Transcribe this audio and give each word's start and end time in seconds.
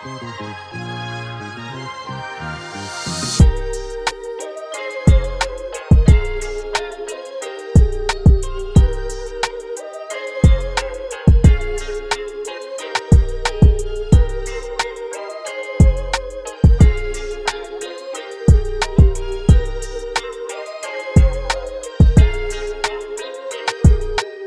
All 0.00 0.10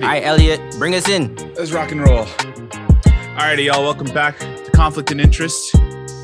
right, 0.08 0.24
Elliot, 0.24 0.62
bring 0.78 0.96
us 0.96 1.10
in. 1.10 1.36
Let's 1.56 1.74
rock 1.74 1.92
and 1.92 2.02
roll. 2.02 2.26
Alrighty, 3.36 3.66
y'all. 3.66 3.84
Welcome 3.84 4.14
back 4.14 4.51
Conflict 4.82 5.12
and 5.12 5.22
Interest. 5.22 5.76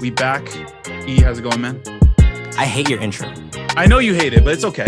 We 0.02 0.10
back. 0.10 0.42
E, 1.06 1.22
how's 1.22 1.38
it 1.38 1.44
going, 1.44 1.62
man? 1.62 1.80
I 2.58 2.66
hate 2.66 2.90
your 2.90 3.00
intro. 3.00 3.32
I 3.76 3.86
know 3.86 4.00
you 4.00 4.16
hate 4.16 4.34
it, 4.34 4.44
but 4.44 4.52
it's 4.52 4.64
okay. 4.64 4.88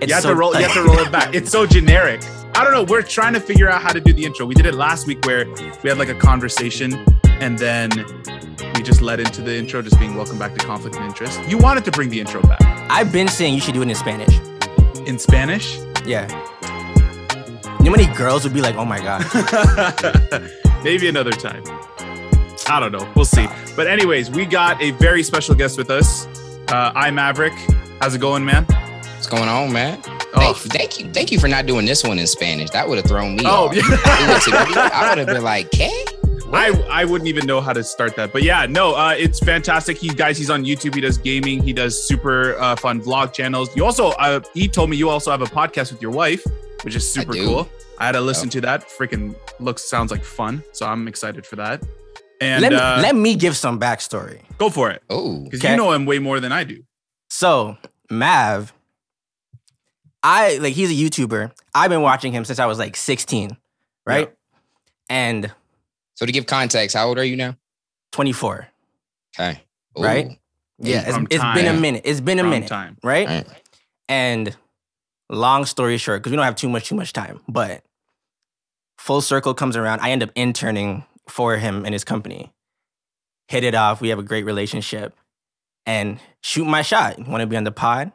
It's 0.00 0.08
you 0.08 0.14
have 0.14 0.24
so- 0.24 0.30
to 0.30 0.34
roll. 0.34 0.56
You 0.56 0.62
have 0.64 0.72
to 0.72 0.82
roll 0.82 0.98
it 0.98 1.12
back. 1.12 1.32
It's 1.32 1.52
so 1.52 1.66
generic. 1.66 2.20
I 2.56 2.64
don't 2.64 2.72
know. 2.72 2.82
We're 2.82 3.02
trying 3.02 3.34
to 3.34 3.40
figure 3.40 3.70
out 3.70 3.80
how 3.80 3.92
to 3.92 4.00
do 4.00 4.12
the 4.12 4.24
intro. 4.24 4.44
We 4.44 4.56
did 4.56 4.66
it 4.66 4.74
last 4.74 5.06
week 5.06 5.24
where 5.24 5.46
we 5.84 5.88
had 5.88 5.98
like 5.98 6.08
a 6.08 6.16
conversation, 6.16 6.94
and 7.24 7.56
then 7.56 7.90
we 8.74 8.82
just 8.82 9.02
led 9.02 9.20
into 9.20 9.40
the 9.40 9.54
intro, 9.56 9.82
just 9.82 10.00
being 10.00 10.16
welcome 10.16 10.36
back 10.36 10.52
to 10.56 10.66
Conflict 10.66 10.96
and 10.96 11.04
Interest. 11.04 11.40
You 11.48 11.58
wanted 11.58 11.84
to 11.84 11.92
bring 11.92 12.08
the 12.08 12.18
intro 12.18 12.42
back 12.42 12.60
I've 12.90 13.12
been 13.12 13.28
saying 13.28 13.54
you 13.54 13.60
should 13.60 13.74
do 13.74 13.82
it 13.82 13.88
in 13.88 13.94
Spanish. 13.94 14.36
in 15.06 15.16
Spanish. 15.16 15.78
Yeah. 16.04 16.26
You 17.78 17.84
know 17.84 17.92
how 17.92 18.02
many 18.02 18.12
girls 18.16 18.42
would 18.42 18.52
be 18.52 18.60
like, 18.60 18.74
oh 18.74 18.84
my 18.84 18.98
God. 18.98 19.22
Maybe 20.82 21.08
another 21.08 21.30
time. 21.30 21.62
I 22.70 22.78
don't 22.80 22.92
know. 22.92 23.10
We'll 23.16 23.24
see. 23.24 23.46
But 23.76 23.86
anyways, 23.88 24.30
we 24.30 24.46
got 24.46 24.80
a 24.80 24.92
very 24.92 25.22
special 25.22 25.54
guest 25.54 25.76
with 25.76 25.90
us. 25.90 26.26
Uh, 26.68 26.92
I 26.94 27.10
Maverick. 27.10 27.52
How's 28.00 28.14
it 28.14 28.20
going, 28.20 28.44
man? 28.44 28.64
What's 28.64 29.26
going 29.26 29.48
on, 29.48 29.72
man? 29.72 30.00
Oh, 30.34 30.52
Thank, 30.54 30.72
thank 30.72 31.00
you, 31.00 31.12
thank 31.12 31.32
you 31.32 31.40
for 31.40 31.48
not 31.48 31.66
doing 31.66 31.84
this 31.84 32.04
one 32.04 32.18
in 32.18 32.26
Spanish. 32.28 32.70
That 32.70 32.88
would 32.88 32.98
have 32.98 33.06
thrown 33.06 33.34
me 33.36 33.42
Oh, 33.44 33.66
off. 33.68 33.74
yeah. 33.74 33.82
I 33.84 35.06
would 35.10 35.18
have 35.18 35.26
been 35.26 35.42
like, 35.42 35.70
"K." 35.72 35.90
I, 36.52 36.70
I 36.90 37.04
wouldn't 37.04 37.28
even 37.28 37.46
know 37.46 37.60
how 37.60 37.72
to 37.72 37.82
start 37.84 38.16
that. 38.16 38.32
But 38.32 38.42
yeah, 38.42 38.66
no, 38.66 38.94
uh, 38.94 39.14
it's 39.16 39.38
fantastic. 39.40 39.98
He 39.98 40.08
guys, 40.08 40.36
he's 40.38 40.50
on 40.50 40.64
YouTube. 40.64 40.94
He 40.94 41.00
does 41.00 41.16
gaming. 41.18 41.62
He 41.62 41.72
does 41.72 42.00
super 42.02 42.56
uh, 42.58 42.74
fun 42.76 43.00
vlog 43.00 43.32
channels. 43.32 43.74
You 43.76 43.84
also, 43.84 44.08
uh, 44.10 44.40
he 44.54 44.66
told 44.68 44.90
me 44.90 44.96
you 44.96 45.08
also 45.08 45.30
have 45.30 45.42
a 45.42 45.46
podcast 45.46 45.92
with 45.92 46.02
your 46.02 46.10
wife, 46.10 46.44
which 46.82 46.94
is 46.96 47.08
super 47.08 47.32
do. 47.32 47.44
cool. 47.46 47.68
I 47.98 48.06
had 48.06 48.12
to 48.12 48.20
listen 48.20 48.48
to 48.50 48.60
that. 48.62 48.88
Freaking 48.88 49.34
looks 49.60 49.82
sounds 49.82 50.10
like 50.10 50.24
fun. 50.24 50.62
So 50.72 50.86
I'm 50.86 51.06
excited 51.06 51.44
for 51.46 51.56
that. 51.56 51.82
And 52.40 52.62
let, 52.62 52.72
me, 52.72 52.78
uh, 52.78 53.02
let 53.02 53.14
me 53.14 53.34
give 53.36 53.56
some 53.56 53.78
backstory. 53.78 54.40
go 54.58 54.70
for 54.70 54.90
it 54.90 55.02
Oh, 55.10 55.44
because 55.44 55.60
Okay. 55.60 55.72
you 55.72 55.76
know 55.76 55.92
him 55.92 56.06
way 56.06 56.18
more 56.18 56.40
than 56.40 56.52
I 56.52 56.64
do. 56.64 56.82
So, 57.28 57.76
Mav, 58.10 58.72
I 60.22 60.56
like, 60.58 60.74
he's 60.74 60.90
a 60.90 60.94
YouTuber. 60.94 61.52
I've 61.74 61.90
been 61.90 62.02
watching 62.02 62.32
him 62.32 62.44
since 62.44 62.58
I 62.58 62.66
was 62.66 62.78
like 62.78 62.96
16, 62.96 63.56
right? 64.06 64.32
And 65.08 65.52
so 66.14 66.26
to 66.26 66.32
give 66.32 66.46
context, 66.46 66.96
how 66.96 67.08
old 67.08 67.18
are 67.18 67.24
you 67.24 67.36
now? 67.36 67.56
24. 68.12 68.68
Okay, 69.38 69.60
Ooh. 69.98 70.02
Right? 70.02 70.38
Yeah, 70.78 71.04
it's, 71.06 71.18
it's 71.30 71.44
been 71.54 71.66
a 71.66 71.78
minute. 71.78 72.02
It's 72.04 72.20
been 72.20 72.38
a 72.38 72.42
Wrong 72.42 72.50
minute, 72.50 72.68
time. 72.68 72.96
right? 73.02 73.28
Right. 73.28 73.46
And 74.08 74.56
long 75.28 75.64
story 75.66 75.98
short, 75.98 76.20
because 76.22 76.30
we 76.30 76.36
don't 76.36 76.44
have 76.44 76.56
too 76.56 76.68
much, 76.70 76.88
too 76.88 76.94
much 76.94 77.12
time, 77.12 77.40
but 77.48 77.82
full 78.98 79.20
circle 79.20 79.52
comes 79.54 79.76
around. 79.76 80.00
I 80.00 80.10
end 80.10 80.22
up 80.22 80.30
interning 80.34 81.04
for 81.28 81.56
him 81.56 81.84
and 81.84 81.92
his 81.94 82.04
company. 82.04 82.52
Hit 83.48 83.64
it 83.64 83.74
off. 83.74 84.00
We 84.00 84.08
have 84.08 84.18
a 84.18 84.22
great 84.24 84.44
relationship. 84.44 85.14
And 85.86 86.20
shoot 86.42 86.66
my 86.66 86.82
shot. 86.82 87.18
Want 87.26 87.40
to 87.40 87.46
be 87.46 87.56
on 87.56 87.64
the 87.64 87.72
pod? 87.72 88.12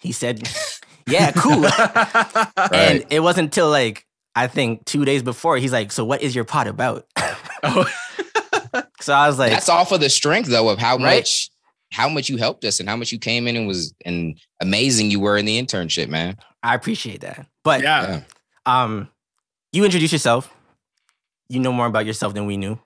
He 0.00 0.12
said, 0.12 0.48
Yeah, 1.06 1.32
cool. 1.32 1.64
And 2.74 3.04
it 3.10 3.20
wasn't 3.20 3.46
until 3.46 3.70
like 3.70 4.06
I 4.34 4.46
think 4.48 4.84
two 4.84 5.04
days 5.04 5.22
before 5.22 5.56
he's 5.58 5.72
like, 5.72 5.92
"So 5.92 6.04
what 6.04 6.20
is 6.22 6.34
your 6.34 6.44
pod 6.44 6.66
about?" 6.66 7.06
Oh, 7.62 7.88
so 9.00 9.12
I 9.14 9.28
was 9.28 9.38
like, 9.38 9.52
That's 9.52 9.68
all 9.68 9.84
for 9.84 9.96
the 9.98 10.10
strength 10.10 10.48
though 10.48 10.68
of 10.68 10.78
how 10.78 10.96
Right? 10.96 11.18
much 11.20 11.50
how 11.92 12.08
much 12.08 12.28
you 12.28 12.36
helped 12.36 12.64
us 12.64 12.80
and 12.80 12.88
how 12.88 12.96
much 12.96 13.12
you 13.12 13.18
came 13.18 13.46
in 13.46 13.54
and 13.56 13.68
was 13.68 13.94
and 14.04 14.36
amazing 14.60 15.10
you 15.10 15.20
were 15.20 15.36
in 15.36 15.44
the 15.44 15.62
internship, 15.62 16.08
man. 16.08 16.36
"I 16.62 16.74
appreciate 16.74 17.20
that." 17.20 17.46
But 17.62 17.82
yeah. 17.82 18.22
um, 18.66 19.08
you 19.72 19.84
introduce 19.84 20.10
yourself. 20.12 20.52
You 21.48 21.60
know 21.60 21.72
more 21.72 21.86
about 21.86 22.06
yourself 22.06 22.34
than 22.34 22.46
we 22.46 22.56
knew. 22.56 22.78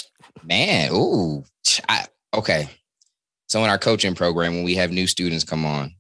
Man, 0.42 0.91
ooh. 0.92 1.44
I, 1.88 2.06
okay. 2.34 2.69
So 3.46 3.62
in 3.64 3.70
our 3.70 3.78
coaching 3.78 4.14
program, 4.14 4.54
when 4.54 4.64
we 4.64 4.74
have 4.74 4.91
new 4.91 5.06
students 5.06 5.44
come 5.44 5.64
on, 5.64 5.92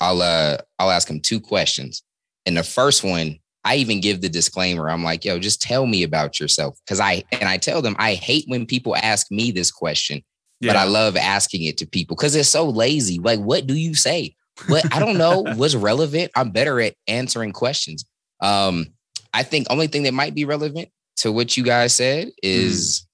I'll 0.00 0.22
uh 0.22 0.58
I'll 0.78 0.90
ask 0.90 1.08
them 1.08 1.20
two 1.20 1.40
questions. 1.40 2.02
And 2.46 2.56
the 2.56 2.62
first 2.62 3.04
one, 3.04 3.38
I 3.64 3.76
even 3.76 4.00
give 4.00 4.20
the 4.20 4.28
disclaimer. 4.28 4.90
I'm 4.90 5.04
like, 5.04 5.24
yo, 5.24 5.38
just 5.38 5.62
tell 5.62 5.86
me 5.86 6.02
about 6.02 6.38
yourself. 6.40 6.78
Cause 6.86 7.00
I 7.00 7.24
and 7.32 7.48
I 7.48 7.56
tell 7.56 7.82
them 7.82 7.96
I 7.98 8.14
hate 8.14 8.44
when 8.46 8.66
people 8.66 8.96
ask 8.96 9.30
me 9.30 9.50
this 9.50 9.70
question, 9.70 10.22
but 10.60 10.76
I 10.76 10.84
love 10.84 11.16
asking 11.16 11.64
it 11.64 11.76
to 11.78 11.86
people 11.86 12.16
because 12.16 12.34
it's 12.34 12.48
so 12.48 12.68
lazy. 12.68 13.18
Like, 13.18 13.40
what 13.40 13.66
do 13.66 13.74
you 13.74 13.94
say? 13.94 14.34
What 14.68 14.94
I 14.94 14.98
don't 14.98 15.18
know 15.18 15.42
what's 15.56 15.74
relevant. 15.74 16.30
I'm 16.36 16.50
better 16.50 16.80
at 16.80 16.94
answering 17.08 17.52
questions. 17.52 18.04
Um, 18.40 18.86
I 19.34 19.42
think 19.42 19.66
only 19.70 19.86
thing 19.86 20.02
that 20.04 20.14
might 20.14 20.34
be 20.34 20.44
relevant 20.44 20.88
to 21.16 21.30
what 21.32 21.56
you 21.56 21.62
guys 21.64 21.94
said 21.94 22.30
is 22.42 23.06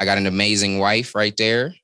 I 0.00 0.04
got 0.04 0.18
an 0.18 0.26
amazing 0.26 0.78
wife 0.78 1.14
right 1.14 1.36
there. 1.36 1.74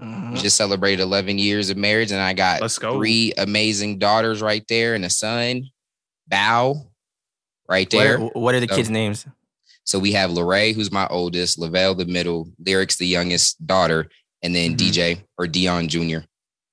Mhm. 0.00 0.36
Just 0.40 0.56
celebrated 0.56 1.02
11 1.02 1.38
years 1.38 1.70
of 1.70 1.76
marriage, 1.76 2.12
and 2.12 2.20
I 2.20 2.32
got 2.32 2.60
Let's 2.60 2.78
go. 2.78 2.96
three 2.96 3.32
amazing 3.36 3.98
daughters 3.98 4.40
right 4.40 4.64
there, 4.68 4.94
and 4.94 5.04
a 5.04 5.10
son, 5.10 5.70
Bow, 6.28 6.90
right 7.68 7.86
What 7.86 7.90
there. 7.90 8.18
are, 8.20 8.26
what 8.28 8.54
are 8.54 8.60
the 8.60 8.68
So- 8.68 8.76
kids' 8.76 8.90
names? 8.90 9.26
So 9.84 9.98
we 9.98 10.12
have 10.12 10.30
Lorray, 10.30 10.74
who's 10.74 10.92
my 10.92 11.06
oldest, 11.08 11.58
Lavelle, 11.58 11.94
the 11.94 12.04
middle, 12.04 12.52
Lyrics, 12.58 12.96
the 12.96 13.06
youngest 13.06 13.66
daughter, 13.66 14.10
and 14.42 14.54
then 14.54 14.74
Mhm. 14.74 14.76
DJ 14.76 15.24
or 15.38 15.46
Dion 15.46 15.88
Jr., 15.88 16.18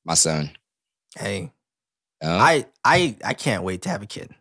my 0.04 0.14
son. 0.16 0.52
Hey, 1.18 1.52
Oh, 2.22 2.38
I 2.38 2.66
I 2.84 3.16
I 3.24 3.34
can't 3.34 3.64
wait 3.64 3.82
to 3.84 3.90
have 3.90 4.02
a 4.02 4.06
kid. 4.08 4.36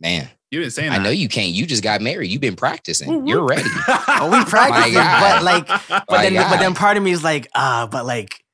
man, 0.00 0.30
You've 0.52 0.62
been 0.64 0.70
saying 0.70 0.92
I 0.92 0.98
know 0.98 1.08
you 1.08 1.30
can't. 1.30 1.50
You 1.52 1.64
just 1.66 1.82
got 1.82 2.02
married. 2.02 2.30
You've 2.30 2.42
been 2.42 2.56
practicing. 2.56 3.26
You're 3.26 3.44
ready. 3.44 3.68
Oh, 3.88 4.30
we 4.30 4.44
practicing, 4.48 4.92
God. 4.94 5.20
but 5.20 5.42
like, 5.42 5.66
but 5.88 6.04
My 6.10 6.22
then 6.28 6.34
but 6.34 6.58
then 6.58 6.74
part 6.74 6.98
of 6.98 7.02
me 7.02 7.10
is 7.10 7.24
like, 7.24 7.48
ah, 7.54 7.88
but 7.90 8.04
like, 8.04 8.44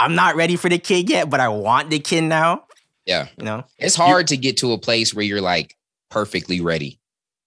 I'm 0.00 0.14
not 0.14 0.34
ready 0.36 0.56
for 0.56 0.68
the 0.70 0.78
kid 0.78 1.10
yet, 1.10 1.28
but 1.28 1.40
I 1.40 1.48
want 1.48 1.90
the 1.90 1.98
kid 1.98 2.22
now. 2.22 2.64
Yeah. 3.04 3.28
You 3.36 3.44
know, 3.44 3.64
It's 3.78 3.94
hard 3.94 4.28
to 4.28 4.38
get 4.38 4.56
to 4.58 4.72
a 4.72 4.78
place 4.78 5.12
where 5.12 5.24
you're 5.24 5.42
like 5.42 5.76
perfectly 6.10 6.62
ready 6.62 6.98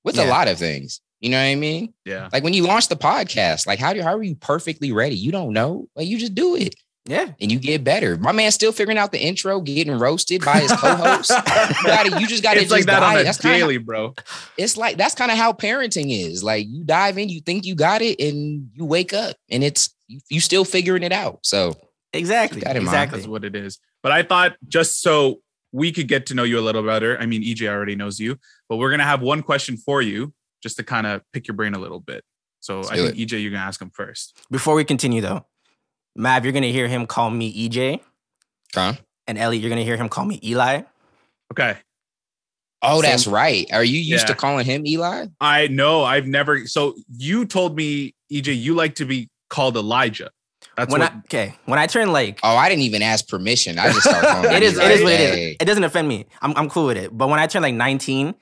with 0.03 0.19
a 0.19 0.25
lot 0.25 0.47
of 0.47 0.59
things. 0.59 1.01
You 1.19 1.31
know 1.31 1.37
what 1.39 1.49
I 1.49 1.55
mean? 1.55 1.93
yeah. 2.05 2.29
Like 2.31 2.43
when 2.43 2.53
you 2.53 2.63
launch 2.67 2.89
the 2.89 2.95
podcast, 2.95 3.65
like 3.65 3.79
how 3.79 3.93
do 3.93 4.03
how 4.03 4.15
are 4.15 4.21
you 4.23 4.35
perfectly 4.35 4.91
ready? 4.91 5.15
You 5.15 5.31
don't 5.31 5.53
know. 5.53 5.87
Like 5.95 6.07
you 6.07 6.19
just 6.19 6.35
do 6.35 6.55
it 6.55 6.75
yeah. 7.07 7.31
and 7.41 7.51
you 7.51 7.59
get 7.59 7.83
better. 7.83 8.17
My 8.17 8.31
man's 8.31 8.55
still 8.55 8.71
figuring 8.71 8.97
out 8.97 9.11
the 9.11 9.19
intro, 9.19 9.61
getting 9.61 9.97
roasted 9.97 10.43
by 10.43 10.59
his 10.59 10.71
co-host. 10.71 11.29
you, 11.29 11.83
gotta, 11.85 12.19
you 12.19 12.27
just 12.27 12.43
got 12.43 12.53
to 12.53 12.59
it's 12.59 12.69
just 12.69 12.71
like 12.71 12.85
that 12.85 13.03
on 13.03 13.13
dive. 13.13 13.21
a 13.21 13.23
That's 13.23 13.39
kinda, 13.39 13.57
daily, 13.57 13.77
bro. 13.77 14.13
it's 14.57 14.77
like 14.77 14.97
that's 14.97 15.15
kind 15.15 15.31
of 15.31 15.37
how 15.37 15.53
parenting 15.53 16.11
is. 16.11 16.43
Like 16.43 16.67
you 16.67 16.83
dive 16.83 17.17
in, 17.17 17.29
you 17.29 17.41
think 17.41 17.65
you 17.65 17.75
got 17.75 18.01
it, 18.01 18.19
and 18.19 18.69
you 18.73 18.85
wake 18.85 19.13
up, 19.13 19.35
and 19.49 19.63
it's 19.63 19.93
you, 20.07 20.19
you 20.29 20.39
still 20.39 20.65
figuring 20.65 21.03
it 21.03 21.11
out. 21.11 21.39
So 21.43 21.75
Exactly. 22.13 22.61
That. 22.61 22.75
Exactly. 22.75 23.19
That's 23.19 23.27
what 23.27 23.43
it 23.43 23.55
is. 23.55 23.79
But 24.03 24.11
I 24.11 24.23
thought 24.23 24.55
just 24.67 25.01
so 25.01 25.41
we 25.71 25.91
could 25.91 26.07
get 26.07 26.25
to 26.27 26.33
know 26.33 26.43
you 26.43 26.59
a 26.59 26.61
little 26.61 26.83
better. 26.83 27.17
I 27.19 27.25
mean, 27.25 27.43
EJ 27.43 27.67
already 27.67 27.95
knows 27.95 28.19
you, 28.19 28.37
but 28.69 28.77
we're 28.77 28.91
gonna 28.91 29.03
have 29.03 29.21
one 29.21 29.43
question 29.43 29.77
for 29.77 30.01
you 30.01 30.33
just 30.63 30.77
to 30.77 30.83
kind 30.83 31.05
of 31.05 31.21
pick 31.33 31.47
your 31.47 31.55
brain 31.55 31.73
a 31.73 31.79
little 31.79 31.99
bit. 31.99 32.23
So 32.59 32.77
Let's 32.77 32.91
I 32.91 32.95
do 32.95 33.09
think 33.09 33.29
EJ, 33.29 33.41
you're 33.41 33.51
gonna 33.51 33.63
ask 33.63 33.81
him 33.81 33.91
first. 33.91 34.39
Before 34.49 34.75
we 34.75 34.83
continue 34.83 35.21
though, 35.21 35.45
Mav, 36.17 36.43
you're 36.43 36.53
gonna 36.53 36.67
hear 36.67 36.87
him 36.87 37.05
call 37.05 37.29
me 37.29 37.69
EJ, 37.69 37.99
okay. 38.75 38.99
and 39.27 39.37
Ellie, 39.37 39.57
you're 39.57 39.69
gonna 39.69 39.83
hear 39.83 39.97
him 39.97 40.09
call 40.09 40.25
me 40.25 40.39
Eli. 40.43 40.81
Okay. 41.53 41.77
Oh, 42.81 43.01
Same- 43.01 43.09
that's 43.11 43.27
right. 43.27 43.67
Are 43.71 43.83
you 43.83 43.99
used 43.99 44.23
Yeah. 44.23 44.33
to 44.33 44.35
calling 44.35 44.65
him 44.65 44.85
Eli? 44.85 45.27
I 45.41 45.67
know 45.67 46.03
I've 46.03 46.27
never 46.27 46.67
so 46.67 46.95
you 47.17 47.45
told 47.45 47.75
me, 47.75 48.13
EJ, 48.31 48.53
you 48.59 48.75
like 48.75 48.95
to 48.95 49.05
be 49.05 49.29
called 49.49 49.75
Elijah. 49.77 50.29
That's 50.75 50.91
when 50.91 51.01
what 51.01 51.11
I 51.11 51.17
okay, 51.25 51.55
when 51.65 51.79
I 51.79 51.87
turn 51.87 52.11
like 52.11 52.39
Oh, 52.43 52.55
I 52.55 52.69
didn't 52.69 52.83
even 52.83 53.01
ask 53.01 53.27
permission. 53.27 53.79
I 53.79 53.87
just 53.91 54.01
started 54.03 54.27
calling 54.27 54.51
it 54.55 54.61
is 54.63 54.73
Eli. 54.75 54.85
it 54.85 54.91
is 54.91 55.03
what 55.03 55.13
it 55.13 55.17
Hey. 55.19 55.49
is. 55.51 55.57
It 55.59 55.65
doesn't 55.65 55.83
offend 55.83 56.07
me. 56.07 56.25
I'm 56.41 56.53
I'm 56.55 56.69
cool 56.69 56.85
with 56.85 56.97
it. 56.97 57.15
But 57.17 57.29
when 57.29 57.39
I 57.39 57.47
turned 57.47 57.63
like 57.63 57.73
19, 57.73 58.35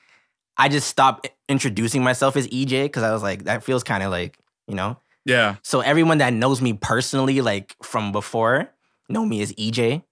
I 0.57 0.67
just 0.69 0.87
stopped 0.89 1.29
introducing 1.47 2.03
myself 2.03 2.35
as 2.35 2.47
EJ 2.47 2.83
because 2.85 3.03
I 3.03 3.11
was 3.13 3.21
like, 3.23 3.43
that 3.45 3.63
feels 3.63 3.83
kind 3.83 4.03
of 4.03 4.11
like, 4.11 4.37
you 4.67 4.75
know. 4.75 4.97
Yeah. 5.25 5.55
So 5.63 5.81
everyone 5.81 6.19
that 6.19 6.33
knows 6.33 6.61
me 6.61 6.73
personally, 6.73 7.41
like 7.41 7.75
from 7.83 8.11
before, 8.11 8.69
know 9.09 9.25
me 9.25 9.41
as 9.41 9.51
EJ. 9.53 10.03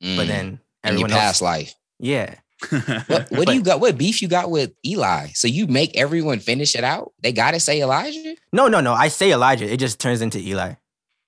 But 0.00 0.06
Mm. 0.06 0.26
then 0.26 0.46
in 0.46 0.50
your 0.50 0.60
everyone 0.84 1.10
past 1.10 1.26
else, 1.26 1.42
life. 1.42 1.74
yeah. 1.98 2.34
What, 2.70 2.80
what 3.08 3.28
But- 3.30 3.46
do 3.48 3.54
you 3.54 3.62
got? 3.62 3.80
What 3.80 3.96
beef 3.98 4.20
you 4.22 4.28
got 4.28 4.50
with 4.50 4.72
Eli? 4.84 5.28
So 5.34 5.46
you 5.48 5.66
make 5.66 5.96
everyone 5.96 6.38
finish 6.38 6.74
it 6.74 6.84
out? 6.84 7.12
They 7.22 7.32
gotta 7.32 7.60
say 7.60 7.80
Elijah? 7.82 8.36
No, 8.52 8.68
no, 8.68 8.80
no. 8.80 8.92
I 8.94 9.08
say 9.08 9.32
Elijah. 9.32 9.70
It 9.70 9.78
just 9.78 9.98
turns 10.00 10.20
into 10.22 10.38
Eli. 10.38 10.74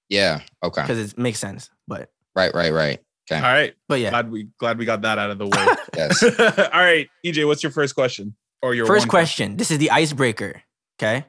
Yeah. 0.09 0.41
Okay. 0.63 0.83
because 0.83 1.13
it 1.13 1.19
makes 1.19 1.39
sense. 1.39 1.69
But 1.87 2.11
Right. 2.35 2.55
Right. 2.55 2.73
Right. 2.73 3.01
Okay. 3.31 3.37
All 3.45 3.53
right. 3.53 3.75
but 3.89 4.01
yeah, 4.01 4.09
Glad 4.11 4.31
we 4.31 4.49
glad 4.59 4.79
we 4.79 4.85
got 4.87 5.03
that 5.03 5.19
out 5.19 5.31
of 5.31 5.39
the 5.39 5.47
way. 5.47 5.67
Yes. 5.97 6.23
All 6.73 6.81
right, 6.81 7.09
EJ, 7.27 7.47
what's 7.47 7.63
your 7.63 7.73
first 7.73 7.95
question? 7.95 8.35
Or 8.63 8.75
your 8.75 8.87
first 8.87 9.05
one 9.07 9.11
question. 9.11 9.57
This 9.57 9.71
is 9.71 9.79
the 9.79 9.91
icebreaker. 9.91 10.63
Okay. 10.99 11.25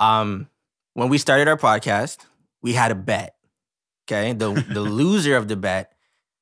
Um, 0.00 0.48
when 0.94 1.08
we 1.08 1.18
started 1.18 1.48
our 1.48 1.56
podcast, 1.56 2.18
we 2.62 2.72
had 2.72 2.90
a 2.90 2.94
bet. 2.94 3.34
Okay. 4.08 4.32
The 4.32 4.52
the 4.70 4.80
loser 4.80 5.36
of 5.36 5.48
the 5.48 5.56
bet 5.56 5.92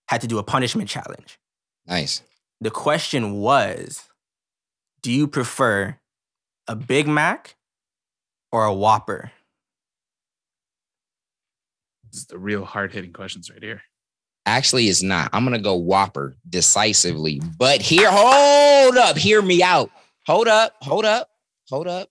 had 0.09 0.21
to 0.23 0.27
do 0.27 0.39
a 0.39 0.43
punishment 0.43 0.89
challenge. 0.89 1.39
Nice. 1.87 2.23
The 2.61 2.71
question 2.71 3.35
was, 3.35 4.09
do 5.03 5.13
you 5.13 5.29
prefer 5.29 5.99
a 6.67 6.75
Big 6.75 7.07
Mac 7.07 7.57
or 8.51 8.65
a 8.65 8.75
Whopper? 8.75 9.31
This 12.11 12.23
is 12.23 12.27
the 12.27 12.39
real 12.39 12.65
hard 12.65 12.93
hitting 12.93 13.13
questions 13.13 13.51
right 13.51 13.63
here. 13.63 13.83
Actually, 14.47 14.89
it's 14.89 15.03
not. 15.03 15.29
I'm 15.35 15.45
gonna 15.45 15.59
go 15.59 15.75
Whopper 15.75 16.37
decisively. 16.49 17.41
But 17.59 17.83
here, 17.83 18.09
hold 18.11 18.97
up, 18.97 19.17
hear 19.17 19.43
me 19.43 19.63
out. 19.63 19.91
Hold 20.27 20.49
up, 20.49 20.75
hold 20.81 21.05
up, 21.05 21.29
hold 21.69 21.87
up. 21.87 22.09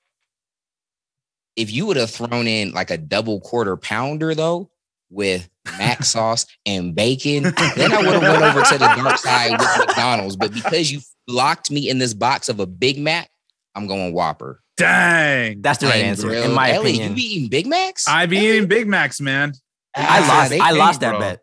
If 1.57 1.71
you 1.71 1.85
would 1.87 1.97
have 1.97 2.09
thrown 2.11 2.47
in 2.47 2.71
like 2.71 2.91
a 2.91 2.97
double 2.97 3.41
quarter 3.41 3.75
pounder 3.75 4.33
though, 4.35 4.69
with 5.09 5.49
mac 5.77 6.03
sauce 6.05 6.45
and 6.65 6.93
bacon, 6.95 7.43
then 7.75 7.91
I 7.91 7.97
would 8.01 8.13
have 8.13 8.21
went 8.21 8.43
over 8.43 8.61
to 8.61 8.73
the 8.77 8.93
dark 8.95 9.17
side 9.17 9.51
with 9.59 9.87
McDonald's. 9.87 10.35
But 10.37 10.53
because 10.53 10.91
you 10.91 10.99
locked 11.27 11.71
me 11.71 11.89
in 11.89 11.97
this 11.97 12.13
box 12.13 12.47
of 12.49 12.59
a 12.59 12.65
Big 12.65 12.99
Mac, 12.99 13.29
I'm 13.75 13.87
going 13.87 14.13
Whopper. 14.13 14.61
Dang. 14.77 15.61
That's 15.61 15.79
the 15.79 15.87
right 15.87 15.93
Dang, 15.93 16.05
answer, 16.09 16.27
bro. 16.27 16.41
in 16.43 16.53
my 16.53 16.71
Ellie, 16.71 16.91
opinion. 16.91 17.09
You 17.11 17.15
be 17.15 17.21
eating 17.35 17.49
Big 17.49 17.65
Macs? 17.67 18.07
I 18.07 18.25
be 18.27 18.37
eating 18.37 18.67
Big 18.67 18.87
Macs, 18.87 19.19
man. 19.19 19.53
I 19.95 20.19
lost. 20.27 20.51
I 20.53 20.71
they- 20.73 20.77
lost 20.77 20.99
that 21.01 21.11
bro. 21.11 21.19
bet. 21.19 21.39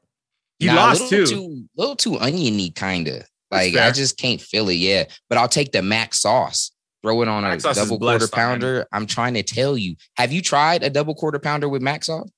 He 0.60 0.66
Nah, 0.66 0.74
lost 0.76 1.00
little 1.10 1.26
too. 1.26 1.34
Too, 1.34 1.64
little 1.76 1.96
too 1.96 2.18
oniony, 2.20 2.70
kind 2.70 3.08
of. 3.08 3.24
Like. 3.50 3.74
I 3.76 3.90
just 3.90 4.16
can't 4.18 4.40
feel 4.40 4.68
it. 4.68 4.74
Yeah, 4.74 5.04
but 5.28 5.38
I'll 5.38 5.48
take 5.48 5.72
the 5.72 5.82
mac 5.82 6.14
sauce. 6.14 6.70
Throw 7.04 7.20
it 7.20 7.28
on 7.28 7.44
a 7.44 7.48
Mac 7.48 7.60
sauce 7.60 7.76
double 7.76 7.98
quarter 7.98 8.18
blessed 8.20 8.32
on 8.34 8.40
him. 8.40 8.46
pounder. 8.60 8.86
I'm 8.90 9.04
trying 9.06 9.34
to 9.34 9.42
tell 9.42 9.76
you. 9.76 9.96
Have 10.16 10.32
you 10.32 10.40
tried 10.40 10.82
a 10.82 10.88
double 10.88 11.14
quarter 11.14 11.38
pounder 11.38 11.68
with 11.68 11.82
mac 11.82 12.02
sauce? 12.02 12.30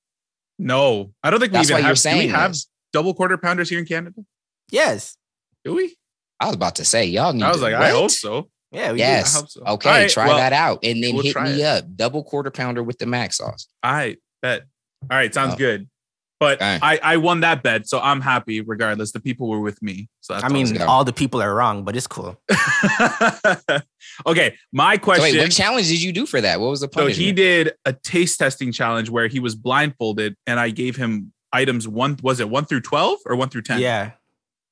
No, 0.58 1.12
I 1.22 1.30
don't 1.30 1.38
think 1.38 1.52
we 1.52 1.58
That's 1.58 1.70
even 1.70 1.74
why 1.84 1.88
you're 1.88 1.94
have. 1.94 2.02
Do 2.02 2.18
we 2.18 2.26
have 2.28 2.50
this. 2.52 2.66
double 2.92 3.14
quarter 3.14 3.38
pounders 3.38 3.70
here 3.70 3.78
in 3.78 3.84
Canada? 3.86 4.22
Yes. 4.72 5.16
Do 5.64 5.74
we? 5.76 5.96
I 6.40 6.46
was 6.46 6.56
about 6.56 6.74
to 6.76 6.84
say 6.84 7.04
y'all 7.04 7.32
need. 7.32 7.44
I 7.44 7.48
was 7.48 7.58
to- 7.58 7.62
like, 7.62 7.74
I 7.74 7.92
what? 7.92 8.00
hope 8.00 8.10
so. 8.10 8.48
Yeah. 8.72 8.90
We 8.92 8.98
Yes. 8.98 9.36
I 9.36 9.38
hope 9.38 9.50
so. 9.50 9.60
Okay, 9.64 9.88
All 9.88 9.94
right, 9.94 10.10
try 10.10 10.26
well, 10.26 10.36
that 10.38 10.52
out, 10.52 10.80
and 10.82 11.00
then 11.00 11.14
we'll 11.14 11.22
hit 11.22 11.40
me 11.40 11.62
it. 11.62 11.64
up. 11.64 11.84
Double 11.94 12.24
quarter 12.24 12.50
pounder 12.50 12.82
with 12.82 12.98
the 12.98 13.06
mac 13.06 13.32
sauce. 13.34 13.68
I 13.84 14.16
bet. 14.42 14.62
All 15.02 15.16
right, 15.16 15.32
sounds 15.32 15.54
Oh. 15.54 15.58
good. 15.58 15.88
But 16.38 16.58
Okay. 16.60 16.78
I, 16.82 17.00
I 17.02 17.16
won 17.16 17.40
that 17.40 17.62
bet, 17.62 17.88
so 17.88 17.98
I'm 17.98 18.20
happy 18.20 18.60
regardless. 18.60 19.12
The 19.12 19.20
people 19.20 19.48
were 19.48 19.60
with 19.60 19.80
me. 19.82 20.08
So 20.20 20.34
that's 20.34 20.44
I 20.44 20.48
mean, 20.48 20.70
go. 20.74 20.84
all 20.86 21.02
the 21.04 21.12
people 21.12 21.40
are 21.40 21.54
wrong, 21.54 21.82
but 21.82 21.96
it's 21.96 22.06
cool. 22.06 22.38
okay, 24.26 24.56
my 24.72 24.94
So 24.94 25.00
question. 25.00 25.22
wait, 25.36 25.38
what 25.38 25.50
challenge 25.50 25.88
did 25.88 26.02
you 26.02 26.12
do 26.12 26.26
for 26.26 26.40
that? 26.40 26.60
What 26.60 26.70
was 26.70 26.80
the 26.80 26.88
So 26.92 27.06
he 27.06 27.32
did 27.32 27.72
a 27.84 27.92
taste 27.92 28.38
testing 28.38 28.72
challenge 28.72 29.10
where 29.10 29.28
he 29.28 29.40
was 29.40 29.54
blindfolded, 29.54 30.36
and 30.46 30.60
I 30.60 30.70
gave 30.70 30.96
him 30.96 31.32
items 31.52 31.88
one. 31.88 32.16
Was 32.22 32.40
it 32.40 32.48
one 32.48 32.64
through 32.64 32.82
twelve 32.82 33.18
or 33.26 33.36
one 33.36 33.48
through 33.48 33.62
ten? 33.62 33.80
Yeah. 33.80 34.12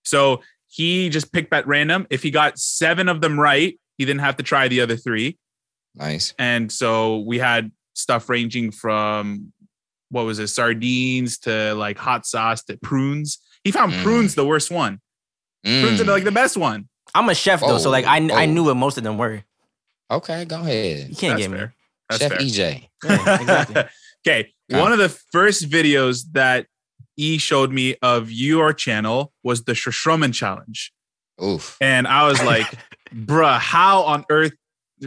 So 0.04 0.42
he 0.68 1.08
just 1.08 1.32
picked 1.32 1.52
at 1.52 1.66
random. 1.66 2.06
If 2.10 2.22
he 2.22 2.30
got 2.30 2.58
seven 2.58 3.08
of 3.08 3.20
them 3.20 3.38
right, 3.38 3.78
he 3.96 4.04
didn't 4.04 4.20
have 4.20 4.36
to 4.36 4.42
try 4.42 4.68
the 4.68 4.80
other 4.80 4.96
three. 4.96 5.38
nice. 5.94 6.34
And 6.38 6.70
so 6.70 7.20
we 7.20 7.38
had 7.38 7.70
stuff 7.94 8.28
ranging 8.28 8.72
from 8.72 9.52
what 10.14 10.24
was 10.24 10.38
it, 10.38 10.46
sardines 10.48 11.38
to 11.40 11.74
like 11.74 11.98
hot 11.98 12.24
sauce 12.26 12.62
to 12.64 12.76
prunes. 12.78 13.38
He 13.64 13.70
found 13.72 13.92
Mm. 13.92 14.02
prunes 14.02 14.34
the 14.34 14.46
worst 14.46 14.70
one. 14.70 15.00
Prunes 15.64 16.00
are 16.00 16.04
Mm, 16.04 16.08
like 16.08 16.24
the 16.24 16.32
best 16.32 16.56
one. 16.56 16.88
I'm 17.14 17.28
a 17.28 17.34
chef 17.34 17.60
though, 17.60 17.78
so 17.78 17.90
like 17.90 18.04
I, 18.06 18.20
Whoa, 18.20 18.34
I 18.34 18.46
knew 18.46 18.64
what 18.64 18.76
most 18.76 18.96
of 18.98 19.04
them 19.04 19.18
were. 19.18 19.42
okay, 20.10 20.44
go 20.44 20.60
ahead. 20.60 21.08
You 21.10 21.16
can't 21.16 21.36
That's 21.38 21.48
get 21.48 21.56
fair. 21.56 21.66
me. 21.68 21.72
That's 22.08 22.22
Chef 22.22 22.32
fair. 22.32 22.40
EJ. 22.40 22.88
Yeah, 23.04 23.40
exactly. 23.40 23.82
okay. 24.26 24.52
Yeah. 24.68 24.80
One 24.80 24.92
of 24.92 24.98
the 24.98 25.08
first 25.08 25.68
videos 25.70 26.24
that 26.32 26.66
E 27.16 27.38
showed 27.38 27.72
me 27.72 27.96
of 28.02 28.30
your 28.30 28.72
channel 28.72 29.32
was 29.42 29.64
the 29.64 29.72
Surströmming 29.72 30.34
challenge. 30.34 30.92
Oof. 31.42 31.76
And 31.80 32.06
I 32.06 32.26
was 32.28 32.42
like, 32.42 32.66
bruh, 33.14 33.58
how 33.58 34.02
on 34.02 34.24
earth? 34.30 34.52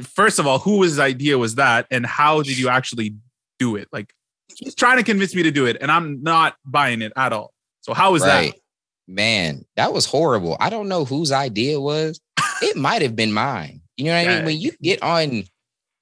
First 0.03 0.39
of 0.39 0.47
all, 0.47 0.59
who 0.59 0.77
was 0.79 0.99
idea 0.99 1.37
was 1.37 1.55
that? 1.55 1.85
And 1.91 2.05
how 2.05 2.41
did 2.41 2.57
you 2.57 2.69
actually 2.69 3.15
do 3.59 3.75
it? 3.75 3.87
Like, 3.91 4.11
he's 4.57 4.75
trying 4.75 4.97
to 4.97 5.03
convince 5.03 5.35
me 5.35 5.43
to 5.43 5.51
do 5.51 5.65
it, 5.65 5.77
and 5.81 5.91
I'm 5.91 6.21
not 6.23 6.55
buying 6.65 7.01
it 7.01 7.13
at 7.15 7.33
all. 7.33 7.53
So, 7.81 7.93
how 7.93 8.11
was 8.11 8.23
right. 8.23 8.53
that? 8.53 8.59
Man, 9.07 9.65
that 9.75 9.93
was 9.93 10.05
horrible. 10.05 10.57
I 10.59 10.69
don't 10.69 10.89
know 10.89 11.05
whose 11.05 11.31
idea 11.31 11.75
it 11.75 11.81
was. 11.81 12.19
It 12.61 12.75
might 12.75 13.01
have 13.01 13.15
been 13.15 13.31
mine. 13.31 13.81
You 13.95 14.05
know 14.05 14.17
what 14.17 14.27
I 14.27 14.35
mean? 14.35 14.45
When 14.45 14.57
you 14.59 14.71
get 14.81 15.01
on 15.01 15.43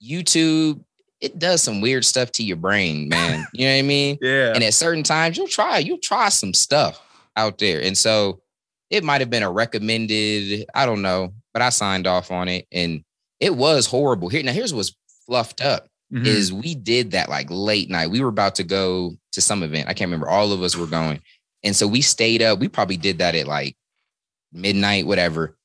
YouTube, 0.03 0.83
it 1.21 1.37
does 1.37 1.61
some 1.61 1.81
weird 1.81 2.05
stuff 2.05 2.31
to 2.33 2.43
your 2.43 2.57
brain, 2.57 3.09
man. 3.09 3.45
You 3.53 3.65
know 3.65 3.73
what 3.73 3.79
I 3.79 3.81
mean? 3.83 4.17
Yeah. 4.21 4.53
And 4.53 4.63
at 4.63 4.73
certain 4.73 5.03
times, 5.03 5.37
you'll 5.37 5.47
try, 5.47 5.79
you'll 5.79 5.99
try 5.99 6.29
some 6.29 6.53
stuff 6.53 7.01
out 7.35 7.57
there. 7.57 7.81
And 7.81 7.97
so 7.97 8.41
it 8.89 9.03
might 9.03 9.21
have 9.21 9.29
been 9.29 9.43
a 9.43 9.51
recommended, 9.51 10.65
I 10.73 10.85
don't 10.85 11.01
know, 11.01 11.33
but 11.53 11.61
I 11.61 11.69
signed 11.69 12.07
off 12.07 12.31
on 12.31 12.47
it 12.47 12.67
and 12.71 13.03
it 13.39 13.55
was 13.55 13.85
horrible. 13.85 14.29
Here 14.29 14.43
now, 14.43 14.51
here's 14.51 14.73
what's 14.73 14.95
fluffed 15.25 15.61
up 15.61 15.87
Mhm. 16.13 16.25
is 16.25 16.53
we 16.53 16.75
did 16.75 17.11
that 17.11 17.29
like 17.29 17.47
late 17.49 17.89
night. 17.89 18.11
We 18.11 18.21
were 18.21 18.29
about 18.29 18.55
to 18.55 18.63
go 18.63 19.15
to 19.31 19.41
some 19.41 19.63
event. 19.63 19.89
I 19.89 19.93
can't 19.93 20.07
remember. 20.09 20.29
All 20.29 20.51
of 20.51 20.61
us 20.61 20.75
were 20.75 20.85
going. 20.85 21.21
And 21.63 21.75
so 21.75 21.87
we 21.87 22.01
stayed 22.01 22.41
up. 22.43 22.59
We 22.59 22.67
probably 22.67 22.97
did 22.97 23.17
that 23.17 23.33
at 23.35 23.47
like 23.47 23.75
midnight, 24.53 25.07
whatever. 25.07 25.57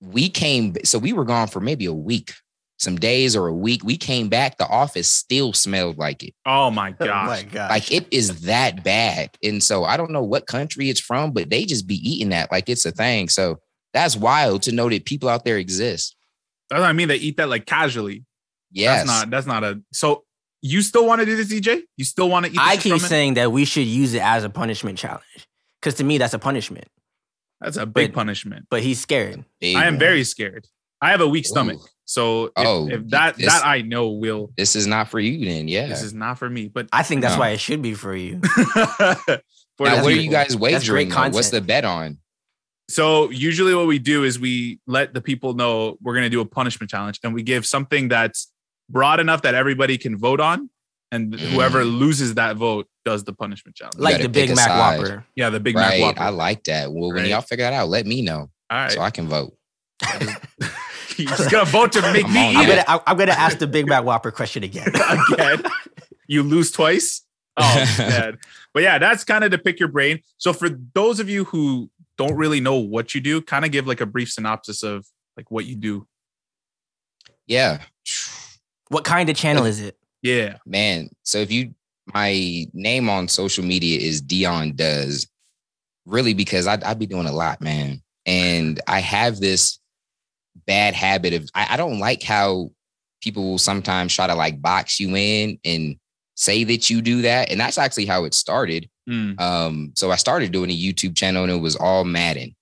We 0.00 0.28
came, 0.28 0.74
so 0.84 0.98
we 0.98 1.12
were 1.14 1.24
gone 1.24 1.48
for 1.48 1.60
maybe 1.60 1.86
a 1.86 1.92
week, 1.94 2.34
some 2.78 2.96
days 2.96 3.34
or 3.34 3.46
a 3.46 3.54
week. 3.54 3.82
We 3.84 3.96
came 3.96 4.28
back. 4.28 4.58
The 4.58 4.68
office 4.68 5.10
still 5.10 5.52
smelled 5.54 5.96
like 5.96 6.22
it. 6.22 6.34
oh 6.44 6.70
my 6.70 6.94
Oh 7.00 7.06
my 7.06 7.42
god. 7.50 7.70
Like 7.70 7.90
it 7.90 8.06
is 8.10 8.42
that 8.42 8.84
bad. 8.84 9.30
And 9.42 9.62
so 9.62 9.84
I 9.84 9.96
don't 9.96 10.10
know 10.10 10.22
what 10.22 10.46
country 10.46 10.90
it's 10.90 11.00
from, 11.00 11.32
but 11.32 11.48
they 11.48 11.64
just 11.64 11.86
be 11.86 11.96
eating 11.96 12.28
that 12.30 12.52
like 12.52 12.68
it's 12.68 12.84
a 12.84 12.92
thing. 12.92 13.30
So 13.30 13.60
that's 13.94 14.14
wild 14.16 14.62
to 14.64 14.72
know 14.72 14.90
that 14.90 15.06
people 15.06 15.28
out 15.30 15.44
there 15.46 15.56
exist. 15.56 16.16
That's 16.68 16.80
what 16.80 16.88
I 16.88 16.92
mean. 16.92 17.08
They 17.08 17.16
eat 17.16 17.38
that 17.38 17.48
like 17.48 17.64
casually. 17.64 18.24
Yes. 18.74 19.06
That's 19.06 19.06
not. 19.06 19.30
That's 19.30 19.46
not 19.46 19.64
a. 19.64 19.80
So 19.92 20.24
you 20.60 20.82
still 20.82 21.06
want 21.06 21.20
to 21.20 21.26
do 21.26 21.36
this, 21.36 21.52
EJ? 21.52 21.82
You 21.96 22.04
still 22.04 22.28
want 22.28 22.46
to 22.46 22.52
eat? 22.52 22.58
I 22.60 22.76
keep 22.76 22.92
Surströmming? 22.94 23.08
saying 23.08 23.34
that 23.34 23.52
we 23.52 23.64
should 23.64 23.86
use 23.86 24.12
it 24.14 24.22
as 24.22 24.44
a 24.44 24.50
punishment 24.50 24.98
challenge. 24.98 25.22
Because 25.80 25.94
to 25.96 26.04
me, 26.04 26.18
that's 26.18 26.34
a 26.34 26.38
punishment. 26.38 26.88
that's 27.60 27.76
a 27.76 27.86
big 27.86 28.12
but- 28.12 28.18
punishment. 28.20 28.66
But 28.70 28.82
he's 28.82 29.00
scared. 29.00 29.44
Big 29.60 29.76
I 29.76 29.84
am 29.86 29.94
one. 29.94 30.00
very 30.00 30.24
scared. 30.24 30.66
I 31.00 31.10
have 31.10 31.20
a 31.20 31.28
weak 31.28 31.44
stomach, 31.44 31.76
Ooh. 31.76 31.86
so 32.06 32.44
if, 32.46 32.52
Oh, 32.56 32.88
if 32.88 33.06
that 33.10 33.36
this- 33.36 33.46
that 33.46 33.64
I 33.66 33.82
know 33.82 34.08
will. 34.12 34.52
This 34.56 34.74
is 34.74 34.86
not 34.86 35.08
for 35.08 35.20
you 35.20 35.44
then. 35.44 35.68
Yeah. 35.68 35.86
This 35.86 36.02
is 36.02 36.14
not 36.14 36.38
for 36.38 36.48
me. 36.48 36.68
But 36.68 36.88
I 36.92 37.02
think 37.02 37.20
that's 37.20 37.34
No. 37.34 37.40
why 37.40 37.50
it 37.50 37.60
should 37.60 37.82
be 37.82 37.92
for 37.94 38.16
you. 38.16 38.40
for 39.76 39.86
now, 39.86 40.02
what 40.02 40.06
are 40.06 40.10
you 40.12 40.30
guys 40.30 40.56
wagering? 40.56 41.10
great? 41.10 41.32
What's 41.32 41.50
the 41.50 41.60
bet 41.60 41.84
on? 41.84 42.18
So 42.88 43.30
usually 43.30 43.74
what 43.74 43.86
we 43.86 43.98
do 43.98 44.24
is 44.24 44.38
we 44.38 44.78
let 44.86 45.14
the 45.14 45.20
people 45.20 45.54
know 45.54 45.96
we're 46.02 46.14
going 46.14 46.24
to 46.24 46.30
do 46.30 46.40
a 46.40 46.46
punishment 46.46 46.90
challenge 46.90 47.18
and 47.24 47.34
we 47.34 47.42
give 47.42 47.64
something 47.66 48.08
that's 48.08 48.50
broad 48.88 49.20
enough 49.20 49.42
that 49.42 49.54
everybody 49.54 49.98
can 49.98 50.16
vote 50.16 50.40
on 50.40 50.70
and 51.12 51.32
Mm. 51.32 51.38
whoever 51.38 51.84
loses 51.84 52.34
that 52.34 52.56
vote 52.56 52.86
does 53.04 53.24
the 53.24 53.32
punishment 53.32 53.76
challenge. 53.76 53.96
Like 53.98 54.20
the 54.22 54.28
Big 54.28 54.50
Mac 54.50 54.58
side. 54.58 54.98
Whopper. 55.00 55.24
yeah, 55.36 55.50
the 55.50 55.60
Big 55.60 55.76
right. 55.76 56.00
Mac 56.00 56.16
Whopper. 56.16 56.20
I 56.26 56.28
like 56.30 56.64
that. 56.64 56.92
Well, 56.92 57.12
when 57.12 57.26
y'all 57.26 57.40
figure 57.40 57.64
that 57.64 57.72
out, 57.72 57.88
let 57.88 58.06
me 58.06 58.22
know 58.22 58.50
All 58.70 58.78
right. 58.78 58.90
so 58.92 59.00
I 59.00 59.10
can 59.10 59.28
vote. 59.28 59.56
You're 61.16 61.28
just 61.28 61.50
going 61.50 61.64
to 61.64 61.70
vote 61.70 61.92
to 61.92 62.02
make 62.12 62.24
I'm 62.26 62.32
me 62.32 62.40
on 62.40 62.56
I'm 62.56 62.62
eat 62.62 62.66
that. 62.74 62.78
it 62.82 62.86
gonna, 62.86 63.02
I'm 63.06 63.16
gonna 63.16 63.32
ask 63.32 63.58
the 63.58 63.68
Big 63.68 63.86
Mac 63.86 64.04
Whopper 64.04 64.30
question 64.32 64.64
again. 64.64 64.88
again. 65.32 65.62
you 66.26 66.42
lose 66.42 66.72
twice. 66.72 67.22
Oh 67.56 67.94
man. 67.98 68.38
But 68.72 68.82
yeah, 68.82 68.98
that's 68.98 69.22
kind 69.22 69.44
of 69.44 69.52
to 69.52 69.58
pick 69.58 69.78
your 69.78 69.88
brain. 69.88 70.20
So 70.38 70.52
for 70.52 70.68
those 70.94 71.20
of 71.20 71.28
you 71.30 71.44
who 71.44 71.88
don't 72.18 72.34
really 72.34 72.58
know 72.60 72.76
what 72.78 73.14
you 73.14 73.20
do, 73.20 73.40
kind 73.40 73.64
of 73.64 73.70
give 73.70 73.86
like 73.86 74.00
a 74.00 74.06
brief 74.06 74.30
synopsis 74.32 74.82
of 74.82 75.06
like 75.36 75.50
what 75.52 75.64
you 75.66 75.76
do. 75.76 76.06
Yeah. 77.46 77.82
What 78.94 79.04
kind 79.04 79.28
of 79.28 79.36
channel 79.36 79.64
is 79.64 79.80
it? 79.80 79.98
Yeah. 80.22 80.58
Man. 80.64 81.10
So 81.24 81.38
if 81.38 81.50
you 81.50 81.74
my 82.14 82.66
name 82.72 83.08
on 83.08 83.28
social 83.28 83.64
media 83.64 83.98
is 83.98 84.20
Dion 84.20 84.76
Does, 84.76 85.26
really 86.06 86.32
because 86.32 86.66
I 86.66 86.78
I 86.84 86.94
be 86.94 87.06
doing 87.06 87.26
a 87.26 87.32
lot, 87.32 87.60
man. 87.60 88.00
And 88.24 88.80
I 88.86 89.00
have 89.00 89.40
this 89.40 89.80
bad 90.66 90.94
habit 90.94 91.34
of 91.34 91.48
I, 91.54 91.66
I 91.70 91.76
don't 91.76 91.98
like 91.98 92.22
how 92.22 92.70
people 93.20 93.42
will 93.42 93.58
sometimes 93.58 94.14
try 94.14 94.28
to 94.28 94.34
like 94.34 94.62
box 94.62 95.00
you 95.00 95.14
in 95.16 95.58
and 95.64 95.96
say 96.36 96.62
that 96.64 96.88
you 96.88 97.02
do 97.02 97.22
that. 97.22 97.50
And 97.50 97.58
that's 97.58 97.78
actually 97.78 98.06
how 98.06 98.24
it 98.24 98.34
started. 98.34 98.88
Mm. 99.08 99.40
Um, 99.40 99.92
so 99.94 100.10
I 100.10 100.16
started 100.16 100.52
doing 100.52 100.70
a 100.70 100.78
YouTube 100.78 101.16
channel 101.16 101.42
and 101.42 101.52
it 101.52 101.56
was 101.56 101.76
all 101.76 102.04
Madden. 102.04 102.54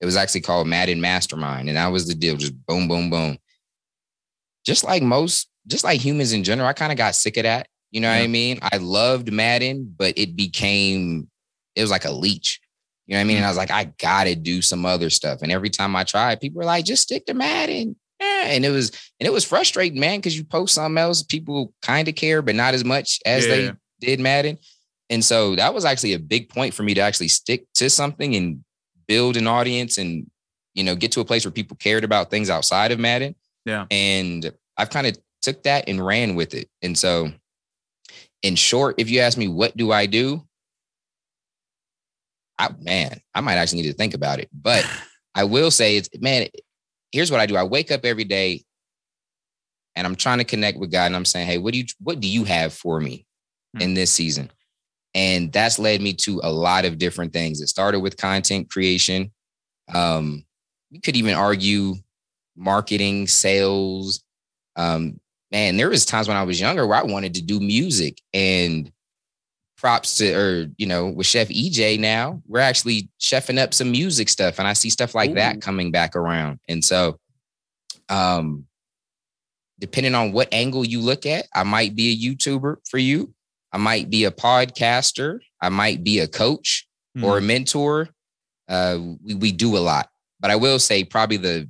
It 0.00 0.04
was 0.04 0.16
actually 0.16 0.42
called 0.42 0.66
Madden 0.66 1.00
Mastermind, 1.00 1.68
and 1.68 1.76
that 1.76 1.86
was 1.88 2.06
the 2.06 2.14
deal. 2.14 2.36
Just 2.36 2.54
boom, 2.66 2.86
boom, 2.86 3.08
boom. 3.08 3.38
Just 4.66 4.84
like 4.84 5.02
most, 5.02 5.48
just 5.66 5.84
like 5.84 6.00
humans 6.00 6.32
in 6.32 6.44
general, 6.44 6.68
I 6.68 6.72
kind 6.72 6.92
of 6.92 6.98
got 6.98 7.14
sick 7.14 7.36
of 7.36 7.44
that. 7.44 7.68
You 7.90 8.00
know 8.00 8.08
what 8.10 8.20
I 8.22 8.26
mean? 8.26 8.58
I 8.62 8.76
loved 8.78 9.32
Madden, 9.32 9.94
but 9.96 10.14
it 10.16 10.36
became 10.36 11.28
it 11.74 11.82
was 11.82 11.90
like 11.90 12.04
a 12.04 12.10
leech. 12.10 12.60
You 13.06 13.12
know 13.12 13.18
what 13.18 13.22
I 13.22 13.24
mean? 13.24 13.36
Mm. 13.36 13.40
And 13.40 13.46
I 13.46 13.50
was 13.50 13.56
like, 13.56 13.70
I 13.70 13.84
gotta 13.98 14.34
do 14.34 14.60
some 14.60 14.84
other 14.84 15.10
stuff. 15.10 15.40
And 15.42 15.52
every 15.52 15.70
time 15.70 15.94
I 15.94 16.04
tried, 16.04 16.40
people 16.40 16.58
were 16.58 16.64
like, 16.64 16.84
just 16.84 17.02
stick 17.02 17.26
to 17.26 17.34
Madden. 17.34 17.96
Yeah. 18.20 18.46
And 18.46 18.64
it 18.64 18.70
was 18.70 18.90
and 19.20 19.26
it 19.26 19.32
was 19.32 19.44
frustrating, 19.44 20.00
man, 20.00 20.18
because 20.18 20.36
you 20.36 20.44
post 20.44 20.74
something 20.74 20.98
else, 20.98 21.22
people 21.22 21.72
kind 21.82 22.08
of 22.08 22.14
care, 22.14 22.42
but 22.42 22.54
not 22.54 22.74
as 22.74 22.84
much 22.84 23.20
as 23.24 23.46
Yeah. 23.46 23.54
they 23.56 23.72
did 24.00 24.20
Madden. 24.20 24.58
And 25.08 25.24
so 25.24 25.54
that 25.54 25.72
was 25.72 25.84
actually 25.84 26.14
a 26.14 26.18
big 26.18 26.48
point 26.48 26.74
for 26.74 26.82
me 26.82 26.94
to 26.94 27.00
actually 27.00 27.28
stick 27.28 27.66
to 27.74 27.88
something 27.88 28.34
and 28.34 28.64
build 29.06 29.36
an 29.36 29.46
audience 29.46 29.98
and 29.98 30.28
you 30.74 30.82
know 30.82 30.96
get 30.96 31.12
to 31.12 31.20
a 31.20 31.24
place 31.24 31.44
where 31.44 31.52
people 31.52 31.76
cared 31.76 32.02
about 32.02 32.30
things 32.30 32.50
outside 32.50 32.90
of 32.90 32.98
Madden. 32.98 33.36
Yeah. 33.64 33.86
And 33.90 34.52
I've 34.76 34.90
kind 34.90 35.06
of 35.06 35.16
took 35.46 35.62
that 35.62 35.88
and 35.88 36.04
ran 36.04 36.34
with 36.34 36.54
it. 36.54 36.68
And 36.82 36.98
so 36.98 37.30
in 38.42 38.56
short, 38.56 38.96
if 38.98 39.08
you 39.08 39.20
ask 39.20 39.38
me 39.38 39.46
what 39.48 39.76
do 39.76 39.92
I 39.92 40.06
do? 40.06 40.42
I 42.58 42.70
man, 42.80 43.20
I 43.34 43.40
might 43.40 43.54
actually 43.54 43.82
need 43.82 43.90
to 43.90 43.96
think 43.96 44.14
about 44.14 44.40
it. 44.40 44.48
But 44.52 44.84
I 45.34 45.44
will 45.44 45.70
say 45.70 45.96
it's 45.96 46.08
man, 46.20 46.48
here's 47.12 47.30
what 47.30 47.40
I 47.40 47.46
do. 47.46 47.56
I 47.56 47.62
wake 47.62 47.90
up 47.92 48.04
every 48.04 48.24
day 48.24 48.64
and 49.94 50.06
I'm 50.06 50.16
trying 50.16 50.38
to 50.38 50.44
connect 50.44 50.78
with 50.78 50.90
God 50.90 51.06
and 51.06 51.16
I'm 51.16 51.24
saying, 51.24 51.46
hey, 51.46 51.58
what 51.58 51.72
do 51.72 51.78
you 51.78 51.86
what 52.00 52.20
do 52.20 52.28
you 52.28 52.44
have 52.44 52.72
for 52.72 53.00
me 53.00 53.24
Hmm. 53.74 53.82
in 53.82 53.94
this 53.94 54.12
season? 54.12 54.50
And 55.14 55.52
that's 55.52 55.78
led 55.78 56.00
me 56.02 56.12
to 56.14 56.40
a 56.42 56.52
lot 56.52 56.84
of 56.84 56.98
different 56.98 57.32
things. 57.32 57.60
It 57.60 57.68
started 57.68 58.00
with 58.00 58.16
content 58.16 58.68
creation. 58.68 59.32
Um, 59.94 60.44
you 60.90 61.00
could 61.00 61.16
even 61.16 61.34
argue 61.34 61.94
marketing, 62.56 63.26
sales. 63.26 64.22
Um, 64.76 65.20
man, 65.50 65.76
there 65.76 65.88
was 65.88 66.04
times 66.04 66.28
when 66.28 66.36
I 66.36 66.42
was 66.42 66.60
younger 66.60 66.86
where 66.86 66.98
I 66.98 67.04
wanted 67.04 67.34
to 67.34 67.42
do 67.42 67.60
music 67.60 68.20
and 68.34 68.90
props 69.76 70.16
to 70.16 70.32
or 70.32 70.66
you 70.78 70.86
know 70.86 71.08
with 71.08 71.26
chef 71.26 71.48
ej 71.48 71.98
now 72.00 72.40
we're 72.46 72.60
actually 72.60 73.08
chefing 73.20 73.58
up 73.58 73.74
some 73.74 73.90
music 73.90 74.28
stuff 74.28 74.58
and 74.58 74.66
i 74.66 74.72
see 74.72 74.88
stuff 74.88 75.14
like 75.14 75.30
Ooh. 75.30 75.34
that 75.34 75.60
coming 75.60 75.90
back 75.90 76.16
around. 76.16 76.58
And 76.66 76.84
so 76.84 77.18
um 78.08 78.66
depending 79.78 80.14
on 80.14 80.32
what 80.32 80.48
angle 80.52 80.84
you 80.84 81.00
look 81.00 81.26
at 81.26 81.46
i 81.54 81.62
might 81.62 81.94
be 81.94 82.12
a 82.12 82.16
youtuber 82.16 82.76
for 82.88 82.98
you. 82.98 83.32
I 83.72 83.78
might 83.78 84.08
be 84.08 84.24
a 84.24 84.30
podcaster. 84.30 85.40
I 85.60 85.68
might 85.68 86.02
be 86.02 86.20
a 86.20 86.28
coach 86.28 86.88
or 87.22 87.36
a 87.36 87.42
mentor. 87.42 88.08
Uh 88.68 88.98
we, 89.22 89.34
we 89.34 89.52
do 89.52 89.76
a 89.76 89.78
lot. 89.78 90.08
But 90.40 90.50
i 90.50 90.56
will 90.56 90.78
say 90.78 91.04
probably 91.04 91.36
the 91.36 91.68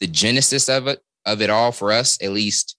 the 0.00 0.06
genesis 0.06 0.68
of 0.68 0.86
it 0.86 1.00
of 1.24 1.40
it 1.40 1.48
all 1.48 1.72
for 1.72 1.92
us 1.92 2.22
at 2.22 2.32
least 2.32 2.75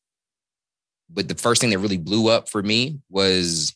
but 1.10 1.28
the 1.28 1.36
first 1.36 1.62
thing 1.62 1.70
that 1.70 1.80
really 1.80 1.98
blew 1.98 2.30
up 2.30 2.50
for 2.50 2.62
me 2.62 3.00
was 3.10 3.76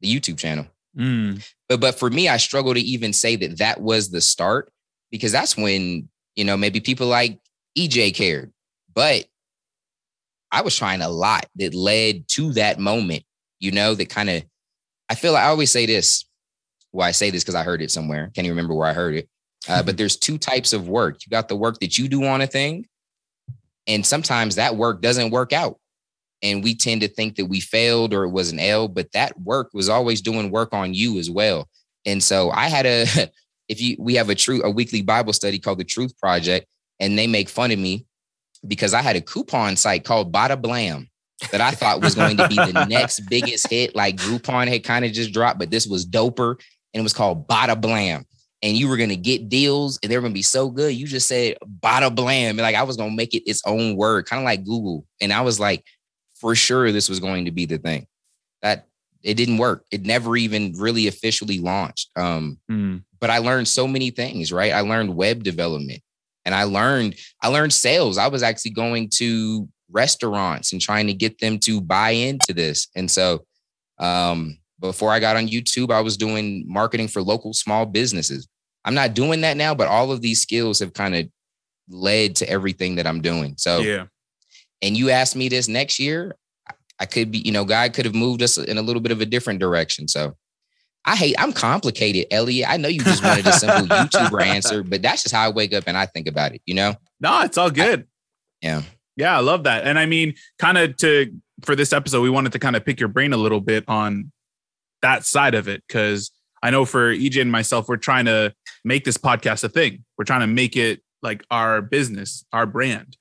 the 0.00 0.14
youtube 0.14 0.38
channel 0.38 0.66
Mm. 0.96 1.48
but 1.68 1.80
but 1.80 1.98
for 1.98 2.10
me, 2.10 2.28
I 2.28 2.36
struggle 2.36 2.74
to 2.74 2.80
even 2.80 3.12
say 3.12 3.36
that 3.36 3.58
that 3.58 3.80
was 3.80 4.10
the 4.10 4.20
start 4.20 4.72
because 5.12 5.30
that's 5.30 5.56
when 5.56 6.08
you 6.34 6.44
know 6.44 6.56
maybe 6.56 6.80
people 6.80 7.06
like 7.06 7.38
EJ 7.78 8.14
cared, 8.16 8.52
but 8.92 9.24
I 10.50 10.62
was 10.62 10.76
trying 10.76 11.00
a 11.00 11.08
lot 11.08 11.46
that 11.56 11.74
led 11.74 12.26
to 12.30 12.52
that 12.54 12.80
moment. 12.80 13.22
You 13.60 13.70
know, 13.70 13.94
that 13.94 14.08
kind 14.08 14.28
of 14.30 14.42
I 15.08 15.14
feel 15.14 15.32
like 15.32 15.44
I 15.44 15.48
always 15.48 15.70
say 15.70 15.86
this. 15.86 16.24
Well, 16.90 17.06
I 17.06 17.12
say 17.12 17.30
this 17.30 17.44
because 17.44 17.54
I 17.54 17.62
heard 17.62 17.82
it 17.82 17.92
somewhere. 17.92 18.32
Can't 18.34 18.46
even 18.46 18.56
remember 18.56 18.74
where 18.74 18.88
I 18.88 18.92
heard 18.92 19.14
it. 19.14 19.28
Uh, 19.68 19.84
but 19.84 19.96
there's 19.96 20.16
two 20.16 20.38
types 20.38 20.72
of 20.72 20.88
work. 20.88 21.20
You 21.24 21.30
got 21.30 21.48
the 21.48 21.54
work 21.56 21.78
that 21.80 21.98
you 21.98 22.08
do 22.08 22.24
on 22.24 22.40
a 22.40 22.48
thing, 22.48 22.88
and 23.86 24.04
sometimes 24.04 24.56
that 24.56 24.74
work 24.74 25.02
doesn't 25.02 25.30
work 25.30 25.52
out 25.52 25.78
and 26.42 26.64
we 26.64 26.74
tend 26.74 27.02
to 27.02 27.08
think 27.08 27.36
that 27.36 27.46
we 27.46 27.60
failed 27.60 28.14
or 28.14 28.24
it 28.24 28.30
was 28.30 28.50
an 28.50 28.58
L, 28.58 28.88
but 28.88 29.12
that 29.12 29.38
work 29.40 29.70
was 29.72 29.88
always 29.88 30.20
doing 30.20 30.50
work 30.50 30.72
on 30.72 30.94
you 30.94 31.18
as 31.18 31.30
well. 31.30 31.68
And 32.06 32.22
so 32.22 32.50
I 32.50 32.68
had 32.68 32.86
a, 32.86 33.06
if 33.68 33.80
you, 33.80 33.96
we 33.98 34.14
have 34.14 34.30
a 34.30 34.34
true, 34.34 34.62
a 34.62 34.70
weekly 34.70 35.02
Bible 35.02 35.32
study 35.32 35.58
called 35.58 35.78
the 35.78 35.84
Truth 35.84 36.18
Project, 36.18 36.66
and 36.98 37.18
they 37.18 37.26
make 37.26 37.48
fun 37.48 37.70
of 37.70 37.78
me 37.78 38.06
because 38.66 38.94
I 38.94 39.02
had 39.02 39.16
a 39.16 39.20
coupon 39.20 39.76
site 39.76 40.04
called 40.04 40.32
Bada 40.32 40.60
Blam 40.60 41.08
that 41.50 41.60
I 41.60 41.70
thought 41.70 42.02
was 42.02 42.14
going 42.14 42.36
to 42.36 42.48
be 42.48 42.56
the 42.56 42.84
next 42.88 43.20
biggest 43.20 43.68
hit. 43.70 43.94
Like 43.94 44.16
Groupon 44.16 44.68
had 44.68 44.84
kind 44.84 45.04
of 45.04 45.12
just 45.12 45.32
dropped, 45.32 45.58
but 45.58 45.70
this 45.70 45.86
was 45.86 46.06
doper 46.06 46.60
and 46.92 47.00
it 47.00 47.02
was 47.02 47.14
called 47.14 47.48
Bada 47.48 47.80
Blam. 47.80 48.24
And 48.62 48.76
you 48.76 48.88
were 48.88 48.98
going 48.98 49.08
to 49.08 49.16
get 49.16 49.48
deals 49.48 49.98
and 50.02 50.12
they 50.12 50.16
were 50.16 50.20
going 50.20 50.34
to 50.34 50.38
be 50.38 50.42
so 50.42 50.68
good. 50.68 50.94
You 50.94 51.06
just 51.06 51.26
said 51.26 51.56
Bada 51.82 52.14
Blam. 52.14 52.50
And 52.50 52.60
like 52.60 52.76
I 52.76 52.82
was 52.82 52.98
going 52.98 53.10
to 53.10 53.16
make 53.16 53.34
it 53.34 53.48
its 53.48 53.62
own 53.64 53.96
word, 53.96 54.26
kind 54.26 54.40
of 54.40 54.44
like 54.44 54.64
Google. 54.64 55.06
And 55.20 55.32
I 55.32 55.40
was 55.40 55.58
like, 55.58 55.82
for 56.40 56.54
sure 56.54 56.90
this 56.92 57.08
was 57.08 57.20
going 57.20 57.44
to 57.44 57.50
be 57.50 57.66
the 57.66 57.78
thing. 57.78 58.06
That 58.62 58.86
it 59.22 59.34
didn't 59.34 59.58
work. 59.58 59.84
It 59.90 60.04
never 60.06 60.36
even 60.36 60.72
really 60.78 61.06
officially 61.06 61.58
launched. 61.58 62.10
Um, 62.16 62.58
Mm. 62.70 63.04
but 63.20 63.28
I 63.30 63.38
learned 63.38 63.68
so 63.68 63.86
many 63.86 64.10
things, 64.10 64.50
right? 64.52 64.72
I 64.72 64.80
learned 64.80 65.14
web 65.14 65.42
development 65.42 66.00
and 66.46 66.54
I 66.54 66.64
learned 66.64 67.16
I 67.42 67.48
learned 67.48 67.72
sales. 67.72 68.16
I 68.16 68.28
was 68.28 68.42
actually 68.42 68.70
going 68.72 69.10
to 69.16 69.68
restaurants 69.90 70.72
and 70.72 70.80
trying 70.80 71.06
to 71.08 71.12
get 71.14 71.38
them 71.38 71.58
to 71.58 71.80
buy 71.80 72.10
into 72.10 72.52
this. 72.54 72.88
And 72.96 73.10
so 73.10 73.44
um 73.98 74.56
before 74.80 75.10
I 75.12 75.20
got 75.20 75.36
on 75.36 75.46
YouTube, 75.48 75.92
I 75.92 76.00
was 76.00 76.16
doing 76.16 76.64
marketing 76.66 77.08
for 77.08 77.20
local 77.20 77.52
small 77.52 77.84
businesses. 77.84 78.48
I'm 78.86 78.94
not 78.94 79.12
doing 79.12 79.42
that 79.42 79.58
now, 79.58 79.74
but 79.74 79.88
all 79.88 80.10
of 80.10 80.22
these 80.22 80.40
skills 80.40 80.78
have 80.78 80.94
kind 80.94 81.14
of 81.14 81.28
led 81.90 82.36
to 82.36 82.48
everything 82.48 82.94
that 82.96 83.06
I'm 83.06 83.20
doing. 83.20 83.54
So 83.58 83.80
Yeah. 83.80 84.06
And 84.82 84.96
you 84.96 85.10
asked 85.10 85.36
me 85.36 85.48
this 85.48 85.68
next 85.68 85.98
year, 85.98 86.36
I- 86.68 86.74
I 87.00 87.06
could 87.06 87.30
be, 87.30 87.38
you 87.38 87.52
know, 87.52 87.64
God 87.64 87.92
could 87.92 88.04
have 88.04 88.14
moved 88.14 88.42
us 88.42 88.58
in 88.58 88.78
a 88.78 88.82
little 88.82 89.00
bit 89.02 89.12
of 89.12 89.20
a 89.20 89.26
different 89.26 89.60
direction. 89.60 90.08
So 90.08 90.36
I 91.04 91.16
hate, 91.16 91.34
I'm 91.38 91.52
complicated, 91.52 92.26
Elliot. 92.30 92.68
I 92.68 92.76
know 92.76 92.88
you 92.88 93.00
just 93.00 93.24
wanted 93.24 93.46
a 93.46 93.52
simple 93.52 93.86
YouTuber 93.96 94.42
answer, 94.42 94.82
but 94.82 95.00
that's 95.00 95.22
just 95.22 95.34
how 95.34 95.46
I 95.46 95.50
wake 95.50 95.72
up 95.72 95.84
and 95.86 95.96
I 95.96 96.06
think 96.06 96.26
about 96.26 96.54
it, 96.54 96.60
you 96.66 96.74
know? 96.74 96.94
No, 97.20 97.40
it's 97.42 97.56
all 97.56 97.70
good. 97.70 98.06
Yeah. 98.60 98.82
Yeah, 99.16 99.36
I 99.36 99.40
love 99.40 99.64
that. 99.64 99.86
And 99.86 99.98
I 99.98 100.06
mean, 100.06 100.34
kind 100.58 100.76
of 100.78 100.96
to 100.98 101.32
for 101.62 101.74
this 101.76 101.92
episode, 101.92 102.22
we 102.22 102.30
wanted 102.30 102.52
to 102.52 102.58
kind 102.58 102.76
of 102.76 102.84
pick 102.84 103.00
your 103.00 103.08
brain 103.08 103.32
a 103.32 103.36
little 103.36 103.60
bit 103.60 103.84
on 103.88 104.32
that 105.02 105.24
side 105.24 105.54
of 105.54 105.68
it 105.68 105.82
because 105.86 106.30
I 106.62 106.70
know 106.70 106.84
for 106.84 107.14
EJ 107.14 107.40
and 107.42 107.52
myself, 107.52 107.88
we're 107.88 107.96
trying 107.96 108.26
to 108.26 108.54
make 108.84 109.04
this 109.04 109.16
podcast 109.16 109.64
a 109.64 109.68
thing. 109.68 110.04
We're 110.18 110.24
trying 110.24 110.40
to 110.40 110.46
make 110.46 110.76
it 110.76 111.00
like 111.22 111.42
our 111.50 111.80
business, 111.82 112.44
our 112.52 112.66
brand. 112.66 113.16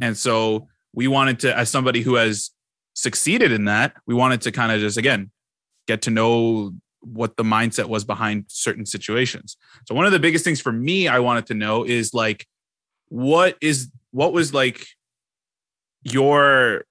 And 0.00 0.16
so 0.16 0.68
we 0.96 1.06
wanted 1.06 1.38
to, 1.40 1.56
as 1.56 1.70
somebody 1.70 2.00
who 2.00 2.14
has 2.14 2.50
succeeded 2.94 3.52
in 3.52 3.66
that, 3.66 3.92
we 4.06 4.14
wanted 4.14 4.40
to 4.40 4.50
kind 4.50 4.72
of 4.72 4.80
just 4.80 4.96
again 4.96 5.30
get 5.86 6.02
to 6.02 6.10
know 6.10 6.72
what 7.00 7.36
the 7.36 7.44
mindset 7.44 7.86
was 7.86 8.04
behind 8.04 8.46
certain 8.48 8.84
situations. 8.84 9.56
So 9.86 9.94
one 9.94 10.06
of 10.06 10.12
the 10.12 10.18
biggest 10.18 10.44
things 10.44 10.60
for 10.60 10.72
me 10.72 11.06
I 11.06 11.20
wanted 11.20 11.46
to 11.46 11.54
know 11.54 11.84
is 11.84 12.12
like 12.12 12.46
what 13.08 13.56
is 13.60 13.90
what 14.10 14.32
was 14.32 14.52
like 14.52 14.84
your 16.02 16.84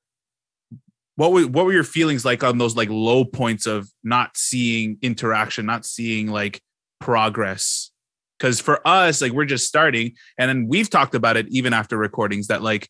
what 1.15 1.31
were 1.31 1.47
what 1.47 1.65
were 1.65 1.73
your 1.73 1.83
feelings 1.83 2.23
like 2.23 2.43
on 2.43 2.57
those 2.57 2.75
like 2.75 2.89
low 2.89 3.25
points 3.25 3.65
of 3.65 3.89
not 4.03 4.37
seeing 4.37 4.97
interaction, 5.01 5.65
not 5.65 5.85
seeing 5.85 6.27
like 6.27 6.61
progress? 6.99 7.91
Because 8.37 8.59
for 8.59 8.85
us, 8.87 9.21
like 9.21 9.31
we're 9.31 9.45
just 9.45 9.65
starting, 9.65 10.13
and 10.37 10.49
then 10.49 10.67
we've 10.67 10.89
talked 10.89 11.15
about 11.15 11.37
it 11.37 11.47
even 11.49 11.73
after 11.73 11.97
recordings 11.97 12.47
that 12.47 12.61
like 12.61 12.89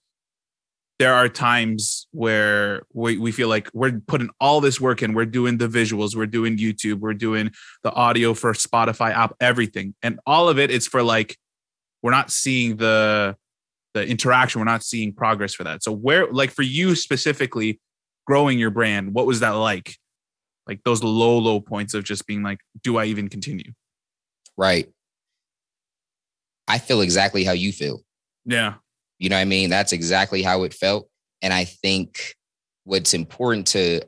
there 0.98 1.14
are 1.14 1.28
times 1.28 2.08
where 2.12 2.84
we, 2.94 3.18
we 3.18 3.32
feel 3.32 3.50
like 3.50 3.70
we're 3.74 4.00
putting 4.08 4.30
all 4.40 4.62
this 4.62 4.80
work 4.80 5.02
in, 5.04 5.14
we're 5.14 5.26
doing 5.26 5.58
the 5.58 5.68
visuals, 5.68 6.16
we're 6.16 6.26
doing 6.26 6.58
YouTube, 6.58 7.00
we're 7.00 7.14
doing 7.14 7.52
the 7.84 7.92
audio 7.92 8.34
for 8.34 8.54
Spotify 8.54 9.12
app, 9.12 9.34
everything, 9.40 9.94
and 10.02 10.20
all 10.26 10.48
of 10.48 10.58
it 10.58 10.72
is 10.72 10.88
for 10.88 11.04
like 11.04 11.38
we're 12.02 12.12
not 12.12 12.32
seeing 12.32 12.78
the 12.78 13.36
the 13.94 14.06
interaction, 14.06 14.60
we're 14.60 14.66
not 14.66 14.84
seeing 14.84 15.14
progress 15.14 15.54
for 15.54 15.64
that. 15.64 15.84
So 15.84 15.92
where 15.92 16.32
like 16.32 16.52
for 16.52 16.64
you 16.64 16.96
specifically, 16.96 17.80
growing 18.26 18.60
your 18.60 18.72
brand, 18.72 19.14
what 19.14 19.26
was 19.26 19.40
that 19.40 19.52
like? 19.52 19.96
Like 20.68 20.84
those 20.84 21.04
low, 21.04 21.38
low 21.38 21.60
points 21.60 21.94
of 21.94 22.04
just 22.04 22.26
being 22.28 22.44
like, 22.44 22.60
do 22.84 22.98
I 22.98 23.06
even 23.06 23.30
continue? 23.30 23.72
Right. 24.58 24.88
I 26.68 26.80
feel 26.80 27.02
exactly 27.02 27.44
how 27.44 27.52
you 27.52 27.72
feel. 27.72 28.02
Yeah. 28.46 28.76
You 29.20 29.30
know 29.30 29.36
what 29.36 29.42
I 29.42 29.46
mean? 29.46 29.70
That's 29.70 29.94
exactly 29.94 30.42
how 30.42 30.64
it 30.64 30.74
felt. 30.74 31.10
And 31.42 31.54
I 31.54 31.66
think 31.66 32.36
what's 32.84 33.14
important 33.14 33.68
to, 33.68 34.02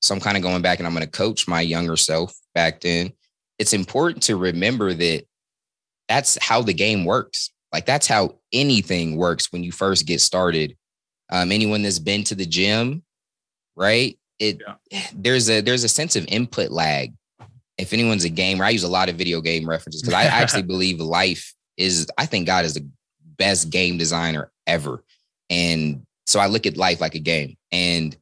so 0.00 0.14
I'm 0.14 0.20
kind 0.20 0.36
of 0.36 0.42
going 0.42 0.62
back 0.62 0.78
and 0.78 0.86
I'm 0.86 0.94
going 0.94 1.04
to 1.04 1.10
coach 1.10 1.48
my 1.48 1.60
younger 1.60 1.96
self 1.96 2.34
back 2.54 2.80
then. 2.80 3.12
It's 3.58 3.72
important 3.72 4.22
to 4.24 4.36
remember 4.36 4.92
that 4.94 5.24
that's 6.08 6.38
how 6.42 6.62
the 6.62 6.74
game 6.74 7.04
works. 7.04 7.50
Like 7.72 7.86
that's 7.86 8.06
how 8.06 8.36
anything 8.52 9.16
works 9.16 9.52
when 9.52 9.64
you 9.64 9.72
first 9.72 10.06
get 10.06 10.20
started. 10.20 10.76
Um, 11.30 11.50
anyone 11.50 11.82
that's 11.82 11.98
been 11.98 12.22
to 12.24 12.34
the 12.34 12.46
gym, 12.46 13.02
right? 13.76 14.18
It 14.38 14.62
there's 15.14 15.48
a 15.48 15.60
there's 15.60 15.84
a 15.84 15.88
sense 15.88 16.16
of 16.16 16.24
input 16.28 16.70
lag. 16.70 17.14
If 17.78 17.92
anyone's 17.92 18.24
a 18.24 18.28
gamer, 18.28 18.64
I 18.64 18.70
use 18.70 18.84
a 18.84 18.88
lot 18.88 19.08
of 19.08 19.16
video 19.16 19.40
game 19.40 19.68
references 19.68 20.02
because 20.02 20.14
I 20.14 20.24
actually 20.24 20.62
believe 20.74 21.00
life 21.00 21.54
is. 21.76 22.06
I 22.18 22.26
think 22.26 22.46
God 22.46 22.64
is 22.64 22.74
the 22.74 22.88
best 23.36 23.70
game 23.70 23.98
designer 23.98 24.50
ever, 24.66 25.02
and 25.50 26.04
so 26.26 26.40
I 26.40 26.46
look 26.46 26.66
at 26.66 26.76
life 26.76 27.00
like 27.00 27.14
a 27.14 27.18
game. 27.20 27.56
And 27.70 28.16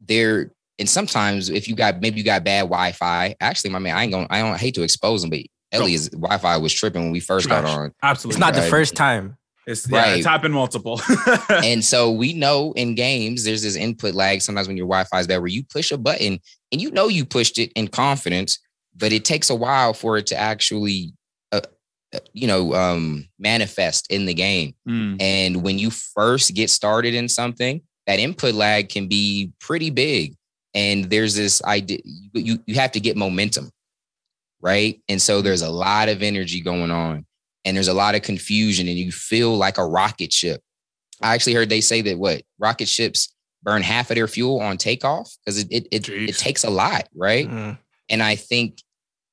there, 0.00 0.52
and 0.78 0.88
sometimes 0.88 1.48
if 1.48 1.68
you 1.68 1.74
got 1.74 2.00
maybe 2.00 2.18
you 2.18 2.24
got 2.24 2.44
bad 2.44 2.62
Wi-Fi. 2.62 3.36
Actually, 3.40 3.70
my 3.70 3.78
man, 3.78 3.96
I 3.96 4.02
ain't 4.04 4.12
gonna 4.12 4.26
I 4.30 4.40
don't 4.40 4.58
hate 4.58 4.74
to 4.74 4.82
expose 4.82 5.24
him, 5.24 5.30
but 5.30 5.40
Elliot's 5.72 6.08
Wi-Fi 6.10 6.56
was 6.58 6.72
tripping 6.72 7.02
when 7.02 7.12
we 7.12 7.20
first 7.20 7.48
got 7.48 7.64
on. 7.64 7.92
Absolutely. 8.02 8.36
It's 8.36 8.40
not 8.40 8.54
the 8.54 8.62
first 8.68 8.94
time. 8.94 9.36
It's, 9.66 9.88
yeah, 9.88 9.98
Right. 9.98 10.16
it's 10.16 10.26
happened 10.26 10.54
multiple. 10.54 11.00
and 11.48 11.84
so 11.84 12.10
we 12.10 12.32
know 12.32 12.72
in 12.72 12.96
games 12.96 13.44
there's 13.44 13.62
this 13.62 13.76
input 13.76 14.12
lag 14.14 14.42
sometimes 14.42 14.66
when 14.66 14.76
your 14.76 14.86
Wi-Fi 14.86 15.20
is 15.20 15.26
bad 15.28 15.38
where 15.38 15.46
you 15.46 15.62
push 15.62 15.92
a 15.92 15.98
button 15.98 16.40
and 16.72 16.80
you 16.82 16.90
know 16.90 17.06
you 17.08 17.24
pushed 17.24 17.58
it 17.58 17.70
in 17.76 17.86
confidence, 17.88 18.58
but 18.96 19.12
it 19.12 19.24
takes 19.24 19.50
a 19.50 19.54
while 19.54 19.94
for 19.94 20.16
it 20.18 20.26
to 20.26 20.36
actually, 20.36 21.14
you 22.32 22.46
know, 22.46 22.74
um, 22.74 23.28
manifest 23.38 24.10
in 24.10 24.26
the 24.26 24.34
game. 24.34 24.74
Mm. 24.88 25.20
And 25.20 25.62
when 25.62 25.78
you 25.78 25.90
first 25.90 26.54
get 26.54 26.70
started 26.70 27.14
in 27.14 27.28
something, 27.28 27.82
that 28.06 28.18
input 28.18 28.54
lag 28.54 28.88
can 28.88 29.08
be 29.08 29.52
pretty 29.60 29.90
big. 29.90 30.34
And 30.74 31.04
there's 31.04 31.34
this 31.34 31.62
idea 31.64 31.98
you, 32.04 32.30
you, 32.34 32.58
you 32.66 32.74
have 32.76 32.92
to 32.92 33.00
get 33.00 33.16
momentum, 33.16 33.70
right? 34.60 35.00
And 35.08 35.20
so 35.20 35.42
there's 35.42 35.62
a 35.62 35.70
lot 35.70 36.08
of 36.08 36.22
energy 36.22 36.60
going 36.60 36.90
on 36.90 37.26
and 37.64 37.76
there's 37.76 37.88
a 37.88 37.94
lot 37.94 38.14
of 38.14 38.22
confusion 38.22 38.88
and 38.88 38.96
you 38.96 39.12
feel 39.12 39.56
like 39.56 39.78
a 39.78 39.86
rocket 39.86 40.32
ship. 40.32 40.62
I 41.20 41.34
actually 41.34 41.54
heard 41.54 41.68
they 41.68 41.80
say 41.80 42.00
that 42.02 42.18
what 42.18 42.42
rocket 42.58 42.88
ships 42.88 43.34
burn 43.62 43.82
half 43.82 44.10
of 44.10 44.16
their 44.16 44.26
fuel 44.26 44.60
on 44.60 44.76
takeoff 44.76 45.36
because 45.44 45.60
it 45.60 45.68
it, 45.70 45.88
it, 45.90 46.08
it 46.08 46.36
takes 46.38 46.64
a 46.64 46.70
lot, 46.70 47.08
right? 47.14 47.48
Mm. 47.48 47.78
And 48.08 48.22
I 48.22 48.34
think 48.34 48.82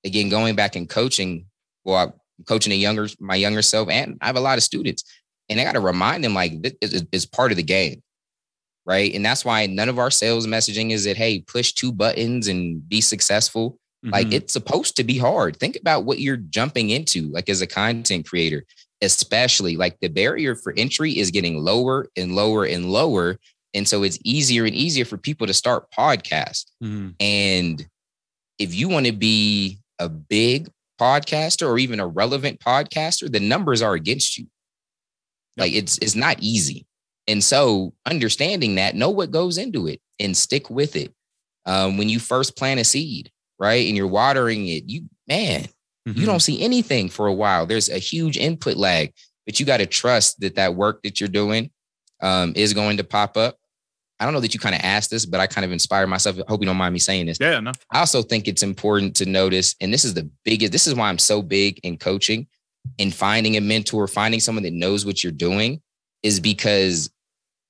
again, 0.06 0.30
going 0.30 0.56
back 0.56 0.76
and 0.76 0.88
coaching, 0.88 1.46
well, 1.84 2.19
I'm 2.40 2.46
coaching 2.46 2.72
a 2.74 2.76
younger, 2.76 3.08
my 3.20 3.36
younger 3.36 3.62
self, 3.62 3.90
and 3.90 4.18
I 4.22 4.28
have 4.28 4.38
a 4.38 4.42
lot 4.42 4.58
of 4.58 4.64
students, 4.64 5.04
and 5.50 5.60
I 5.60 5.64
got 5.66 5.74
to 5.74 5.80
remind 5.82 6.24
them 6.24 6.34
like 6.34 6.62
this 6.62 6.94
is, 7.12 7.26
part 7.26 7.52
of 7.52 7.58
the 7.58 7.64
game, 7.64 8.02
right? 8.86 9.14
And 9.14 9.24
that's 9.26 9.44
why 9.46 9.66
none 9.66 9.90
of 9.90 10.00
our 10.00 10.10
sales 10.12 10.48
messaging 10.48 10.92
is 10.92 11.04
that 11.04 11.18
hey, 11.18 11.42
push 11.42 11.74
two 11.74 11.92
buttons 11.92 12.48
and 12.48 12.88
be 12.88 13.02
successful. 13.02 13.78
Like 14.04 14.28
Mhm. 14.28 14.34
it's 14.34 14.54
supposed 14.54 14.96
to 14.96 15.04
be 15.04 15.18
hard. 15.18 15.58
Think 15.58 15.76
about 15.76 16.06
what 16.06 16.20
you're 16.20 16.38
jumping 16.38 16.90
into, 16.90 17.30
like 17.32 17.50
as 17.50 17.60
a 17.62 17.68
content 17.68 18.26
creator, 18.26 18.64
especially 19.02 19.76
like 19.76 20.00
the 20.00 20.08
barrier 20.08 20.56
for 20.56 20.74
entry 20.78 21.18
is 21.18 21.32
getting 21.32 21.58
lower 21.58 22.08
and 22.16 22.34
lower 22.34 22.64
and 22.64 22.90
lower. 22.90 23.38
And 23.74 23.86
so 23.86 24.04
it's 24.04 24.18
easier 24.24 24.64
and 24.64 24.74
easier 24.74 25.04
for 25.04 25.18
people 25.18 25.48
to 25.48 25.54
start 25.54 25.92
podcasts. 25.92 26.66
Mhm. 26.82 27.16
And 27.20 27.86
if 28.58 28.74
you 28.74 28.88
want 28.88 29.06
to 29.08 29.12
be 29.12 29.80
a 30.00 30.08
big 30.08 30.70
podcaster 31.00 31.68
or 31.68 31.78
even 31.78 32.00
a 32.00 32.08
relevant 32.08 32.60
podcaster, 32.60 33.32
the 33.32 33.40
numbers 33.40 33.82
are 33.82 33.94
against 33.94 34.38
you. 34.38 34.48
Like 35.58 35.74
it's 35.74 35.98
it's 36.00 36.16
not 36.16 36.38
easy. 36.40 36.86
And 37.28 37.44
so 37.44 37.94
understanding 38.06 38.76
that, 38.76 38.96
know 38.96 39.10
what 39.10 39.32
goes 39.32 39.58
into 39.58 39.88
it 39.88 40.02
and 40.20 40.36
stick 40.36 40.70
with 40.70 40.96
it. 40.96 41.14
Um, 41.66 41.98
when 41.98 42.10
you 42.10 42.20
first 42.20 42.58
plant 42.58 42.80
a 42.80 42.84
seed, 42.84 43.32
right? 43.60 43.86
And 43.88 43.96
you're 43.96 44.08
watering 44.08 44.68
it, 44.68 44.86
you 44.88 45.04
man, 45.28 45.68
Mhm. 46.08 46.16
you 46.18 46.26
don't 46.26 46.40
see 46.40 46.62
anything 46.62 47.10
for 47.10 47.28
a 47.28 47.34
while. 47.34 47.66
There's 47.66 47.90
a 47.90 48.00
huge 48.00 48.38
input 48.38 48.78
lag, 48.78 49.14
but 49.46 49.60
you 49.60 49.66
got 49.66 49.78
to 49.78 49.86
trust 49.86 50.40
that 50.40 50.56
that 50.56 50.76
work 50.76 51.02
that 51.04 51.20
you're 51.20 51.30
doing 51.30 51.72
um, 52.22 52.54
is 52.56 52.74
going 52.74 52.98
to 52.98 53.04
pop 53.04 53.38
up. 53.38 53.58
I 54.20 54.26
don't 54.26 54.34
know 54.34 54.42
that 54.42 54.54
you 54.54 54.60
kind 54.60 54.76
of 54.76 54.82
asked 54.84 55.10
this, 55.12 55.26
but 55.26 55.40
I 55.40 55.48
kind 55.48 55.64
of 55.64 55.72
inspired 55.72 56.08
myself. 56.08 56.38
I 56.40 56.44
hope 56.50 56.62
you 56.62 56.66
don't 56.66 56.76
mind 56.78 56.94
me 56.94 57.00
saying 57.00 57.28
this. 57.28 57.38
Yeah, 57.40 57.60
no. 57.62 57.72
I 57.92 58.00
also 58.00 58.22
think 58.22 58.48
it's 58.48 58.64
important 58.64 59.16
to 59.18 59.26
notice, 59.26 59.76
and 59.80 59.94
this 59.94 60.04
is 60.04 60.14
the 60.14 60.30
biggest, 60.44 60.72
this 60.74 60.88
is 60.88 60.96
why 60.96 61.10
I'm 61.10 61.18
so 61.20 61.42
big 61.42 61.80
in 61.84 61.98
coaching 61.98 62.48
and 62.98 63.14
finding 63.14 63.56
a 63.56 63.62
mentor, 63.62 64.08
finding 64.08 64.40
someone 64.42 64.64
that 64.64 64.74
knows 64.74 65.06
what 65.06 65.24
you're 65.24 65.32
doing, 65.32 65.82
is 66.22 66.40
because 66.40 67.10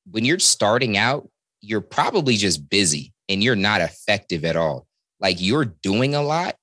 when 0.09 0.25
you're 0.25 0.39
starting 0.39 0.97
out, 0.97 1.29
you're 1.61 1.81
probably 1.81 2.35
just 2.35 2.67
busy 2.69 3.13
and 3.27 3.43
you're 3.43 3.55
not 3.55 3.81
effective 3.81 4.43
at 4.43 4.55
all. 4.55 4.87
Like 5.19 5.37
you're 5.39 5.65
doing 5.65 6.15
a 6.15 6.21
lot, 6.23 6.55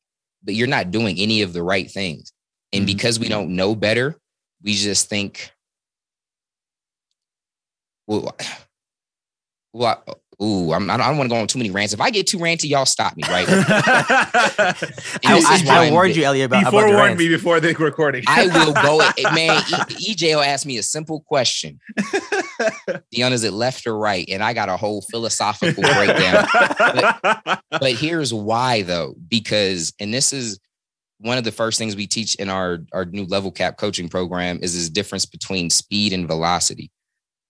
but 0.43 0.55
you're 0.55 0.67
not 0.67 0.91
doing 0.91 1.17
any 1.19 1.43
of 1.43 1.53
the 1.53 1.63
right 1.63 1.89
things. 1.89 2.33
And 2.73 2.83
Mhm. 2.83 2.87
because 2.87 3.21
we 3.21 3.29
don't 3.29 3.55
know 3.55 3.77
better, 3.77 4.17
we 4.63 4.75
just 4.75 5.09
think, 5.09 5.53
well, 8.07 8.35
well, 9.77 10.03
ooh, 10.43 10.73
I'm, 10.73 10.91
I 10.91 10.97
don't 10.97 11.19
want 11.19 11.29
to 11.31 11.35
go 11.35 11.41
on 11.41 11.47
too 11.47 11.59
many 11.59 11.71
rants. 11.71 11.93
If 11.93 12.01
I 12.01 12.11
get 12.11 12.27
too 12.27 12.39
ranty, 12.39 12.69
y'all 12.69 12.87
stop 12.87 13.17
me, 13.17 13.25
right? 13.29 13.47
And 15.23 15.33
I, 15.33 15.35
this 15.35 15.51
is 15.51 15.69
I, 15.69 15.77
I 15.83 15.87
I'm 15.87 15.93
warned 15.93 16.15
bi- 16.15 16.21
you, 16.21 16.25
Elliot, 16.25 16.47
about, 16.47 16.57
He 16.59 16.63
about 16.63 16.71
the 16.73 16.87
forewarned 16.87 17.19
me 17.19 17.29
before 17.29 17.61
the 17.61 17.75
recording. 17.75 18.25
I 18.27 18.47
will 18.47 18.73
go. 18.75 18.99
Man, 19.35 19.63
E- 19.69 20.15
EJ 20.15 20.35
will 20.35 20.43
ask 20.43 20.67
me 20.67 20.79
a 20.79 20.83
simple 20.83 21.21
question. 21.21 21.79
Dion, 23.11 23.33
is 23.33 23.45
it 23.45 23.53
left 23.53 23.87
or 23.87 23.97
right? 23.97 24.27
And 24.29 24.43
I 24.43 24.53
got 24.53 24.69
a 24.69 24.77
whole 24.77 25.03
philosophical 25.03 25.83
breakdown. 25.83 26.47
But 27.71 27.93
here's 27.93 28.33
why, 28.33 28.83
though, 28.83 29.15
because 29.29 29.93
and 30.01 30.13
this 30.13 30.33
is 30.33 30.59
one 31.19 31.39
of 31.39 31.45
the 31.45 31.53
first 31.53 31.79
things 31.79 31.97
we 31.97 32.07
teach 32.07 32.35
in 32.37 32.51
our 32.51 32.81
our 32.93 33.05
new 33.07 33.25
level 33.25 33.51
cap 33.51 33.79
coaching 33.79 34.09
program 34.09 34.59
is 34.63 34.75
this 34.75 34.91
difference 34.91 35.27
between 35.27 35.71
speed 35.71 36.13
and 36.13 36.27
velocity. 36.27 36.91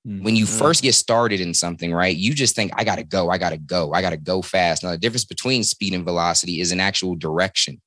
When 0.06 0.36
you 0.36 0.44
Mhm. 0.46 0.58
first 0.58 0.82
get 0.82 0.94
started 0.94 1.40
in 1.40 1.52
something, 1.52 1.92
right, 1.92 2.16
you 2.16 2.32
just 2.32 2.54
think, 2.54 2.72
I 2.76 2.84
gotta 2.84 3.02
go, 3.02 3.28
I 3.28 3.38
gotta 3.38 3.58
go, 3.58 3.92
I 3.92 4.02
gotta 4.02 4.16
go 4.16 4.40
fast. 4.40 4.84
Now, 4.84 4.92
the 4.92 4.98
difference 4.98 5.24
between 5.24 5.64
speed 5.64 5.94
and 5.94 6.04
velocity 6.04 6.60
is 6.60 6.70
an 6.72 6.80
actual 6.80 7.16
direction. 7.16 7.80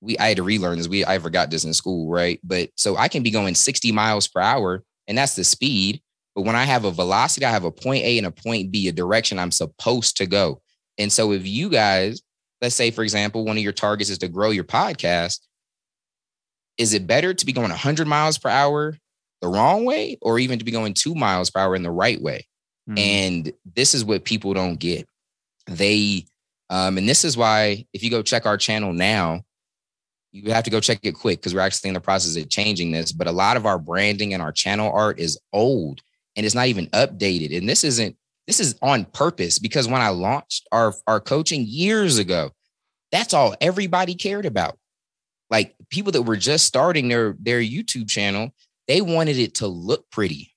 We 0.00 0.18
I 0.18 0.28
had 0.28 0.36
to 0.38 0.42
relearn 0.42 0.78
this. 0.78 0.88
We 0.88 1.04
I 1.04 1.18
forgot 1.18 1.50
this 1.50 1.64
in 1.64 1.74
school, 1.74 2.08
right? 2.10 2.40
But 2.42 2.70
so 2.76 2.96
I 2.96 3.08
can 3.08 3.22
be 3.22 3.30
going 3.30 3.54
60 3.54 3.92
miles 3.92 4.26
per 4.28 4.40
hour, 4.40 4.84
and 5.06 5.18
that's 5.18 5.36
the 5.36 5.44
speed. 5.44 6.02
But 6.34 6.42
when 6.42 6.56
I 6.56 6.64
have 6.64 6.84
a 6.84 6.90
velocity, 6.90 7.46
I 7.46 7.50
have 7.50 7.64
a 7.64 7.70
point 7.72 8.04
A 8.04 8.18
and 8.18 8.26
a 8.26 8.30
point 8.30 8.70
B, 8.72 8.88
a 8.88 8.92
direction 8.92 9.38
I'm 9.38 9.52
supposed 9.52 10.16
to 10.18 10.26
go. 10.26 10.62
And 10.98 11.12
so 11.12 11.32
if 11.32 11.46
you 11.46 11.68
guys, 11.70 12.22
let's 12.62 12.74
say, 12.74 12.90
for 12.90 13.02
example, 13.04 13.44
one 13.44 13.56
of 13.56 13.62
your 13.62 13.72
targets 13.72 14.10
is 14.10 14.18
to 14.18 14.28
grow 14.28 14.50
your 14.50 14.64
podcast, 14.64 15.40
is 16.78 16.92
it 16.94 17.06
better 17.06 17.32
to 17.34 17.46
be 17.46 17.52
going 17.52 17.70
100 17.70 18.06
miles 18.06 18.38
per 18.38 18.48
hour 18.48 18.96
the 19.44 19.50
wrong 19.50 19.84
way 19.84 20.16
or 20.22 20.38
even 20.38 20.58
to 20.58 20.64
be 20.64 20.70
going 20.70 20.94
two 20.94 21.14
miles 21.14 21.50
per 21.50 21.60
hour 21.60 21.76
in 21.76 21.82
the 21.82 21.90
right 21.90 22.20
way? 22.20 22.46
Mhm. 22.88 22.98
And 22.98 23.52
this 23.76 23.94
is 23.94 24.04
what 24.04 24.24
people 24.24 24.54
don't 24.54 24.78
get. 24.78 25.06
They, 25.66 26.26
um, 26.70 26.98
and 26.98 27.08
this 27.08 27.24
is 27.24 27.36
why 27.36 27.86
if 27.92 28.02
you 28.02 28.10
go 28.10 28.22
check 28.22 28.46
our 28.46 28.56
channel 28.56 28.92
now, 28.92 29.42
you 30.32 30.52
have 30.52 30.64
to 30.64 30.70
go 30.70 30.80
check 30.80 31.00
it 31.02 31.12
quick 31.12 31.40
because 31.40 31.54
we're 31.54 31.60
actually 31.60 31.88
in 31.88 31.94
the 31.94 32.00
process 32.00 32.36
of 32.36 32.48
changing 32.50 32.90
this. 32.90 33.12
But 33.12 33.28
a 33.28 33.32
lot 33.32 33.56
of 33.56 33.66
our 33.66 33.78
branding 33.78 34.34
and 34.34 34.42
our 34.42 34.52
channel 34.52 34.90
art 34.92 35.20
is 35.20 35.38
old 35.52 36.00
and 36.36 36.44
it's 36.44 36.54
not 36.54 36.66
even 36.66 36.86
updated. 36.88 37.56
And 37.56 37.68
this 37.68 37.84
isn't, 37.84 38.16
this 38.46 38.60
is 38.60 38.76
on 38.82 39.04
purpose 39.06 39.58
because 39.58 39.86
when 39.86 40.02
I 40.02 40.08
launched 40.08 40.66
our, 40.72 40.92
our 41.06 41.20
coaching 41.20 41.64
years 41.66 42.18
ago, 42.18 42.50
that's 43.12 43.32
all 43.32 43.54
everybody 43.60 44.14
cared 44.14 44.44
about. 44.44 44.76
Like 45.50 45.76
people 45.88 46.10
that 46.12 46.22
were 46.22 46.36
just 46.36 46.66
starting 46.66 47.08
their 47.08 47.36
their 47.38 47.60
YouTube 47.60 48.08
channel, 48.08 48.52
they 48.88 49.00
wanted 49.00 49.38
it 49.38 49.56
to 49.56 49.66
look 49.66 50.10
pretty 50.10 50.50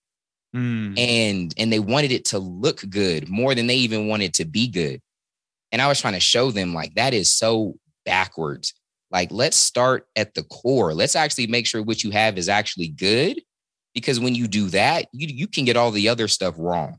Mm. 0.56 0.98
and 0.98 1.54
and 1.58 1.74
they 1.74 1.80
wanted 1.80 2.14
it 2.14 2.24
to 2.26 2.40
look 2.40 2.82
good 2.90 3.28
more 3.28 3.54
than 3.54 3.68
they 3.68 3.76
even 3.76 4.08
wanted 4.08 4.34
to 4.36 4.46
be 4.46 4.70
good. 4.70 5.02
And 5.74 5.82
i 5.82 5.88
was 5.88 6.00
trying 6.00 6.14
to 6.14 6.22
show 6.22 6.52
them 6.52 6.74
like 6.74 6.96
that 6.96 7.14
is 7.14 7.36
so 7.36 7.76
backwards. 8.06 8.74
Like 9.12 9.30
let's 9.32 9.58
start 9.58 10.08
at 10.16 10.34
the 10.36 10.44
core. 10.44 10.94
Let's 10.94 11.18
actually 11.18 11.48
make 11.48 11.68
sure 11.68 11.84
what 11.84 12.02
you 12.04 12.12
have 12.12 12.38
is 12.38 12.48
actually 12.48 12.88
good 12.88 13.42
because 13.94 14.22
when 14.22 14.36
you 14.36 14.48
do 14.48 14.68
that 14.70 15.08
you 15.12 15.28
you 15.28 15.48
can 15.48 15.66
get 15.66 15.76
all 15.76 15.92
the 15.92 16.08
other 16.10 16.30
stuff 16.30 16.56
wrong 16.58 16.98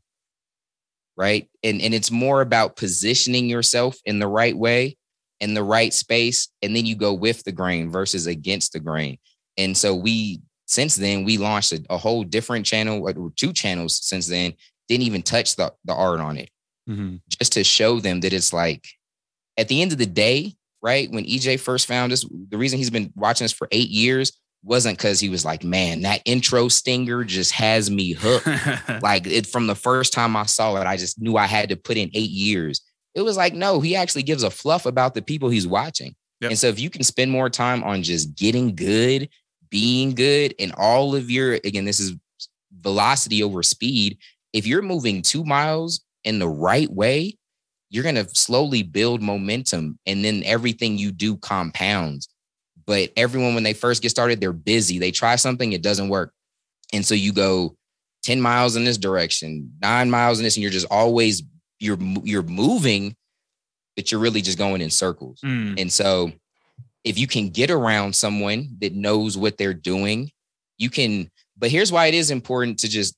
right? 1.17 1.49
And 1.65 1.81
and 1.81 1.95
it's 1.95 2.11
more 2.11 2.43
about 2.43 2.77
positioning 2.77 3.49
yourself 3.49 3.97
in 4.05 4.19
the 4.19 4.29
right 4.29 4.57
way 4.57 4.97
in 5.41 5.55
the 5.55 5.65
right 5.65 5.95
space 5.95 6.49
and 6.63 6.77
then 6.77 6.85
you 6.85 6.97
go 6.97 7.15
with 7.15 7.45
the 7.45 7.53
grain 7.53 7.91
versus 7.91 8.27
against 8.27 8.73
the 8.73 8.81
grain. 8.81 9.19
And 9.57 9.77
so 9.77 9.95
we 9.95 10.43
since 10.69 10.95
then 10.97 11.25
we 11.25 11.37
launched 11.39 11.73
a, 11.73 11.83
a 11.91 11.97
whole 11.99 12.23
different 12.23 12.65
channel 12.65 13.03
or 13.03 13.33
two 13.37 13.53
channels 13.53 13.99
since 14.05 14.27
then 14.29 14.53
didn't 14.89 15.05
even 15.07 15.23
touch 15.23 15.57
the, 15.57 15.73
the 15.85 15.95
art 15.95 16.21
on 16.21 16.37
it 16.37 16.51
Mhm. 16.89 17.21
just 17.29 17.53
to 17.55 17.65
show 17.65 18.01
them 18.01 18.21
that 18.21 18.33
it's 18.33 18.53
like 18.53 18.87
at 19.57 19.69
the 19.69 19.83
end 19.83 19.93
of 19.93 19.99
the 19.99 20.07
day 20.07 20.55
right 20.81 21.11
when 21.11 21.25
ej 21.27 21.59
first 21.61 21.87
found 21.87 22.13
us 22.13 22.25
the 22.49 22.57
reason 22.57 22.79
he's 22.79 22.89
been 22.91 23.13
watching 23.17 23.45
us 23.45 23.53
for 23.53 23.69
eight 23.73 23.91
years 23.91 24.33
wasn't 24.65 24.97
because 24.97 25.21
he 25.21 25.29
was 25.29 25.45
like 25.45 25.63
man 25.65 26.01
that 26.03 26.23
intro 26.25 26.69
stinger 26.69 27.25
just 27.25 27.53
has 27.53 27.91
me 27.91 28.13
hooked 28.13 28.47
like 29.03 29.27
it 29.27 29.47
from 29.47 29.67
the 29.67 29.75
first 29.75 30.13
time 30.13 30.35
I 30.37 30.45
saw 30.47 30.77
it, 30.77 30.87
I 30.87 30.97
just 30.97 31.21
knew 31.21 31.37
I 31.37 31.47
had 31.47 31.69
to 31.69 31.77
put 31.77 31.97
in 31.97 32.11
eight 32.15 32.31
years. 32.31 32.81
It 33.15 33.23
was 33.23 33.37
like, 33.37 33.53
no, 33.55 33.81
he 33.81 33.95
actually 33.97 34.23
gives 34.25 34.43
a 34.43 34.51
fluff 34.51 34.85
about 34.87 35.15
the 35.15 35.23
people 35.23 35.49
he's 35.49 35.67
watching. 35.67 36.15
Yep. 36.41 36.51
And 36.51 36.59
so 36.59 36.69
if 36.69 36.79
you 36.81 36.89
can 36.91 37.03
spend 37.03 37.31
more 37.31 37.51
time 37.51 37.83
on 37.85 38.03
just 38.03 38.35
getting 38.37 38.75
good, 38.75 39.29
being 39.71 40.15
good, 40.15 40.55
and 40.59 40.73
all 40.77 41.15
of 41.15 41.31
your 41.31 41.55
again, 41.55 41.85
this 41.85 42.01
is 42.01 42.15
velocity 42.81 43.43
over 43.43 43.63
speed. 43.63 44.19
If 44.53 44.67
you're 44.67 44.83
moving 44.83 45.23
two 45.23 45.45
miles 45.45 46.01
in 46.25 46.39
the 46.39 46.49
right 46.49 46.91
way, 46.91 47.37
you're 47.91 48.05
gonna 48.05 48.29
slowly 48.29 48.83
build 48.83 49.23
momentum, 49.23 49.99
and 50.07 50.25
then 50.25 50.43
everything 50.45 50.99
you 50.99 51.13
do 51.13 51.37
compounds. 51.37 52.29
But 52.87 53.13
everyone, 53.17 53.55
when 53.55 53.65
they 53.65 53.75
first 53.75 54.01
get 54.01 54.11
started, 54.11 54.41
they're 54.41 54.53
busy. 54.53 54.99
They 54.99 55.11
try 55.11 55.37
something, 55.37 55.73
it 55.73 55.83
doesn't 55.83 56.09
work. 56.09 56.33
And 56.93 57.05
so 57.05 57.15
you 57.15 57.35
go 57.35 57.77
10 58.23 58.41
miles 58.41 58.77
in 58.77 58.85
this 58.85 58.97
direction, 58.97 59.73
nine 59.83 60.11
miles 60.11 60.39
in 60.39 60.45
this, 60.45 60.57
and 60.57 60.63
you're 60.63 60.73
just 60.73 60.87
always 60.91 61.43
you're 61.81 61.99
you're 62.25 62.43
moving, 62.43 63.15
but 63.97 64.11
you're 64.11 64.21
really 64.21 64.43
just 64.43 64.59
going 64.59 64.81
in 64.81 64.91
circles. 64.91 65.41
Mm. 65.45 65.81
And 65.81 65.93
so 65.93 66.33
if 67.05 67.19
you 67.19 67.27
can 67.27 67.49
get 67.49 67.71
around 67.71 68.15
someone 68.15 68.77
that 68.81 68.95
knows 68.95 69.37
what 69.37 69.57
they're 69.57 69.75
doing, 69.75 70.31
you 70.77 70.91
can, 70.91 71.31
but 71.57 71.71
here's 71.71 71.93
why 71.93 72.07
it 72.07 72.15
is 72.15 72.31
important 72.31 72.79
to 72.81 72.89
just 72.89 73.15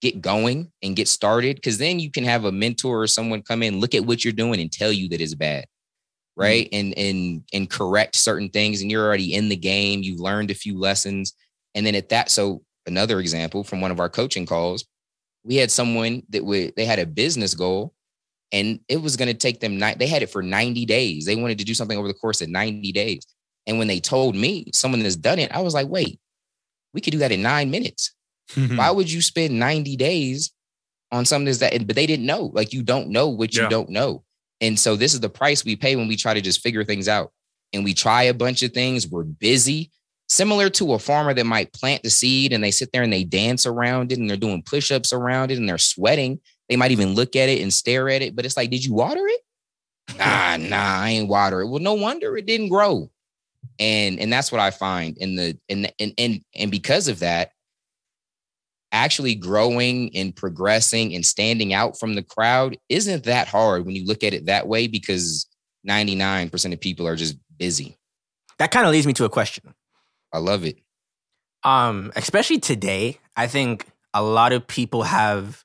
get 0.00 0.20
going 0.20 0.70
and 0.82 0.96
get 0.96 1.06
started 1.06 1.56
because 1.56 1.78
then 1.78 2.00
you 2.00 2.10
can 2.10 2.24
have 2.24 2.44
a 2.44 2.52
mentor 2.52 3.02
or 3.02 3.06
someone 3.06 3.40
come 3.40 3.62
in 3.62 3.78
look 3.78 3.94
at 3.94 4.04
what 4.04 4.24
you're 4.24 4.32
doing 4.32 4.60
and 4.60 4.72
tell 4.72 4.90
you 4.92 5.08
that 5.08 5.20
it's 5.20 5.34
bad 5.34 5.64
right? 6.36 6.66
Mm-hmm. 6.70 6.76
And 6.76 6.98
and 6.98 7.42
and 7.52 7.70
correct 7.70 8.16
certain 8.16 8.48
things 8.48 8.82
and 8.82 8.90
you're 8.90 9.04
already 9.04 9.34
in 9.34 9.48
the 9.48 9.56
game 9.56 10.02
you've 10.02 10.20
learned 10.20 10.50
a 10.50 10.54
few 10.54 10.78
lessons. 10.78 11.34
And 11.74 11.86
then 11.86 11.94
at 11.94 12.08
that 12.10 12.30
so 12.30 12.62
another 12.86 13.20
example 13.20 13.64
from 13.64 13.80
one 13.80 13.90
of 13.90 14.00
our 14.00 14.08
coaching 14.08 14.46
calls 14.46 14.84
we 15.44 15.56
had 15.56 15.70
someone 15.70 16.22
that 16.30 16.44
would 16.44 16.74
they 16.76 16.84
had 16.84 16.98
a 16.98 17.06
business 17.06 17.54
goal 17.54 17.94
and 18.52 18.78
it 18.88 19.00
was 19.00 19.16
going 19.16 19.28
to 19.28 19.34
take 19.34 19.60
them 19.60 19.78
ni- 19.78 19.94
they 19.94 20.06
had 20.06 20.22
it 20.22 20.30
for 20.30 20.42
90 20.42 20.84
days. 20.84 21.24
They 21.24 21.36
wanted 21.36 21.58
to 21.58 21.64
do 21.64 21.74
something 21.74 21.96
over 21.98 22.06
the 22.08 22.14
course 22.14 22.40
of 22.42 22.48
90 22.50 22.92
days. 22.92 23.26
And 23.66 23.78
when 23.78 23.88
they 23.88 23.98
told 24.00 24.36
me 24.36 24.66
someone 24.72 25.02
that's 25.02 25.16
done 25.16 25.38
it 25.38 25.52
i 25.52 25.60
was 25.60 25.72
like 25.74 25.88
wait 25.88 26.18
we 26.94 27.00
could 27.00 27.12
do 27.12 27.18
that 27.18 27.32
in 27.32 27.42
nine 27.42 27.70
minutes. 27.70 28.12
Hmm. 28.50 28.76
why 28.76 28.90
would 28.90 29.10
you 29.10 29.22
spend 29.22 29.58
90 29.58 29.96
days 29.96 30.52
on 31.10 31.24
something 31.24 31.46
that's 31.46 31.58
that 31.58 31.86
but 31.86 31.96
they 31.96 32.06
didn't 32.06 32.26
know. 32.26 32.50
Like 32.52 32.72
you 32.72 32.82
don't 32.82 33.08
know 33.08 33.28
what 33.28 33.54
you 33.54 33.62
Yeah. 33.62 33.68
don't 33.68 33.88
know. 33.90 34.24
And 34.60 34.78
so 34.78 34.96
this 34.96 35.14
is 35.14 35.20
the 35.20 35.28
price 35.28 35.64
we 35.64 35.74
pay 35.76 35.96
when 35.96 36.08
we 36.08 36.16
try 36.16 36.34
to 36.34 36.40
just 36.40 36.60
figure 36.62 36.84
things 36.84 37.08
out. 37.08 37.32
And 37.72 37.84
we 37.84 37.94
try 37.94 38.24
a 38.24 38.34
bunch 38.34 38.62
of 38.62 38.72
things. 38.72 39.08
We're 39.08 39.24
busy. 39.24 39.90
Similar 40.28 40.70
to 40.70 40.94
a 40.94 40.98
farmer 40.98 41.34
that 41.34 41.44
might 41.44 41.72
plant 41.72 42.02
the 42.02 42.10
seed 42.10 42.52
and 42.52 42.62
they 42.62 42.70
sit 42.70 42.90
there 42.92 43.02
and 43.02 43.12
they 43.12 43.24
dance 43.24 43.66
around 43.66 44.12
it 44.12 44.18
and 44.18 44.28
they're 44.28 44.36
doing 44.36 44.62
push-ups 44.62 45.12
around 45.12 45.50
it 45.50 45.58
and 45.58 45.68
they're 45.68 45.78
sweating 45.78 46.40
they 46.72 46.76
might 46.76 46.90
even 46.90 47.14
look 47.14 47.36
at 47.36 47.50
it 47.50 47.60
and 47.60 47.70
stare 47.70 48.08
at 48.08 48.22
it 48.22 48.34
but 48.34 48.46
it's 48.46 48.56
like 48.56 48.70
did 48.70 48.82
you 48.82 48.94
water 48.94 49.20
it 49.26 49.40
nah 50.16 50.56
nah 50.56 51.00
i 51.02 51.10
ain't 51.10 51.28
water 51.28 51.60
it 51.60 51.68
well 51.68 51.78
no 51.78 51.92
wonder 51.92 52.34
it 52.34 52.46
didn't 52.46 52.70
grow 52.70 53.10
and 53.78 54.18
and 54.18 54.32
that's 54.32 54.50
what 54.50 54.60
i 54.60 54.70
find 54.70 55.18
in 55.18 55.36
the 55.36 55.58
and 55.68 55.92
and 55.98 56.14
and, 56.16 56.40
and 56.56 56.70
because 56.70 57.08
of 57.08 57.18
that 57.18 57.50
actually 58.92 59.34
growing 59.34 60.14
and 60.14 60.34
progressing 60.34 61.14
and 61.14 61.26
standing 61.26 61.74
out 61.74 61.98
from 61.98 62.14
the 62.14 62.22
crowd 62.22 62.76
isn't 62.88 63.24
that 63.24 63.48
hard 63.48 63.84
when 63.84 63.94
you 63.94 64.06
look 64.06 64.22
at 64.22 64.34
it 64.34 64.46
that 64.46 64.66
way 64.66 64.86
because 64.86 65.46
99% 65.88 66.72
of 66.72 66.80
people 66.80 67.08
are 67.08 67.16
just 67.16 67.36
busy. 67.58 67.96
That 68.58 68.70
kind 68.70 68.86
of 68.86 68.92
leads 68.92 69.06
me 69.06 69.14
to 69.14 69.24
a 69.24 69.30
question. 69.30 69.74
I 70.32 70.38
love 70.38 70.64
it. 70.64 70.78
Um, 71.64 72.12
especially 72.16 72.58
today, 72.58 73.18
I 73.36 73.46
think 73.46 73.86
a 74.14 74.22
lot 74.22 74.52
of 74.52 74.66
people 74.66 75.04
have 75.04 75.64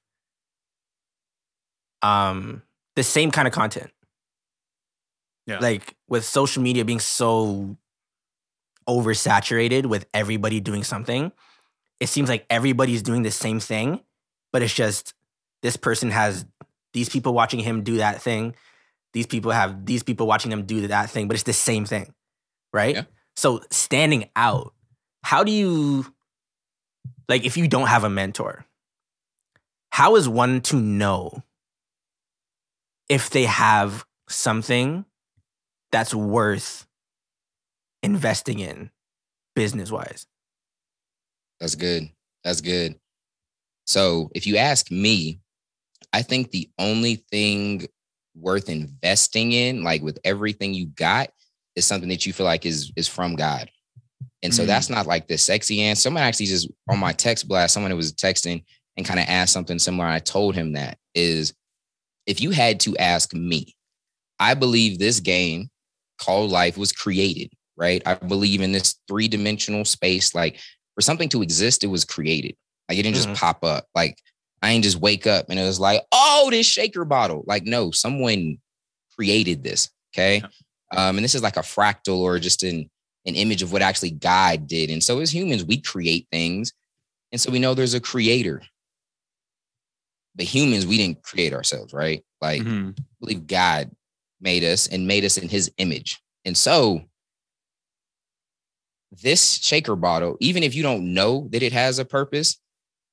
um 2.01 2.61
the 2.95 3.03
same 3.03 3.31
kind 3.31 3.47
of 3.47 3.53
content. 3.53 3.91
Yeah. 5.45 5.59
Like 5.59 5.95
with 6.09 6.25
social 6.25 6.61
media 6.61 6.83
being 6.83 6.99
so 6.99 7.77
oversaturated 8.87 9.85
with 9.85 10.05
everybody 10.13 10.59
doing 10.59 10.83
something, 10.83 11.31
it 11.99 12.07
seems 12.07 12.29
like 12.29 12.45
everybody's 12.49 13.01
doing 13.01 13.23
the 13.23 13.31
same 13.31 13.59
thing, 13.59 14.01
but 14.51 14.61
it's 14.61 14.73
just 14.73 15.13
this 15.63 15.77
person 15.77 16.11
has 16.11 16.45
these 16.93 17.09
people 17.09 17.33
watching 17.33 17.59
him 17.59 17.83
do 17.83 17.97
that 17.97 18.21
thing. 18.21 18.55
These 19.13 19.27
people 19.27 19.51
have 19.51 19.85
these 19.85 20.03
people 20.03 20.27
watching 20.27 20.51
them 20.51 20.63
do 20.63 20.87
that 20.87 21.09
thing, 21.09 21.27
but 21.27 21.35
it's 21.35 21.43
the 21.43 21.53
same 21.53 21.85
thing. 21.85 22.13
Right? 22.73 22.95
Yeah. 22.95 23.03
So 23.35 23.61
standing 23.71 24.29
out, 24.35 24.73
how 25.23 25.43
do 25.43 25.51
you 25.51 26.05
like 27.29 27.45
if 27.45 27.57
you 27.57 27.67
don't 27.67 27.87
have 27.87 28.03
a 28.03 28.09
mentor, 28.09 28.65
how 29.91 30.15
is 30.15 30.27
one 30.27 30.61
to 30.61 30.75
know 30.75 31.43
if 33.09 33.29
they 33.29 33.43
have 33.43 34.05
something 34.29 35.05
that's 35.91 36.13
worth 36.13 36.85
investing 38.03 38.59
in 38.59 38.91
business 39.55 39.91
wise? 39.91 40.27
That's 41.59 41.75
good. 41.75 42.09
That's 42.43 42.61
good. 42.61 42.95
So 43.85 44.29
if 44.35 44.45
you 44.45 44.57
ask 44.57 44.91
me, 44.91 45.39
I 46.13 46.21
think 46.21 46.51
the 46.51 46.69
only 46.77 47.15
thing 47.31 47.87
worth 48.35 48.69
investing 48.69 49.51
in, 49.53 49.83
like 49.83 50.01
with 50.01 50.19
everything 50.23 50.73
you 50.73 50.87
got, 50.87 51.29
is 51.75 51.85
something 51.85 52.09
that 52.09 52.25
you 52.25 52.33
feel 52.33 52.45
like 52.45 52.65
is 52.65 52.91
is 52.95 53.07
from 53.07 53.35
God. 53.35 53.69
And 54.43 54.53
so 54.53 54.63
Mm. 54.63 54.67
that's 54.67 54.89
not 54.89 55.07
like 55.07 55.27
the 55.27 55.37
sexy 55.37 55.81
answer. 55.81 56.01
Someone 56.01 56.23
actually 56.23 56.47
just 56.47 56.69
on 56.89 56.99
my 56.99 57.13
text 57.13 57.47
blast, 57.47 57.73
someone 57.73 57.91
who 57.91 57.97
was 57.97 58.13
texting 58.13 58.63
and 58.95 59.05
kind 59.05 59.19
of 59.19 59.25
asked 59.27 59.53
something 59.53 59.79
similar. 59.79 60.07
I 60.07 60.19
told 60.19 60.55
him 60.55 60.73
that 60.73 60.97
is 61.15 61.53
if 62.27 62.39
you 62.41 62.51
had 62.51 62.79
to 62.81 62.95
ask 62.97 63.33
me, 63.33 63.75
I 64.39 64.53
believe 64.53 64.99
this 64.99 65.19
game 65.19 65.69
called 66.19 66.51
life 66.51 66.77
was 66.77 66.91
created, 66.91 67.49
right? 67.75 68.01
I 68.05 68.15
believe 68.15 68.61
in 68.61 68.71
this 68.71 68.95
three-dimensional 69.07 69.85
space. 69.85 70.35
Like 70.35 70.59
for 70.93 71.01
something 71.01 71.29
to 71.29 71.41
exist, 71.41 71.83
it 71.83 71.87
was 71.87 72.05
created. 72.05 72.55
Like 72.87 72.99
it 72.99 73.03
didn't 73.03 73.15
just 73.15 73.29
Mhm. 73.29 73.35
pop 73.35 73.63
up. 73.63 73.87
Like 73.95 74.17
I 74.61 74.73
didn't 74.73 74.83
just 74.83 74.97
wake 74.99 75.25
up 75.25 75.49
and 75.49 75.59
it 75.59 75.63
was 75.63 75.79
like, 75.79 76.03
oh, 76.11 76.49
this 76.51 76.67
shaker 76.67 77.05
bottle. 77.05 77.43
Like, 77.47 77.63
no, 77.63 77.91
someone 77.91 78.57
created 79.15 79.63
this. 79.63 79.89
Okay. 80.13 80.41
Um, 80.91 81.17
and 81.17 81.23
this 81.23 81.35
is 81.35 81.41
like 81.43 81.57
a 81.57 81.61
fractal 81.61 82.17
or 82.17 82.39
just 82.39 82.63
an 82.63 82.89
an 83.25 83.35
image 83.35 83.61
of 83.61 83.73
what 83.73 83.81
actually 83.81 84.11
God 84.11 84.67
did. 84.67 84.89
And 84.89 85.03
so 85.03 85.19
as 85.19 85.33
humans, 85.33 85.65
we 85.65 85.81
create 85.81 86.27
things. 86.31 86.71
And 87.33 87.41
so 87.41 87.51
we 87.51 87.59
know 87.59 87.73
there's 87.73 87.93
a 87.93 87.99
creator. 87.99 88.61
But 90.37 90.45
humans, 90.45 90.85
we 90.85 90.97
didn't 90.97 91.23
create 91.23 91.53
ourselves, 91.53 91.93
right? 91.93 92.23
Like 92.41 92.61
Mhm. 92.61 92.97
I 92.97 93.03
believe 93.19 93.47
God 93.47 93.91
made 94.39 94.63
us 94.63 94.87
and 94.87 95.07
made 95.07 95.25
us 95.25 95.37
in 95.37 95.49
his 95.49 95.71
image. 95.77 96.21
And 96.45 96.55
so 96.55 97.01
this 99.11 99.55
shaker 99.55 99.95
bottle, 99.95 100.37
even 100.39 100.63
if 100.63 100.75
you 100.75 100.83
don't 100.83 101.13
know 101.13 101.47
that 101.51 101.63
it 101.63 101.73
has 101.73 101.97
a 101.99 102.05
purpose, 102.05 102.59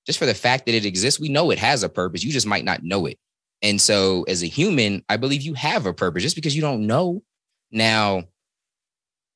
just 0.06 0.18
for 0.18 0.26
the 0.26 0.34
fact 0.34 0.66
that 0.66 0.74
it 0.74 0.84
exists, 0.84 1.18
we 1.18 1.28
know 1.28 1.50
it 1.50 1.58
has 1.58 1.82
a 1.82 1.88
purpose. 1.88 2.22
You 2.22 2.32
just 2.32 2.46
might 2.46 2.64
not 2.64 2.82
know 2.82 3.06
it. 3.06 3.18
And 3.62 3.80
so 3.80 4.24
as 4.24 4.42
a 4.42 4.46
human, 4.46 5.02
I 5.08 5.16
believe 5.16 5.42
you 5.42 5.54
have 5.54 5.86
a 5.86 5.94
purpose 5.94 6.22
just 6.22 6.36
because 6.36 6.54
you 6.54 6.60
don't 6.60 6.86
know. 6.86 7.22
Now, 7.70 8.24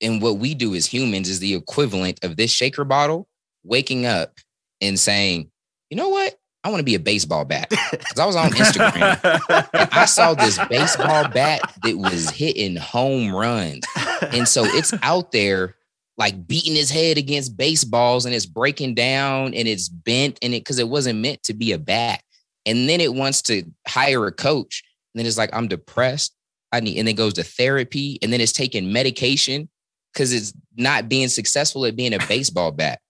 and 0.01 0.20
what 0.20 0.38
we 0.38 0.55
do 0.55 0.74
as 0.74 0.87
humans 0.87 1.29
is 1.29 1.40
the 1.40 1.55
equivalent 1.55 2.22
of 2.22 2.37
this 2.37 2.51
shaker 2.51 2.85
bottle 2.85 3.29
waking 3.64 4.05
up 4.05 4.35
and 4.81 4.98
saying, 4.98 5.51
you 5.90 5.96
know 5.96 6.11
what? 6.11 6.38
I 6.64 6.71
want 6.71 6.81
to 6.81 6.85
be 6.85 6.97
a 6.97 7.01
baseball 7.01 7.44
bat. 7.44 7.71
Because 7.71 8.18
I 8.18 8.27
was 8.27 8.37
on 8.37 8.51
Instagram 8.51 9.68
and 9.73 9.88
I 9.92 10.05
saw 10.05 10.35
this 10.35 10.59
baseball 10.68 11.29
bat 11.29 11.61
that 11.83 11.97
was 11.97 12.31
hitting 12.31 12.77
home 12.77 13.35
runs. 13.35 13.85
And 14.33 14.47
so 14.47 14.64
it's 14.64 14.92
out 15.03 15.33
there 15.33 15.77
like 16.16 16.47
beating 16.49 16.75
his 16.75 16.90
head 16.90 17.16
against 17.16 17.57
baseballs 17.57 18.27
and 18.27 18.35
it's 18.35 18.47
breaking 18.47 18.94
down 18.94 19.55
and 19.55 19.68
it's 19.68 19.88
bent 19.88 20.38
and 20.42 20.53
it 20.53 20.61
because 20.61 20.81
it 20.81 20.88
wasn't 20.88 21.21
meant 21.21 21.42
to 21.44 21.55
be 21.55 21.73
a 21.73 21.79
bat. 21.79 22.23
And 22.66 22.88
then 22.88 23.01
it 23.01 23.14
wants 23.14 23.40
to 23.42 23.62
hire 23.87 24.27
a 24.27 24.33
coach. 24.33 24.83
And 25.14 25.21
then 25.21 25.27
it's 25.27 25.38
like, 25.38 25.51
I'm 25.53 25.68
depressed. 25.68 26.35
I 26.71 26.81
need, 26.81 26.99
and 26.99 27.09
then 27.09 27.14
goes 27.14 27.35
to 27.35 27.44
therapy 27.44 28.18
and 28.21 28.31
then 28.33 28.40
it's 28.42 28.53
taking 28.53 28.92
medication 28.92 29.71
because 30.12 30.33
it's 30.33 30.53
not 30.77 31.09
being 31.09 31.29
successful 31.29 31.87
at 31.87 31.97
being 31.97 32.12
a 32.12 32.18
baseball 32.27 32.73
bat. 32.73 33.01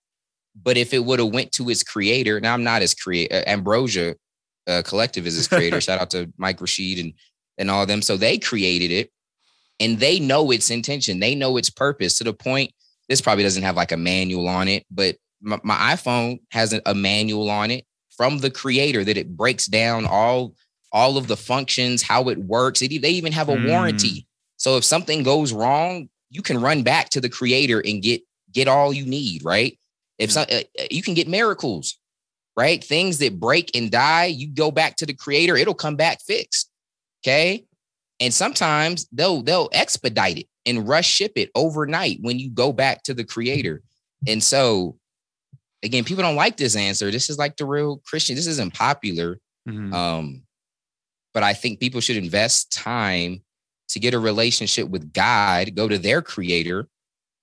But 0.62 0.76
if 0.76 0.92
it 0.92 1.04
would 1.04 1.18
have 1.18 1.32
went 1.32 1.52
to 1.52 1.68
its 1.70 1.82
creator, 1.82 2.40
now 2.40 2.54
I'm 2.54 2.64
not 2.64 2.82
as 2.82 2.94
creator. 2.94 3.42
Ambrosia 3.46 4.16
uh, 4.66 4.82
Collective 4.84 5.26
is 5.26 5.34
his 5.34 5.48
creator. 5.56 5.80
Shout 5.80 6.00
out 6.00 6.10
to 6.10 6.32
Mike 6.36 6.60
Rashid 6.60 6.98
and 6.98 7.12
and 7.58 7.70
all 7.70 7.82
of 7.82 7.88
them. 7.88 8.02
So 8.02 8.16
they 8.16 8.38
created 8.38 8.90
it, 8.92 9.10
and 9.80 9.98
they 9.98 10.20
know 10.20 10.50
its 10.50 10.70
intention. 10.70 11.20
They 11.20 11.34
know 11.34 11.56
its 11.56 11.70
purpose 11.70 12.16
to 12.18 12.24
the 12.24 12.32
point. 12.32 12.72
This 13.08 13.20
probably 13.20 13.42
doesn't 13.44 13.62
have 13.62 13.76
like 13.76 13.90
a 13.92 13.96
manual 13.96 14.48
on 14.48 14.68
it, 14.68 14.84
but 14.90 15.16
my, 15.40 15.58
my 15.64 15.74
iPhone 15.74 16.40
has 16.50 16.72
a, 16.72 16.82
a 16.86 16.94
manual 16.94 17.48
on 17.50 17.70
it 17.70 17.84
from 18.16 18.38
the 18.38 18.50
creator 18.50 19.04
that 19.04 19.16
it 19.16 19.36
breaks 19.36 19.66
down 19.66 20.04
all 20.06 20.54
all 20.92 21.16
of 21.16 21.26
the 21.28 21.36
functions, 21.36 22.02
how 22.02 22.28
it 22.28 22.38
works. 22.38 22.80
It, 22.82 23.00
they 23.02 23.10
even 23.10 23.32
have 23.32 23.48
a 23.48 23.56
Mm. 23.56 23.64
warranty. 23.66 24.26
So 24.56 24.76
if 24.76 24.84
something 24.84 25.22
goes 25.22 25.52
wrong, 25.52 26.08
you 26.30 26.42
can 26.42 26.60
run 26.60 26.82
back 26.82 27.10
to 27.10 27.20
the 27.20 27.28
creator 27.28 27.80
and 27.84 28.02
get 28.02 28.22
get 28.52 28.68
all 28.68 28.92
you 28.92 29.04
need, 29.06 29.44
right? 29.44 29.77
If 30.18 30.32
some, 30.32 30.46
uh, 30.50 30.62
uh, 30.78 30.84
you 30.90 31.02
can 31.02 31.14
get 31.14 31.28
miracles, 31.28 31.98
right? 32.56 32.82
Things 32.82 33.18
that 33.18 33.38
break 33.38 33.70
and 33.74 33.90
die, 33.90 34.26
you 34.26 34.48
go 34.48 34.70
back 34.70 34.96
to 34.96 35.06
the 35.06 35.14
creator, 35.14 35.56
it'll 35.56 35.74
come 35.74 35.96
back 35.96 36.20
fixed. 36.20 36.70
Okay. 37.24 37.64
And 38.20 38.34
sometimes 38.34 39.06
they'll 39.12 39.42
they'll 39.42 39.68
expedite 39.72 40.38
it 40.38 40.46
and 40.66 40.88
rush 40.88 41.08
ship 41.08 41.32
it 41.36 41.50
overnight 41.54 42.18
when 42.20 42.38
you 42.38 42.50
go 42.50 42.72
back 42.72 43.04
to 43.04 43.14
the 43.14 43.24
creator. 43.24 43.82
And 44.26 44.42
so 44.42 44.96
again, 45.84 46.04
people 46.04 46.22
don't 46.22 46.36
like 46.36 46.56
this 46.56 46.74
answer. 46.74 47.10
This 47.10 47.30
is 47.30 47.38
like 47.38 47.56
the 47.56 47.64
real 47.64 48.02
Christian. 48.04 48.34
This 48.34 48.48
isn't 48.48 48.74
popular. 48.74 49.38
Mhm. 49.68 49.94
Um, 49.94 50.42
but 51.32 51.44
I 51.44 51.54
think 51.54 51.78
people 51.78 52.00
should 52.00 52.16
invest 52.16 52.72
time 52.72 53.42
to 53.90 54.00
get 54.00 54.14
a 54.14 54.18
relationship 54.18 54.88
with 54.88 55.12
God, 55.12 55.74
go 55.76 55.88
to 55.88 55.98
their 55.98 56.22
creator. 56.22 56.88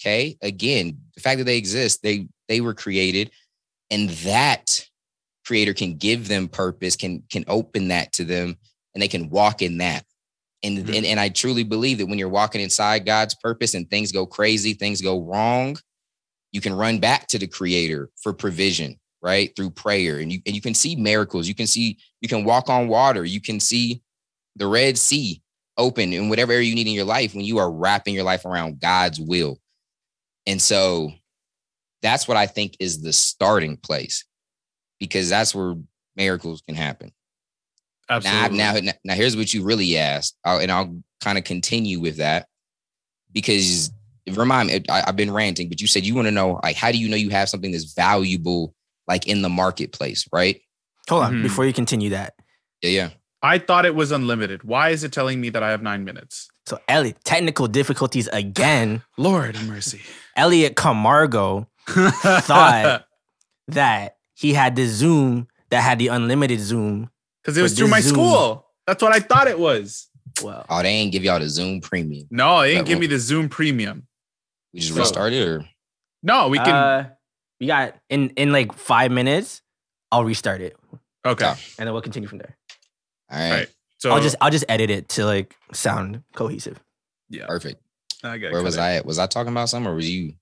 Okay. 0.01 0.37
Again, 0.41 0.99
the 1.15 1.21
fact 1.21 1.37
that 1.37 1.45
they 1.45 1.57
exist, 1.57 2.03
they 2.03 2.27
they 2.47 2.61
were 2.61 2.73
created, 2.73 3.31
and 3.89 4.09
that 4.09 4.87
creator 5.45 5.73
can 5.73 5.95
give 5.97 6.27
them 6.27 6.47
purpose, 6.47 6.95
can 6.95 7.23
can 7.29 7.45
open 7.47 7.89
that 7.89 8.13
to 8.13 8.23
them, 8.23 8.57
and 8.93 9.01
they 9.01 9.07
can 9.07 9.29
walk 9.29 9.61
in 9.61 9.77
that. 9.79 10.05
And, 10.63 10.79
Mhm. 10.79 10.97
and 10.97 11.05
and 11.05 11.19
I 11.19 11.29
truly 11.29 11.63
believe 11.63 11.99
that 11.99 12.07
when 12.07 12.17
you're 12.17 12.29
walking 12.29 12.61
inside 12.61 13.05
God's 13.05 13.35
purpose 13.35 13.73
and 13.73 13.89
things 13.89 14.11
go 14.11 14.25
crazy, 14.25 14.73
things 14.73 15.01
go 15.01 15.21
wrong, 15.21 15.77
you 16.51 16.61
can 16.61 16.73
run 16.73 16.99
back 16.99 17.27
to 17.27 17.37
the 17.37 17.47
creator 17.47 18.09
for 18.23 18.33
provision, 18.33 18.99
right? 19.21 19.55
Through 19.55 19.71
prayer. 19.71 20.19
And 20.19 20.31
you 20.31 20.41
and 20.45 20.55
you 20.55 20.61
can 20.61 20.73
see 20.73 20.95
miracles. 20.95 21.47
You 21.47 21.55
can 21.55 21.67
see, 21.67 21.97
you 22.21 22.29
can 22.29 22.43
walk 22.43 22.69
on 22.69 22.87
water, 22.87 23.25
you 23.25 23.41
can 23.41 23.59
see 23.59 24.01
the 24.55 24.67
Red 24.67 24.97
Sea 24.97 25.41
open 25.77 26.13
in 26.13 26.29
whatever 26.29 26.53
area 26.53 26.69
you 26.69 26.75
need 26.75 26.87
in 26.87 26.93
your 26.93 27.05
life 27.05 27.35
when 27.35 27.45
you 27.45 27.57
are 27.57 27.71
wrapping 27.71 28.13
your 28.15 28.23
life 28.23 28.45
around 28.45 28.79
God's 28.79 29.19
will. 29.19 29.59
And 30.47 30.61
so 30.61 31.11
that's 32.05 32.27
what 32.27 32.37
I 32.37 32.47
think 32.47 32.77
is 32.79 33.01
the 33.01 33.11
starting 33.13 33.77
place 33.77 34.23
because 34.99 35.29
that's 35.29 35.53
where 35.55 35.75
miracles 36.15 36.61
can 36.65 36.75
happen. 36.75 37.11
Now, 38.09 38.15
Absolutely. 38.17 38.57
now, 38.57 38.91
now, 39.03 39.13
here's 39.15 39.35
what 39.35 39.53
you 39.53 39.63
really 39.63 39.97
asked, 39.97 40.37
I'll, 40.45 40.59
and 40.59 40.71
I'll 40.71 40.95
kind 41.21 41.37
of 41.39 41.43
continue 41.43 41.99
with 41.99 42.17
that 42.17 42.45
because 43.33 43.91
remind 44.31 44.67
me, 44.69 44.83
I, 44.89 45.03
I've 45.07 45.15
been 45.15 45.31
ranting, 45.31 45.69
but 45.69 45.81
you 45.81 45.87
said 45.87 46.05
you 46.05 46.13
want 46.13 46.27
to 46.27 46.31
know, 46.31 46.59
like, 46.63 46.75
how 46.75 46.91
do 46.91 46.99
you 46.99 47.09
know 47.09 47.15
you 47.17 47.31
have 47.31 47.49
something 47.49 47.71
that's 47.71 47.93
valuable, 47.93 48.75
like 49.07 49.27
in 49.27 49.41
the 49.41 49.49
marketplace, 49.49 50.27
right? 50.31 50.61
Hold 51.09 51.23
on, 51.23 51.33
Mhm. 51.35 51.43
before 51.43 51.65
you 51.65 51.73
continue 51.73 52.11
that. 52.11 52.35
Yeah, 52.81 52.89
yeah. 52.89 53.09
I 53.41 53.59
thought 53.59 53.85
it 53.85 53.95
was 53.95 54.11
unlimited. 54.11 54.63
Why 54.63 54.89
is 54.89 55.03
it 55.03 55.11
telling 55.11 55.39
me 55.41 55.49
that 55.49 55.61
I 55.63 55.69
have 55.71 55.81
nine 55.83 56.03
minutes? 56.03 56.47
So 56.67 56.79
Elliot, 56.87 57.17
technical 57.23 57.67
difficulties 57.67 58.27
again. 58.29 59.03
Lord 59.17 59.55
have 59.55 59.67
mercy. 59.67 60.01
Elliot 60.35 60.75
Camargo 60.75 61.67
Thought. 61.87 63.05
that 63.69 64.17
he 64.33 64.53
had 64.53 64.75
the 64.75 64.85
Zoom 64.87 65.47
that 65.69 65.81
had 65.81 65.99
the 65.99 66.07
unlimited 66.07 66.59
Zoom. 66.59 67.09
because 67.41 67.57
it 67.57 67.61
was 67.61 67.73
through 67.77 67.87
my 67.87 68.01
Zoom- 68.01 68.13
school. 68.13 68.65
That's 68.87 69.01
what 69.01 69.13
I 69.13 69.19
thought 69.19 69.47
it 69.47 69.57
was. 69.59 70.07
Well, 70.43 70.65
Oh, 70.69 70.81
they 70.83 70.89
ain't 70.89 71.11
give 71.11 71.23
y'all 71.23 71.39
the 71.39 71.47
Zoom 71.49 71.81
premium. 71.81 72.27
No, 72.29 72.61
they 72.61 72.73
didn't 72.73 72.87
give 72.87 72.95
won't- 72.97 73.01
me 73.01 73.07
the 73.07 73.19
Zoom 73.19 73.49
Premium. 73.49 74.07
We 74.73 74.79
just 74.81 74.93
So- 74.93 74.99
restarted, 74.99 75.47
or 75.47 75.65
No, 76.21 76.49
we 76.49 76.57
can. 76.57 76.69
uh, 76.75 77.09
we 77.59 77.67
got 77.67 77.95
in 78.09 78.29
in 78.31 78.51
like 78.51 78.73
five 78.73 79.11
minutes. 79.11 79.61
I'll 80.11 80.25
restart 80.25 80.61
it, 80.61 80.75
okay. 81.25 81.45
okay. 81.45 81.59
and 81.79 81.87
then 81.87 81.93
we'll 81.93 82.01
continue 82.01 82.27
from 82.29 82.39
there. 82.39 82.57
all 83.31 83.39
right, 83.39 83.51
Right. 83.51 83.69
So 83.97 84.11
I'll 84.11 84.21
just 84.21 84.35
I'll 84.41 84.51
just 84.51 84.65
edit 84.69 84.89
it 84.89 85.09
to 85.09 85.25
like 85.25 85.55
sound 85.73 86.23
cohesive. 86.35 86.79
yeah. 87.29 87.45
perfect. 87.47 87.81
I 88.23 88.37
got 88.37 88.51
Where 88.51 88.61
was 88.63 88.77
I 88.77 88.95
at? 88.95 89.05
Was 89.05 89.19
I 89.19 89.27
talking 89.27 89.51
about 89.51 89.69
something, 89.69 89.89
or 89.91 89.95
was 89.95 90.09
you? 90.09 90.33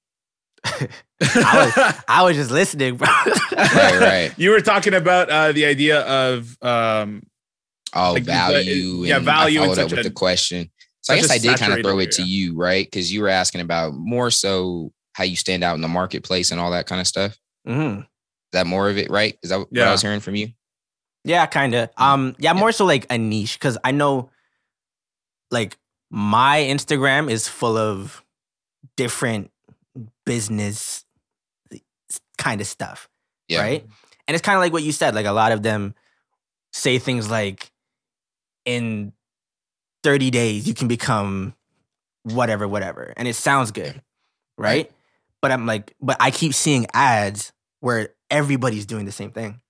I 1.22 2.02
I 2.08 2.24
was 2.24 2.36
just 2.36 2.52
listening, 2.52 2.96
bro. 2.98 3.08
Right, 3.08 4.00
right. 4.00 4.34
You 4.38 4.52
were 4.52 4.62
talking 4.62 4.94
about 4.94 5.30
uh, 5.30 5.52
the 5.52 5.66
idea 5.66 6.02
of 6.02 6.58
um, 6.62 7.24
Oh, 7.96 8.14
Like, 8.14 8.24
the- 8.26 8.32
value. 8.32 9.04
yeah, 9.06 9.18
and 9.18 9.26
value 9.26 9.60
I 9.60 9.64
in 9.64 9.70
followed 9.70 9.80
up 9.86 9.92
with 9.92 10.00
a- 10.00 10.04
the 10.04 10.12
question. 10.12 10.72
So 11.02 11.14
I 11.14 11.18
guess 11.18 11.30
I 11.32 11.38
did 11.38 11.60
kind 11.60 11.74
of 11.74 11.82
throw 11.82 12.00
it 12.00 12.12
to 12.14 12.22
area. 12.22 12.32
you, 12.34 12.56
right? 12.56 12.86
Because 12.86 13.12
you 13.12 13.22
were 13.22 13.28
asking 13.30 13.60
about 13.62 13.94
more 13.94 14.32
so 14.32 14.94
how 15.14 15.26
you 15.26 15.36
stand 15.36 15.62
out 15.64 15.76
in 15.76 15.82
the 15.82 15.88
marketplace 15.90 16.52
and 16.52 16.62
all 16.62 16.72
that 16.72 16.88
kind 16.88 17.02
of 17.02 17.08
stuff. 17.08 17.38
Is 17.66 17.76
hmm 17.76 18.00
that 18.54 18.66
more 18.68 18.90
of 18.90 18.98
it, 18.98 19.10
right? 19.10 19.38
Is 19.44 19.50
that 19.50 19.60
what 19.60 19.68
I 19.78 19.92
was 19.92 20.02
hearing 20.02 20.22
from 20.22 20.36
you? 20.36 20.50
Yeah, 21.26 21.46
kind 21.48 21.74
of. 21.76 21.90
Um, 21.98 22.36
yeah, 22.40 22.54
more 22.54 22.72
so 22.72 22.86
like 22.86 23.06
a 23.10 23.18
niche 23.18 23.60
because 23.60 23.78
I 23.84 23.92
know, 23.92 24.30
like, 25.52 25.78
my 26.10 26.60
Instagram 26.62 27.30
is 27.32 27.48
full 27.48 27.78
of 27.78 28.24
different 28.96 29.50
business 30.26 31.06
kind 32.38 32.62
of 32.62 32.68
stuff, 32.68 33.10
Yeah. 33.48 33.62
right? 33.62 33.86
And 34.28 34.36
it's 34.36 34.42
kind 34.44 34.56
of 34.58 34.62
like 34.62 34.74
what 34.74 34.84
you 34.84 34.92
said. 34.92 35.16
Like, 35.16 35.26
a 35.26 35.32
lot 35.32 35.52
of 35.52 35.64
them 35.64 35.96
say 36.72 36.98
things 37.00 37.30
like, 37.30 37.72
"In 38.66 39.14
thirty 40.04 40.32
days, 40.32 40.68
you 40.68 40.74
can 40.74 40.88
become 40.88 41.56
whatever, 42.24 42.68
whatever," 42.68 43.14
and 43.18 43.28
it 43.28 43.36
sounds 43.36 43.72
good, 43.72 44.02
right? 44.58 44.92
But 45.42 45.52
I'm 45.52 45.66
like, 45.66 45.94
but 46.02 46.18
I 46.20 46.32
keep 46.32 46.54
seeing 46.54 46.88
ads 46.94 47.52
where 47.82 48.16
everybody's 48.32 48.86
doing 48.86 49.06
the 49.06 49.12
same 49.12 49.32
thing. 49.32 49.62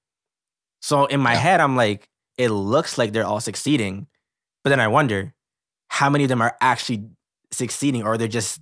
So 0.81 1.05
in 1.05 1.19
my 1.19 1.33
Yeah. 1.33 1.39
head, 1.39 1.59
I'm 1.61 1.75
like, 1.75 2.07
it 2.37 2.49
looks 2.49 2.97
like 2.97 3.11
they're 3.11 3.25
all 3.25 3.39
succeeding, 3.39 4.07
but 4.63 4.69
then 4.69 4.79
I 4.79 4.87
wonder 4.87 5.33
how 5.89 6.09
many 6.09 6.25
of 6.25 6.29
them 6.29 6.41
are 6.41 6.55
actually 6.61 7.09
succeeding, 7.51 8.03
or 8.03 8.17
they're 8.17 8.27
just 8.27 8.61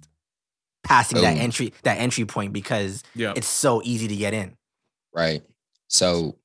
passing 0.84 1.22
that 1.22 1.38
entry 1.38 1.74
that 1.84 2.00
entry 2.00 2.26
point 2.26 2.54
because 2.54 3.04
yeah. 3.16 3.34
it's 3.36 3.48
so 3.48 3.82
easy 3.84 4.08
to 4.08 4.16
get 4.16 4.34
in. 4.34 4.56
Right. 5.14 5.44
So 5.88 6.38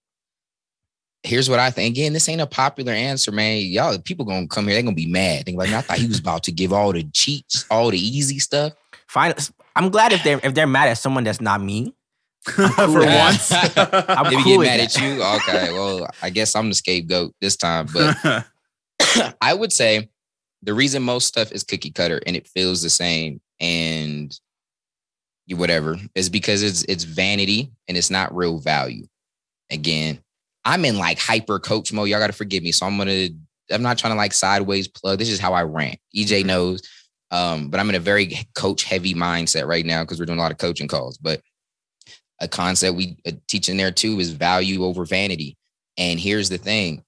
here's 1.22 1.50
what 1.50 1.58
I 1.58 1.70
think. 1.70 1.94
Again, 1.94 2.12
this 2.12 2.28
ain't 2.28 2.40
a 2.40 2.46
popular 2.46 2.92
answer, 2.92 3.32
man. 3.32 3.60
Y'all, 3.62 3.98
people 3.98 4.24
gonna 4.24 4.46
come 4.46 4.66
here, 4.66 4.74
they're 4.74 4.82
gonna 4.82 4.94
be 4.94 5.06
mad. 5.06 5.46
They're 5.46 5.54
like, 5.54 5.70
I 5.70 5.80
thought 5.80 5.98
he 5.98 6.06
was 6.06 6.18
about 6.18 6.44
to 6.44 6.52
give 6.52 6.72
all 6.72 6.92
the 6.92 7.04
cheats, 7.12 7.64
all 7.70 7.90
the 7.90 7.98
easy 7.98 8.38
stuff. 8.38 8.72
Fine. 9.08 9.34
I'm 9.74 9.90
glad 9.90 10.12
if 10.12 10.22
they're 10.22 10.40
if 10.42 10.54
they're 10.54 10.66
mad 10.66 10.88
at 10.88 10.98
someone 10.98 11.24
that's 11.24 11.40
not 11.40 11.60
me. 11.60 11.94
For 12.42 12.62
once. 12.62 13.52
I'm 13.52 14.24
They 14.30 14.36
be 14.36 14.36
cool 14.36 14.44
getting 14.44 14.58
with 14.58 14.68
mad 14.68 14.80
that. 14.80 14.96
at 14.96 15.02
you. 15.02 15.22
Okay, 15.22 15.72
well, 15.72 16.08
I 16.22 16.30
guess 16.30 16.54
I'm 16.54 16.68
the 16.68 16.74
scapegoat 16.76 17.34
this 17.40 17.56
time. 17.56 17.88
But 17.92 18.46
I 19.40 19.52
would 19.52 19.72
say 19.72 20.08
the 20.62 20.74
reason 20.74 21.02
most 21.02 21.26
stuff 21.26 21.52
is 21.52 21.64
cookie 21.64 21.90
cutter 21.90 22.20
and 22.26 22.36
it 22.36 22.46
feels 22.46 22.82
the 22.82 22.90
same 22.90 23.40
and 23.60 24.38
you- 25.46 25.56
whatever 25.56 25.98
is 26.14 26.28
because 26.28 26.62
it's 26.62 26.84
it's 26.84 27.04
vanity 27.04 27.70
and 27.88 27.96
it's 27.96 28.10
not 28.10 28.34
real 28.34 28.58
value. 28.58 29.06
Again, 29.70 30.20
I'm 30.64 30.84
in 30.84 30.98
like 30.98 31.18
hyper 31.18 31.58
coach 31.58 31.92
mode. 31.92 32.08
Y'all 32.08 32.20
got 32.20 32.28
to 32.28 32.32
forgive 32.32 32.62
me. 32.62 32.72
So 32.72 32.86
I'm 32.86 32.98
gonna. 32.98 33.28
I'm 33.70 33.82
not 33.82 33.98
trying 33.98 34.12
to 34.12 34.16
like 34.16 34.32
sideways 34.32 34.86
plug. 34.88 35.18
This 35.18 35.28
is 35.28 35.40
how 35.40 35.52
I 35.52 35.62
rant. 35.64 35.98
EJ 36.16 36.42
Mhm. 36.42 36.46
knows. 36.46 36.82
Um, 37.32 37.68
but 37.70 37.80
I'm 37.80 37.88
in 37.88 37.96
a 37.96 38.00
very 38.00 38.38
coach 38.54 38.84
heavy 38.84 39.14
mindset 39.14 39.66
right 39.66 39.84
now 39.84 40.04
because 40.04 40.18
we're 40.20 40.26
doing 40.26 40.38
a 40.38 40.42
lot 40.42 40.52
of 40.52 40.58
coaching 40.58 40.88
calls. 40.88 41.18
But 41.18 41.42
a 42.40 42.48
concept 42.48 42.96
we 42.96 43.16
uh, 43.26 43.32
teach 43.48 43.68
in 43.68 43.76
there 43.76 43.90
too 43.90 44.20
is 44.20 44.30
value 44.30 44.84
over 44.84 45.04
vanity. 45.04 45.56
And 45.98 46.20
here's 46.20 46.48
the 46.48 46.58
thing: 46.58 47.02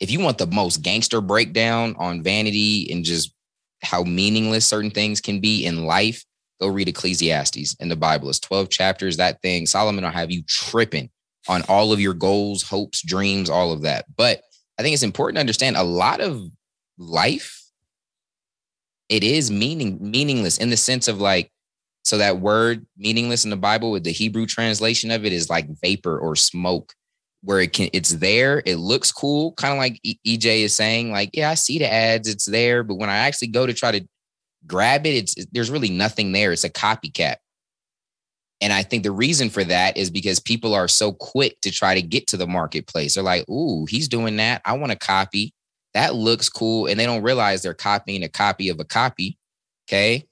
if 0.00 0.10
you 0.10 0.20
want 0.20 0.38
the 0.38 0.46
most 0.46 0.82
gangster 0.82 1.20
breakdown 1.20 1.96
on 1.98 2.22
vanity 2.22 2.90
and 2.92 3.04
just 3.04 3.32
how 3.82 4.02
meaningless 4.02 4.66
certain 4.66 4.90
things 4.90 5.20
can 5.20 5.40
be 5.40 5.64
in 5.64 5.84
life, 5.84 6.24
go 6.60 6.68
read 6.68 6.88
Ecclesiastes 6.88 7.74
in 7.74 7.88
the 7.88 7.96
Bible. 7.96 8.28
It's 8.28 8.40
12 8.40 8.70
chapters. 8.70 9.16
That 9.16 9.42
thing, 9.42 9.66
Solomon 9.66 10.04
will 10.04 10.10
have 10.10 10.30
you 10.30 10.42
tripping 10.48 11.10
on 11.48 11.62
all 11.68 11.92
of 11.92 12.00
your 12.00 12.14
goals, 12.14 12.62
hopes, 12.62 13.02
dreams, 13.02 13.50
all 13.50 13.72
of 13.72 13.82
that. 13.82 14.06
But 14.16 14.40
I 14.78 14.82
think 14.82 14.94
it's 14.94 15.02
important 15.02 15.36
to 15.36 15.40
understand 15.40 15.76
a 15.76 15.82
lot 15.82 16.20
of 16.20 16.42
life, 16.98 17.62
it 19.08 19.22
is 19.22 19.50
meaning 19.50 19.98
meaningless 20.00 20.58
in 20.58 20.70
the 20.70 20.76
sense 20.76 21.08
of 21.08 21.20
like, 21.20 21.50
so 22.04 22.18
that 22.18 22.38
word 22.38 22.86
meaningless 22.96 23.44
in 23.44 23.50
the 23.50 23.56
Bible 23.56 23.90
with 23.90 24.04
the 24.04 24.12
Hebrew 24.12 24.46
translation 24.46 25.10
of 25.10 25.24
it 25.24 25.32
is 25.32 25.50
like 25.50 25.68
vapor 25.80 26.18
or 26.18 26.36
smoke 26.36 26.94
where 27.42 27.60
it 27.60 27.72
can 27.72 27.88
it's 27.92 28.10
there 28.16 28.62
it 28.66 28.76
looks 28.76 29.12
cool 29.12 29.52
kind 29.52 29.72
of 29.72 29.78
like 29.78 30.00
ej 30.04 30.44
is 30.44 30.74
saying 30.74 31.12
like 31.12 31.30
yeah 31.32 31.50
i 31.50 31.54
see 31.54 31.78
the 31.78 31.90
ads 31.90 32.28
it's 32.28 32.46
there 32.46 32.82
but 32.82 32.96
when 32.96 33.10
i 33.10 33.16
actually 33.16 33.48
go 33.48 33.66
to 33.66 33.74
try 33.74 33.92
to 33.92 34.06
grab 34.66 35.06
it 35.06 35.10
it's 35.10 35.46
there's 35.52 35.70
really 35.70 35.90
nothing 35.90 36.32
there 36.32 36.52
it's 36.52 36.64
a 36.64 36.70
copycat. 36.70 37.36
And 38.60 38.72
i 38.72 38.82
think 38.82 39.02
the 39.02 39.12
reason 39.12 39.50
for 39.50 39.62
that 39.64 39.96
is 39.96 40.10
because 40.10 40.40
people 40.40 40.74
are 40.74 40.88
so 40.88 41.12
quick 41.12 41.60
to 41.60 41.70
try 41.70 41.94
to 41.94 42.02
get 42.02 42.26
to 42.28 42.36
the 42.36 42.46
marketplace. 42.46 43.14
They're 43.14 43.22
like 43.22 43.48
ooh 43.48 43.86
he's 43.86 44.08
doing 44.08 44.36
that 44.36 44.62
i 44.64 44.72
want 44.72 44.92
to 44.92 44.98
copy 44.98 45.52
that 45.94 46.14
looks 46.14 46.48
cool 46.48 46.86
and 46.86 46.98
they 46.98 47.06
don't 47.06 47.22
realize 47.22 47.62
they're 47.62 47.74
copying 47.74 48.22
a 48.22 48.28
copy 48.28 48.68
of 48.68 48.80
a 48.80 48.84
copy 48.84 49.38
okay? 49.88 50.26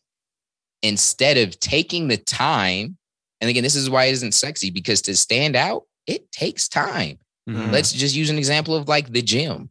Instead 0.82 1.38
of 1.38 1.58
taking 1.60 2.08
the 2.08 2.16
time 2.16 2.96
and 3.40 3.50
again 3.50 3.62
this 3.62 3.76
is 3.76 3.88
why 3.88 4.06
it 4.06 4.12
isn't 4.12 4.34
sexy 4.34 4.70
because 4.70 5.02
to 5.02 5.14
stand 5.14 5.54
out 5.54 5.84
it 6.06 6.30
takes 6.32 6.68
time 6.68 7.18
Mhm. 7.48 7.70
Let's 7.72 7.92
just 7.92 8.14
use 8.16 8.30
an 8.30 8.38
example 8.38 8.74
of 8.74 8.88
like 8.88 9.12
the 9.12 9.20
gym. 9.20 9.68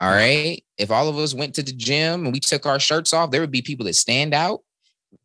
All 0.00 0.10
right. 0.10 0.62
If 0.78 0.92
all 0.92 1.08
of 1.08 1.18
us 1.18 1.34
went 1.34 1.54
to 1.56 1.62
the 1.64 1.72
gym 1.72 2.24
and 2.24 2.32
we 2.32 2.38
took 2.38 2.66
our 2.66 2.78
shirts 2.78 3.12
off, 3.12 3.32
there 3.32 3.40
would 3.40 3.50
be 3.50 3.62
people 3.62 3.84
that 3.86 3.94
stand 3.96 4.32
out 4.32 4.60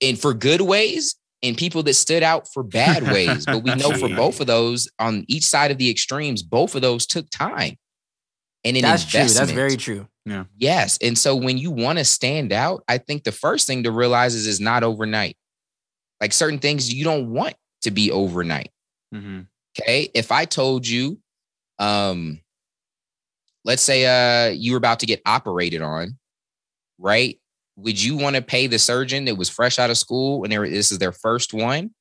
and 0.01 0.19
for 0.19 0.33
good 0.33 0.61
ways 0.61 1.15
and 1.43 1.55
people 1.55 1.83
that 1.83 1.93
stood 1.93 2.23
out 2.23 2.47
for 2.51 2.63
bad 2.63 3.03
ways. 3.13 3.45
But 3.45 3.61
we 3.61 3.75
know 3.75 3.91
for 3.91 4.09
both 4.09 4.39
of 4.41 4.47
those 4.47 4.89
on 4.97 5.25
each 5.27 5.45
side 5.45 5.69
of 5.69 5.77
the 5.77 5.91
extremes, 5.91 6.41
both 6.41 6.73
of 6.73 6.81
those 6.81 7.05
took 7.05 7.29
time 7.29 7.75
and 8.63 8.75
an 8.75 8.81
That's 8.81 9.05
true. 9.05 9.19
investment. 9.19 9.47
That's 9.49 9.55
very 9.55 9.77
true. 9.77 10.07
Yeah. 10.25 10.45
Yes. 10.57 10.97
And 11.03 11.15
so 11.15 11.35
when 11.35 11.59
you 11.59 11.69
want 11.69 11.99
to 11.99 12.03
stand 12.05 12.51
out, 12.51 12.83
I 12.87 12.97
think 12.97 13.25
the 13.25 13.31
first 13.31 13.67
thing 13.67 13.83
to 13.83 13.91
realize 13.91 14.33
is 14.33 14.47
it's 14.47 14.59
not 14.59 14.81
overnight. 14.83 15.37
Like 16.19 16.33
certain 16.33 16.57
things 16.57 16.91
you 16.91 17.03
don't 17.03 17.29
want 17.31 17.53
to 17.83 17.91
be 17.91 18.09
overnight. 18.09 18.71
Mhm. 19.13 19.45
Okay. 19.77 20.09
If 20.13 20.31
I 20.31 20.45
told 20.45 20.87
you, 20.87 21.19
um, 21.77 22.41
let's 23.65 23.81
say 23.81 24.05
uh 24.05 24.51
you 24.51 24.71
were 24.71 24.77
about 24.77 24.99
to 25.01 25.05
get 25.05 25.21
operated 25.25 25.81
on, 25.81 26.17
right? 26.97 27.39
Would 27.77 28.01
you 28.01 28.17
want 28.17 28.35
to 28.35 28.41
pay 28.41 28.67
the 28.67 28.79
surgeon 28.79 29.25
that 29.25 29.35
was 29.35 29.49
fresh 29.49 29.79
out 29.79 29.89
of 29.89 29.97
school 29.97 30.43
and 30.43 30.51
they 30.51 30.59
were, 30.59 30.67
this 30.69 30.91
is 30.91 30.99
their 30.99 31.11
first 31.13 31.53
one? 31.53 31.91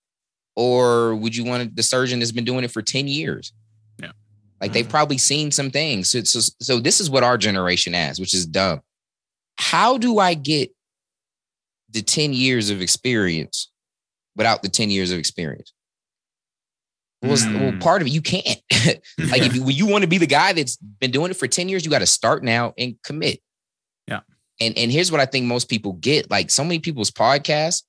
Or 0.56 1.14
would 1.14 1.36
you 1.36 1.44
want 1.44 1.76
the 1.76 1.84
surgeon 1.84 2.18
that's 2.18 2.32
been 2.32 2.44
doing 2.44 2.64
it 2.64 2.72
for 2.72 2.82
10 2.82 3.06
years? 3.06 3.52
Yeah. 4.02 4.10
Like 4.60 4.72
they've 4.72 4.88
probably 4.88 5.18
seen 5.18 5.52
some 5.52 5.70
things. 5.70 6.10
So, 6.10 6.24
so, 6.24 6.40
so 6.60 6.80
this 6.80 7.00
is 7.00 7.10
what 7.10 7.22
our 7.22 7.38
generation 7.38 7.92
has, 7.92 8.18
which 8.18 8.34
is 8.34 8.44
dumb. 8.44 8.80
how 9.58 9.98
do 9.98 10.18
I 10.18 10.34
get 10.34 10.70
the 11.90 12.02
10 12.02 12.32
years 12.32 12.70
of 12.70 12.82
experience 12.82 13.70
without 14.34 14.62
the 14.62 14.68
10 14.68 14.90
years 14.90 15.12
of 15.12 15.18
experience? 15.18 15.72
Well, 17.22 17.32
it's- 17.32 17.46
well 17.60 17.72
Mm. 17.72 17.80
part 17.80 18.00
of 18.02 18.08
it, 18.08 18.12
you 18.12 18.22
can't. 18.22 18.44
like 19.18 19.42
if 19.42 19.54
you, 19.56 19.68
you 19.68 19.86
want 19.86 20.02
to 20.02 20.08
be 20.08 20.18
the 20.18 20.26
guy 20.26 20.52
that's 20.52 20.76
been 20.76 21.10
doing 21.10 21.30
it 21.30 21.36
for 21.36 21.46
10 21.48 21.68
years, 21.68 21.84
you 21.84 21.90
got 21.90 21.98
to 22.00 22.06
start 22.06 22.44
now 22.44 22.74
and 22.78 22.94
commit. 23.02 23.40
Yeah. 24.06 24.20
And 24.60 24.76
and 24.78 24.90
here's 24.92 25.10
what 25.10 25.20
I 25.20 25.26
think 25.26 25.46
most 25.46 25.68
people 25.68 25.94
get. 25.94 26.30
Like 26.30 26.50
so 26.50 26.62
many 26.64 26.78
people's 26.78 27.10
podcasts, 27.10 27.82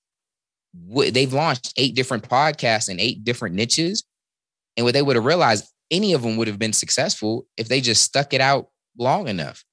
they've 1.12 1.34
launched 1.34 1.74
eight 1.78 1.96
different 1.96 2.28
podcasts 2.28 2.90
in 2.90 3.00
eight 3.00 3.24
different 3.24 3.56
niches. 3.56 4.04
And 4.78 4.86
what 4.86 4.94
they 4.94 5.02
would 5.02 5.16
have 5.16 5.26
realized, 5.26 5.66
any 5.92 6.14
of 6.14 6.22
them 6.22 6.38
would 6.38 6.48
have 6.48 6.60
been 6.60 6.74
successful 6.74 7.46
if 7.58 7.68
they 7.68 7.82
just 7.82 8.04
stuck 8.04 8.34
it 8.34 8.42
out 8.42 8.70
long 8.98 9.28
enough. 9.28 9.64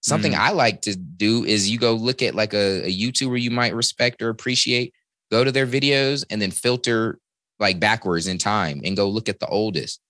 Something 0.00 0.32
Mm. 0.32 0.38
I 0.38 0.50
like 0.52 0.80
to 0.82 0.94
do 0.96 1.44
is 1.44 1.68
you 1.68 1.78
go 1.78 1.92
look 1.94 2.22
at 2.22 2.34
like 2.34 2.54
a, 2.54 2.84
a 2.86 2.92
YouTuber 2.92 3.40
you 3.40 3.50
might 3.50 3.74
respect 3.74 4.22
or 4.22 4.28
appreciate, 4.28 4.94
go 5.30 5.42
to 5.44 5.50
their 5.52 5.66
videos 5.66 6.24
and 6.30 6.40
then 6.40 6.50
filter 6.52 7.18
like 7.60 7.80
backwards 7.80 8.26
in 8.26 8.38
time 8.38 8.80
and 8.84 8.96
go 8.96 9.08
look 9.08 9.28
at 9.28 9.40
the 9.40 9.46
oldest. 9.48 10.00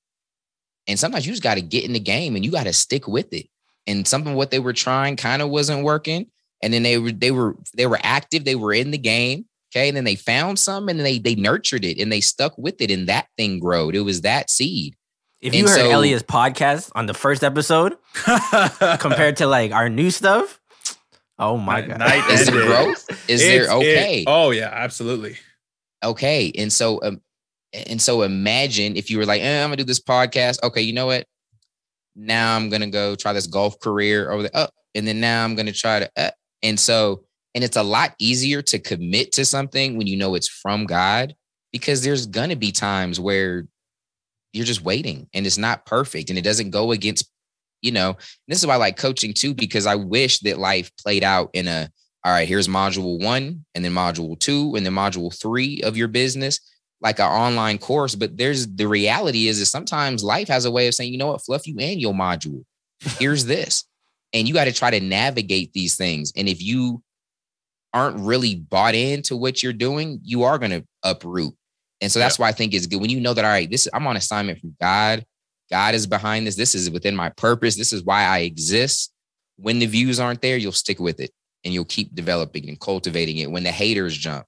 And 0.86 0.98
sometimes 0.98 1.26
you 1.26 1.32
just 1.32 1.42
got 1.42 1.54
to 1.56 1.60
get 1.62 1.84
in 1.84 1.92
the 1.92 2.00
game 2.00 2.34
and 2.36 2.44
you 2.44 2.50
got 2.50 2.64
to 2.64 2.72
stick 2.72 3.06
with 3.08 3.32
it. 3.32 3.46
And 3.86 4.06
something 4.06 4.34
what 4.34 4.50
they 4.50 4.58
were 4.58 4.72
trying 4.72 5.16
kind 5.16 5.42
of 5.42 5.48
wasn't 5.50 5.84
working. 5.84 6.26
And 6.62 6.72
then 6.72 6.82
they 6.82 6.98
were 6.98 7.12
they 7.12 7.30
were 7.30 7.56
they 7.74 7.86
were 7.86 8.00
active, 8.02 8.44
they 8.44 8.54
were 8.54 8.72
in 8.74 8.90
the 8.90 8.98
game. 8.98 9.46
Okay. 9.74 9.88
And 9.88 9.96
then 9.96 10.04
they 10.04 10.14
found 10.14 10.58
some 10.58 10.88
and 10.88 10.98
they 11.00 11.18
they 11.18 11.34
nurtured 11.34 11.84
it 11.84 11.98
and 12.00 12.10
they 12.10 12.20
stuck 12.20 12.56
with 12.58 12.80
it 12.80 12.90
and 12.90 13.06
that 13.08 13.28
thing 13.36 13.58
growed. 13.58 13.94
It 13.94 14.00
was 14.00 14.22
that 14.22 14.50
seed. 14.50 14.94
If 15.40 15.54
you 15.54 15.60
And 15.60 15.68
heard 15.68 15.78
so- 15.90 15.98
Elia's 15.98 16.22
podcast 16.22 16.90
on 16.94 17.06
the 17.06 17.14
first 17.14 17.44
episode 17.44 17.96
compared 18.98 19.36
to 19.38 19.46
like 19.46 19.72
our 19.72 19.88
new 19.88 20.10
stuff, 20.10 20.58
oh 21.38 21.56
my 21.56 21.82
god. 21.82 21.98
Night 21.98 22.28
Is 22.30 22.48
and 22.48 22.56
there 22.56 22.66
growth? 22.66 23.08
Is 23.28 23.40
It's- 23.40 23.40
there 23.42 23.64
it- 23.64 23.70
okay? 23.70 24.24
oh 24.26 24.50
yeah, 24.50 24.70
absolutely. 24.72 25.36
okay 26.02 26.50
and 26.56 26.72
so 26.72 27.00
um, 27.02 27.20
and 27.72 28.00
so 28.00 28.22
imagine 28.22 28.96
if 28.96 29.10
you 29.10 29.18
were 29.18 29.26
like 29.26 29.42
eh, 29.42 29.62
i'm 29.62 29.68
gonna 29.68 29.76
do 29.76 29.84
this 29.84 30.00
podcast. 30.00 30.62
Okay 30.62 30.82
you 30.82 30.92
know 30.92 31.06
what? 31.06 31.26
Now 32.16 32.56
i'm 32.56 32.68
gonna 32.68 32.88
go 32.88 33.14
try 33.14 33.32
this 33.32 33.46
golf 33.46 33.78
career 33.80 34.30
over 34.30 34.42
there 34.42 34.50
oh, 34.54 34.68
and 34.94 35.06
then 35.06 35.20
now 35.20 35.44
i'm 35.44 35.54
gonna 35.54 35.72
try 35.72 36.00
to 36.00 36.10
uh, 36.16 36.30
and 36.62 36.78
so 36.78 37.24
and 37.54 37.64
it's 37.64 37.76
a 37.76 37.82
lot 37.82 38.14
easier 38.18 38.62
to 38.62 38.78
commit 38.78 39.32
to 39.32 39.44
something 39.44 39.96
when 39.96 40.06
you 40.06 40.16
know 40.16 40.34
it's 40.34 40.48
from 40.48 40.86
god 40.86 41.34
because 41.72 42.02
there's 42.02 42.26
gonna 42.26 42.56
be 42.56 42.72
times 42.72 43.20
where 43.20 43.66
you're 44.52 44.64
just 44.64 44.82
waiting 44.82 45.28
and 45.34 45.46
it's 45.46 45.58
not 45.58 45.86
perfect 45.86 46.30
and 46.30 46.38
it 46.38 46.44
doesn't 46.44 46.70
go 46.70 46.92
against 46.92 47.30
you 47.82 47.92
know 47.92 48.16
this 48.48 48.58
is 48.58 48.66
why 48.66 48.74
i 48.74 48.78
like 48.78 48.96
coaching 48.96 49.32
too 49.32 49.54
because 49.54 49.86
i 49.86 49.94
wish 49.94 50.40
that 50.40 50.58
life 50.58 50.90
played 50.96 51.22
out 51.22 51.50
in 51.52 51.68
a 51.68 51.88
all 52.24 52.32
right, 52.32 52.48
here's 52.48 52.68
module 52.68 53.22
one, 53.22 53.64
and 53.74 53.84
then 53.84 53.92
module 53.92 54.38
two, 54.38 54.74
and 54.74 54.84
then 54.84 54.92
module 54.92 55.34
three 55.34 55.82
of 55.82 55.96
your 55.96 56.08
business, 56.08 56.60
like 57.00 57.18
an 57.18 57.26
online 57.26 57.78
course. 57.78 58.14
But 58.14 58.36
there's 58.36 58.66
the 58.66 58.88
reality 58.88 59.48
is 59.48 59.58
that 59.58 59.66
sometimes 59.66 60.24
life 60.24 60.48
has 60.48 60.64
a 60.64 60.70
way 60.70 60.88
of 60.88 60.94
saying, 60.94 61.12
you 61.12 61.18
know 61.18 61.28
what, 61.28 61.44
fluff 61.44 61.66
you 61.66 61.76
and 61.78 62.00
your 62.00 62.14
module. 62.14 62.64
Here's 63.00 63.44
this. 63.44 63.84
And 64.32 64.46
you 64.46 64.54
got 64.54 64.64
to 64.64 64.72
try 64.72 64.90
to 64.90 65.00
navigate 65.00 65.72
these 65.72 65.96
things. 65.96 66.32
And 66.36 66.48
if 66.48 66.62
you 66.62 67.02
aren't 67.94 68.20
really 68.20 68.56
bought 68.56 68.94
into 68.94 69.36
what 69.36 69.62
you're 69.62 69.72
doing, 69.72 70.20
you 70.22 70.42
are 70.42 70.58
going 70.58 70.72
to 70.72 70.84
uproot. 71.02 71.54
And 72.00 72.12
so 72.12 72.18
that's 72.18 72.38
why 72.38 72.48
I 72.48 72.52
think 72.52 72.74
it's 72.74 72.86
good 72.86 73.00
when 73.00 73.10
you 73.10 73.20
know 73.20 73.34
that, 73.34 73.44
all 73.44 73.50
right, 73.50 73.70
this 73.70 73.88
I'm 73.92 74.06
on 74.06 74.16
assignment 74.16 74.60
from 74.60 74.76
God. 74.80 75.24
God 75.70 75.94
is 75.94 76.06
behind 76.06 76.46
this. 76.46 76.56
This 76.56 76.74
is 76.74 76.90
within 76.90 77.16
my 77.16 77.30
purpose. 77.30 77.76
This 77.76 77.92
is 77.92 78.02
why 78.04 78.24
I 78.24 78.40
exist. 78.40 79.12
When 79.56 79.78
the 79.80 79.86
views 79.86 80.20
aren't 80.20 80.40
there, 80.40 80.56
you'll 80.56 80.72
stick 80.72 81.00
with 81.00 81.20
it 81.20 81.30
and 81.64 81.74
you'll 81.74 81.84
keep 81.84 82.14
developing 82.14 82.68
and 82.68 82.78
cultivating 82.78 83.38
it 83.38 83.50
when 83.50 83.64
the 83.64 83.72
haters 83.72 84.16
jump. 84.16 84.46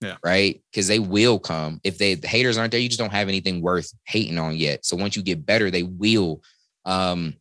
Yeah. 0.00 0.16
Right. 0.24 0.62
Because 0.70 0.88
they 0.88 0.98
will 0.98 1.38
come. 1.38 1.80
If 1.84 1.98
they 1.98 2.14
the 2.14 2.28
haters 2.28 2.56
aren't 2.56 2.70
there, 2.70 2.80
you 2.80 2.88
just 2.88 2.98
don't 2.98 3.12
have 3.12 3.28
anything 3.28 3.60
worth 3.60 3.92
hating 4.06 4.38
on 4.38 4.56
yet. 4.56 4.86
So 4.86 4.96
once 4.96 5.14
you 5.14 5.22
get 5.22 5.44
better, 5.44 5.70
they 5.70 5.82
will. 5.82 6.42
Um, 6.84 7.34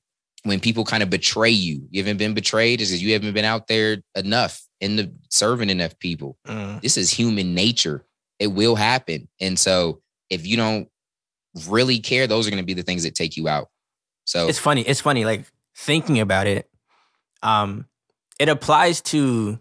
when 0.44 0.60
people 0.60 0.86
kind 0.86 1.04
of 1.04 1.10
betray 1.10 1.50
you, 1.50 1.88
you 1.90 2.02
haven't 2.02 2.18
been 2.18 2.34
betrayed, 2.34 2.82
is 2.82 2.90
because 2.90 3.04
you 3.04 3.14
haven't 3.14 3.34
been 3.34 3.46
out 3.46 3.68
there 3.68 3.98
enough 4.16 4.62
in 4.80 4.96
the 4.96 5.14
serving 5.30 5.70
enough 5.70 5.98
people. 6.00 6.38
Mm. 6.48 6.82
This 6.82 6.98
is 6.98 7.12
human 7.12 7.54
nature. 7.54 8.06
It 8.40 8.48
will 8.48 8.76
happen. 8.76 9.28
And 9.42 9.60
so 9.60 10.02
if 10.30 10.48
you 10.48 10.56
don't 10.56 10.88
really 11.68 12.00
care, 12.00 12.28
those 12.28 12.48
are 12.48 12.52
going 12.52 12.64
to 12.64 12.66
be 12.66 12.74
the 12.74 12.84
things 12.84 13.04
that 13.04 13.16
take 13.16 13.36
you 13.36 13.48
out. 13.48 13.68
So 14.26 14.48
It's 14.48 14.60
funny. 14.60 14.82
It's 14.82 15.02
funny. 15.02 15.26
Like 15.26 15.46
thinking 15.76 16.20
about 16.20 16.48
it, 16.48 16.70
um, 17.42 17.86
it 18.40 18.48
applies 18.48 19.02
to 19.02 19.60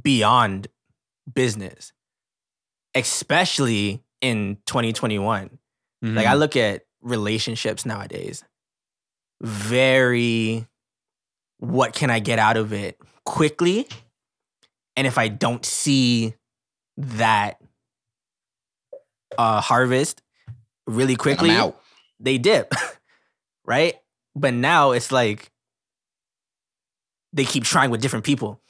beyond 0.00 0.68
business, 1.32 1.92
especially 2.94 4.02
in 4.20 4.56
2021. 4.66 5.58
Like 6.02 6.26
I 6.26 6.34
Mhm. 6.34 6.38
look 6.38 6.56
at 6.56 6.84
relationships 7.00 7.84
nowadays, 7.86 8.44
very 9.40 10.66
what 11.58 11.94
can 11.94 12.10
I 12.10 12.18
get 12.18 12.38
out 12.38 12.56
of 12.56 12.72
it 12.72 12.98
quickly? 13.24 13.88
And 14.94 15.06
if 15.06 15.18
I 15.18 15.28
don't 15.28 15.64
see 15.64 16.34
that 16.98 17.60
uh 19.38 19.60
harvest 19.60 20.22
really 20.86 21.16
quickly, 21.16 21.50
they 22.20 22.38
dip, 22.38 22.72
right? 23.64 23.96
But 24.34 24.54
now 24.54 24.92
it's 24.92 25.10
like 25.10 25.50
they 27.32 27.44
keep 27.44 27.64
trying 27.64 27.90
with 27.90 28.00
different 28.00 28.24
people. 28.24 28.60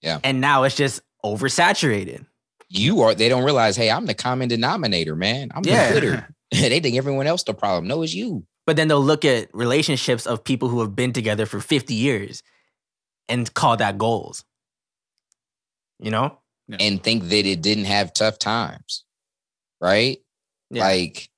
Yeah. 0.00 0.20
And 0.24 0.40
now 0.40 0.62
it's 0.64 0.74
just 0.76 1.00
oversaturated. 1.36 2.26
You 2.68 3.00
are, 3.00 3.14
they 3.14 3.28
don't 3.28 3.44
realize, 3.44 3.76
hey, 3.76 3.90
I'm 3.90 4.06
the 4.06 4.14
common 4.14 4.48
denominator, 4.48 5.16
man. 5.16 5.48
I'm 5.54 5.64
Yeah. 5.64 5.86
the 5.86 5.92
quitter. 5.92 6.28
they 6.50 6.80
think 6.80 6.96
everyone 6.96 7.26
else 7.26 7.42
the 7.42 7.54
problem. 7.54 7.88
No, 7.88 8.02
it's 8.02 8.14
you. 8.14 8.46
But 8.66 8.76
then 8.76 8.88
they'll 8.88 9.02
look 9.02 9.24
at 9.24 9.48
relationships 9.54 10.26
of 10.26 10.44
people 10.44 10.68
who 10.68 10.80
have 10.80 10.94
been 10.94 11.12
together 11.12 11.46
for 11.46 11.60
50 11.60 11.94
years 11.94 12.42
and 13.28 13.52
call 13.52 13.76
that 13.78 13.98
goals. 13.98 14.44
You 15.98 16.10
know? 16.10 16.38
and 16.78 17.02
think 17.02 17.24
that 17.24 17.46
it 17.46 17.62
didn't 17.62 17.86
have 17.86 18.12
tough 18.12 18.38
times. 18.38 19.04
Right. 19.80 20.18
Yeah. 20.70 20.84
Like, 20.84 21.28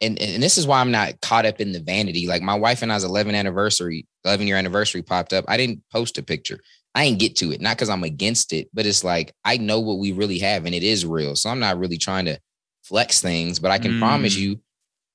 and, 0.00 0.20
and 0.20 0.42
this 0.42 0.58
is 0.58 0.66
why 0.66 0.80
I'm 0.80 0.90
not 0.92 1.20
caught 1.20 1.46
up 1.46 1.60
in 1.60 1.72
the 1.72 1.80
vanity. 1.80 2.28
Like 2.28 2.42
my 2.42 2.54
wife 2.54 2.82
and 2.82 2.92
I's 2.92 3.02
11 3.02 3.34
anniversary, 3.34 4.06
11 4.24 4.46
year 4.46 4.56
anniversary 4.56 5.02
popped 5.02 5.32
up. 5.32 5.44
I 5.48 5.56
didn't 5.56 5.82
post 5.90 6.18
a 6.18 6.22
picture. 6.22 6.60
I 6.96 7.04
didn't 7.06 7.20
get 7.20 7.36
to 7.36 7.52
it, 7.52 7.60
not 7.60 7.76
because 7.76 7.90
I'm 7.90 8.02
against 8.02 8.52
it, 8.52 8.68
but 8.74 8.86
it's 8.86 9.04
like 9.04 9.32
I 9.44 9.58
know 9.58 9.78
what 9.80 9.98
we 9.98 10.10
really 10.12 10.38
have 10.40 10.64
and 10.66 10.74
it 10.74 10.82
is 10.82 11.06
real. 11.06 11.36
So 11.36 11.50
I'm 11.50 11.60
not 11.60 11.78
really 11.78 11.98
trying 11.98 12.24
to 12.24 12.40
flex 12.82 13.20
things, 13.20 13.58
but 13.60 13.70
I 13.70 13.78
can 13.78 13.98
promise 14.00 14.34
Mm. 14.36 14.40
you 14.40 14.60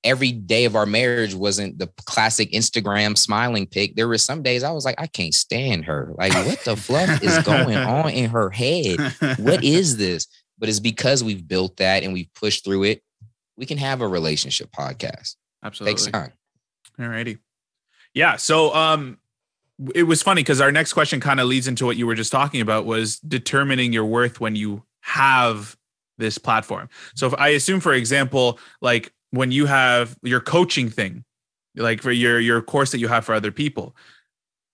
every 0.04 0.32
day 0.32 0.64
of 0.64 0.74
our 0.76 0.86
marriage 0.86 1.34
wasn't 1.34 1.78
the 1.78 1.88
classic 2.06 2.50
Instagram 2.52 3.16
smiling 3.18 3.66
pic. 3.66 3.94
There 3.96 4.08
were 4.08 4.18
some 4.18 4.42
days 4.42 4.62
I 4.64 4.70
was 4.72 4.84
like, 4.84 5.00
I 5.00 5.06
can't 5.06 5.34
stand 5.34 5.84
her. 5.84 6.12
Like, 6.16 6.32
what 6.34 6.60
the 6.64 6.76
fluff 6.76 7.22
is 7.22 7.38
going 7.44 7.76
on 7.76 8.10
in 8.10 8.30
her 8.30 8.50
head? 8.50 8.98
what 9.38 9.62
is 9.64 9.96
this? 10.04 10.26
But 10.58 10.68
it's 10.68 10.80
because 10.80 11.22
we've 11.24 11.46
built 11.46 11.76
that 11.78 12.02
and 12.04 12.12
we've 12.12 12.32
pushed 12.34 12.64
through 12.64 12.84
it. 12.84 13.02
We 13.56 13.66
can 13.66 13.78
have 13.78 14.00
a 14.00 14.08
relationship 14.08 14.70
podcast. 14.70 15.36
Absolutely. 15.64 15.94
Takes 15.98 16.10
time. 16.10 16.32
All 16.98 17.08
righty. 17.08 17.38
Yeah. 18.14 18.36
So 18.36 18.74
um 18.74 19.18
it 19.94 20.04
was 20.04 20.22
funny 20.22 20.42
because 20.42 20.60
our 20.60 20.70
next 20.72 20.92
question 20.92 21.20
kind 21.20 21.40
of 21.40 21.46
leads 21.48 21.66
into 21.66 21.84
what 21.86 21.96
you 21.96 22.06
were 22.06 22.14
just 22.14 22.30
talking 22.32 22.60
about 22.60 22.84
was 22.86 23.18
determining 23.20 23.92
your 23.92 24.04
worth 24.04 24.40
when 24.40 24.54
you 24.56 24.82
have 25.00 25.76
this 26.18 26.38
platform. 26.38 26.88
So 27.14 27.26
if 27.26 27.34
I 27.34 27.48
assume, 27.48 27.80
for 27.80 27.92
example, 27.92 28.58
like 28.80 29.12
when 29.30 29.50
you 29.50 29.66
have 29.66 30.16
your 30.22 30.40
coaching 30.40 30.88
thing, 30.88 31.24
like 31.76 32.02
for 32.02 32.12
your 32.12 32.38
your 32.38 32.60
course 32.62 32.90
that 32.92 32.98
you 32.98 33.08
have 33.08 33.24
for 33.24 33.34
other 33.34 33.50
people, 33.50 33.96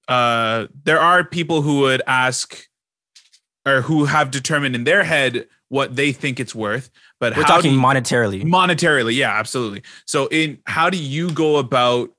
uh, 0.09 0.67
there 0.85 1.01
are 1.01 1.25
people 1.25 1.63
who 1.63 1.81
would 1.81 2.03
ask 2.07 2.67
or 3.67 3.83
who 3.83 4.05
have 4.07 4.31
determined 4.31 4.75
in 4.75 4.85
their 4.85 5.05
head 5.05 5.47
what 5.69 5.95
they 5.97 6.13
think 6.13 6.41
it's 6.41 6.55
worth. 6.55 6.91
But 7.21 7.37
We're 7.37 7.43
how 7.45 7.57
talking 7.57 7.73
you- 7.75 7.79
monetarily. 7.81 8.43
monetarily 8.43 9.15
yeah 9.15 9.39
absolutely 9.39 9.83
so 10.07 10.27
in 10.29 10.59
how 10.67 10.89
do 10.89 10.97
you 10.99 11.31
go 11.33 11.57
about 11.57 12.11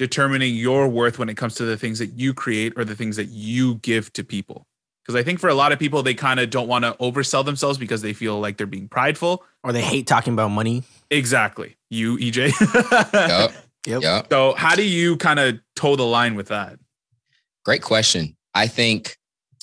determining 0.00 0.56
your 0.56 0.88
worth 0.88 1.18
when 1.18 1.28
it 1.28 1.36
comes 1.36 1.54
to 1.54 1.64
the 1.64 1.76
things 1.76 2.00
that 2.00 2.18
you 2.18 2.34
create 2.34 2.72
or 2.76 2.84
the 2.84 2.96
things 2.96 3.14
that 3.16 3.26
you 3.26 3.76
give 3.76 4.12
to 4.12 4.24
people 4.24 4.66
because 5.04 5.14
i 5.14 5.22
think 5.22 5.38
for 5.38 5.48
a 5.48 5.54
lot 5.54 5.70
of 5.70 5.78
people 5.78 6.02
they 6.02 6.14
kind 6.14 6.40
of 6.40 6.50
don't 6.50 6.66
want 6.66 6.84
to 6.84 6.92
oversell 6.94 7.44
themselves 7.44 7.78
because 7.78 8.02
they 8.02 8.12
feel 8.12 8.40
like 8.40 8.56
they're 8.56 8.66
being 8.66 8.88
prideful 8.88 9.44
or 9.62 9.72
they 9.72 9.82
hate 9.82 10.06
talking 10.06 10.32
about 10.32 10.48
money. 10.48 10.82
exactly 11.10 11.76
you 11.90 12.16
ej 12.16 12.36
yep. 13.12 13.52
Yep. 13.86 14.02
Yup. 14.02 14.26
so 14.30 14.54
how 14.54 14.74
do 14.74 14.82
you 14.82 15.16
kind 15.16 15.38
of 15.38 15.60
toe 15.76 15.96
the 15.96 16.04
line 16.04 16.34
with 16.34 16.48
that 16.48 16.78
Great 17.64 17.82
question. 17.82 18.36
I 18.54 18.66
think 18.66 19.16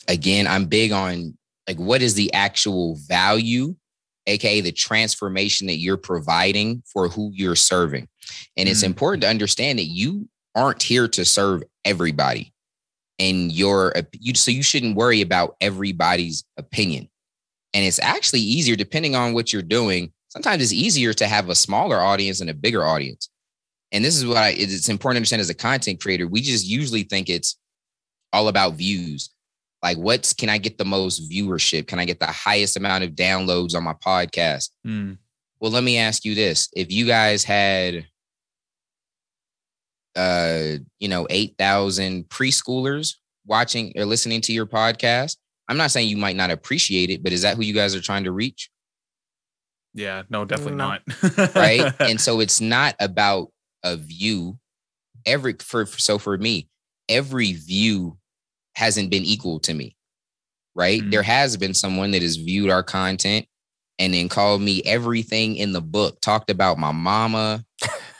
again, 0.07 0.47
I'm 0.47 0.65
big 0.65 0.91
on 0.91 1.37
like 1.67 1.77
what 1.77 2.01
is 2.01 2.13
the 2.13 2.33
actual 2.33 2.97
value, 3.07 3.75
aka 4.27 4.61
the 4.61 4.71
transformation 4.71 5.67
that 5.67 5.77
you're 5.77 5.97
providing 5.97 6.83
for 6.85 7.09
who 7.09 7.31
you're 7.33 7.55
serving. 7.55 8.07
And 8.55 8.67
it's 8.69 8.81
Mm. 8.81 8.87
important 8.87 9.21
to 9.23 9.29
understand 9.29 9.79
that 9.79 9.85
you 9.85 10.27
aren't 10.55 10.81
here 10.83 11.07
to 11.09 11.25
serve 11.25 11.63
everybody. 11.85 12.53
and 13.19 13.51
your 13.51 13.93
you 14.13 14.35
so 14.35 14.51
you 14.51 14.61
shouldn't 14.61 14.95
worry 14.95 15.21
about 15.21 15.55
everybody's 15.59 16.43
opinion. 16.57 17.09
And 17.73 17.83
it's 17.83 17.97
actually 17.97 18.41
easier 18.41 18.75
depending 18.75 19.15
on 19.15 19.33
what 19.33 19.51
you're 19.51 19.63
doing. 19.63 20.13
Sometimes 20.29 20.61
it's 20.61 20.71
easier 20.71 21.13
to 21.15 21.25
have 21.27 21.49
a 21.49 21.55
smaller 21.55 21.97
audience 21.99 22.41
and 22.41 22.49
a 22.51 22.53
bigger 22.53 22.85
audience. 22.85 23.27
And 23.91 24.05
this 24.05 24.15
is 24.15 24.23
what 24.27 24.37
I, 24.37 24.49
it's 24.49 24.87
important 24.87 25.15
to 25.15 25.19
understand 25.21 25.39
as 25.39 25.49
a 25.49 25.55
content 25.55 25.99
creator. 25.99 26.27
We 26.27 26.41
just 26.41 26.67
usually 26.67 27.01
think 27.03 27.27
it's 27.27 27.57
all 28.33 28.49
about 28.49 28.75
views. 28.75 29.31
Like, 29.81 29.97
what 29.97 30.31
can 30.37 30.49
I 30.49 30.59
get 30.59 30.77
the 30.77 30.85
most 30.85 31.27
viewership? 31.27 31.87
Can 31.87 31.97
I 31.97 32.05
get 32.05 32.19
the 32.19 32.27
highest 32.27 32.77
amount 32.77 33.03
of 33.03 33.11
downloads 33.11 33.73
on 33.73 33.83
my 33.83 33.93
podcast? 33.93 34.69
Mm. 34.85 35.17
Well, 35.59 35.71
let 35.71 35.83
me 35.83 35.97
ask 35.97 36.23
you 36.23 36.35
this. 36.35 36.69
If 36.75 36.91
you 36.91 37.07
guys 37.07 37.43
had 37.43 38.05
uh, 40.17 40.77
you 40.99 41.07
know, 41.07 41.27
8,000 41.29 42.27
preschoolers 42.27 43.15
watching 43.45 43.93
or 43.95 44.05
listening 44.05 44.41
to 44.41 44.53
your 44.53 44.65
podcast, 44.65 45.37
I'm 45.69 45.77
not 45.77 45.91
saying 45.91 46.09
you 46.09 46.17
might 46.17 46.35
not 46.35 46.51
appreciate 46.51 47.09
it, 47.09 47.23
but 47.23 47.31
is 47.33 47.43
that 47.43 47.55
who 47.55 47.63
you 47.63 47.73
guys 47.73 47.95
are 47.95 48.01
trying 48.01 48.23
to 48.25 48.31
reach? 48.31 48.69
Yeah, 49.93 50.23
no, 50.29 50.45
definitely 50.45 50.75
No. 50.75 50.89
not. 50.89 51.55
Right. 51.55 51.93
and 51.99 52.19
so 52.19 52.39
it's 52.39 52.61
not 52.61 52.95
about 52.99 53.51
a 53.83 53.95
view. 53.97 54.57
Every 55.25 55.55
for 55.59 55.85
so 55.85 56.17
for 56.17 56.37
me, 56.37 56.69
every 57.09 57.53
view 57.53 58.17
hasn't 58.75 59.09
been 59.11 59.23
equal 59.23 59.59
to 59.61 59.73
me. 59.73 59.95
Right. 60.75 61.01
Mm. 61.01 61.11
There 61.11 61.23
has 61.23 61.57
been 61.57 61.73
someone 61.73 62.11
that 62.11 62.21
has 62.21 62.35
viewed 62.37 62.69
our 62.69 62.83
content 62.83 63.45
and 63.99 64.13
then 64.13 64.29
called 64.29 64.61
me 64.61 64.83
everything 64.85 65.55
in 65.55 65.73
the 65.73 65.81
book, 65.81 66.21
talked 66.21 66.51
about 66.51 66.77
my 66.77 66.91
mama, 66.91 67.65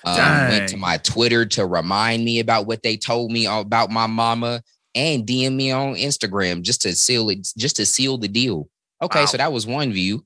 um, 0.08 0.50
went 0.50 0.70
to 0.70 0.78
my 0.78 0.98
Twitter 0.98 1.46
to 1.46 1.66
remind 1.66 2.24
me 2.26 2.40
about 2.40 2.66
what 2.68 2.84
they 2.84 2.98
told 2.98 3.32
me 3.32 3.46
about 3.46 3.90
my 3.92 4.08
mama 4.08 4.62
and 4.96 5.26
DM 5.26 5.56
me 5.56 5.72
on 5.72 5.96
Instagram 5.96 6.62
just 6.62 6.82
to 6.84 6.96
seal 6.96 7.30
it, 7.30 7.48
just 7.58 7.76
to 7.78 7.86
seal 7.86 8.18
the 8.18 8.28
deal. 8.28 8.70
Okay, 9.02 9.22
Wow. 9.22 9.26
so 9.26 9.38
that 9.38 9.52
was 9.54 9.68
one 9.68 9.92
view. 9.94 10.26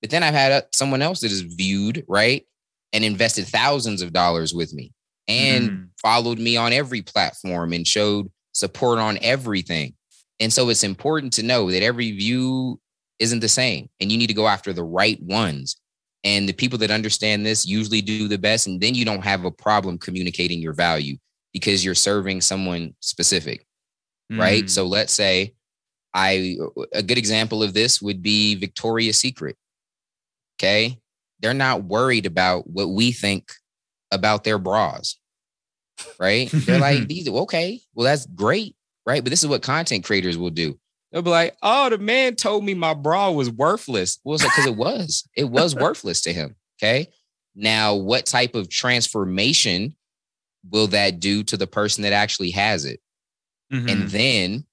But 0.00 0.10
then 0.10 0.22
I've 0.22 0.34
had 0.34 0.52
uh, 0.52 0.62
someone 0.72 1.02
else 1.02 1.20
that 1.20 1.30
is 1.32 1.40
viewed, 1.42 2.04
right? 2.08 2.44
And 2.92 3.04
invested 3.04 3.46
thousands 3.46 4.00
of 4.02 4.12
dollars 4.12 4.54
with 4.54 4.72
me 4.72 4.92
and 5.28 5.70
Mhm. 5.70 5.88
followed 6.00 6.38
me 6.38 6.56
on 6.56 6.72
every 6.72 7.02
platform 7.02 7.72
and 7.72 7.86
showed 7.86 8.30
support 8.52 8.98
on 8.98 9.18
everything. 9.22 9.94
And 10.40 10.52
so 10.52 10.68
it's 10.68 10.84
important 10.84 11.32
to 11.34 11.42
know 11.42 11.70
that 11.70 11.82
every 11.82 12.12
view 12.12 12.80
isn't 13.18 13.40
the 13.40 13.48
same 13.48 13.88
and 14.00 14.10
you 14.10 14.18
need 14.18 14.28
to 14.28 14.34
go 14.34 14.46
after 14.48 14.72
the 14.72 14.84
right 14.84 15.20
ones. 15.22 15.76
And 16.24 16.48
the 16.48 16.52
people 16.52 16.78
that 16.78 16.90
understand 16.90 17.46
this 17.46 17.66
usually 17.66 18.00
do 18.02 18.28
the 18.28 18.38
best. 18.38 18.66
And 18.66 18.80
then 18.80 18.94
you 18.94 19.04
don't 19.04 19.24
have 19.24 19.44
a 19.44 19.50
problem 19.50 19.98
communicating 19.98 20.60
your 20.60 20.72
value 20.72 21.16
because 21.52 21.84
you're 21.84 21.94
serving 21.94 22.40
someone 22.40 22.94
specific, 23.00 23.66
right? 24.30 24.64
Mm. 24.64 24.70
So 24.70 24.86
let's 24.86 25.12
say 25.12 25.54
I, 26.14 26.56
a 26.92 27.02
good 27.02 27.18
example 27.18 27.62
of 27.62 27.74
this 27.74 28.02
would 28.02 28.22
be 28.22 28.54
Victoria's 28.56 29.18
Secret. 29.18 29.56
Okay. 30.56 30.98
They're 31.40 31.54
not 31.54 31.84
worried 31.84 32.26
about 32.26 32.68
what 32.68 32.88
we 32.88 33.12
think 33.12 33.52
about 34.10 34.42
their 34.42 34.58
bras, 34.58 35.16
right? 36.18 36.50
They're 36.52 36.80
like, 36.80 37.06
these, 37.08 37.28
okay, 37.28 37.80
well, 37.94 38.04
that's 38.04 38.26
great, 38.26 38.74
right? 39.06 39.22
But 39.22 39.30
this 39.30 39.42
is 39.42 39.48
what 39.48 39.62
content 39.62 40.04
creators 40.04 40.36
will 40.36 40.50
do. 40.50 40.78
They'll 41.10 41.22
be 41.22 41.30
like, 41.30 41.56
oh, 41.62 41.88
the 41.88 41.98
man 41.98 42.36
told 42.36 42.64
me 42.64 42.74
my 42.74 42.94
bra 42.94 43.30
was 43.30 43.50
worthless. 43.50 44.18
Well, 44.24 44.38
because 44.38 44.66
it 44.66 44.76
was. 44.76 45.26
It 45.36 45.44
was 45.44 45.74
worthless 45.74 46.20
to 46.22 46.32
him. 46.32 46.54
Okay. 46.80 47.08
Now, 47.54 47.94
what 47.94 48.26
type 48.26 48.54
of 48.54 48.68
transformation 48.68 49.96
will 50.70 50.88
that 50.88 51.18
do 51.18 51.42
to 51.44 51.56
the 51.56 51.66
person 51.66 52.02
that 52.02 52.12
actually 52.12 52.50
has 52.50 52.84
it? 52.84 53.00
Mhm. 53.72 53.90
And 53.90 54.08
then, 54.10 54.66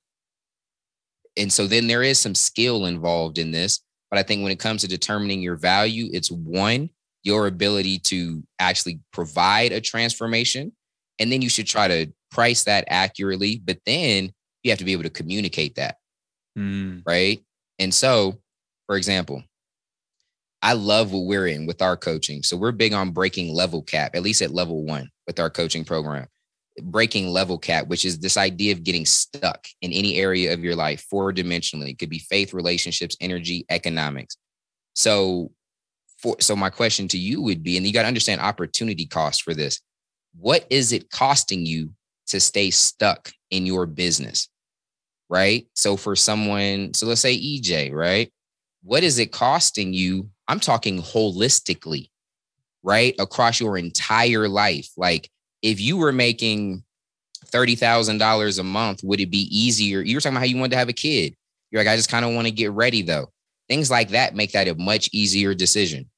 and 1.38 1.52
so 1.52 1.68
then 1.68 1.88
there 1.88 2.04
is 2.04 2.20
some 2.20 2.36
skill 2.36 2.86
involved 2.86 3.38
in 3.38 3.52
this. 3.52 3.82
But 4.12 4.20
I 4.20 4.24
think 4.24 4.44
when 4.44 4.52
it 4.52 4.60
comes 4.60 4.82
to 4.82 4.88
determining 4.88 5.42
your 5.42 5.56
value, 5.56 6.10
it's 6.14 6.32
one, 6.32 6.90
your 7.24 7.48
ability 7.48 8.00
to 8.00 8.44
actually 8.60 9.00
provide 9.12 9.72
a 9.72 9.82
transformation. 9.82 10.74
And 11.18 11.32
then 11.32 11.42
you 11.42 11.50
should 11.50 11.66
try 11.68 11.88
to 11.88 12.12
price 12.30 12.66
that 12.66 12.86
accurately. 12.88 13.62
But 13.64 13.80
then 13.86 14.32
you 14.64 14.72
have 14.72 14.80
to 14.80 14.86
be 14.86 14.92
able 14.92 15.04
to 15.04 15.10
communicate 15.10 15.76
that 15.76 15.98
Mm. 16.58 17.04
right? 17.06 17.44
And 17.80 17.94
so, 17.94 18.40
for 18.88 18.96
example, 18.96 19.44
I 20.62 20.74
love 20.74 21.12
what 21.12 21.26
we're 21.26 21.48
in 21.48 21.66
with 21.66 21.82
our 21.82 21.98
coaching. 21.98 22.42
So 22.42 22.58
we're 22.58 22.72
big 22.72 22.94
on 22.94 23.12
breaking 23.12 23.54
level 23.54 23.82
cap, 23.82 24.16
at 24.16 24.24
least 24.24 24.42
at 24.42 24.54
level 24.54 24.84
one 24.84 25.10
with 25.28 25.40
our 25.40 25.50
coaching 25.50 25.86
program. 25.86 26.28
Breaking 26.82 27.30
level 27.30 27.58
cap, 27.58 27.88
which 27.88 28.04
is 28.04 28.20
this 28.20 28.36
idea 28.36 28.74
of 28.74 28.84
getting 28.84 29.06
stuck 29.06 29.66
in 29.82 29.94
any 29.94 30.18
area 30.18 30.54
of 30.54 30.64
your 30.64 30.76
life 30.76 31.06
four 31.10 31.32
dimensionally. 31.32 31.92
It 31.92 32.00
could 32.00 32.10
be 32.10 32.20
faith, 32.20 32.54
relationships, 32.54 33.16
energy, 33.22 33.66
economics. 33.70 34.38
So, 34.94 35.52
for 36.18 36.36
so 36.40 36.56
my 36.56 36.70
question 36.70 37.08
to 37.10 37.18
you 37.18 37.42
would 37.44 37.62
be, 37.62 37.78
and 37.78 37.86
you 37.86 37.94
got 37.94 38.02
to 38.02 38.08
understand 38.08 38.42
opportunity 38.42 39.06
cost 39.06 39.44
for 39.44 39.54
this. 39.54 39.82
What 40.38 40.66
is 40.70 40.92
it 40.92 41.12
costing 41.12 41.66
you 41.66 41.92
to 42.28 42.40
stay 42.40 42.72
stuck 42.72 43.32
in 43.52 43.66
your 43.66 43.86
business? 43.86 44.50
Right? 45.30 45.66
So 45.74 45.98
for 45.98 46.16
someone, 46.16 46.94
so 46.94 47.08
let's 47.08 47.22
say 47.22 47.38
EJ, 47.38 47.94
right? 47.94 48.32
What 48.84 49.04
is 49.04 49.20
it 49.20 49.32
costing 49.32 49.94
you? 49.94 50.30
I'm 50.48 50.60
talking 50.60 51.02
holistically, 51.02 52.10
right? 52.84 53.16
Across 53.20 53.60
your 53.60 53.78
entire 53.78 54.48
life. 54.48 54.90
Like 54.98 55.30
if 55.62 55.82
you 55.82 55.98
were 55.98 56.12
making 56.12 56.84
$30,000 57.48 58.60
a 58.60 58.64
month, 58.64 59.04
would 59.04 59.20
it 59.20 59.32
be 59.32 59.48
easier? 59.52 60.02
You 60.02 60.16
were 60.16 60.22
talking 60.22 60.36
about 60.36 60.42
how 60.42 60.52
you 60.52 60.58
wanted 60.58 60.72
to 60.72 60.78
have 60.78 60.90
a 60.90 60.94
kid. 60.94 61.36
You're 61.72 61.82
like, 61.82 61.92
I 61.92 61.96
just 61.96 62.12
kind 62.12 62.26
of 62.26 62.34
want 62.34 62.48
to 62.48 62.52
get 62.52 62.72
ready 62.72 63.02
though. 63.02 63.32
Things 63.68 63.90
like 63.90 64.10
that 64.10 64.36
make 64.36 64.52
that 64.52 64.68
a 64.68 64.76
much 64.76 65.10
easier 65.12 65.56
decision. 65.56 66.10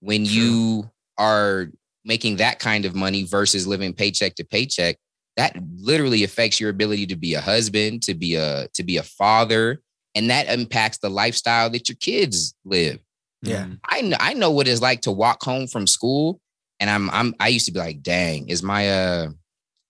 When 0.00 0.24
you 0.24 0.90
are 1.16 1.68
making 2.04 2.36
that 2.36 2.58
kind 2.58 2.84
of 2.84 2.94
money 2.94 3.22
versus 3.24 3.66
living 3.66 3.92
paycheck 3.92 4.34
to 4.36 4.44
paycheck, 4.44 4.96
that 5.36 5.56
literally 5.76 6.24
affects 6.24 6.60
your 6.60 6.70
ability 6.70 7.06
to 7.06 7.16
be 7.16 7.34
a 7.34 7.40
husband, 7.40 8.02
to 8.04 8.14
be 8.14 8.36
a 8.36 8.68
to 8.74 8.82
be 8.82 8.96
a 8.96 9.02
father, 9.02 9.80
and 10.14 10.30
that 10.30 10.48
impacts 10.48 10.98
the 10.98 11.10
lifestyle 11.10 11.70
that 11.70 11.88
your 11.88 11.96
kids 11.96 12.54
live. 12.64 12.98
Yeah. 13.42 13.64
Mm. 13.64 13.78
I 13.88 14.00
know, 14.00 14.16
I 14.18 14.34
know 14.34 14.50
what 14.50 14.68
it's 14.68 14.80
like 14.80 15.02
to 15.02 15.12
walk 15.12 15.42
home 15.42 15.66
from 15.66 15.86
school, 15.86 16.40
and 16.80 16.88
I'm 16.88 17.10
I'm 17.10 17.34
I 17.38 17.48
used 17.48 17.66
to 17.66 17.72
be 17.72 17.78
like, 17.78 18.02
dang, 18.02 18.48
is 18.48 18.62
my 18.62 18.90
uh, 18.90 19.28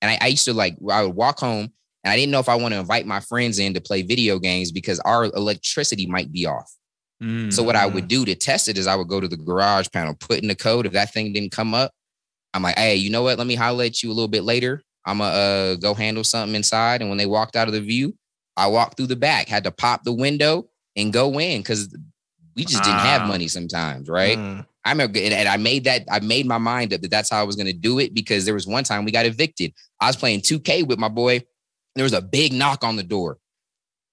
and 0.02 0.10
I, 0.10 0.18
I 0.20 0.26
used 0.28 0.44
to 0.46 0.52
like 0.52 0.76
I 0.90 1.02
would 1.02 1.14
walk 1.14 1.38
home 1.38 1.72
and 2.06 2.12
I 2.12 2.16
didn't 2.16 2.30
know 2.30 2.38
if 2.38 2.48
I 2.48 2.54
want 2.54 2.72
to 2.72 2.78
invite 2.78 3.04
my 3.04 3.18
friends 3.18 3.58
in 3.58 3.74
to 3.74 3.80
play 3.80 4.02
video 4.02 4.38
games 4.38 4.70
because 4.70 5.00
our 5.00 5.24
electricity 5.24 6.06
might 6.06 6.30
be 6.30 6.46
off. 6.46 6.72
Mm. 7.22 7.52
So 7.52 7.62
what 7.62 7.74
I 7.76 7.86
would 7.86 8.08
do 8.08 8.24
to 8.24 8.34
test 8.34 8.68
it 8.68 8.78
is 8.78 8.86
I 8.86 8.94
would 8.94 9.08
go 9.08 9.20
to 9.20 9.26
the 9.26 9.36
garage 9.36 9.88
panel, 9.92 10.14
put 10.14 10.40
in 10.40 10.48
the 10.48 10.54
code. 10.54 10.86
If 10.86 10.92
that 10.92 11.12
thing 11.12 11.32
didn't 11.32 11.50
come 11.50 11.74
up, 11.74 11.90
I'm 12.54 12.62
like, 12.62 12.78
hey, 12.78 12.94
you 12.94 13.10
know 13.10 13.22
what? 13.22 13.38
Let 13.38 13.46
me 13.46 13.56
holler 13.56 13.84
at 13.84 14.02
you 14.02 14.10
a 14.10 14.14
little 14.14 14.28
bit 14.28 14.44
later. 14.44 14.82
I'm 15.06 15.18
gonna 15.18 15.34
uh, 15.34 15.74
go 15.76 15.94
handle 15.94 16.24
something 16.24 16.56
inside. 16.56 17.00
And 17.00 17.08
when 17.08 17.18
they 17.18 17.26
walked 17.26 17.56
out 17.56 17.68
of 17.68 17.74
the 17.74 17.80
view, 17.80 18.14
I 18.56 18.66
walked 18.66 18.96
through 18.96 19.06
the 19.06 19.16
back, 19.16 19.48
had 19.48 19.64
to 19.64 19.70
pop 19.70 20.04
the 20.04 20.12
window 20.12 20.68
and 20.96 21.12
go 21.12 21.38
in 21.38 21.60
because 21.60 21.94
we 22.56 22.64
just 22.64 22.82
didn't 22.82 23.00
have 23.00 23.28
money 23.28 23.48
sometimes, 23.48 24.08
right? 24.08 24.38
Mm. 24.38 24.66
I 24.84 24.90
remember, 24.90 25.18
and 25.18 25.48
I 25.48 25.56
made 25.56 25.84
that. 25.84 26.04
I 26.10 26.20
made 26.20 26.46
my 26.46 26.58
mind 26.58 26.94
up 26.94 27.02
that 27.02 27.10
that's 27.10 27.28
how 27.28 27.40
I 27.40 27.44
was 27.44 27.56
going 27.56 27.66
to 27.66 27.72
do 27.72 27.98
it 27.98 28.14
because 28.14 28.44
there 28.44 28.54
was 28.54 28.66
one 28.66 28.84
time 28.84 29.04
we 29.04 29.10
got 29.10 29.26
evicted. 29.26 29.72
I 30.00 30.06
was 30.06 30.16
playing 30.16 30.40
2K 30.40 30.86
with 30.86 30.98
my 30.98 31.08
boy. 31.08 31.44
There 31.96 32.04
was 32.04 32.12
a 32.12 32.22
big 32.22 32.52
knock 32.52 32.84
on 32.84 32.96
the 32.96 33.02
door, 33.02 33.38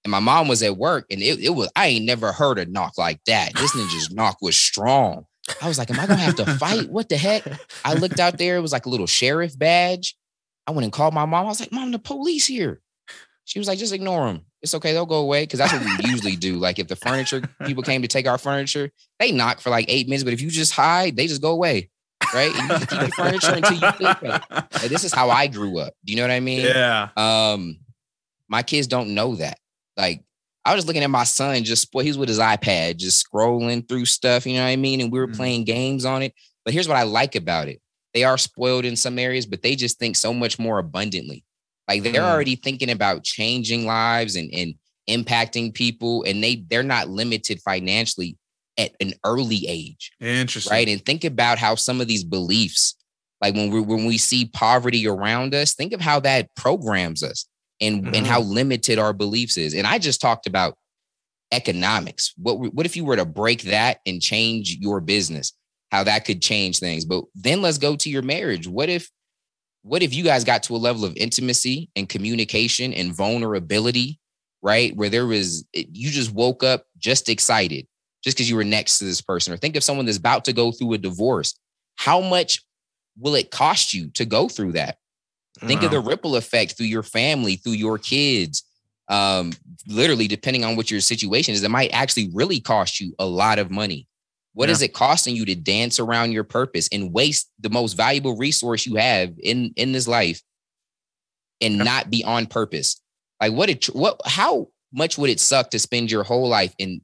and 0.04 0.10
my 0.10 0.20
mom 0.20 0.48
was 0.48 0.62
at 0.62 0.76
work, 0.76 1.06
and 1.10 1.22
it, 1.22 1.38
it 1.38 1.50
was. 1.50 1.70
I 1.76 1.86
ain't 1.86 2.04
never 2.04 2.32
heard 2.32 2.58
a 2.58 2.66
knock 2.66 2.98
like 2.98 3.20
that. 3.26 3.54
This 3.54 3.72
ninja's 3.74 4.10
knock 4.14 4.38
was 4.42 4.56
strong. 4.56 5.26
I 5.62 5.68
was 5.68 5.78
like, 5.78 5.90
"Am 5.90 6.00
I 6.00 6.06
gonna 6.06 6.20
have 6.20 6.36
to 6.36 6.46
fight? 6.56 6.90
What 6.90 7.08
the 7.08 7.16
heck?" 7.16 7.44
I 7.84 7.94
looked 7.94 8.18
out 8.18 8.38
there. 8.38 8.56
It 8.56 8.60
was 8.60 8.72
like 8.72 8.86
a 8.86 8.90
little 8.90 9.06
sheriff 9.06 9.56
badge. 9.58 10.16
I 10.66 10.72
went 10.72 10.84
and 10.84 10.92
called 10.92 11.14
my 11.14 11.24
mom. 11.26 11.44
I 11.46 11.48
was 11.48 11.60
like, 11.60 11.72
"Mom, 11.72 11.90
the 11.92 11.98
police 11.98 12.46
here." 12.46 12.80
She 13.44 13.58
was 13.58 13.68
like, 13.68 13.78
"Just 13.78 13.92
ignore 13.92 14.26
them. 14.26 14.46
It's 14.62 14.74
okay. 14.74 14.92
They'll 14.92 15.04
go 15.06 15.20
away." 15.20 15.42
Because 15.42 15.58
that's 15.58 15.72
what 15.72 15.82
we 15.82 15.92
usually 16.00 16.36
do. 16.36 16.56
Like 16.56 16.78
if 16.78 16.88
the 16.88 16.96
furniture 16.96 17.42
people 17.66 17.82
came 17.82 18.02
to 18.02 18.08
take 18.08 18.26
our 18.26 18.38
furniture, 18.38 18.90
they 19.18 19.30
knock 19.32 19.60
for 19.60 19.70
like 19.70 19.86
eight 19.88 20.08
minutes, 20.08 20.24
but 20.24 20.32
if 20.32 20.40
you 20.40 20.50
just 20.50 20.72
hide, 20.72 21.16
they 21.16 21.26
just 21.26 21.42
go 21.42 21.50
away, 21.50 21.90
right? 22.34 22.54
And 22.54 22.64
you 22.64 22.76
just 22.78 22.88
keep 22.88 23.00
the 23.00 23.10
furniture 23.12 23.52
until 23.54 23.76
you 23.76 23.90
feel 23.98 24.14
better. 24.20 24.40
Like, 24.80 24.90
this 24.90 25.04
is 25.04 25.12
how 25.12 25.28
I 25.30 25.46
grew 25.48 25.78
up. 25.78 25.92
Do 26.04 26.12
you 26.12 26.16
know 26.16 26.24
what 26.24 26.30
I 26.30 26.40
mean? 26.40 26.60
yeah. 26.66 27.08
Um, 27.16 27.80
my 28.48 28.62
kids 28.62 28.86
don't 28.86 29.14
know 29.14 29.36
that. 29.36 29.58
Like, 29.96 30.24
I 30.64 30.72
was 30.72 30.78
just 30.78 30.86
looking 30.86 31.02
at 31.02 31.10
my 31.10 31.24
son 31.24 31.62
just 31.64 31.82
spoil. 31.82 32.02
He 32.02 32.08
was 32.08 32.18
with 32.18 32.28
his 32.30 32.38
iPad, 32.38 32.96
just 32.96 33.22
scrolling 33.26 33.86
through 33.86 34.06
stuff. 34.06 34.46
You 34.46 34.54
know 34.54 34.62
what 34.64 34.70
I 34.70 34.76
mean? 34.76 35.00
And 35.02 35.12
we 35.12 35.18
were 35.18 35.28
Mhm. 35.28 35.36
playing 35.36 35.64
games 35.64 36.04
on 36.06 36.22
it. 36.22 36.32
But 36.64 36.72
here's 36.72 36.88
what 36.88 36.96
I 36.96 37.02
like 37.02 37.34
about 37.36 37.68
it: 37.68 37.82
they 38.14 38.24
are 38.24 38.38
spoiled 38.38 38.84
in 38.84 38.96
some 38.96 39.18
areas, 39.18 39.44
but 39.44 39.62
they 39.62 39.74
just 39.76 39.98
think 39.98 40.16
so 40.16 40.32
much 40.32 40.58
more 40.58 40.78
abundantly. 40.78 41.44
Like 41.88 42.02
they're 42.02 42.22
Mm. 42.22 42.32
already 42.32 42.56
thinking 42.56 42.90
about 42.90 43.24
changing 43.24 43.84
lives 43.86 44.36
and 44.36 44.50
and 44.54 44.74
impacting 45.08 45.74
people, 45.74 46.22
and 46.24 46.42
they 46.42 46.64
they're 46.70 46.82
not 46.82 47.08
limited 47.10 47.60
financially 47.62 48.36
at 48.78 48.92
an 49.00 49.14
early 49.24 49.66
age 49.68 50.10
Interesting. 50.20 50.70
right? 50.72 50.88
And 50.88 51.04
think 51.04 51.24
about 51.24 51.58
how 51.58 51.74
some 51.74 52.00
of 52.00 52.08
these 52.08 52.24
beliefs, 52.24 52.94
like 53.42 53.54
when 53.54 53.70
we 53.70 53.80
when 53.80 54.04
we 54.06 54.16
see 54.18 54.46
poverty 54.46 55.06
around 55.06 55.54
us, 55.54 55.74
think 55.74 55.92
of 55.92 56.00
how 56.00 56.20
that 56.20 56.48
programs 56.54 57.22
us. 57.22 57.46
and 57.80 58.04
Mhm. 58.04 58.16
and 58.16 58.26
how 58.26 58.40
limited 58.40 59.00
our 59.00 59.12
beliefs 59.12 59.56
is. 59.56 59.74
And 59.74 59.84
I 59.84 59.98
just 59.98 60.20
talked 60.20 60.46
about 60.46 60.78
economics. 61.52 62.32
What 62.36 62.72
what 62.74 62.86
if 62.86 62.96
you 62.96 63.04
were 63.04 63.16
to 63.16 63.24
break 63.24 63.62
that 63.62 63.98
and 64.06 64.22
change 64.22 64.76
your 64.80 65.00
business? 65.00 65.52
How 65.94 66.02
that 66.02 66.24
could 66.24 66.42
change 66.42 66.80
things. 66.80 67.04
But 67.04 67.22
then 67.36 67.62
let's 67.62 67.78
go 67.78 67.94
to 67.94 68.10
your 68.10 68.22
marriage. 68.22 68.66
What 68.66 68.88
if 68.88 69.08
what 69.82 70.02
if 70.02 70.12
you 70.12 70.24
guys 70.24 70.42
got 70.42 70.64
to 70.64 70.74
a 70.74 70.76
level 70.76 71.04
of 71.04 71.16
intimacy 71.16 71.88
and 71.94 72.08
communication 72.08 72.92
and 72.92 73.14
vulnerability, 73.14 74.18
right? 74.60 74.96
Where 74.96 75.08
there 75.08 75.24
was 75.24 75.64
you 75.72 76.10
just 76.10 76.32
woke 76.32 76.64
up 76.64 76.86
just 76.98 77.28
excited 77.28 77.86
just 78.24 78.36
because 78.36 78.50
you 78.50 78.56
were 78.56 78.64
next 78.64 78.98
to 78.98 79.04
this 79.04 79.20
person. 79.20 79.52
Or 79.52 79.56
think 79.56 79.76
of 79.76 79.84
someone 79.84 80.04
that's 80.04 80.18
about 80.18 80.44
to 80.46 80.52
go 80.52 80.72
through 80.72 80.94
a 80.94 80.98
divorce. 80.98 81.56
How 81.94 82.20
much 82.20 82.64
will 83.16 83.36
it 83.36 83.52
cost 83.52 83.94
you 83.94 84.10
to 84.14 84.24
go 84.24 84.48
through 84.48 84.72
that? 84.72 84.96
Think 85.60 85.84
of 85.84 85.92
the 85.92 86.00
ripple 86.00 86.34
effect 86.34 86.76
through 86.76 86.86
your 86.86 87.04
family, 87.04 87.54
through 87.54 87.74
your 87.74 87.98
kids. 87.98 88.64
Um, 89.08 89.52
literally, 89.86 90.26
depending 90.26 90.64
on 90.64 90.74
what 90.74 90.90
your 90.90 91.00
situation 91.00 91.54
is, 91.54 91.62
it 91.62 91.70
might 91.70 91.90
actually 91.92 92.30
really 92.34 92.58
cost 92.58 92.98
you 92.98 93.14
a 93.20 93.26
lot 93.26 93.60
of 93.60 93.70
money. 93.70 94.08
What 94.54 94.70
is 94.70 94.82
it 94.82 94.94
costing 94.94 95.34
you 95.34 95.44
to 95.46 95.56
dance 95.56 95.98
around 95.98 96.30
your 96.30 96.44
purpose 96.44 96.88
and 96.92 97.12
waste 97.12 97.50
the 97.58 97.70
most 97.70 97.94
valuable 97.94 98.36
resource 98.36 98.86
you 98.86 98.94
have 98.94 99.34
in 99.42 99.72
in 99.76 99.90
this 99.90 100.06
life 100.06 100.40
and 101.60 101.78
not 101.78 102.08
be 102.08 102.22
on 102.22 102.46
purpose? 102.46 103.00
Like 103.40 103.52
what 103.52 103.68
it 103.68 103.86
what 103.86 104.20
how 104.24 104.68
much 104.92 105.18
would 105.18 105.28
it 105.28 105.40
suck 105.40 105.70
to 105.70 105.78
spend 105.80 106.10
your 106.10 106.22
whole 106.22 106.48
life 106.48 106.72
in 106.78 107.00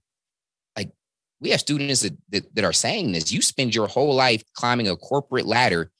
like 0.77 0.93
we 1.41 1.51
have 1.51 1.59
students 1.59 2.03
that, 2.03 2.17
that 2.31 2.55
that 2.55 2.65
are 2.65 2.73
saying 2.73 3.11
this. 3.13 3.33
You 3.33 3.43
spend 3.43 3.75
your 3.75 3.89
whole 3.89 4.15
life 4.15 4.45
climbing 4.55 4.89
a 4.89 4.97
corporate 4.97 5.47
ladder, 5.47 5.91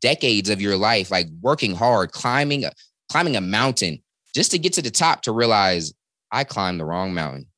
decades 0.00 0.50
of 0.50 0.60
your 0.60 0.76
life, 0.76 1.10
like 1.10 1.26
working 1.40 1.74
hard, 1.74 2.12
climbing 2.12 2.64
a 2.64 2.70
climbing 3.10 3.34
a 3.34 3.40
mountain 3.40 4.00
just 4.36 4.52
to 4.52 4.58
get 4.58 4.72
to 4.74 4.82
the 4.82 4.90
top 4.90 5.22
to 5.22 5.32
realize 5.32 5.92
I 6.30 6.44
climbed 6.44 6.78
the 6.78 6.84
wrong 6.84 7.12
mountain. 7.12 7.48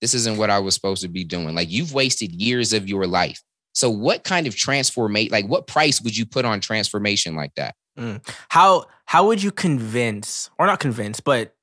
This 0.00 0.14
isn't 0.14 0.38
what 0.38 0.50
I 0.50 0.58
was 0.58 0.74
supposed 0.74 1.02
to 1.02 1.08
be 1.08 1.24
doing. 1.24 1.54
Like 1.54 1.70
you've 1.70 1.92
wasted 1.92 2.32
years 2.32 2.72
of 2.72 2.88
your 2.88 3.06
life. 3.06 3.42
So 3.74 3.90
what 3.90 4.24
kind 4.24 4.46
of 4.46 4.56
transformation, 4.56 5.30
like 5.32 5.46
what 5.46 5.66
price 5.66 6.00
would 6.00 6.16
you 6.16 6.26
put 6.26 6.44
on 6.44 6.60
transformation 6.60 7.34
like 7.34 7.54
that? 7.56 7.74
Mm. 7.98 8.24
how 8.48 8.86
how 9.06 9.26
would 9.26 9.42
you 9.42 9.50
convince 9.50 10.50
or 10.56 10.66
not 10.66 10.78
convince 10.78 11.18
but 11.18 11.56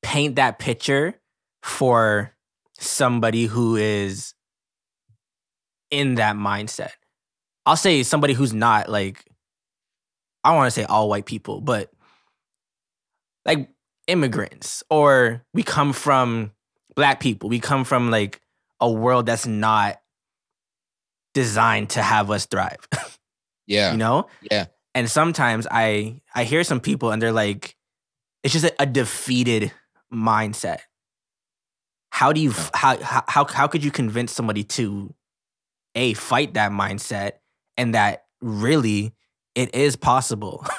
paint 0.00 0.36
that 0.36 0.60
picture 0.60 1.18
for 1.60 2.32
somebody 2.78 3.46
who 3.46 3.74
is 3.74 4.34
in 5.90 6.14
that 6.16 6.36
mindset 6.36 6.90
i'll 7.66 7.74
say 7.74 8.04
somebody 8.04 8.32
who's 8.32 8.52
not 8.52 8.88
like 8.88 9.24
i 10.44 10.54
want 10.54 10.68
to 10.68 10.70
say 10.70 10.84
all 10.84 11.08
white 11.08 11.26
people 11.26 11.60
but 11.60 11.90
like 13.44 13.68
immigrants 14.06 14.84
or 14.88 15.42
we 15.52 15.64
come 15.64 15.92
from 15.92 16.52
black 16.96 17.20
people 17.20 17.48
we 17.48 17.58
come 17.60 17.84
from 17.84 18.10
like 18.10 18.40
a 18.80 18.90
world 18.90 19.26
that's 19.26 19.46
not 19.46 20.00
designed 21.34 21.90
to 21.90 22.02
have 22.02 22.30
us 22.30 22.46
thrive 22.46 22.86
Yeah. 23.66 23.92
you 23.92 23.98
know 23.98 24.26
Yeah. 24.50 24.66
and 24.94 25.10
sometimes 25.10 25.66
i 25.70 26.20
i 26.34 26.44
hear 26.44 26.62
some 26.64 26.80
people 26.80 27.10
and 27.10 27.20
they're 27.20 27.32
like 27.32 27.76
it's 28.42 28.52
just 28.52 28.66
a, 28.66 28.74
a 28.82 28.86
defeated 28.86 29.72
mindset 30.12 30.78
how 32.10 32.32
do 32.32 32.40
you 32.40 32.52
how, 32.74 32.96
how 33.02 33.24
how 33.26 33.44
how 33.46 33.66
could 33.66 33.82
you 33.82 33.90
convince 33.90 34.32
somebody 34.32 34.62
to 34.64 35.12
a 35.96 36.14
fight 36.14 36.54
that 36.54 36.70
mindset 36.70 37.32
and 37.76 37.94
that 37.94 38.24
really 38.40 39.12
it 39.54 39.74
is 39.74 39.96
possible 39.96 40.64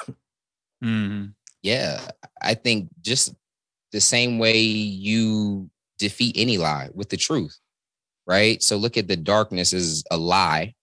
Mhm. 0.84 1.32
Yeah. 1.62 2.00
I 2.42 2.52
think 2.54 2.90
just 3.00 3.34
the 3.92 4.00
same 4.00 4.38
way 4.38 4.58
you 4.60 5.70
defeat 5.98 6.36
any 6.38 6.58
lie 6.58 6.88
with 6.94 7.08
the 7.08 7.16
truth, 7.16 7.58
right? 8.26 8.62
So 8.62 8.76
look 8.76 8.96
at 8.96 9.08
the 9.08 9.16
darkness 9.16 9.72
as 9.72 10.04
a 10.10 10.16
lie 10.16 10.74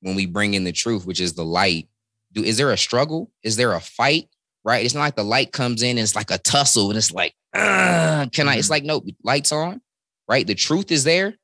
when 0.00 0.14
we 0.14 0.26
bring 0.26 0.54
in 0.54 0.64
the 0.64 0.72
truth, 0.72 1.06
which 1.06 1.20
is 1.20 1.34
the 1.34 1.44
light. 1.44 1.88
Do 2.32 2.42
is 2.42 2.56
there 2.56 2.72
a 2.72 2.76
struggle? 2.76 3.30
Is 3.42 3.56
there 3.56 3.72
a 3.72 3.80
fight? 3.80 4.28
Right? 4.64 4.84
It's 4.84 4.94
not 4.94 5.00
like 5.00 5.16
the 5.16 5.24
light 5.24 5.52
comes 5.52 5.82
in 5.82 5.90
and 5.90 6.00
it's 6.00 6.14
like 6.14 6.30
a 6.30 6.38
tussle 6.38 6.88
and 6.88 6.96
it's 6.96 7.12
like, 7.12 7.34
"Ugh, 7.54 8.30
can 8.30 8.48
I? 8.48 8.56
It's 8.56 8.66
mm-hmm. 8.66 8.72
like, 8.72 8.84
no, 8.84 9.02
lights 9.24 9.50
on, 9.50 9.80
right? 10.28 10.46
The 10.46 10.54
truth 10.54 10.92
is 10.92 11.02
there. 11.04 11.34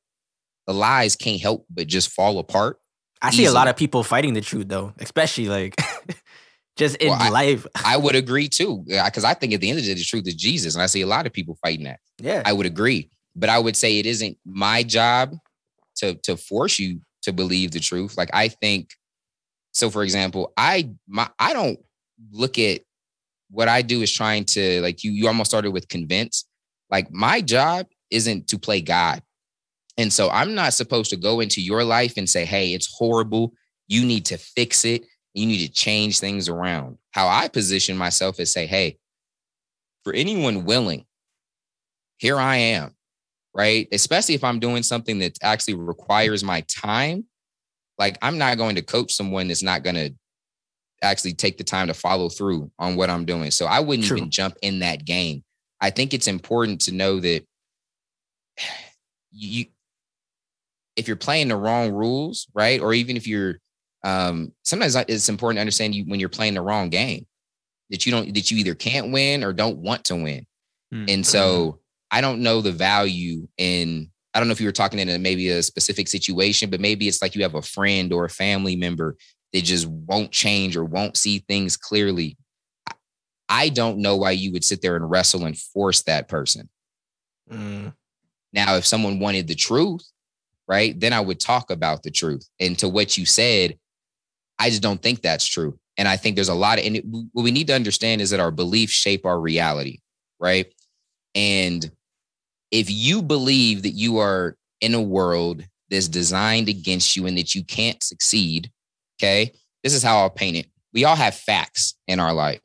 The 0.69 0.75
lies 0.75 1.17
can't 1.17 1.41
help 1.41 1.67
but 1.69 1.87
just 1.87 2.11
fall 2.11 2.39
apart. 2.39 2.79
i 3.23 3.31
see 3.31 3.47
a 3.47 3.53
lot 3.53 3.69
of 3.69 3.77
people 3.77 4.05
fighting 4.05 4.35
the 4.35 4.41
truth 4.41 4.69
though 4.69 4.93
especially 5.01 5.49
like 5.49 5.75
just 6.79 6.97
in 6.97 7.09
Well, 7.11 7.19
I- 7.21 7.29
life 7.29 7.67
I 7.85 7.97
would 7.99 8.15
agree 8.15 8.49
too, 8.49 8.85
because 8.87 9.25
I 9.25 9.35
think 9.35 9.53
at 9.53 9.61
the 9.61 9.69
end 9.69 9.79
of 9.79 9.85
the 9.85 9.91
day, 9.93 9.99
the 9.99 10.05
truth 10.05 10.27
is 10.27 10.35
Jesus, 10.35 10.75
and 10.75 10.83
I 10.83 10.87
see 10.87 11.03
a 11.03 11.07
lot 11.07 11.27
of 11.27 11.33
people 11.33 11.59
fighting 11.63 11.85
that. 11.85 12.01
yeah 12.19 12.43
I 12.47 12.53
would 12.55 12.67
agree, 12.67 13.11
but 13.37 13.51
I 13.51 13.59
would 13.59 13.77
say 13.77 13.99
it 13.99 14.07
isn't 14.07 14.39
my 14.47 14.83
job 14.83 15.35
to 15.97 16.15
to 16.23 16.37
force 16.37 16.79
you 16.79 17.01
to 17.23 17.33
believe 17.33 17.73
the 17.73 17.81
truth. 17.81 18.17
Like 18.17 18.31
I 18.33 18.49
think, 18.49 18.91
so 19.73 19.91
for 19.91 20.03
example, 20.03 20.53
I 20.57 20.91
my 21.07 21.29
I 21.39 21.53
don't 21.53 21.79
look 22.31 22.59
at 22.59 22.81
what 23.51 23.69
I 23.69 23.83
do 23.83 24.03
is 24.03 24.13
trying 24.13 24.45
to 24.47 24.81
like 24.83 25.03
you. 25.05 25.11
You 25.13 25.27
almost 25.27 25.51
started 25.51 25.73
with 25.73 25.89
convince. 25.89 26.45
Like 26.91 27.11
my 27.13 27.41
job 27.41 27.87
isn't 28.11 28.49
to 28.49 28.59
play 28.59 28.81
God, 28.81 29.23
and 29.97 30.13
so 30.13 30.31
I'm 30.31 30.55
not 30.55 30.75
supposed 30.75 31.11
to 31.11 31.17
go 31.17 31.41
into 31.41 31.61
your 31.61 31.83
life 31.85 32.15
and 32.17 32.29
say, 32.29 32.45
"Hey, 32.45 32.73
it's 32.75 32.89
horrible. 32.97 33.53
You 33.89 34.05
need 34.05 34.25
to 34.27 34.37
fix 34.39 34.85
it. 34.85 35.03
You 35.39 35.47
need 35.47 35.67
to 35.67 35.73
change 35.73 36.21
things 36.21 36.49
around." 36.49 36.99
How 37.13 37.29
I 37.29 37.49
position 37.49 37.97
myself 37.97 38.41
is 38.41 38.53
say, 38.53 38.67
"Hey." 38.67 38.99
For 40.05 40.15
anyone 40.15 40.65
willing 40.65 41.05
here 42.19 42.39
I 42.39 42.57
am, 42.57 42.95
right? 43.55 43.89
Especially 43.93 44.35
if 44.35 44.45
I'm 44.45 44.61
doing 44.61 44.83
something 44.83 45.21
that 45.21 45.39
actually 45.43 45.75
requires 45.75 46.45
my 46.45 46.61
time. 46.63 47.25
Like 47.97 48.19
I'm 48.21 48.39
not 48.39 48.59
going 48.59 48.77
to 48.77 48.83
coach 48.83 49.13
someone 49.13 49.49
that's 49.49 49.63
not 49.63 49.83
going 49.83 49.97
to 49.97 50.15
actually 51.03 51.35
take 51.35 51.59
the 51.59 51.65
time 51.65 51.87
to 51.87 51.95
follow 51.95 52.29
through 52.29 52.71
on 52.79 52.97
what 52.97 53.09
I'm 53.09 53.25
doing. 53.25 53.51
So 53.51 53.67
I 53.67 53.81
wouldn't 53.81 54.07
True. 54.07 54.19
even 54.19 54.31
jump 54.31 54.57
in 54.63 54.81
that 54.81 55.05
game. 55.05 55.45
I 55.81 55.91
think 55.91 56.13
it's 56.13 56.27
important 56.27 56.81
to 56.83 56.93
know 56.93 57.21
that 57.21 57.45
you 59.33 59.67
if 60.97 61.07
you're 61.07 61.17
playing 61.17 61.47
the 61.47 61.57
wrong 61.57 61.93
rules, 61.93 62.49
right? 62.55 62.81
Or 62.81 62.93
even 62.93 63.17
if 63.17 63.29
you're 63.29 63.61
um 64.05 64.53
sometimes 64.63 64.95
it's 64.95 65.29
important 65.29 65.57
to 65.57 65.61
understand 65.61 65.95
you 65.95 66.05
when 66.05 66.21
you're 66.21 66.29
playing 66.29 66.55
the 66.55 66.63
wrong 66.63 66.89
game 66.89 67.27
that 67.91 68.07
you 68.07 68.13
don't 68.13 68.33
that 68.35 68.51
you 68.51 68.59
either 68.59 68.75
can't 68.75 69.11
win 69.13 69.43
or 69.43 69.53
don't 69.53 69.79
want 69.79 70.05
to 70.05 70.15
win. 70.15 70.47
Hmm. 70.93 71.05
And 71.09 71.27
so 71.27 71.81
I 72.11 72.21
don't 72.21 72.41
know 72.43 72.61
the 72.61 72.73
value 72.73 73.49
in, 73.59 74.11
I 74.33 74.39
don't 74.39 74.49
know 74.49 74.53
if 74.53 74.61
you 74.61 74.67
were 74.69 74.73
talking 74.73 74.99
in 74.99 75.09
a, 75.11 75.19
maybe 75.19 75.51
a 75.51 75.63
specific 75.63 76.09
situation, 76.09 76.71
but 76.71 76.81
maybe 76.81 77.07
it's 77.09 77.21
like 77.21 77.35
you 77.35 77.43
have 77.43 77.55
a 77.55 77.63
friend 77.63 78.13
or 78.13 78.25
a 78.25 78.31
family 78.31 78.77
member 78.77 79.17
that 79.53 79.63
just 79.65 79.87
won't 79.87 80.31
change 80.33 80.77
or 80.77 80.85
won't 80.85 81.17
see 81.17 81.41
things 81.41 81.77
clearly. 81.77 82.37
I- 82.87 82.95
I 83.49 83.69
don't 83.71 83.99
know 83.99 84.17
why 84.17 84.31
you 84.33 84.53
would 84.53 84.65
sit 84.65 84.81
there 84.81 84.97
and 84.97 85.11
wrestle 85.11 85.45
and 85.45 85.59
force 85.59 86.03
that 86.03 86.29
person. 86.29 86.69
Mm, 87.51 87.95
Now, 88.53 88.77
if 88.77 88.87
someone 88.87 89.19
wanted 89.19 89.49
the 89.49 89.55
truth, 89.55 90.07
right, 90.67 90.99
then 90.99 91.13
I 91.13 91.21
would 91.21 91.41
talk 91.41 91.71
about 91.71 92.03
the 92.03 92.11
truth. 92.11 92.47
And 92.61 92.79
to 92.79 92.89
what 92.89 93.19
you 93.19 93.27
said, 93.27 93.79
I 94.59 94.71
just 94.71 94.83
don't 94.83 95.03
think 95.03 95.23
that's 95.23 95.47
true. 95.47 95.79
And 95.97 96.07
I 96.07 96.17
think 96.17 96.37
there's 96.37 96.49
a 96.49 96.55
lot 96.55 96.79
of, 96.79 96.85
and 96.85 96.97
it, 96.97 97.05
what 97.07 97.43
we 97.43 97.51
need 97.51 97.67
to 97.69 97.75
understand 97.75 98.21
is 98.21 98.31
that 98.31 98.41
our 98.41 98.51
beliefs 98.51 98.93
shape 98.93 99.27
our 99.27 99.41
reality, 99.41 99.99
right? 100.39 100.73
And 101.35 101.91
if 102.71 102.91
you 102.91 103.23
believe 103.23 103.83
that 103.83 103.91
you 103.91 104.19
are 104.19 104.57
in 104.81 104.95
a 104.95 105.03
world 105.03 105.65
that's 105.91 106.09
designed 106.09 106.69
against 106.69 107.17
you 107.17 107.27
and 107.27 107.37
that 107.37 107.55
you 107.55 107.65
can't 107.65 108.03
succeed, 108.03 108.71
okay, 109.19 109.53
this 109.83 109.95
is 109.95 110.03
how 110.03 110.19
I'll 110.19 110.31
paint 110.31 110.57
it. 110.57 110.67
We 110.93 111.05
all 111.05 111.17
have 111.17 111.35
facts 111.35 111.95
in 112.07 112.21
our 112.21 112.33
life. 112.33 112.61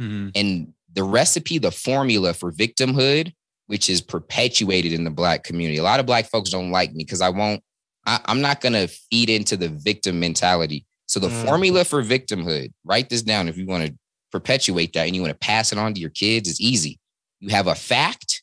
Mhm. 0.00 0.32
And 0.34 0.72
the 0.92 1.04
recipe, 1.04 1.58
the 1.58 1.70
formula 1.70 2.34
for 2.34 2.52
victimhood, 2.52 3.32
which 3.66 3.90
is 3.90 4.00
perpetuated 4.00 4.92
in 4.92 5.04
the 5.04 5.10
black 5.10 5.42
community. 5.44 5.78
A 5.78 5.82
lot 5.82 6.00
of 6.00 6.06
black 6.06 6.26
folks 6.26 6.50
don't 6.50 6.70
like 6.70 6.92
me 6.92 7.04
because 7.04 7.20
I 7.20 7.30
won't, 7.30 7.62
I, 8.06 8.20
I'm 8.26 8.40
not 8.40 8.60
going 8.60 8.74
to 8.74 8.86
feed 8.86 9.28
into 9.28 9.56
the 9.56 9.68
victim 9.68 10.20
mentality. 10.20 10.86
So 11.16 11.20
the 11.20 11.28
Mm. 11.28 11.48
formula 11.48 11.84
for 11.84 12.02
victimhood, 12.02 12.72
write 12.84 13.08
this 13.08 13.22
down 13.22 13.48
if 13.48 13.56
you 13.56 13.66
want 13.66 13.86
to 13.86 13.98
perpetuate 14.30 14.92
that 14.92 15.06
and 15.06 15.16
you 15.16 15.22
want 15.22 15.32
to 15.32 15.38
pass 15.38 15.72
it 15.72 15.78
on 15.78 15.94
to 15.94 16.00
your 16.00 16.10
kids, 16.10 16.46
it's 16.48 16.60
easy. 16.60 16.98
You 17.40 17.48
have 17.50 17.68
a 17.68 17.74
fact, 17.74 18.42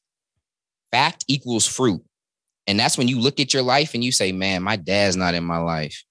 fact 0.91 1.23
equals 1.27 1.67
fruit. 1.67 2.01
And 2.67 2.79
that's 2.79 2.97
when 2.97 3.07
you 3.07 3.19
look 3.19 3.39
at 3.39 3.53
your 3.53 3.63
life 3.63 3.93
and 3.93 4.03
you 4.03 4.11
say, 4.11 4.31
man, 4.31 4.63
my 4.63 4.75
dad's 4.75 5.15
not 5.15 5.35
in 5.35 5.43
my 5.43 5.57
life. 5.59 6.03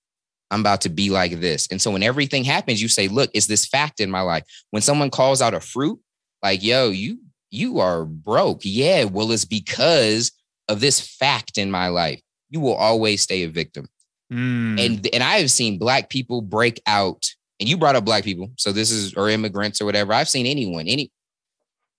I'm 0.52 0.60
about 0.60 0.82
to 0.82 0.90
be 0.90 1.10
like 1.10 1.40
this. 1.40 1.66
And 1.70 1.82
so 1.82 1.90
when 1.90 2.02
everything 2.04 2.44
happens, 2.44 2.80
you 2.80 2.88
say, 2.88 3.08
look, 3.08 3.30
is 3.34 3.48
this 3.48 3.66
fact 3.66 4.00
in 4.00 4.10
my 4.10 4.20
life? 4.20 4.44
When 4.70 4.82
someone 4.82 5.10
calls 5.10 5.42
out 5.42 5.54
a 5.54 5.60
fruit, 5.60 5.98
like, 6.42 6.62
yo, 6.62 6.90
you 6.90 7.20
you 7.50 7.80
are 7.80 8.04
broke. 8.06 8.60
Yeah, 8.64 9.04
well, 9.04 9.32
it's 9.32 9.44
because 9.44 10.32
of 10.68 10.80
this 10.80 11.00
fact 11.00 11.58
in 11.58 11.70
my 11.70 11.88
life. 11.88 12.20
You 12.50 12.60
will 12.60 12.74
always 12.74 13.22
stay 13.22 13.42
a 13.42 13.48
victim. 13.48 13.88
Mm. 14.32 14.80
And 14.84 15.08
and 15.12 15.22
I 15.22 15.38
have 15.38 15.50
seen 15.50 15.78
black 15.78 16.08
people 16.08 16.40
break 16.40 16.80
out. 16.86 17.24
And 17.60 17.68
you 17.68 17.76
brought 17.76 17.94
up 17.94 18.04
black 18.04 18.24
people, 18.24 18.50
so 18.56 18.72
this 18.72 18.90
is 18.90 19.14
or 19.14 19.28
immigrants 19.28 19.80
or 19.80 19.84
whatever. 19.84 20.12
I've 20.12 20.28
seen 20.28 20.46
anyone, 20.46 20.88
any 20.88 21.12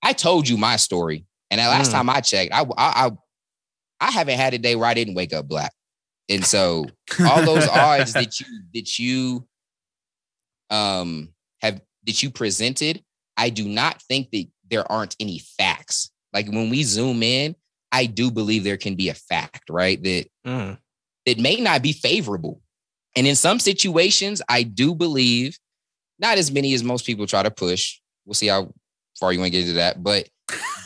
I 0.02 0.12
told 0.12 0.50
you 0.50 0.58
my 0.58 0.76
story, 0.76 1.26
and 1.50 1.60
the 1.62 1.66
last 1.66 1.90
Mm. 1.90 1.94
time 1.94 2.10
I 2.10 2.20
checked, 2.20 2.54
I, 2.54 2.64
I 2.64 3.06
I 3.08 3.12
I 4.02 4.12
haven't 4.12 4.38
had 4.38 4.54
a 4.54 4.58
day 4.58 4.76
where 4.76 4.88
I 4.90 4.94
didn't 4.94 5.14
wake 5.14 5.32
up 5.32 5.48
black, 5.48 5.72
and 6.28 6.44
so 6.46 6.88
all 7.22 7.46
those 7.46 7.68
odds 7.72 8.12
that 8.14 8.40
you 8.42 8.46
that 8.74 9.00
you 9.00 9.48
um 10.70 11.30
have 11.62 11.80
that 12.06 12.22
you 12.22 12.30
presented, 12.30 13.02
I 13.38 13.50
do 13.50 13.66
not 13.68 14.02
think 14.02 14.32
that 14.32 14.46
there 14.70 14.90
aren't 14.92 15.16
any 15.20 15.40
facts. 15.40 16.12
Like 16.34 16.48
when 16.48 16.70
we 16.70 16.84
zoom 16.84 17.24
in, 17.24 17.56
I 17.92 18.06
do 18.08 18.32
believe 18.32 18.64
there 18.66 18.76
can 18.78 18.96
be 18.96 19.10
a 19.10 19.14
fact, 19.14 19.70
right? 19.70 20.02
That 20.04 20.26
Mm. 20.46 20.78
That 21.26 21.38
may 21.40 21.56
not 21.58 21.82
be 21.82 21.94
favorable. 21.94 22.62
And 23.16 23.28
in 23.28 23.36
some 23.36 23.60
situations, 23.60 24.42
I 24.50 24.64
do 24.64 24.96
believe 24.96 25.58
not 26.20 26.38
as 26.38 26.52
many 26.52 26.74
as 26.74 26.84
most 26.84 27.06
people 27.06 27.28
try 27.28 27.44
to 27.44 27.52
push. 27.52 28.00
We'll 28.26 28.34
see 28.34 28.48
how 28.48 28.74
far 29.20 29.32
you 29.34 29.40
want 29.40 29.48
to 29.48 29.52
get 29.52 29.62
into 29.62 29.74
that, 29.74 30.02
but 30.04 30.28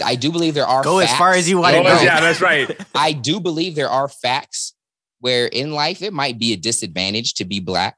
I 0.03 0.15
do 0.15 0.31
believe 0.31 0.53
there 0.53 0.65
are 0.67 0.83
Go 0.83 0.99
as 0.99 1.09
far 1.15 1.29
facts 1.31 1.39
as 1.39 1.49
you 1.49 1.57
Oh, 1.57 1.61
wanna 1.61 1.77
go. 1.77 1.83
life- 1.83 2.03
yeah, 2.03 2.19
that's 2.19 2.41
right. 2.41 2.69
I 2.95 3.11
do 3.13 3.39
believe 3.39 3.75
there 3.75 3.89
are 3.89 4.07
facts 4.07 4.73
where 5.19 5.47
in 5.47 5.71
life 5.71 6.01
it 6.01 6.13
might 6.13 6.38
be 6.38 6.53
a 6.53 6.57
disadvantage 6.57 7.33
to 7.35 7.45
be 7.45 7.59
black, 7.59 7.97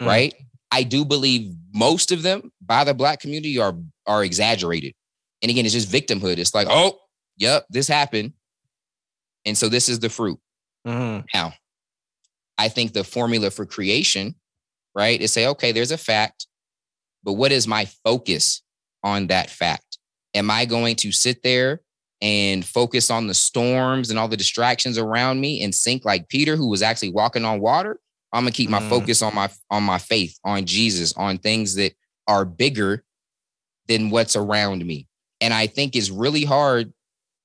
Mm. 0.00 0.06
right? 0.06 0.34
I 0.70 0.82
do 0.82 1.04
believe 1.04 1.54
most 1.72 2.12
of 2.12 2.22
them 2.22 2.52
by 2.60 2.84
the 2.84 2.94
black 2.94 3.20
community 3.20 3.58
are 3.58 3.74
are 4.06 4.24
exaggerated. 4.24 4.94
And 5.42 5.50
again, 5.50 5.64
it's 5.64 5.74
just 5.74 5.90
victimhood. 5.90 6.38
It's 6.38 6.54
like, 6.54 6.68
oh, 6.70 6.98
yep, 7.36 7.66
this 7.70 7.88
happened. 7.88 8.32
And 9.44 9.56
so 9.58 9.68
this 9.68 9.88
is 9.88 9.98
the 10.00 10.08
fruit. 10.08 10.38
Mhm. 10.86 11.24
Now, 11.34 11.52
I 12.58 12.68
think 12.68 12.92
the 12.92 13.04
formula 13.04 13.50
for 13.50 13.66
creation, 13.66 14.34
right, 14.94 15.20
is 15.20 15.32
say, 15.32 15.46
okay, 15.48 15.72
there's 15.72 15.90
a 15.90 15.98
fact, 15.98 16.46
but 17.22 17.34
what 17.34 17.52
is 17.52 17.66
my 17.66 17.84
focus 18.04 18.62
on 19.02 19.26
that 19.28 19.50
fact? 19.50 19.98
Am 20.34 20.50
I 20.50 20.64
going 20.64 20.96
to 20.96 21.12
sit 21.12 21.42
there 21.42 21.80
and 22.22 22.64
focus 22.64 23.10
on 23.10 23.26
the 23.26 23.34
storms 23.34 24.10
and 24.10 24.18
all 24.18 24.28
the 24.28 24.36
distractions 24.36 24.96
around 24.96 25.40
me 25.40 25.62
and 25.62 25.74
sink 25.74 26.04
like 26.04 26.28
Peter, 26.28 26.56
who 26.56 26.68
was 26.68 26.82
actually 26.82 27.10
walking 27.10 27.44
on 27.44 27.60
water? 27.60 28.00
I'm 28.32 28.42
gonna 28.42 28.52
keep 28.52 28.70
my 28.70 28.80
Mm. 28.80 28.88
focus 28.88 29.22
on 29.22 29.34
my 29.34 29.50
on 29.70 29.82
my 29.82 29.98
faith, 29.98 30.38
on 30.44 30.64
Jesus, 30.66 31.12
on 31.14 31.38
things 31.38 31.74
that 31.74 31.94
are 32.26 32.44
bigger 32.44 33.04
than 33.86 34.10
what's 34.10 34.36
around 34.36 34.84
me. 34.84 35.06
And 35.40 35.54
I 35.54 35.66
think 35.66 35.94
it's 35.94 36.10
really 36.10 36.44
hard 36.44 36.92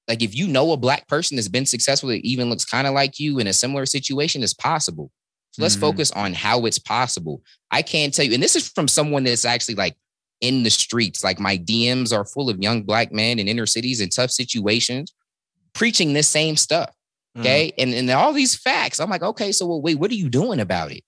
like 0.07 0.21
if 0.21 0.35
you 0.35 0.47
know 0.47 0.71
a 0.71 0.77
black 0.77 1.07
person 1.07 1.35
that's 1.35 1.47
been 1.47 1.65
successful 1.65 2.09
that 2.09 2.25
even 2.25 2.49
looks 2.49 2.65
kind 2.65 2.87
of 2.87 2.93
like 2.93 3.19
you 3.19 3.39
in 3.39 3.47
a 3.47 3.53
similar 3.53 3.85
situation 3.85 4.43
it's 4.43 4.53
possible. 4.53 5.11
So 5.51 5.61
let's 5.63 5.75
Mhm. 5.75 5.81
focus 5.81 6.11
on 6.11 6.33
how 6.33 6.65
it's 6.65 6.79
possible. 6.79 7.41
I 7.71 7.81
can't 7.81 8.13
tell 8.13 8.25
you 8.25 8.33
and 8.33 8.43
this 8.43 8.55
is 8.55 8.67
from 8.69 8.87
someone 8.87 9.23
that's 9.23 9.45
actually 9.45 9.75
like 9.75 9.95
in 10.41 10.63
the 10.63 10.69
streets 10.71 11.23
like 11.23 11.39
my 11.39 11.55
dms 11.55 12.11
are 12.11 12.25
full 12.25 12.49
of 12.49 12.57
young 12.59 12.81
black 12.81 13.11
men 13.11 13.37
in 13.37 13.47
inner 13.47 13.67
cities 13.67 14.01
in 14.01 14.09
tough 14.09 14.31
situations 14.31 15.13
preaching 15.73 16.13
this 16.13 16.27
same 16.27 16.57
stuff 16.57 16.91
Mm. 17.37 17.41
okay? 17.41 17.71
And 17.77 17.93
and 17.93 18.09
all 18.11 18.33
these 18.33 18.55
facts. 18.55 18.99
I'm 18.99 19.09
like 19.09 19.21
okay 19.23 19.51
so 19.53 19.65
well, 19.67 19.81
wait 19.81 19.99
what 19.99 20.11
are 20.11 20.15
you 20.15 20.29
doing 20.29 20.59
about 20.59 20.91
it? 20.91 21.03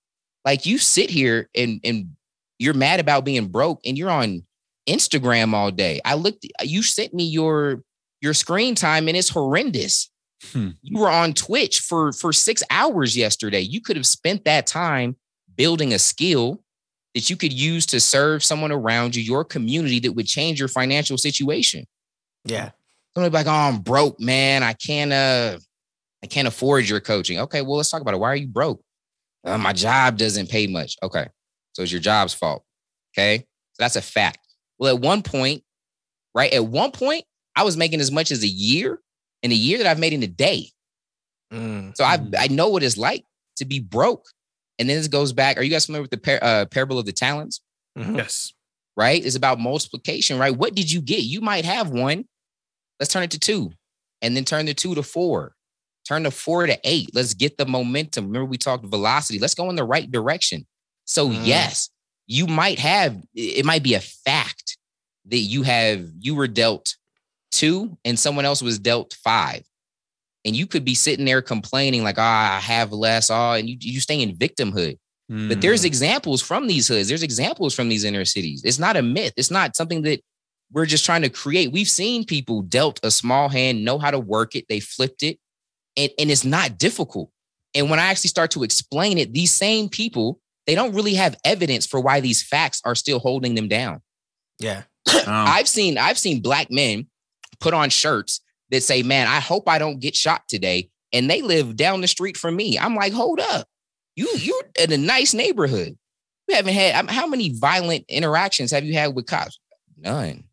Like 0.46 0.66
you 0.66 0.78
sit 0.78 1.10
here 1.10 1.50
and 1.56 1.82
and 1.84 2.16
you're 2.60 2.74
mad 2.74 3.00
about 3.02 3.26
being 3.26 3.48
broke 3.48 3.82
and 3.86 3.98
you're 3.98 4.10
on 4.12 4.44
instagram 4.88 5.54
all 5.54 5.72
day. 5.72 6.00
I 6.06 6.14
looked 6.14 6.46
you 6.64 6.84
sent 6.84 7.14
me 7.14 7.26
your 7.26 7.84
your 8.24 8.34
screen 8.34 8.74
time 8.74 9.08
and 9.08 9.16
it's 9.18 9.30
horrendous 9.30 10.10
Hmm. 10.52 10.72
you 10.82 11.00
were 11.00 11.10
on 11.10 11.34
twitch 11.34 11.80
for 11.80 12.12
for 12.12 12.34
six 12.34 12.62
hours 12.70 13.16
yesterday 13.16 13.62
you 13.62 13.80
could 13.80 13.96
have 13.96 14.06
spent 14.06 14.44
that 14.44 14.68
time 14.68 15.16
building 15.56 15.94
a 15.94 16.00
skill 16.00 16.62
that 17.16 17.30
you 17.30 17.38
could 17.38 17.54
use 17.54 17.86
to 17.86 18.00
serve 18.02 18.44
someone 18.44 18.72
around 18.72 19.16
you 19.16 19.24
your 19.24 19.46
community 19.46 20.00
that 20.00 20.12
would 20.14 20.26
change 20.28 20.60
your 20.60 20.68
financial 20.68 21.18
situation 21.18 21.86
Yeah. 22.46 22.72
Somebody 23.14 23.32
like, 23.34 23.46
oh, 23.46 23.52
I'm 23.52 23.78
broke, 23.80 24.20
man. 24.20 24.64
I 24.64 24.74
can't 24.74 25.14
uh 25.14 25.60
I 26.24 26.28
can't 26.28 26.48
afford 26.48 26.90
your 26.90 27.00
coaching. 27.00 27.38
Okay, 27.40 27.62
well, 27.62 27.78
let's 27.78 27.90
talk 27.92 28.02
about 28.02 28.14
it. 28.16 28.20
Why 28.20 28.30
are 28.30 28.36
you 28.36 28.48
broke? 28.48 28.82
"Uh, 29.46 29.58
my 29.58 29.72
job 29.72 30.18
doesn't 30.18 30.50
pay 30.50 30.68
much. 30.68 30.98
Okay. 31.04 31.28
So 31.74 31.84
it's 31.84 31.92
your 31.92 32.02
job's 32.02 32.34
fault. 32.34 32.64
Okay. 33.14 33.40
So 33.40 33.78
that's 33.80 33.96
a 33.96 34.02
fact. 34.02 34.40
Well, 34.80 34.96
at 34.96 35.02
one 35.02 35.22
point, 35.22 35.64
right? 36.36 36.52
At 36.52 36.66
one 36.66 36.92
point, 36.92 37.24
I 37.56 37.64
was 37.64 37.78
making 37.78 38.00
as 38.02 38.12
much 38.12 38.32
as 38.32 38.44
a 38.44 38.48
year 38.48 39.00
in 39.44 39.52
a 39.52 39.56
year 39.56 39.78
that 39.78 39.88
I've 39.88 40.00
made 40.00 40.14
in 40.14 40.24
a 40.24 40.28
day. 40.28 40.70
Mm. 41.52 41.96
So 41.96 42.04
I 42.04 42.18
Mhm. 42.18 42.36
I 42.38 42.48
know 42.48 42.70
what 42.70 42.84
it's 42.84 42.98
like 42.98 43.26
to 43.58 43.66
be 43.66 43.80
broke. 43.80 44.28
And 44.80 44.90
then 44.90 44.98
this 44.98 45.08
goes 45.08 45.34
back. 45.34 45.58
Are 45.58 45.64
you 45.64 45.70
guys 45.70 45.86
familiar 45.86 46.02
with 46.04 46.12
the 46.12 46.18
par- 46.18 46.40
uh, 46.42 46.66
parable 46.66 46.98
of 46.98 47.06
the 47.06 47.12
talents? 47.12 47.62
Mhm. 47.98 48.18
Yes. 48.18 48.54
right? 48.96 49.26
It's 49.26 49.36
about 49.36 49.60
multiplication, 49.60 50.38
right? 50.38 50.56
What 50.56 50.76
did 50.76 50.92
you 50.92 51.02
get? 51.02 51.22
You 51.24 51.42
might 51.42 51.66
have 51.66 51.90
one. 51.90 52.26
Let's 53.00 53.12
turn 53.12 53.24
it 53.24 53.32
to 53.32 53.40
two 53.40 53.72
and 54.22 54.38
then 54.38 54.46
turn 54.46 54.68
the 54.68 54.76
two 54.76 54.94
to 54.94 55.02
four. 55.02 55.56
Turn 56.08 56.22
the 56.22 56.30
four 56.30 56.68
to 56.68 56.80
eight. 56.84 57.10
Let's 57.12 57.34
get 57.34 57.58
the 57.58 57.66
momentum. 57.66 58.26
Remember, 58.28 58.46
we 58.46 58.60
talked 58.60 58.86
velocity. 58.86 59.40
Let's 59.40 59.56
go 59.56 59.68
in 59.72 59.76
the 59.78 59.84
right 59.84 60.12
direction. 60.12 60.68
So, 61.06 61.28
Mm. 61.28 61.44
yes, 61.44 61.90
you 62.28 62.46
might 62.46 62.78
have, 62.78 63.20
it 63.34 63.66
might 63.66 63.82
be 63.82 63.96
a 63.96 64.00
fact 64.00 64.78
that 65.26 65.40
you 65.40 65.64
have, 65.64 66.08
you 66.20 66.36
were 66.36 66.48
dealt 66.48 66.96
two 67.54 67.98
and 68.04 68.18
someone 68.20 68.46
else 68.46 68.62
was 68.62 68.80
dealt 68.80 69.16
five. 69.24 69.64
And 70.46 70.56
you 70.56 70.68
could 70.68 70.84
be 70.84 70.96
sitting 70.96 71.24
there 71.26 71.42
complaining, 71.42 72.04
like, 72.04 72.18
ah, 72.18 72.58
I 72.58 72.60
have 72.60 72.92
less, 72.92 73.30
ah, 73.30 73.54
and 73.54 73.70
you, 73.70 73.78
you 73.80 74.02
stay 74.02 74.22
in 74.22 74.36
victimhood. 74.36 74.98
But 75.30 75.62
there's 75.62 75.84
Mm. 75.84 75.86
examples 75.86 76.42
from 76.42 76.68
these 76.68 76.88
hoods. 76.90 77.08
There's 77.08 77.24
examples 77.24 77.74
from 77.74 77.88
these 77.90 78.04
inner 78.04 78.26
cities. 78.26 78.62
It's 78.66 78.78
not 78.78 78.98
a 78.98 79.02
myth. 79.02 79.34
It's 79.38 79.50
not 79.50 79.76
something 79.76 80.02
that 80.04 80.20
we're 80.72 80.86
just 80.86 81.06
trying 81.06 81.22
to 81.22 81.30
create. 81.30 81.72
We've 81.72 81.88
seen 81.90 82.26
people 82.26 82.62
dealt 82.62 83.00
a 83.04 83.10
small 83.10 83.48
hand, 83.48 83.86
know 83.86 83.98
how 83.98 84.12
to 84.12 84.20
work 84.20 84.54
it, 84.54 84.66
they 84.68 84.80
flipped 84.82 85.24
it, 85.24 85.40
and, 85.96 86.12
and 86.20 86.30
it's 86.30 86.44
not 86.44 86.78
difficult. 86.78 87.32
And 87.74 87.90
when 87.90 88.00
I 88.00 88.08
actually 88.08 88.30
start 88.30 88.52
to 88.52 88.64
explain 88.64 89.18
it, 89.18 89.34
these 89.34 89.52
same 89.56 89.88
people, 89.88 90.40
they 90.68 90.76
don't 90.76 90.94
really 90.94 91.14
have 91.16 91.38
evidence 91.46 91.86
for 91.88 92.00
why 92.02 92.20
these 92.20 92.44
facts 92.44 92.82
are 92.86 92.94
still 92.96 93.20
holding 93.20 93.56
them 93.56 93.68
down. 93.70 94.02
Yeah. 94.60 94.84
Oh. 95.16 95.24
I've 95.28 95.68
seen 95.70 95.98
I've 95.98 96.18
seen 96.18 96.42
black 96.42 96.70
men 96.70 97.08
put 97.64 97.74
on 97.74 97.90
shirts 97.90 98.42
that 98.70 98.84
say, 98.84 99.02
"Man, 99.02 99.28
I 99.28 99.40
hope 99.40 99.70
I 99.70 99.80
don't 99.80 100.00
get 100.00 100.16
shot 100.16 100.44
today," 100.48 100.90
and 101.14 101.30
they 101.30 101.42
live 101.42 101.76
down 101.78 102.02
the 102.02 102.08
street 102.08 102.38
from 102.38 102.56
me. 102.56 102.78
I'm 102.78 102.96
like, 102.96 103.14
"Hold 103.14 103.40
up, 103.40 103.68
you 104.16 104.30
you're 104.36 104.64
in 104.80 104.92
a 104.92 104.98
nice 104.98 105.34
neighborhood. 105.34 105.98
You 106.48 106.56
haven't 106.56 106.74
had 106.74 106.96
um, 106.96 107.08
how 107.08 107.26
many 107.26 107.50
violent 107.50 108.06
interactions 108.10 108.72
have 108.72 108.84
you 108.84 108.94
had 108.94 109.16
with 109.16 109.26
cops? 109.26 109.60
None. 109.98 110.44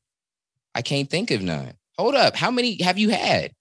I 0.75 0.83
can't 0.83 1.11
think 1.11 1.33
of 1.33 1.43
none. 1.43 1.75
Hold 1.99 2.15
up, 2.15 2.37
how 2.37 2.51
many 2.51 2.81
have 2.83 2.97
you 2.97 3.11
had? 3.11 3.53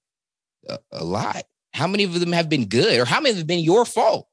A, 0.69 0.77
a 0.91 1.03
lot. 1.03 1.43
How 1.73 1.87
many 1.87 2.03
of 2.03 2.19
them 2.19 2.31
have 2.31 2.49
been 2.49 2.67
good, 2.67 2.99
or 2.99 3.05
how 3.05 3.19
many 3.19 3.35
have 3.35 3.47
been 3.47 3.63
your 3.63 3.85
fault? 3.85 4.27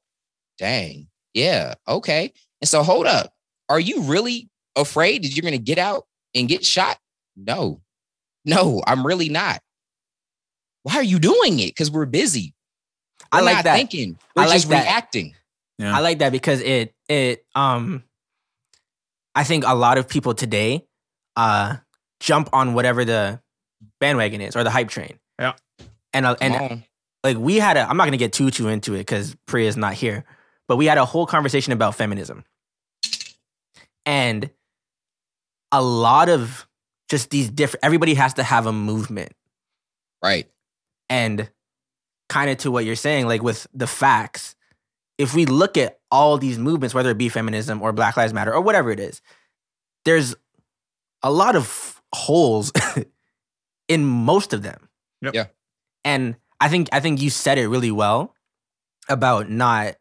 Dang. 0.59 1.07
Yeah. 1.33 1.73
Okay. 1.87 2.33
And 2.61 2.69
so, 2.69 2.83
hold 2.83 3.07
up. 3.07 3.33
Are 3.69 3.79
you 3.79 4.01
really 4.03 4.49
afraid 4.75 5.23
that 5.23 5.35
you're 5.35 5.41
going 5.41 5.51
to 5.51 5.57
get 5.57 5.77
out 5.77 6.05
and 6.33 6.47
get 6.47 6.65
shot? 6.65 6.97
No, 7.35 7.81
no, 8.47 8.81
I'm 8.87 9.05
really 9.05 9.29
not. 9.29 9.61
Why 10.83 10.95
are 10.95 11.03
you 11.03 11.19
doing 11.19 11.59
it? 11.59 11.67
Because 11.67 11.91
we're 11.91 12.05
busy. 12.05 12.53
I 13.31 13.39
We're 13.39 13.45
like 13.45 13.55
not 13.57 13.63
that. 13.65 13.75
thinking. 13.75 14.17
We're 14.35 14.43
I 14.43 14.45
like 14.45 14.55
just 14.55 14.69
that. 14.69 14.83
reacting. 14.83 15.35
Yeah. 15.77 15.95
I 15.95 15.99
like 15.99 16.19
that 16.19 16.31
because 16.31 16.61
it 16.61 16.95
it 17.09 17.45
um 17.55 18.03
I 19.35 19.43
think 19.43 19.65
a 19.67 19.75
lot 19.75 19.97
of 19.97 20.07
people 20.07 20.33
today 20.33 20.85
uh 21.35 21.75
jump 22.19 22.49
on 22.53 22.73
whatever 22.73 23.05
the 23.05 23.41
bandwagon 23.99 24.41
is 24.41 24.55
or 24.55 24.63
the 24.63 24.69
hype 24.71 24.89
train. 24.89 25.19
Yeah. 25.39 25.53
And 26.13 26.25
uh, 26.25 26.35
and 26.41 26.55
on. 26.55 26.83
like 27.23 27.37
we 27.37 27.57
had 27.57 27.77
a 27.77 27.81
I'm 27.87 27.97
not 27.97 28.03
going 28.03 28.13
to 28.13 28.17
get 28.17 28.33
too 28.33 28.49
too 28.49 28.69
into 28.69 28.93
it 28.95 29.05
cuz 29.05 29.35
Priya's 29.45 29.77
not 29.77 29.93
here. 29.93 30.23
But 30.67 30.77
we 30.77 30.85
had 30.85 30.97
a 30.97 31.05
whole 31.05 31.25
conversation 31.25 31.73
about 31.73 31.95
feminism. 31.95 32.43
And 34.05 34.49
a 35.71 35.81
lot 35.81 36.29
of 36.29 36.66
just 37.09 37.29
these 37.29 37.49
different 37.49 37.83
everybody 37.85 38.13
has 38.15 38.33
to 38.35 38.43
have 38.43 38.65
a 38.65 38.73
movement 38.73 39.31
Right. 40.23 40.49
and 41.09 41.49
kind 42.29 42.49
of 42.49 42.57
to 42.57 42.71
what 42.71 42.83
you're 42.85 42.95
saying, 42.95 43.27
like 43.27 43.41
with 43.43 43.67
the 43.73 43.87
facts, 43.87 44.55
if 45.17 45.33
we 45.33 45.45
look 45.45 45.77
at 45.77 45.99
all 46.11 46.37
these 46.37 46.57
movements, 46.59 46.93
whether 46.93 47.09
it 47.11 47.17
be 47.17 47.29
feminism 47.29 47.81
or 47.81 47.91
Black 47.93 48.17
Lives 48.17 48.33
Matter 48.33 48.53
or 48.53 48.61
whatever 48.61 48.91
it 48.91 48.99
is, 48.99 49.21
there's 50.05 50.35
a 51.23 51.31
lot 51.31 51.55
of 51.55 52.01
holes 52.13 52.71
in 53.87 54.03
most 54.05 54.53
of 54.53 54.63
them. 54.63 54.89
Yep. 55.21 55.33
Yeah. 55.35 55.45
And 56.03 56.35
I 56.59 56.69
think 56.69 56.89
I 56.91 56.99
think 56.99 57.21
you 57.21 57.29
said 57.29 57.57
it 57.57 57.67
really 57.67 57.91
well 57.91 58.33
about 59.09 59.49
not 59.49 59.95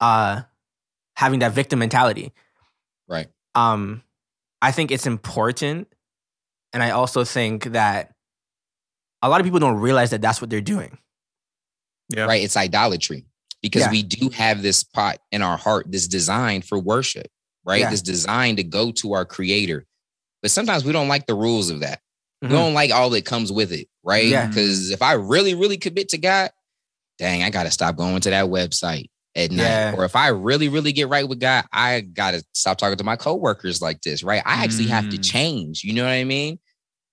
uh 0.00 0.42
having 1.16 1.40
that 1.40 1.52
victim 1.52 1.78
mentality. 1.78 2.32
Right. 3.08 3.28
Um 3.54 4.02
I 4.62 4.70
think 4.72 4.90
it's 4.90 5.06
important 5.06 5.88
and 6.72 6.82
I 6.82 6.90
also 6.90 7.24
think 7.24 7.64
that 7.64 8.12
a 9.20 9.28
lot 9.28 9.40
of 9.40 9.44
people 9.44 9.58
don't 9.60 9.78
realize 9.80 10.10
that 10.10 10.22
that's 10.22 10.40
what 10.40 10.48
they're 10.48 10.60
doing. 10.62 10.96
Yeah. 12.08 12.24
Right. 12.24 12.42
It's 12.42 12.56
idolatry 12.56 13.26
because 13.60 13.82
Yeah. 13.82 13.90
we 13.90 14.02
do 14.02 14.30
have 14.30 14.62
this 14.62 14.82
pot 14.84 15.18
in 15.30 15.42
our 15.42 15.56
heart 15.58 15.90
this 15.90 16.08
design 16.08 16.62
for 16.62 16.78
worship, 16.78 17.26
right? 17.64 17.80
Yeah. 17.80 17.90
That's 17.90 18.02
designed 18.02 18.56
to 18.58 18.64
go 18.64 18.92
to 18.92 19.12
our 19.12 19.24
creator. 19.24 19.84
But 20.40 20.50
sometimes 20.50 20.84
we 20.84 20.92
don't 20.92 21.08
like 21.08 21.26
the 21.26 21.34
rules 21.34 21.68
of 21.70 21.80
that. 21.80 22.00
Mhm. 22.42 22.48
We 22.48 22.54
don't 22.54 22.74
like 22.74 22.90
all 22.90 23.10
that 23.10 23.24
comes 23.24 23.52
with 23.52 23.72
it, 23.72 23.88
right? 24.02 24.26
Yeah. 24.26 24.46
Because 24.46 24.90
if 24.90 25.02
I 25.02 25.12
really, 25.12 25.54
really 25.54 25.76
commit 25.76 26.08
to 26.10 26.18
God, 26.18 26.50
dang, 27.18 27.42
I 27.42 27.50
gotta 27.50 27.70
stop 27.70 27.96
going 27.96 28.20
to 28.22 28.30
that 28.30 28.46
website 28.46 29.10
at 29.34 29.50
night. 29.50 29.62
Yeah. 29.62 29.94
Or 29.96 30.04
if 30.04 30.14
I 30.16 30.28
really, 30.28 30.68
really 30.68 30.92
get 30.92 31.08
right 31.08 31.26
with 31.28 31.40
God, 31.40 31.64
I 31.72 32.00
gotta 32.00 32.44
stop 32.52 32.78
talking 32.78 32.98
to 32.98 33.04
my 33.04 33.16
coworkers 33.16 33.80
like 33.80 34.02
this, 34.02 34.22
right? 34.22 34.42
I 34.44 34.64
actually 34.64 34.88
have 34.88 35.08
to 35.10 35.18
Mm. 35.18 35.24
change. 35.24 35.84
You 35.84 35.94
know 35.94 36.04
what 36.04 36.10
I 36.10 36.24
mean? 36.24 36.58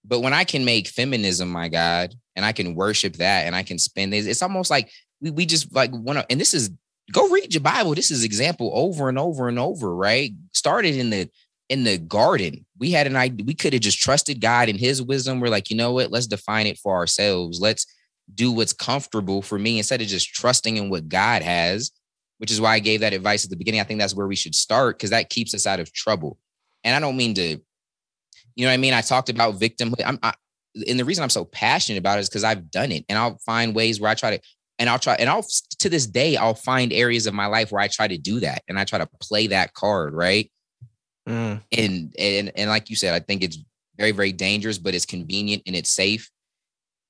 But 0.05 0.22
when 0.22 0.34
I 0.34 0.43
can 0.43 0.65
make 0.65 0.88
feminism 0.88 1.49
my 1.49 1.70
God 1.70 2.13
and 2.36 2.45
I 2.45 2.51
can 2.51 2.76
worship 2.76 3.17
that 3.17 3.45
and 3.45 3.55
I 3.55 3.63
can 3.63 3.78
spend 3.80 4.13
it, 4.13 4.28
it's 4.28 4.41
almost 4.41 4.70
like 4.70 4.89
we, 5.22 5.32
we 5.32 5.45
just 5.45 5.74
like 5.74 5.91
want 5.93 6.20
to, 6.20 6.26
and 6.30 6.39
this 6.39 6.53
is 6.53 6.72
go 7.11 7.28
read 7.30 7.53
your 7.53 7.61
Bible. 7.61 7.95
This 7.95 8.11
is 8.11 8.24
example 8.24 8.72
over 8.74 9.09
and 9.09 9.17
over 9.17 9.47
and 9.49 9.57
over, 9.59 9.95
right? 9.95 10.32
Started 10.53 10.95
in 10.95 11.09
the 11.09 11.30
in 11.70 11.84
the 11.84 11.97
garden. 11.99 12.65
We 12.80 12.91
had 12.91 13.05
an 13.07 13.15
idea, 13.15 13.45
we 13.45 13.53
could 13.53 13.74
have 13.74 13.82
just 13.84 13.99
trusted 13.99 14.41
God 14.41 14.70
and 14.70 14.80
his 14.80 15.01
wisdom. 15.03 15.39
We're 15.39 15.49
like, 15.49 15.70
you 15.70 15.76
know 15.76 15.91
what? 15.93 16.11
Let's 16.11 16.26
define 16.28 16.65
it 16.65 16.80
for 16.80 16.95
ourselves. 16.95 17.59
Let's 17.61 17.86
do 18.34 18.51
what's 18.51 18.74
comfortable 18.74 19.41
for 19.43 19.59
me 19.59 19.78
instead 19.78 20.01
of 20.01 20.07
just 20.07 20.34
trusting 20.34 20.78
in 20.78 20.89
what 20.89 21.07
God 21.09 21.43
has, 21.43 21.91
which 22.39 22.51
is 22.51 22.59
why 22.59 22.73
I 22.73 22.79
gave 22.79 23.01
that 23.01 23.13
advice 23.13 23.43
at 23.43 23.51
the 23.51 23.57
beginning. 23.57 23.81
I 23.81 23.83
think 23.83 23.99
that's 23.99 24.15
where 24.15 24.27
we 24.27 24.35
should 24.35 24.55
start 24.55 24.97
because 24.97 25.11
that 25.11 25.29
keeps 25.29 25.53
us 25.53 25.67
out 25.67 25.79
of 25.79 25.93
trouble. 25.93 26.37
And 26.83 26.95
I 26.95 26.99
don't 26.99 27.17
mean 27.17 27.35
to, 27.35 27.43
you 27.43 28.65
know 28.65 28.67
what 28.67 28.73
I 28.73 28.77
mean? 28.77 28.93
I 28.93 29.01
talked 29.01 29.29
about 29.29 29.59
victimhood. 29.59 30.01
I'm 30.05 30.17
I, 30.23 30.33
and 30.87 30.99
the 30.99 31.05
reason 31.05 31.23
I'm 31.23 31.29
so 31.29 31.45
passionate 31.45 31.99
about 31.99 32.17
it 32.17 32.21
is 32.21 32.29
because 32.29 32.43
I've 32.43 32.71
done 32.71 32.91
it 32.91 33.05
and 33.09 33.17
I'll 33.17 33.37
find 33.45 33.75
ways 33.75 33.99
where 33.99 34.09
I 34.09 34.15
try 34.15 34.37
to 34.37 34.41
and 34.77 34.89
I'll 34.89 34.99
try 34.99 35.15
and 35.15 35.29
I'll 35.29 35.45
to 35.79 35.89
this 35.89 36.07
day 36.07 36.37
I'll 36.37 36.53
find 36.53 36.93
areas 36.93 37.27
of 37.27 37.33
my 37.33 37.47
life 37.47 37.71
where 37.71 37.81
I 37.81 37.87
try 37.87 38.07
to 38.07 38.17
do 38.17 38.39
that 38.39 38.63
and 38.67 38.79
I 38.79 38.85
try 38.85 38.99
to 38.99 39.09
play 39.19 39.47
that 39.47 39.73
card, 39.73 40.13
right? 40.13 40.49
Mm. 41.27 41.61
and 41.77 42.15
and 42.17 42.51
and 42.55 42.69
like 42.69 42.89
you 42.89 42.95
said, 42.95 43.13
I 43.13 43.19
think 43.19 43.43
it's 43.43 43.57
very 43.97 44.11
very 44.11 44.31
dangerous, 44.31 44.77
but 44.77 44.95
it's 44.95 45.05
convenient 45.05 45.63
and 45.67 45.75
it's 45.75 45.91
safe. 45.91 46.31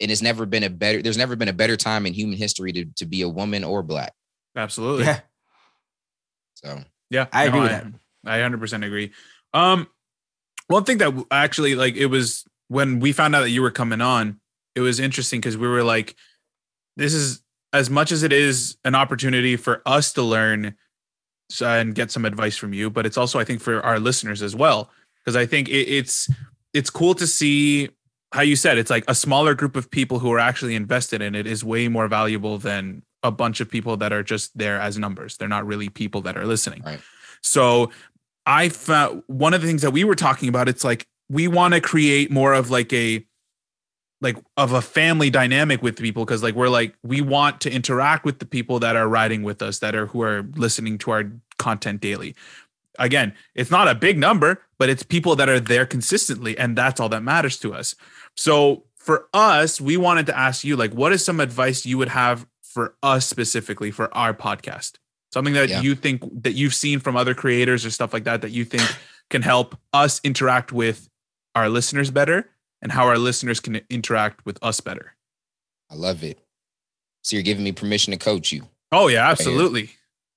And 0.02 0.10
it's 0.10 0.22
never 0.22 0.46
been 0.46 0.64
a 0.64 0.70
better. 0.70 1.02
There's 1.02 1.18
never 1.18 1.36
been 1.36 1.50
a 1.50 1.54
better 1.54 1.76
time 1.76 2.06
in 2.06 2.14
human 2.14 2.38
history 2.38 2.72
to 2.72 2.86
to 2.96 3.06
be 3.06 3.22
a 3.22 3.30
woman 3.30 3.64
or 3.64 3.84
black. 3.84 4.14
Absolutely. 4.56 5.06
Yeah. 5.06 5.20
So 6.56 6.84
Yeah, 7.10 7.28
I 7.32 7.46
agree 7.46 7.62
with 7.62 7.72
I, 7.72 7.84
that. 8.26 8.46
I 8.46 8.50
100% 8.50 8.86
agree. 8.86 9.12
Um, 9.54 9.88
one 10.68 10.84
thing 10.84 10.98
that 11.00 11.26
actually, 11.32 11.76
like, 11.76 11.96
it 11.96 12.08
was 12.08 12.46
when 12.68 13.00
we 13.00 13.12
found 13.12 13.36
out 13.36 13.42
that 13.42 13.50
you 13.50 13.62
were 13.62 13.72
coming 13.72 14.02
on, 14.02 14.40
it 14.76 14.82
was 14.82 15.00
interesting 15.00 15.40
because 15.40 15.58
we 15.58 15.68
were 15.68 15.84
like, 15.84 16.16
this 16.96 17.14
is 17.14 17.42
as 17.74 17.90
much 17.90 18.12
as 18.12 18.24
it 18.24 18.34
is 18.34 18.78
an 18.84 18.96
opportunity 18.96 19.56
for 19.56 19.82
us 19.86 20.14
to 20.14 20.22
learn 20.22 20.76
and 21.62 21.96
get 21.96 22.12
some 22.12 22.26
advice 22.26 22.58
from 22.58 22.74
you, 22.74 22.90
but 22.90 23.06
it's 23.06 23.18
also, 23.18 23.40
I 23.40 23.44
think, 23.44 23.62
for 23.62 23.82
our 23.82 24.00
listeners 24.00 24.42
as 24.42 24.56
well. 24.56 24.92
Because 25.24 25.36
I 25.36 25.46
think 25.46 25.68
it, 25.68 25.88
it's 25.88 26.30
it's 26.74 26.90
cool 26.90 27.16
to 27.16 27.26
see 27.26 27.90
how 28.32 28.42
you 28.42 28.56
said 28.56 28.78
it's 28.78 28.92
like 28.92 29.04
a 29.08 29.16
smaller 29.16 29.56
group 29.56 29.76
of 29.76 29.90
people 29.90 30.20
who 30.20 30.32
are 30.32 30.40
actually 30.40 30.76
invested 30.76 31.22
in 31.22 31.34
it 31.34 31.48
is 31.48 31.64
way 31.64 31.88
more 31.88 32.08
valuable 32.08 32.60
than 32.60 33.02
a 33.24 33.32
bunch 33.32 33.60
of 33.60 33.70
people 33.70 33.98
that 33.98 34.14
are 34.14 34.24
just 34.24 34.58
there 34.58 34.80
as 34.80 34.98
numbers. 34.98 35.38
They're 35.38 35.48
not 35.48 35.66
really 35.66 35.90
people 35.90 36.22
that 36.22 36.38
are 36.38 36.46
listening. 36.46 36.84
Right. 36.86 37.00
So 37.42 37.92
I 38.46 38.70
found 38.70 39.24
one 39.28 39.54
of 39.54 39.62
the 39.62 39.68
things 39.68 39.82
that 39.82 39.92
we 39.92 40.04
were 40.04 40.16
talking 40.16 40.50
about, 40.50 40.70
it's 40.70 40.84
like 40.84 41.08
we 41.30 41.48
want 41.48 41.74
to 41.74 41.82
create 41.82 42.32
more 42.32 42.54
of 42.54 42.70
like 42.70 42.92
a 42.94 43.26
like 44.22 44.38
of 44.58 44.74
a 44.74 44.82
family 44.82 45.30
dynamic 45.30 45.82
with 45.82 45.98
people 45.98 46.26
because 46.26 46.44
like 46.44 46.56
we're 46.56 46.70
like 46.70 46.96
we 47.04 47.22
want 47.22 47.62
to 47.62 47.72
interact 47.72 48.26
with 48.26 48.40
the 48.40 48.46
people 48.46 48.80
that 48.80 48.96
are 48.96 49.08
riding 49.08 49.44
with 49.44 49.62
us 49.62 49.80
that 49.80 49.96
are 49.96 50.08
who 50.08 50.22
are 50.22 50.44
listening 50.56 50.98
to 50.98 51.12
our 51.12 51.32
content 51.58 52.02
daily 52.02 52.36
again 52.98 53.34
it's 53.56 53.72
not 53.72 53.88
a 53.88 53.96
big 53.96 54.18
number 54.18 54.62
but 54.78 54.90
it's 54.90 55.04
people 55.04 55.36
that 55.36 55.48
are 55.48 55.60
there 55.60 55.86
consistently 55.86 56.58
and 56.58 56.78
that's 56.78 57.00
all 57.00 57.10
that 57.10 57.24
matters 57.24 57.58
to 57.58 57.74
us 57.74 57.96
so 58.36 58.84
for 58.96 59.30
us 59.34 59.80
we 59.80 59.96
wanted 59.96 60.26
to 60.26 60.38
ask 60.38 60.64
you 60.64 60.76
like 60.76 60.94
what 60.94 61.14
is 61.14 61.24
some 61.24 61.40
advice 61.40 61.86
you 61.86 61.98
would 61.98 62.10
have 62.10 62.46
for 62.74 62.96
us 63.04 63.28
specifically 63.28 63.92
for 63.92 64.16
our 64.16 64.34
podcast 64.34 64.94
something 65.34 65.54
that 65.54 65.70
Yeah. 65.70 65.82
you 65.82 65.96
think 65.96 66.22
that 66.44 66.54
you've 66.54 66.74
seen 66.74 67.00
from 67.00 67.16
other 67.16 67.34
creators 67.36 67.86
or 67.86 67.92
stuff 67.92 68.14
like 68.14 68.24
that 68.24 68.42
that 68.42 68.52
you 68.52 68.66
think 68.66 68.84
can 69.30 69.42
help 69.42 69.78
us 69.94 70.20
interact 70.24 70.72
with 70.72 71.08
our 71.56 71.70
listeners 71.70 72.10
better 72.12 72.50
and 72.82 72.92
how 72.92 73.06
our 73.08 73.18
listeners 73.18 73.60
can 73.60 73.82
interact 73.90 74.46
with 74.46 74.58
us 74.64 74.80
better 74.82 75.16
I 75.92 75.96
love 75.96 76.24
it. 76.24 76.38
So 77.24 77.36
you're 77.36 77.44
giving 77.44 77.64
me 77.64 77.72
permission 77.72 78.12
to 78.12 78.18
coach 78.18 78.52
you. 78.52 78.68
oh 78.92 79.08
yeah 79.08 79.30
absolutely 79.30 79.90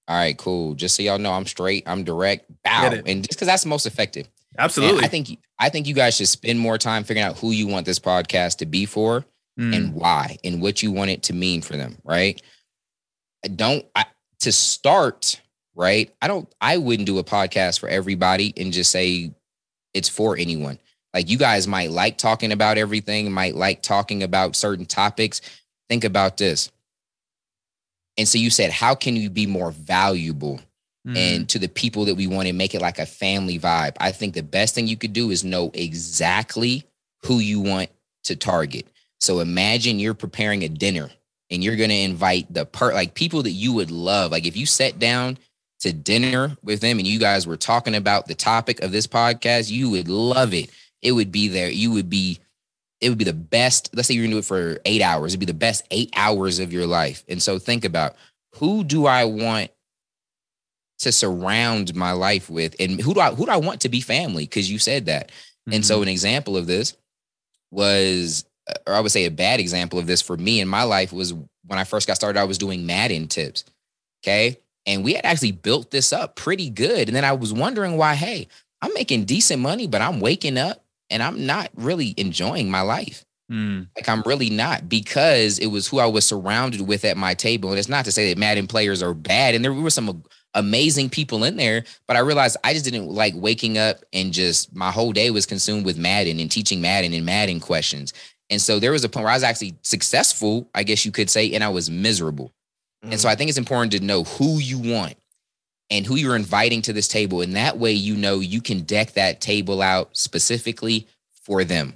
All 0.08 0.16
right, 0.16 0.36
cool. 0.36 0.74
Just 0.74 0.96
so 0.96 1.02
y'all 1.02 1.18
know, 1.18 1.30
I'm 1.32 1.46
straight. 1.46 1.84
I'm 1.86 2.02
direct. 2.02 2.50
Bow. 2.64 2.90
And 3.06 3.22
just 3.22 3.30
because 3.38 3.46
that's 3.46 3.64
most 3.64 3.86
effective. 3.86 4.26
And 4.50 4.60
absolutely 4.60 5.04
I 5.04 5.08
think 5.08 5.38
I 5.58 5.68
think 5.68 5.86
you 5.86 5.94
guys 5.94 6.16
should 6.16 6.26
spend 6.28 6.58
more 6.58 6.76
time 6.76 7.04
figuring 7.04 7.24
out 7.26 7.38
who 7.38 7.52
you 7.52 7.66
want 7.68 7.86
this 7.86 8.00
podcast 8.00 8.58
to 8.58 8.66
be 8.66 8.84
for. 8.84 9.24
Mm, 9.58 9.76
and 9.76 9.94
why 9.94 10.38
and 10.44 10.62
what 10.62 10.82
you 10.82 10.90
want 10.90 11.10
it 11.10 11.24
to 11.24 11.34
mean 11.34 11.60
for 11.60 11.76
them, 11.76 11.98
right? 12.04 12.40
I 13.44 13.48
don't 13.48 13.84
I, 13.94 14.06
to 14.40 14.52
start, 14.52 15.40
right? 15.74 16.10
I 16.22 16.28
don't 16.28 16.52
I 16.60 16.78
wouldn't 16.78 17.06
do 17.06 17.18
a 17.18 17.24
podcast 17.24 17.78
for 17.78 17.88
everybody 17.88 18.54
and 18.56 18.72
just 18.72 18.90
say 18.90 19.32
it's 19.92 20.08
for 20.08 20.36
anyone. 20.36 20.78
Like 21.12 21.28
you 21.28 21.36
guys 21.36 21.68
might 21.68 21.90
like 21.90 22.16
talking 22.16 22.52
about 22.52 22.78
everything, 22.78 23.30
might 23.30 23.54
like 23.54 23.82
talking 23.82 24.22
about 24.22 24.56
certain 24.56 24.86
topics. 24.86 25.42
Think 25.88 26.04
about 26.04 26.38
this. 26.38 26.70
And 28.16 28.26
so 28.26 28.38
you 28.38 28.50
said, 28.50 28.70
how 28.70 28.94
can 28.94 29.16
you 29.16 29.28
be 29.28 29.46
more 29.46 29.70
valuable 29.70 30.60
mm, 31.06 31.16
and 31.16 31.48
to 31.48 31.58
the 31.58 31.68
people 31.68 32.04
that 32.06 32.14
we 32.14 32.26
want 32.26 32.46
to 32.46 32.52
make 32.52 32.74
it 32.74 32.80
like 32.80 32.98
a 32.98 33.06
family 33.06 33.58
vibe. 33.58 33.96
I 33.98 34.12
think 34.12 34.34
the 34.34 34.42
best 34.42 34.74
thing 34.74 34.86
you 34.86 34.96
could 34.96 35.12
do 35.12 35.30
is 35.30 35.44
know 35.44 35.70
exactly 35.74 36.84
who 37.24 37.38
you 37.38 37.60
want 37.60 37.90
to 38.24 38.36
target. 38.36 38.86
So 39.22 39.38
imagine 39.38 40.00
you're 40.00 40.14
preparing 40.14 40.64
a 40.64 40.68
dinner 40.68 41.08
and 41.48 41.62
you're 41.62 41.76
going 41.76 41.90
to 41.90 41.94
invite 41.94 42.52
the 42.52 42.66
part 42.66 42.94
like 42.94 43.14
people 43.14 43.44
that 43.44 43.52
you 43.52 43.72
would 43.72 43.92
love. 43.92 44.32
Like 44.32 44.46
if 44.46 44.56
you 44.56 44.66
sat 44.66 44.98
down 44.98 45.38
to 45.80 45.92
dinner 45.92 46.56
with 46.64 46.80
them 46.80 46.98
and 46.98 47.06
you 47.06 47.20
guys 47.20 47.46
were 47.46 47.56
talking 47.56 47.94
about 47.94 48.26
the 48.26 48.34
topic 48.34 48.82
of 48.82 48.90
this 48.90 49.06
podcast, 49.06 49.70
you 49.70 49.90
would 49.90 50.08
love 50.08 50.52
it. 50.52 50.70
It 51.02 51.12
would 51.12 51.30
be 51.30 51.46
there. 51.46 51.70
You 51.70 51.92
would 51.92 52.10
be 52.10 52.40
it 53.00 53.10
would 53.10 53.18
be 53.18 53.24
the 53.24 53.32
best. 53.32 53.90
Let's 53.94 54.08
say 54.08 54.14
you're 54.14 54.24
gonna 54.24 54.34
do 54.34 54.38
it 54.38 54.44
for 54.44 54.80
eight 54.86 55.02
hours. 55.02 55.32
It'd 55.32 55.40
be 55.40 55.46
the 55.46 55.54
best 55.54 55.84
eight 55.92 56.10
hours 56.16 56.58
of 56.58 56.72
your 56.72 56.88
life. 56.88 57.24
And 57.28 57.40
so 57.40 57.60
think 57.60 57.84
about 57.84 58.16
who 58.56 58.82
do 58.82 59.06
I 59.06 59.24
want 59.24 59.70
to 60.98 61.12
surround 61.12 61.94
my 61.94 62.10
life 62.10 62.50
with 62.50 62.74
and 62.80 63.00
who 63.00 63.14
do 63.14 63.20
I 63.20 63.32
who 63.32 63.46
do 63.46 63.52
I 63.52 63.56
want 63.58 63.82
to 63.82 63.88
be 63.88 64.00
family 64.00 64.44
because 64.44 64.68
you 64.68 64.80
said 64.80 65.06
that. 65.06 65.30
And 65.70 65.86
so 65.86 66.00
mhm. 66.00 66.02
an 66.02 66.08
example 66.08 66.56
of 66.56 66.66
this 66.66 66.96
was 67.70 68.44
or 68.86 68.94
I 68.94 69.00
would 69.00 69.12
say 69.12 69.24
a 69.24 69.30
bad 69.30 69.60
example 69.60 69.98
of 69.98 70.06
this 70.06 70.22
for 70.22 70.36
me 70.36 70.60
in 70.60 70.68
my 70.68 70.82
life 70.82 71.12
was 71.12 71.32
when 71.32 71.78
I 71.78 71.84
first 71.84 72.06
got 72.06 72.16
started 72.16 72.38
I 72.38 72.44
was 72.44 72.58
doing 72.58 72.86
Madden 72.86 73.28
tips. 73.28 73.64
Okay? 74.22 74.58
And 74.86 75.04
we 75.04 75.14
had 75.14 75.24
actually 75.24 75.52
built 75.52 75.90
this 75.90 76.12
up 76.12 76.36
pretty 76.36 76.70
good 76.70 77.08
and 77.08 77.16
then 77.16 77.24
I 77.24 77.32
was 77.32 77.52
wondering 77.52 77.96
why 77.96 78.14
hey, 78.14 78.48
I'm 78.80 78.94
making 78.94 79.24
decent 79.24 79.62
money 79.62 79.86
but 79.86 80.00
I'm 80.00 80.20
waking 80.20 80.58
up 80.58 80.84
and 81.10 81.22
I'm 81.22 81.46
not 81.46 81.70
really 81.74 82.14
enjoying 82.16 82.70
my 82.70 82.80
life. 82.80 83.24
Mm, 83.50 83.88
Like 83.96 84.08
I'm 84.08 84.22
really 84.22 84.48
not 84.48 84.88
because 84.88 85.58
it 85.58 85.66
was 85.66 85.86
who 85.86 85.98
I 85.98 86.06
was 86.06 86.24
surrounded 86.24 86.80
with 86.80 87.04
at 87.04 87.18
my 87.18 87.34
table. 87.34 87.70
And 87.70 87.78
it's 87.78 87.88
not 87.88 88.06
to 88.06 88.12
say 88.12 88.28
that 88.28 88.38
Madden 88.38 88.66
players 88.66 89.02
are 89.02 89.12
bad, 89.12 89.54
and 89.54 89.62
there 89.62 89.74
were 89.74 89.90
some 89.90 90.24
amazing 90.54 91.10
people 91.10 91.44
in 91.44 91.56
there, 91.56 91.84
but 92.06 92.16
I 92.16 92.20
realized 92.20 92.56
I 92.64 92.72
just 92.72 92.84
didn't 92.84 93.08
like 93.08 93.34
waking 93.36 93.78
up 93.78 94.04
and 94.12 94.32
just 94.32 94.74
my 94.74 94.90
whole 94.90 95.12
day 95.12 95.30
was 95.30 95.46
consumed 95.46 95.84
with 95.84 95.98
Madden 95.98 96.40
and 96.40 96.50
teaching 96.50 96.80
Madden 96.80 97.12
and 97.12 97.26
Madden 97.26 97.60
questions. 97.60 98.12
And 98.52 98.60
so 98.60 98.78
there 98.78 98.92
was 98.92 99.02
a 99.02 99.08
point 99.08 99.24
where 99.24 99.32
I 99.32 99.36
was 99.36 99.44
actually 99.44 99.76
successful, 99.80 100.68
I 100.74 100.82
guess 100.82 101.06
you 101.06 101.10
could 101.10 101.30
say, 101.30 101.54
and 101.54 101.64
I 101.64 101.70
was 101.70 101.88
miserable. 101.88 102.52
And 103.02 103.18
so 103.18 103.26
I 103.26 103.34
mm. 103.34 103.38
think 103.38 103.48
it's 103.48 103.56
important 103.56 103.92
to 103.92 104.00
know 104.00 104.24
who 104.24 104.58
you 104.58 104.78
want 104.78 105.14
and 105.88 106.04
who 106.04 106.16
you're 106.16 106.36
inviting 106.36 106.82
to 106.82 106.92
this 106.92 107.08
table. 107.08 107.40
And 107.40 107.56
that 107.56 107.78
way, 107.78 107.92
you 107.92 108.14
know, 108.14 108.40
you 108.40 108.60
can 108.60 108.80
deck 108.80 109.12
that 109.14 109.40
table 109.40 109.80
out 109.80 110.14
specifically 110.14 111.06
for 111.46 111.64
them. 111.64 111.94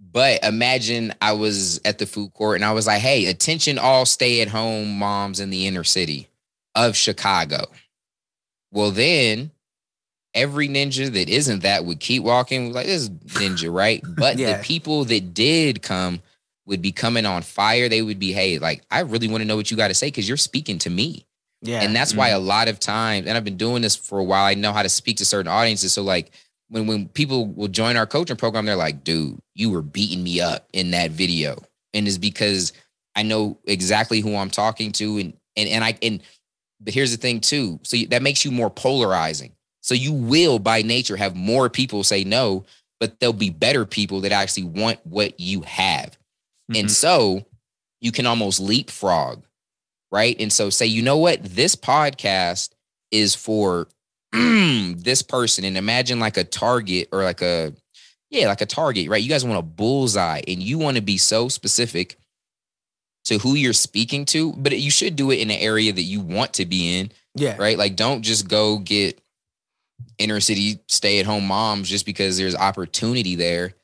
But 0.00 0.42
imagine 0.42 1.12
I 1.20 1.32
was 1.32 1.82
at 1.84 1.98
the 1.98 2.06
food 2.06 2.32
court 2.32 2.56
and 2.56 2.64
I 2.64 2.72
was 2.72 2.86
like, 2.86 3.02
hey, 3.02 3.26
attention, 3.26 3.78
all 3.78 4.06
stay 4.06 4.40
at 4.40 4.48
home 4.48 4.98
moms 4.98 5.38
in 5.38 5.50
the 5.50 5.66
inner 5.66 5.84
city 5.84 6.28
of 6.74 6.96
Chicago. 6.96 7.66
Well, 8.72 8.90
then 8.90 9.50
every 10.34 10.68
ninja 10.68 11.12
that 11.12 11.28
isn't 11.28 11.62
that 11.62 11.84
would 11.84 12.00
keep 12.00 12.22
walking, 12.22 12.72
like, 12.72 12.86
this 12.86 13.02
is 13.02 13.10
ninja, 13.10 13.72
right? 13.72 14.02
But 14.16 14.38
Yeah. 14.38 14.56
the 14.58 14.62
people 14.62 15.04
that 15.06 15.34
did 15.34 15.82
come 15.82 16.20
would 16.66 16.82
be 16.82 16.92
coming 16.92 17.26
on 17.26 17.42
fire. 17.42 17.88
They 17.88 18.02
would 18.02 18.18
be, 18.18 18.32
hey, 18.32 18.58
like, 18.58 18.82
I 18.90 19.00
really 19.00 19.28
want 19.28 19.40
to 19.42 19.44
know 19.44 19.56
what 19.56 19.70
you 19.70 19.76
got 19.76 19.88
to 19.88 19.94
say 19.94 20.06
because 20.08 20.28
you're 20.28 20.36
speaking 20.36 20.78
to 20.78 20.90
me. 20.90 21.26
yeah. 21.62 21.82
And 21.82 21.94
that's 21.94 22.14
why 22.14 22.30
mm. 22.30 22.36
a 22.36 22.38
lot 22.38 22.68
of 22.68 22.78
times, 22.78 23.26
and 23.26 23.36
I've 23.36 23.44
been 23.44 23.56
doing 23.56 23.82
this 23.82 23.96
for 23.96 24.18
a 24.18 24.24
while, 24.24 24.44
I 24.44 24.54
know 24.54 24.72
how 24.72 24.82
to 24.82 24.88
speak 24.88 25.16
to 25.18 25.26
certain 25.26 25.50
audiences. 25.50 25.92
So 25.92 26.02
like 26.02 26.30
when 26.68 26.86
when 26.86 27.08
people 27.08 27.46
will 27.46 27.68
join 27.68 27.96
our 27.96 28.06
coaching 28.06 28.36
program, 28.36 28.64
they're 28.66 28.76
like, 28.76 29.02
dude, 29.04 29.38
you 29.54 29.70
were 29.70 29.82
beating 29.82 30.22
me 30.22 30.40
up 30.40 30.68
in 30.72 30.92
that 30.92 31.10
video. 31.10 31.56
And 31.92 32.06
it's 32.06 32.18
because 32.18 32.72
I 33.16 33.24
know 33.24 33.58
exactly 33.64 34.20
who 34.20 34.36
I'm 34.36 34.50
talking 34.50 34.92
to. 34.92 35.18
And 35.18 35.34
and 35.56 35.68
and 35.68 35.84
I 35.84 35.98
and 36.02 36.22
but 36.80 36.94
here's 36.94 37.10
the 37.10 37.16
thing 37.16 37.40
too. 37.40 37.80
So 37.82 37.96
that 38.10 38.22
makes 38.22 38.44
you 38.44 38.52
more 38.52 38.70
polarizing. 38.70 39.52
So 39.82 39.94
you 39.94 40.12
will 40.12 40.58
by 40.58 40.82
nature 40.82 41.16
have 41.16 41.34
more 41.36 41.68
people 41.68 42.04
say 42.04 42.24
no 42.24 42.64
but 43.00 43.18
there'll 43.18 43.32
be 43.32 43.48
better 43.48 43.86
people 43.86 44.20
that 44.20 44.30
actually 44.30 44.64
want 44.64 44.98
what 45.06 45.40
you 45.40 45.62
have. 45.62 46.18
And 46.68 46.88
Mhm. 46.88 46.90
so 46.90 47.46
you 48.02 48.12
can 48.12 48.26
almost 48.26 48.60
leapfrog, 48.60 49.42
right? 50.12 50.36
And 50.38 50.52
so 50.52 50.68
say, 50.68 50.84
you 50.84 51.00
know 51.00 51.16
what? 51.16 51.42
This 51.42 51.74
podcast 51.74 52.68
is 53.10 53.34
for 53.34 53.88
this 54.32 55.22
person. 55.22 55.64
And 55.64 55.78
imagine 55.78 56.20
like 56.20 56.36
a 56.36 56.44
target 56.44 57.08
or 57.10 57.24
like 57.24 57.40
a, 57.40 57.72
yeah, 58.30 58.48
like 58.48 58.60
a 58.60 58.66
target, 58.66 59.08
right? 59.08 59.22
You 59.22 59.30
guys 59.30 59.46
want 59.46 59.58
a 59.58 59.62
bullseye 59.62 60.42
and 60.46 60.62
you 60.62 60.76
want 60.78 60.96
to 60.98 61.02
be 61.02 61.16
so 61.16 61.48
specific 61.48 62.18
to 63.24 63.38
who 63.38 63.54
you're 63.54 63.72
speaking 63.72 64.26
to, 64.26 64.52
but 64.52 64.78
you 64.78 64.90
should 64.90 65.16
do 65.16 65.30
it 65.30 65.38
in 65.40 65.50
an 65.50 65.58
area 65.58 65.90
that 65.92 66.02
you 66.02 66.20
want 66.20 66.52
to 66.54 66.66
be 66.66 66.98
in, 66.98 67.12
Yeah. 67.34 67.56
right? 67.56 67.78
Like 67.78 67.96
don't 67.96 68.20
just 68.22 68.46
go 68.46 68.76
get 68.78 69.18
inner 70.18 70.40
city 70.40 70.80
stay 70.86 71.18
at 71.18 71.26
home 71.26 71.46
moms 71.46 71.88
just 71.88 72.06
because 72.06 72.36
there's 72.36 72.54
opportunity 72.54 73.36
there, 73.36 73.74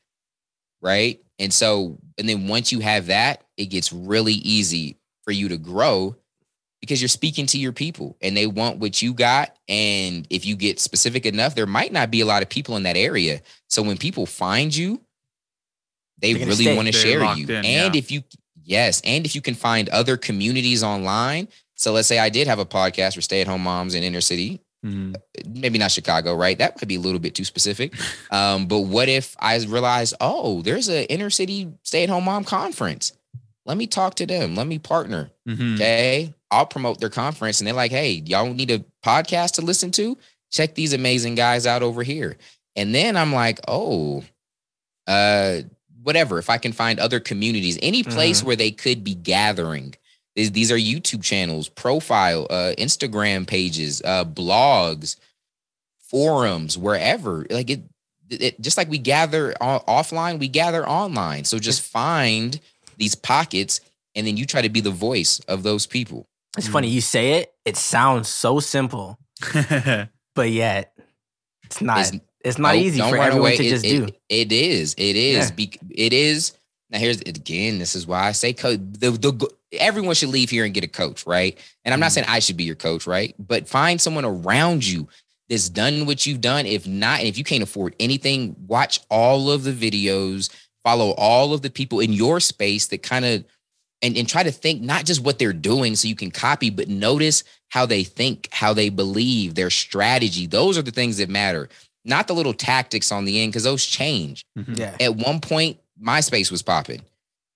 right? 0.81 1.19
And 1.39 1.53
so, 1.53 1.97
and 2.17 2.27
then 2.27 2.47
once 2.47 2.71
you 2.71 2.79
have 2.79 3.07
that, 3.07 3.43
it 3.57 3.65
gets 3.65 3.91
really 3.91 4.33
easy 4.33 4.97
for 5.23 5.31
you 5.31 5.49
to 5.49 5.57
grow 5.57 6.15
because 6.79 7.01
you're 7.01 7.09
speaking 7.09 7.45
to 7.47 7.57
your 7.57 7.71
people 7.71 8.17
and 8.21 8.37
they 8.37 8.47
want 8.47 8.77
what 8.77 9.01
you 9.01 9.13
got. 9.13 9.55
And 9.67 10.27
if 10.29 10.45
you 10.45 10.55
get 10.55 10.79
specific 10.79 11.25
enough, 11.25 11.55
there 11.55 11.65
might 11.65 11.91
not 11.91 12.11
be 12.11 12.21
a 12.21 12.25
lot 12.25 12.43
of 12.43 12.49
people 12.49 12.77
in 12.77 12.83
that 12.83 12.97
area. 12.97 13.41
So 13.67 13.81
when 13.81 13.97
people 13.97 14.25
find 14.25 14.75
you, 14.75 15.01
they 16.19 16.33
really 16.33 16.75
want 16.75 16.87
to 16.87 16.93
share 16.93 17.19
locked 17.19 17.39
you. 17.39 17.47
in, 17.47 17.65
and 17.65 17.95
yeah. 17.95 17.99
if 17.99 18.11
you, 18.11 18.23
yes, 18.63 19.01
and 19.03 19.25
if 19.25 19.35
you 19.35 19.41
can 19.41 19.53
find 19.53 19.89
other 19.89 20.17
communities 20.17 20.83
online. 20.83 21.47
So 21.75 21.93
let's 21.93 22.07
say 22.07 22.17
I 22.17 22.29
did 22.29 22.47
have 22.47 22.57
a 22.57 22.65
podcast 22.65 23.13
for 23.13 23.21
stay 23.21 23.41
at 23.41 23.47
home 23.47 23.61
moms 23.61 23.93
in 23.93 24.01
inner 24.01 24.21
city 24.21 24.61
Mhm. 24.85 25.15
maybe 25.47 25.79
not 25.79 25.91
Chicago, 25.91 26.35
right? 26.35 26.57
That 26.57 26.75
might 26.77 26.87
be 26.87 26.95
a 26.95 26.99
little 26.99 27.19
bit 27.19 27.33
too 27.35 27.43
specific. 27.45 27.93
Um, 28.31 28.67
but 28.67 28.81
what 28.81 29.09
if 29.09 29.35
I 29.39 29.57
realized, 29.57 30.13
oh, 30.21 30.61
there's 30.61 30.87
an 30.87 31.05
inner 31.05 31.29
city 31.29 31.69
stay 31.83 32.03
at 32.03 32.09
home 32.09 32.25
mom 32.25 32.43
conference? 32.43 33.13
Let 33.65 33.77
me 33.77 33.87
talk 33.87 34.15
to 34.15 34.25
them. 34.25 34.55
Let 34.55 34.67
me 34.67 34.77
partner. 34.79 35.29
Mhm. 35.47 35.75
Okay. 35.75 36.33
I'll 36.51 36.65
promote 36.65 36.99
their 36.99 37.09
conference. 37.09 37.59
And 37.59 37.67
they're 37.67 37.73
like, 37.73 37.91
hey, 37.91 38.21
y'all 38.25 38.53
need 38.53 38.71
a 38.71 38.85
podcast 39.03 39.53
to 39.53 39.61
listen 39.61 39.91
to? 39.91 40.17
Check 40.51 40.75
these 40.75 40.93
amazing 40.93 41.35
guys 41.35 41.65
out 41.65 41.83
over 41.83 42.03
here. 42.03 42.37
And 42.75 42.93
then 42.95 43.17
I'm 43.17 43.33
like, 43.33 43.59
oh, 43.67 44.23
uh, 45.07 45.61
whatever. 46.03 46.37
If 46.37 46.49
I 46.49 46.57
can 46.57 46.71
find 46.71 46.99
other 46.99 47.19
communities, 47.19 47.77
any 47.81 48.03
place 48.03 48.43
where 48.43 48.55
they 48.55 48.71
could 48.71 49.03
be 49.03 49.15
gathering. 49.15 49.95
These, 50.37 50.51
these 50.53 50.71
are 50.71 50.77
YouTube 50.77 51.23
channels, 51.23 51.67
profile, 51.67 52.45
uh, 52.49 52.73
Instagram 52.77 53.45
pages, 53.47 54.01
uh, 54.05 54.23
blogs, 54.23 55.15
forums, 55.99 56.77
wherever. 56.77 57.45
Like 57.49 57.69
it, 57.69 57.81
it 58.29 58.61
just 58.61 58.77
like 58.77 58.87
we 58.89 58.99
gather 58.99 59.53
o- 59.59 59.83
offline, 59.87 60.39
we 60.39 60.47
gather 60.47 60.87
online. 60.87 61.43
So 61.43 61.59
just 61.59 61.81
find 61.81 62.59
these 62.97 63.15
pockets 63.15 63.81
and 64.15 64.25
then 64.27 64.37
you 64.37 64.45
try 64.45 64.61
to 64.61 64.69
be 64.69 64.79
the 64.79 64.91
voice 64.91 65.39
of 65.47 65.63
those 65.63 65.85
people. 65.85 66.27
It's 66.57 66.67
funny 66.67 66.87
you 66.87 67.01
say 67.01 67.33
it. 67.41 67.53
It 67.65 67.75
sounds 67.77 68.27
so 68.29 68.59
simple, 68.59 69.19
but 70.35 70.49
yet 70.49 70.93
it's 71.65 71.81
not. 71.81 71.99
It's- 71.99 72.21
It's, 72.45 72.57
not 72.59 72.75
easy 72.75 72.99
for 73.01 73.17
everyone 73.17 73.39
away. 73.39 73.57
to 73.57 73.65
It- 73.65 73.69
just 73.69 73.85
it- 73.85 74.05
do. 74.05 74.13
It 74.29 74.51
is. 74.53 74.93
It 74.97 75.15
is. 75.17 75.49
Yeah. 75.49 75.55
Bec- 75.55 75.79
It 75.89 76.13
is. 76.13 76.53
Now 76.89 76.99
here's 76.99 77.19
again. 77.21 77.79
This 77.79 77.95
is 77.95 78.07
why 78.07 78.27
I 78.27 78.31
say 78.31 78.53
coach. 78.53 78.79
The, 78.81 79.11
the 79.11 79.49
everyone 79.73 80.15
should 80.15 80.29
leave 80.29 80.49
here 80.49 80.63
and 80.65 80.73
get 80.73 80.83
a 80.83 80.87
coach, 80.87 81.25
right? 81.27 81.57
And 81.83 81.93
I'm 81.93 81.99
not 81.99 82.11
Mhm. 82.11 82.13
saying 82.13 82.27
I 82.29 82.39
should 82.39 82.57
be 82.57 82.63
your 82.63 82.75
coach, 82.75 83.05
right? 83.05 83.35
But 83.39 83.67
find 83.67 83.99
someone 83.99 84.23
around 84.25 84.85
you 84.85 85.07
that's 85.49 85.69
done 85.69 86.05
what 86.05 86.25
you've 86.25 86.41
done. 86.41 86.65
If 86.65 86.87
not, 86.87 87.19
and 87.19 87.27
if 87.27 87.37
you 87.37 87.43
can't 87.43 87.63
afford 87.63 87.95
anything, 87.99 88.55
watch 88.67 89.01
all 89.09 89.51
of 89.51 89.63
the 89.63 89.73
videos. 89.73 90.49
Follow 90.83 91.11
all 91.11 91.53
of 91.53 91.61
the 91.61 91.69
people 91.69 91.99
in 91.99 92.13
your 92.13 92.39
space 92.39 92.87
that 92.87 93.03
kind 93.03 93.25
of 93.25 93.43
and, 94.03 94.15
and 94.15 94.29
try 94.29 94.43
to 94.43 94.51
think 94.51 94.81
not 94.81 95.05
just 95.05 95.21
what 95.21 95.39
they're 95.39 95.51
doing 95.51 95.95
so 95.95 96.07
you 96.07 96.15
can 96.15 96.29
copy, 96.29 96.69
but 96.69 96.87
notice 96.87 97.43
how 97.69 97.83
they 97.85 98.03
think, 98.03 98.47
how 98.51 98.71
they 98.71 98.89
believe, 98.89 99.55
their 99.55 99.71
strategy. 99.71 100.45
Those 100.45 100.77
are 100.77 100.83
the 100.83 100.91
things 100.91 101.17
that 101.17 101.29
matter, 101.29 101.67
not 102.05 102.27
the 102.27 102.35
little 102.35 102.53
tactics 102.53 103.11
on 103.11 103.25
the 103.25 103.41
end, 103.41 103.51
because 103.51 103.63
those 103.63 103.85
change. 103.85 104.45
Mhm. 104.57 104.77
Yeah. 104.77 104.95
At 105.01 105.15
one 105.15 105.41
point, 105.41 105.79
MySpace 106.01 106.51
was 106.51 106.61
popping. 106.61 107.01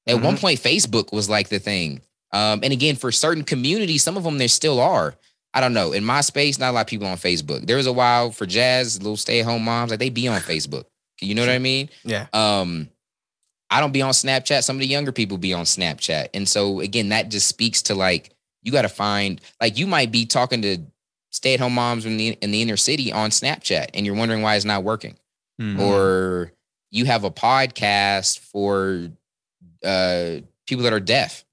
At 0.08 0.22
one 0.22 0.38
point, 0.38 0.60
Facebook 0.60 1.14
was 1.14 1.30
like 1.30 1.50
the 1.50 1.60
thing. 1.60 2.02
Um, 2.34 2.62
and 2.64 2.74
again, 2.74 2.96
for 2.96 3.12
certain 3.12 3.44
communities, 3.44 4.04
some 4.04 4.18
of 4.18 4.24
them 4.24 4.38
there 4.38 4.48
still 4.48 4.80
are. 4.80 5.16
I 5.54 5.60
don't 5.60 5.74
know. 5.74 5.92
In 5.92 6.04
my 6.06 6.22
space, 6.22 6.58
not 6.58 6.70
a 6.70 6.74
lot 6.74 6.82
of 6.82 6.88
people 6.88 7.08
on 7.08 7.18
Facebook. 7.18 7.68
There 7.68 7.78
was 7.78 7.88
a 7.88 7.92
while 7.94 8.32
for 8.32 8.46
jazz, 8.46 9.02
little 9.02 9.18
stay-at-home 9.18 9.64
moms, 9.64 9.92
like 9.92 10.00
they 10.00 10.10
be 10.10 10.28
on 10.28 10.40
Facebook. 10.40 10.86
You 11.20 11.36
know 11.36 11.42
what 11.42 11.50
I 11.52 11.60
mean? 11.60 11.90
Yeah. 12.04 12.28
Um, 12.34 12.90
I 13.70 13.80
don't 13.80 13.92
be 13.92 14.02
on 14.02 14.12
Snapchat. 14.12 14.64
Some 14.64 14.78
of 14.78 14.80
the 14.80 14.88
younger 14.88 15.12
people 15.12 15.38
be 15.38 15.54
on 15.54 15.66
Snapchat. 15.66 16.30
And 16.34 16.48
so 16.48 16.80
again, 16.80 17.10
that 17.10 17.30
just 17.30 17.48
speaks 17.48 17.84
to 17.84 17.96
like 17.96 18.32
you 18.64 18.72
got 18.72 18.84
to 18.84 18.90
find 18.90 19.40
like 19.62 19.78
you 19.78 19.88
might 19.88 20.12
be 20.12 20.26
talking 20.26 20.62
to 20.64 20.78
stay-at-home 21.32 21.74
moms 21.74 22.06
in 22.06 22.18
the 22.18 22.30
in 22.42 22.52
the 22.52 22.62
inner 22.62 22.78
city 22.78 23.12
on 23.14 23.30
Snapchat 23.30 23.92
and 23.94 24.06
you're 24.06 24.16
wondering 24.16 24.42
why 24.42 24.56
it's 24.56 24.66
not 24.66 24.84
working. 24.84 25.16
Mhm. 25.62 25.80
Or 25.80 26.52
you 26.92 27.06
have 27.06 27.24
a 27.24 27.32
podcast 27.32 28.40
for 28.40 29.10
uh 29.84 30.38
people 30.68 30.84
that 30.84 30.94
are 30.94 31.00
deaf. 31.00 31.44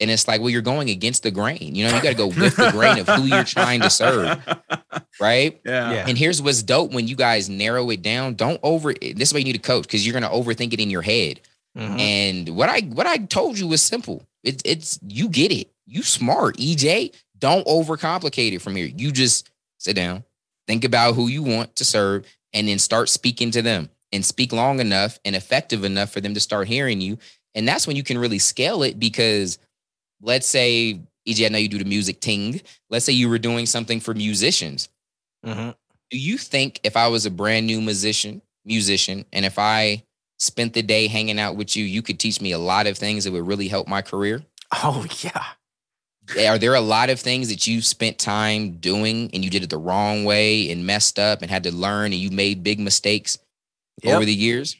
And 0.00 0.10
it's 0.10 0.26
like, 0.26 0.40
well, 0.40 0.50
you're 0.50 0.62
going 0.62 0.90
against 0.90 1.22
the 1.22 1.30
grain. 1.30 1.76
You 1.76 1.86
know, 1.86 1.94
you 1.94 2.02
got 2.02 2.08
to 2.08 2.14
go 2.16 2.26
with 2.26 2.56
the 2.56 2.70
grain 2.72 2.98
of 2.98 3.06
who 3.06 3.22
you're 3.22 3.44
trying 3.44 3.80
to 3.82 3.88
serve, 3.90 4.36
right? 5.20 5.60
Yeah. 5.64 5.92
Yeah. 5.92 6.04
And 6.08 6.18
here's 6.18 6.42
what's 6.42 6.60
dope 6.64 6.92
when 6.92 7.06
you 7.06 7.14
guys 7.14 7.48
narrow 7.48 7.88
it 7.90 8.02
down. 8.02 8.34
Don't 8.34 8.58
over 8.64 8.92
this 8.94 9.28
is 9.28 9.32
why 9.32 9.38
you 9.38 9.44
need 9.44 9.54
a 9.54 9.60
coach 9.60 9.84
because 9.84 10.04
you're 10.04 10.12
gonna 10.12 10.28
overthink 10.28 10.72
it 10.72 10.80
in 10.80 10.90
your 10.90 11.02
head. 11.02 11.40
Mhm. 11.78 12.00
And 12.00 12.48
what 12.56 12.68
I 12.68 12.80
what 12.80 13.06
I 13.06 13.18
told 13.18 13.58
you 13.58 13.68
was 13.68 13.80
simple. 13.80 14.26
It's 14.42 14.62
it's 14.64 14.98
you 15.06 15.28
get 15.28 15.52
it. 15.52 15.70
You 15.86 16.02
smart, 16.02 16.56
EJ. 16.56 17.14
Don't 17.38 17.66
overcomplicate 17.66 18.52
it 18.52 18.60
from 18.60 18.74
here. 18.76 18.86
You 18.86 19.12
just 19.12 19.50
sit 19.78 19.94
down, 19.94 20.24
think 20.66 20.84
about 20.84 21.14
who 21.14 21.28
you 21.28 21.42
want 21.44 21.76
to 21.76 21.84
serve, 21.84 22.26
and 22.52 22.66
then 22.66 22.78
start 22.80 23.08
speaking 23.08 23.50
to 23.52 23.62
them 23.62 23.88
and 24.12 24.24
speak 24.24 24.52
long 24.52 24.80
enough 24.80 25.18
and 25.24 25.34
effective 25.36 25.84
enough 25.84 26.10
for 26.10 26.20
them 26.20 26.34
to 26.34 26.40
start 26.40 26.68
hearing 26.68 27.00
you. 27.00 27.18
And 27.54 27.66
that's 27.66 27.86
when 27.86 27.96
you 27.96 28.02
can 28.02 28.18
really 28.18 28.38
scale 28.38 28.82
it 28.82 28.98
because 28.98 29.58
let's 30.20 30.46
say, 30.46 31.00
EJ, 31.28 31.46
I 31.46 31.48
know 31.48 31.58
you 31.58 31.68
do 31.68 31.78
the 31.78 31.84
music 31.84 32.20
ting. 32.20 32.60
Let's 32.90 33.04
say 33.04 33.12
you 33.12 33.28
were 33.28 33.38
doing 33.38 33.66
something 33.66 34.00
for 34.00 34.14
musicians 34.14 34.88
Mhm. 35.44 35.74
do 36.10 36.18
you 36.18 36.38
think 36.38 36.80
if 36.84 36.96
I 36.96 37.08
was 37.08 37.26
a 37.26 37.30
brand 37.30 37.66
new 37.66 37.80
musician, 37.80 38.42
musician, 38.64 39.24
and 39.32 39.44
if 39.44 39.58
I 39.58 40.04
spent 40.38 40.72
the 40.74 40.82
day 40.82 41.06
hanging 41.08 41.38
out 41.40 41.56
with 41.56 41.76
you, 41.76 41.84
you 41.84 42.02
could 42.02 42.18
teach 42.20 42.40
me 42.40 42.52
a 42.52 42.58
lot 42.58 42.86
of 42.86 42.98
things 42.98 43.24
that 43.24 43.32
would 43.32 43.46
really 43.46 43.68
help 43.68 43.88
my 43.88 44.02
career? 44.02 44.42
Oh 44.72 45.06
yeah. 45.22 45.44
Are 46.48 46.58
there 46.58 46.74
a 46.74 46.80
lot 46.80 47.10
of 47.10 47.20
things 47.20 47.48
that 47.48 47.66
you 47.66 47.82
spent 47.82 48.18
time 48.18 48.76
doing 48.78 49.30
and 49.34 49.44
you 49.44 49.50
did 49.50 49.64
it 49.64 49.70
the 49.70 49.78
wrong 49.78 50.24
way 50.24 50.70
and 50.70 50.86
messed 50.86 51.18
up 51.18 51.42
and 51.42 51.50
had 51.50 51.64
to 51.64 51.72
learn 51.74 52.12
and 52.12 52.20
you 52.22 52.30
made 52.30 52.62
big 52.62 52.78
mistakes 52.80 53.38
Yep. 54.02 54.16
over 54.16 54.24
the 54.24 54.34
years? 54.34 54.76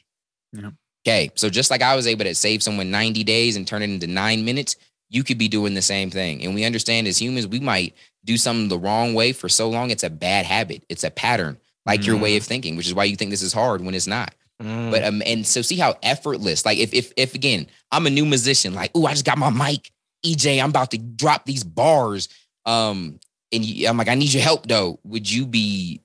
Yeah. 0.51 0.71
Okay. 1.05 1.31
So 1.35 1.49
just 1.49 1.69
like 1.69 1.81
I 1.81 1.95
was 1.95 2.07
able 2.07 2.25
to 2.25 2.35
save 2.35 2.63
someone 2.63 2.89
90 2.91 3.23
days 3.23 3.55
and 3.55 3.67
turn 3.67 3.81
it 3.81 3.89
into 3.89 4.07
nine 4.07 4.45
minutes, 4.45 4.75
you 5.09 5.23
could 5.23 5.37
be 5.37 5.47
doing 5.47 5.73
the 5.73 5.81
same 5.81 6.09
thing. 6.09 6.43
And 6.43 6.55
we 6.55 6.65
understand 6.65 7.07
as 7.07 7.21
humans, 7.21 7.47
we 7.47 7.59
might 7.59 7.93
do 8.25 8.37
something 8.37 8.69
the 8.69 8.79
wrong 8.79 9.13
way 9.13 9.33
for 9.33 9.49
so 9.49 9.69
long. 9.69 9.91
It's 9.91 10.03
a 10.03 10.09
bad 10.09 10.45
habit. 10.45 10.83
It's 10.89 11.03
a 11.03 11.11
pattern, 11.11 11.57
like 11.85 12.05
your 12.05 12.17
way 12.17 12.37
of 12.37 12.43
thinking, 12.43 12.75
which 12.75 12.87
is 12.87 12.93
why 12.93 13.03
you 13.03 13.15
think 13.15 13.31
this 13.31 13.41
is 13.41 13.53
hard 13.53 13.81
when 13.83 13.93
it's 13.95 14.07
not. 14.07 14.33
Mm. 14.61 14.91
But 14.91 15.03
um, 15.03 15.21
and 15.25 15.45
so 15.45 15.61
see 15.61 15.77
how 15.77 15.95
effortless. 16.01 16.65
Like 16.65 16.77
if 16.77 16.93
if 16.93 17.11
if 17.17 17.35
again, 17.35 17.67
I'm 17.91 18.07
a 18.07 18.09
new 18.09 18.25
musician, 18.25 18.73
like, 18.73 18.91
oh, 18.95 19.05
I 19.05 19.11
just 19.11 19.25
got 19.25 19.37
my 19.37 19.49
mic. 19.49 19.91
EJ, 20.25 20.63
I'm 20.63 20.69
about 20.69 20.91
to 20.91 20.97
drop 20.97 21.45
these 21.45 21.63
bars. 21.63 22.29
Um, 22.65 23.19
and 23.51 23.65
you, 23.65 23.87
I'm 23.87 23.97
like, 23.97 24.07
I 24.07 24.15
need 24.15 24.33
your 24.33 24.43
help 24.43 24.67
though. 24.67 24.99
Would 25.03 25.29
you 25.29 25.45
be 25.45 26.01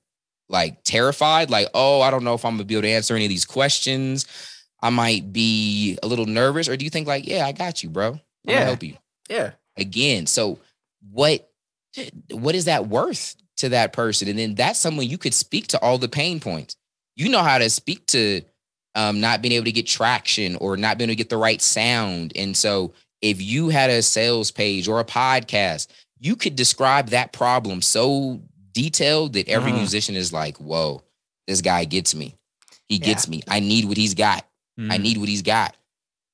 like 0.49 0.83
terrified? 0.83 1.49
Like, 1.49 1.67
oh, 1.73 2.01
I 2.01 2.11
don't 2.11 2.23
know 2.23 2.33
if 2.33 2.43
I'm 2.43 2.53
gonna 2.53 2.65
be 2.65 2.75
able 2.75 2.83
to 2.83 2.89
answer 2.89 3.15
any 3.15 3.25
of 3.25 3.29
these 3.29 3.45
questions. 3.45 4.25
I 4.81 4.89
might 4.89 5.31
be 5.33 5.97
a 6.01 6.07
little 6.07 6.25
nervous, 6.25 6.67
or 6.69 6.77
do 6.77 6.85
you 6.85 6.89
think 6.89 7.07
like, 7.07 7.27
yeah, 7.27 7.45
I 7.45 7.51
got 7.51 7.83
you, 7.83 7.89
bro. 7.89 8.11
I'm 8.13 8.19
Yeah. 8.45 8.53
gonna 8.53 8.65
help 8.65 8.83
you 8.83 8.97
yeah. 9.29 9.51
again. 9.77 10.25
So 10.25 10.59
what 11.11 11.49
what 12.31 12.55
is 12.55 12.65
that 12.65 12.87
worth 12.87 13.35
to 13.57 13.69
that 13.69 13.93
person? 13.93 14.27
And 14.27 14.37
then 14.39 14.55
that's 14.55 14.79
someone 14.79 15.07
you 15.07 15.17
could 15.17 15.33
speak 15.33 15.67
to 15.67 15.79
all 15.81 15.97
the 15.97 16.07
pain 16.09 16.39
points. 16.39 16.75
You 17.15 17.29
know 17.29 17.43
how 17.43 17.57
to 17.57 17.69
speak 17.69 18.05
to 18.07 18.41
um, 18.95 19.19
not 19.19 19.41
being 19.41 19.51
able 19.53 19.65
to 19.65 19.71
get 19.71 19.87
traction 19.87 20.55
or 20.57 20.77
not 20.77 20.97
being 20.97 21.09
able 21.09 21.15
to 21.15 21.23
get 21.23 21.29
the 21.29 21.37
right 21.37 21.61
sound. 21.61 22.33
And 22.35 22.55
so 22.55 22.93
if 23.21 23.41
you 23.41 23.69
had 23.69 23.89
a 23.89 24.01
sales 24.01 24.51
page 24.51 24.87
or 24.87 24.99
a 24.99 25.05
podcast, 25.05 25.87
you 26.19 26.35
could 26.35 26.55
describe 26.55 27.09
that 27.09 27.33
problem 27.33 27.81
so 27.81 28.41
detailed 28.83 29.33
that 29.33 29.47
every 29.47 29.71
Mhm. 29.71 29.77
musician 29.79 30.15
is 30.15 30.31
like, 30.31 30.57
whoa, 30.57 31.01
this 31.47 31.61
guy 31.61 31.85
gets 31.85 32.13
me. 32.15 32.35
He 32.87 32.95
Yeah. 32.95 33.05
gets 33.07 33.27
me. 33.27 33.41
I 33.47 33.59
need 33.59 33.85
what 33.85 33.97
he's 33.97 34.13
got. 34.13 34.45
I 34.77 34.81
Mhm. 34.97 35.01
need 35.01 35.17
what 35.17 35.29
he's 35.29 35.41
got. 35.41 35.75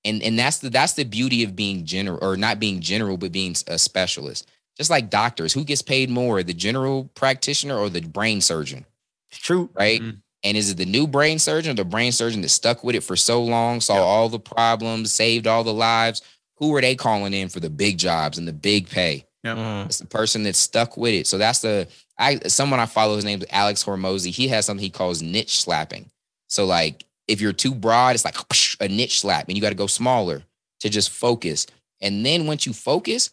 And 0.04 0.22
and 0.22 0.38
that's 0.38 0.60
the 0.60 0.70
that's 0.70 0.94
the 0.94 1.04
beauty 1.04 1.44
of 1.44 1.56
being 1.56 1.86
general 1.86 2.20
or 2.22 2.38
not 2.38 2.60
being 2.60 2.80
general, 2.80 3.18
but 3.18 3.32
being 3.32 3.56
a 3.68 3.78
specialist. 3.80 4.48
Just 4.78 4.90
like 4.90 5.10
doctors, 5.10 5.54
who 5.54 5.64
gets 5.64 5.82
paid 5.82 6.10
more, 6.10 6.44
the 6.44 6.54
general 6.54 7.06
practitioner 7.16 7.78
or 7.78 7.90
the 7.90 8.02
brain 8.02 8.42
surgeon, 8.42 8.86
It's 9.32 9.40
true. 9.40 9.70
right? 9.74 10.02
Mhm. 10.02 10.22
And 10.44 10.58
is 10.58 10.70
it 10.70 10.78
the 10.78 10.86
new 10.86 11.08
brain 11.08 11.40
surgeon 11.40 11.72
or 11.72 11.76
the 11.76 11.86
brain 11.86 12.12
surgeon 12.12 12.42
that 12.42 12.50
stuck 12.50 12.84
with 12.84 12.96
it 12.96 13.02
for 13.04 13.16
so 13.16 13.42
long, 13.44 13.82
saw 13.82 13.96
Yeah. 13.96 14.02
all 14.02 14.30
the 14.30 14.40
problems, 14.40 15.12
saved 15.12 15.48
all 15.48 15.64
the 15.64 15.74
lives? 15.74 16.22
Who 16.58 16.76
are 16.76 16.82
they 16.82 16.96
calling 16.96 17.34
in 17.34 17.50
for 17.50 17.60
the 17.60 17.70
big 17.72 17.98
jobs 17.98 18.38
and 18.38 18.48
the 18.48 18.54
big 18.54 18.88
pay? 18.90 19.26
Mhm. 19.46 19.86
It's 19.86 20.00
the 20.00 20.06
person 20.08 20.44
that 20.44 20.56
stuck 20.56 20.98
with 20.98 21.14
it. 21.14 21.28
So 21.28 21.38
that's 21.38 21.60
the 21.60 21.88
I 22.18 22.40
someone 22.48 22.80
I 22.80 22.86
follow. 22.86 23.16
His 23.16 23.26
name's 23.26 23.46
Alex 23.52 23.84
Hormozi. 23.84 24.32
He 24.32 24.48
has 24.50 24.66
something 24.66 24.84
he 24.84 24.90
calls 24.90 25.22
niche 25.22 25.60
slapping. 25.60 26.10
So 26.48 26.66
like 26.66 27.06
if 27.28 27.42
you're 27.42 27.54
too 27.54 27.74
broad, 27.76 28.16
it's 28.16 28.26
like 28.26 28.36
a 28.80 28.88
niche 28.88 29.20
slap, 29.22 29.48
and 29.48 29.58
you 29.58 29.62
got 29.62 29.70
to 29.70 29.76
go 29.76 29.88
smaller 29.88 30.44
to 30.80 30.90
just 30.90 31.10
focus. 31.10 31.68
And 32.02 32.26
then 32.26 32.46
once 32.48 32.66
you 32.66 32.74
focus, 32.74 33.30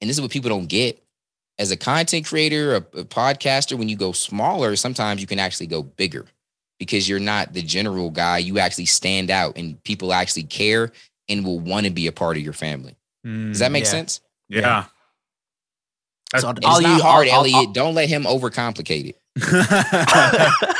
and 0.00 0.08
this 0.10 0.16
is 0.16 0.20
what 0.20 0.30
people 0.30 0.50
don't 0.50 0.68
get, 0.68 1.02
as 1.58 1.70
a 1.70 1.76
content 1.76 2.26
creator, 2.26 2.74
a, 2.74 2.78
a 2.78 3.04
podcaster, 3.04 3.78
when 3.78 3.88
you 3.88 3.96
go 3.96 4.12
smaller, 4.12 4.76
sometimes 4.76 5.20
you 5.20 5.26
can 5.26 5.38
actually 5.38 5.66
go 5.68 5.82
bigger 5.82 6.26
because 6.78 7.08
you're 7.08 7.20
not 7.20 7.52
the 7.52 7.62
general 7.62 8.10
guy. 8.10 8.38
You 8.38 8.58
actually 8.58 8.86
stand 8.86 9.30
out, 9.30 9.56
and 9.56 9.82
people 9.84 10.12
actually 10.12 10.42
care 10.44 10.92
and 11.28 11.44
will 11.44 11.60
want 11.60 11.86
to 11.86 11.92
be 11.92 12.06
a 12.06 12.12
part 12.12 12.36
of 12.36 12.42
your 12.42 12.52
family. 12.52 12.94
Does 13.24 13.58
that 13.60 13.72
make 13.72 13.84
Yeah. 13.84 13.90
sense? 13.90 14.20
Mm, 14.52 14.60
yeah. 14.60 14.84
Uh, 16.34 16.38
so 16.40 16.48
And 16.50 16.64
all 16.64 16.76
it's 16.78 16.86
you, 16.86 16.92
not 16.92 17.00
hard, 17.00 17.28
all- 17.28 17.34
all- 17.38 17.46
Elliot. 17.46 17.72
Don't 17.72 17.94
let 17.94 18.08
him 18.08 18.24
overcomplicate 18.24 19.14
it. 19.14 19.20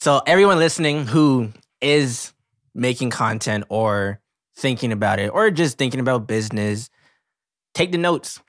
So 0.00 0.22
everyone 0.26 0.58
listening 0.58 1.06
who 1.06 1.50
is 1.80 2.32
making 2.72 3.10
content 3.10 3.64
or 3.68 4.20
thinking 4.56 4.92
about 4.92 5.18
it 5.18 5.28
or 5.28 5.50
just 5.50 5.76
thinking 5.76 5.98
about 5.98 6.28
business, 6.28 6.88
take 7.74 7.90
the 7.90 7.98
notes. 7.98 8.40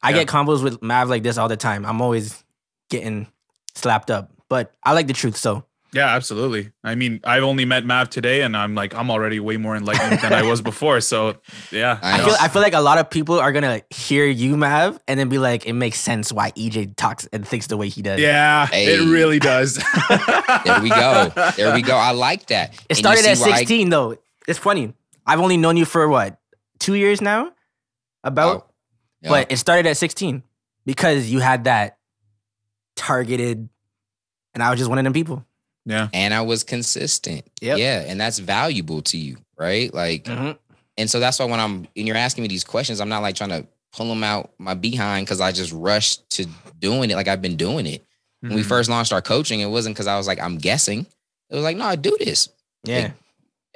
I 0.00 0.10
Yeah. 0.10 0.18
get 0.18 0.28
combos 0.28 0.62
with 0.62 0.80
Mav 0.80 1.08
like 1.08 1.24
this 1.24 1.38
all 1.38 1.48
the 1.48 1.56
time. 1.56 1.84
I'm 1.84 2.00
always 2.00 2.44
getting 2.88 3.26
slapped 3.74 4.12
up, 4.12 4.30
but 4.48 4.72
I 4.84 4.92
like 4.92 5.08
the 5.08 5.12
truth. 5.12 5.36
So 5.36 5.64
Yeah, 5.94 6.06
absolutely. 6.14 6.72
I 6.82 6.94
mean, 6.94 7.20
I've 7.22 7.42
only 7.42 7.66
met 7.66 7.84
Mav 7.84 8.08
today, 8.08 8.40
and 8.40 8.56
I'm 8.56 8.74
like, 8.74 8.94
I'm 8.94 9.10
already 9.10 9.40
way 9.40 9.58
more 9.58 9.76
enlightened 9.76 10.20
than 10.20 10.32
I 10.32 10.42
was 10.42 10.62
before. 10.70 11.02
So, 11.02 11.36
yeah, 11.70 11.98
I 12.02 12.14
I 12.14 12.24
feel 12.24 12.34
I 12.40 12.48
feel 12.48 12.62
like 12.62 12.72
a 12.72 12.80
lot 12.80 12.96
of 12.96 13.10
people 13.10 13.38
are 13.38 13.52
gonna 13.52 13.82
hear 13.90 14.24
you, 14.26 14.56
Mav, 14.56 14.98
and 15.06 15.20
then 15.20 15.28
be 15.28 15.36
like, 15.38 15.66
it 15.66 15.74
makes 15.74 16.00
sense 16.00 16.32
why 16.32 16.50
EJ 16.52 16.96
talks 16.96 17.26
and 17.32 17.46
thinks 17.46 17.66
the 17.66 17.76
way 17.76 17.90
he 17.90 18.00
does. 18.00 18.20
yeah, 18.20 18.66
Hey. 18.68 18.86
it 18.94 19.00
really 19.12 19.38
does. 19.38 19.76
There 20.64 20.80
we 20.80 20.88
go. 20.90 21.30
There 21.56 21.74
we 21.74 21.82
go. 21.82 21.96
I 21.96 22.12
like 22.12 22.46
that. 22.46 22.72
It 22.74 22.80
And 22.90 22.98
started 22.98 23.26
at 23.26 23.38
why 23.38 23.50
I- 23.52 23.56
16 23.58 23.90
though. 23.90 24.16
It's 24.48 24.58
funny. 24.58 24.94
I've 25.26 25.40
only 25.40 25.56
known 25.56 25.76
you 25.76 25.84
for 25.84 26.08
what 26.08 26.38
two 26.78 26.94
years 26.94 27.20
now, 27.20 27.52
about. 28.24 28.56
Oh, 28.62 28.70
yeah. 29.22 29.28
But 29.30 29.52
it 29.52 29.56
started 29.58 29.86
at 29.88 29.96
16 29.96 30.42
because 30.86 31.30
you 31.30 31.40
had 31.40 31.64
that 31.64 31.98
targeted, 32.96 33.68
and 34.54 34.62
I 34.62 34.70
was 34.70 34.78
just 34.78 34.88
one 34.90 34.98
of 34.98 35.04
them 35.04 35.12
people. 35.12 35.44
Yeah, 35.84 36.08
and 36.12 36.32
I 36.34 36.42
was 36.42 36.64
consistent. 36.64 37.44
Yep. 37.60 37.78
Yeah, 37.78 38.04
and 38.06 38.20
that's 38.20 38.38
valuable 38.38 39.02
to 39.02 39.16
you, 39.18 39.36
right? 39.58 39.92
Like, 39.92 40.24
Mhm. 40.24 40.56
and 40.96 41.10
so 41.10 41.20
that's 41.20 41.38
why 41.38 41.44
when 41.46 41.60
I'm 41.60 41.88
and 41.96 42.06
you're 42.06 42.16
asking 42.16 42.42
me 42.42 42.48
these 42.48 42.64
questions, 42.64 43.00
I'm 43.00 43.08
not 43.08 43.22
like 43.22 43.34
trying 43.36 43.50
to 43.50 43.66
pull 43.92 44.08
them 44.08 44.24
out 44.24 44.52
my 44.58 44.74
behind 44.74 45.26
because 45.26 45.40
I 45.40 45.52
just 45.52 45.72
rushed 45.72 46.28
to 46.30 46.46
doing 46.78 47.10
it 47.10 47.16
like 47.16 47.28
I've 47.28 47.42
been 47.42 47.56
doing 47.56 47.86
it. 47.86 48.04
When 48.40 48.54
we 48.54 48.62
Mhm. 48.62 48.66
first 48.66 48.88
launched 48.90 49.12
our 49.12 49.22
coaching, 49.22 49.60
it 49.60 49.66
wasn't 49.66 49.94
because 49.94 50.06
I 50.06 50.16
was 50.16 50.26
like, 50.26 50.40
I'm 50.40 50.58
guessing. 50.58 51.06
It 51.50 51.54
was 51.54 51.62
like, 51.62 51.76
no, 51.76 51.94
do 51.96 52.16
this. 52.18 52.48
Yeah. 52.84 53.10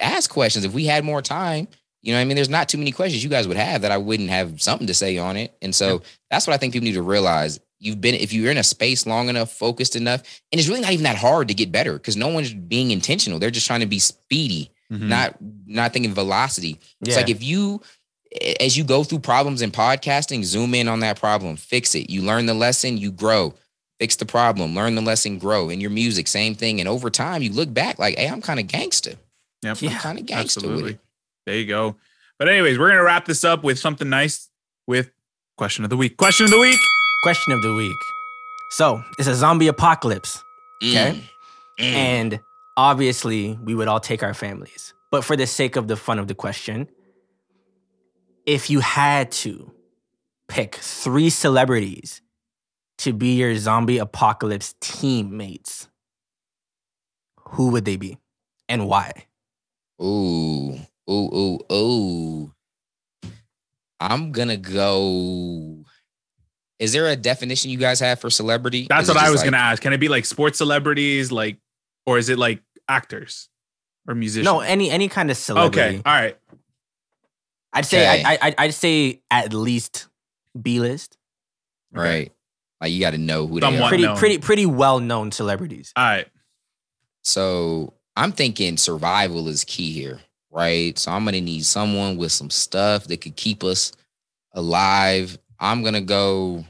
Ask 0.01 0.31
questions. 0.31 0.65
If 0.65 0.73
we 0.73 0.87
had 0.87 1.05
more 1.05 1.23
time, 1.23 1.69
you 2.03 2.13
know 2.13 2.19
what 2.19 2.23
I 2.23 2.25
mean? 2.25 2.35
There's 2.37 2.49
not 2.49 2.69
too 2.69 2.79
many 2.79 2.93
questions 2.93 3.23
you 3.23 3.31
guys 3.31 3.47
would 3.47 3.57
have 3.57 3.83
that 3.83 3.93
I 3.93 3.99
wouldn't 3.99 4.31
have 4.31 4.61
something 4.63 4.87
to 4.87 4.95
say 4.95 5.19
on 5.19 5.37
it. 5.37 5.55
And 5.63 5.75
so 5.75 6.03
that's 6.31 6.47
what 6.47 6.55
I 6.55 6.57
think 6.57 6.73
people 6.73 6.85
need 6.87 6.95
to 6.95 7.03
realize. 7.03 7.61
You've 7.79 8.01
been, 8.01 8.15
if 8.15 8.33
you're 8.33 8.51
in 8.51 8.57
a 8.59 8.63
space 8.63 9.07
long 9.07 9.29
enough, 9.29 9.53
focused 9.53 9.97
enough, 9.97 10.23
and 10.51 10.59
it's 10.59 10.69
really 10.69 10.81
not 10.81 10.93
even 10.93 11.05
that 11.05 11.17
hard 11.17 11.49
to 11.49 11.55
get 11.55 11.71
better 11.71 11.95
because 11.95 12.17
no 12.17 12.29
one's 12.29 12.53
being 12.55 12.91
intentional. 12.91 13.39
They're 13.39 13.51
just 13.51 13.67
trying 13.67 13.81
to 13.81 13.87
be 13.87 13.99
speedy, 13.99 14.71
Mhm. 14.91 15.03
not 15.09 15.37
not 15.67 15.93
thinking 15.93 16.15
velocity. 16.15 16.79
It's 17.03 17.17
like 17.17 17.29
if 17.29 17.43
you, 17.43 17.83
as 18.61 18.77
you 18.79 18.85
go 18.85 19.05
through 19.05 19.19
problems 19.19 19.61
in 19.63 19.71
podcasting, 19.73 20.45
zoom 20.45 20.75
in 20.75 20.89
on 20.89 21.01
that 21.01 21.19
problem, 21.21 21.57
fix 21.57 21.95
it. 21.95 22.09
You 22.09 22.23
learn 22.23 22.47
the 22.47 22.55
lesson, 22.55 22.97
you 22.97 23.11
grow. 23.13 23.55
Fix 23.99 24.17
the 24.17 24.27
problem, 24.27 24.75
learn 24.75 24.95
the 24.95 25.01
lesson, 25.03 25.39
grow. 25.39 25.69
In 25.71 25.81
your 25.81 25.91
music, 25.91 26.29
same 26.29 26.55
thing. 26.55 26.81
And 26.81 26.89
over 26.89 27.09
time, 27.11 27.43
you 27.43 27.51
look 27.53 27.73
back 27.73 27.99
like, 27.99 28.17
hey, 28.19 28.27
I'm 28.29 28.43
kind 28.43 28.61
of 28.61 28.67
gangster. 28.69 29.15
Yep. 29.63 29.81
Yeah. 29.83 29.91
I'm 29.91 29.97
kind 29.99 30.19
of 30.19 30.27
gangster 30.27 30.61
with 30.61 30.71
Absolutely. 30.71 30.93
it. 30.93 31.01
There 31.47 31.57
you 31.57 31.67
go. 31.67 31.97
But 32.39 32.49
anyways, 32.49 32.79
we're 32.79 32.89
gonna 32.91 33.03
wrap 33.03 33.25
this 33.27 33.43
up 33.45 33.65
with 33.65 33.79
something 33.79 34.09
nice 34.09 34.49
with 34.87 35.11
question 35.57 35.85
of 35.85 35.91
the 35.91 35.97
week. 35.97 36.17
Question 36.17 36.45
of 36.45 36.51
the 36.51 36.61
week. 36.61 36.79
Question 37.23 37.53
of 37.53 37.63
the 37.63 37.75
week. 37.75 37.97
So 38.71 39.03
it's 39.19 39.29
a 39.29 39.35
zombie 39.35 39.69
apocalypse, 39.69 40.43
Okay. 40.83 41.23
Mm. 41.79 41.85
and 41.95 42.41
obviously 42.77 43.59
we 43.63 43.75
would 43.75 43.89
all 43.89 44.01
take 44.01 44.23
our 44.23 44.35
families. 44.35 44.93
But 45.11 45.25
for 45.25 45.37
the 45.37 45.47
sake 45.47 45.77
of 45.77 45.89
the 45.89 45.97
fun 45.97 46.19
of 46.19 46.27
the 46.29 46.35
question, 46.35 46.89
if 48.45 48.71
you 48.71 48.81
had 48.81 49.31
to 49.33 49.71
pick 50.49 50.77
three 50.77 51.31
celebrities 51.31 52.21
to 52.99 53.13
be 53.13 53.37
your 53.37 53.55
zombie 53.57 53.99
apocalypse 53.99 54.75
teammates, 54.81 55.89
who 57.51 57.71
would 57.71 57.85
they 57.85 57.97
be 57.97 58.19
and 58.69 58.87
why? 58.89 59.27
Ooh, 60.03 60.79
ooh, 61.09 61.35
ooh, 61.35 61.59
ooh. 61.73 62.53
I'm 64.01 64.33
gonna 64.33 64.59
go. 64.59 65.85
Is 66.79 66.93
there 66.93 67.07
a 67.09 67.17
definition 67.17 67.71
you 67.71 67.79
guys 67.79 68.01
have 68.01 68.21
for 68.21 68.29
celebrity? 68.31 68.87
That's 68.89 69.09
Is 69.09 69.15
what 69.15 69.23
I 69.23 69.31
was 69.31 69.41
like- 69.41 69.47
gonna 69.51 69.63
ask. 69.63 69.83
Can 69.83 69.93
it 69.93 69.99
be 69.99 70.09
like 70.09 70.25
sports 70.27 70.59
celebrities, 70.59 71.33
like, 71.33 71.57
or 72.07 72.19
is 72.19 72.29
it 72.29 72.39
like 72.39 72.63
actors 72.89 73.49
or 74.07 74.15
musicians? 74.15 74.45
No, 74.45 74.61
any 74.61 74.91
any 74.91 75.09
kind 75.09 75.31
of 75.31 75.37
celebrity. 75.37 75.81
Okay. 75.99 76.03
All 76.05 76.13
right. 76.13 76.37
I'd 77.73 77.87
say 77.87 78.03
Okay. 78.21 78.25
I, 78.25 78.39
I 78.49 78.55
I'd 78.59 78.75
say 78.75 79.21
at 79.31 79.53
least 79.55 80.09
B 80.61 80.81
list. 80.81 81.17
Okay. 81.97 82.03
Right. 82.09 82.33
Like 82.81 82.93
you 82.93 83.01
got 83.01 83.13
to 83.13 83.19
know 83.19 83.47
who 83.47 83.59
they 83.61 83.67
are. 83.79 83.89
Pretty 83.89 84.03
known. 84.05 84.17
pretty 84.19 84.39
pretty 84.39 84.67
well 84.67 85.01
known 85.01 85.33
celebrities. 85.33 85.93
All 85.97 86.05
right. 86.05 86.29
So 87.23 87.95
I'm 88.17 88.33
thinking 88.33 88.77
survival 88.77 89.49
is 89.49 89.65
key 89.65 89.93
here, 89.93 90.21
right? 90.51 90.99
So 90.99 91.11
I'm 91.11 91.25
gonna 91.25 91.41
need 91.41 91.65
someone 91.65 92.17
with 92.19 92.33
some 92.33 92.51
stuff 92.51 93.05
that 93.05 93.21
could 93.23 93.37
keep 93.37 93.65
us 93.65 93.93
alive. 94.53 95.39
I'm 95.61 95.83
gonna 95.83 96.01
go 96.01 96.65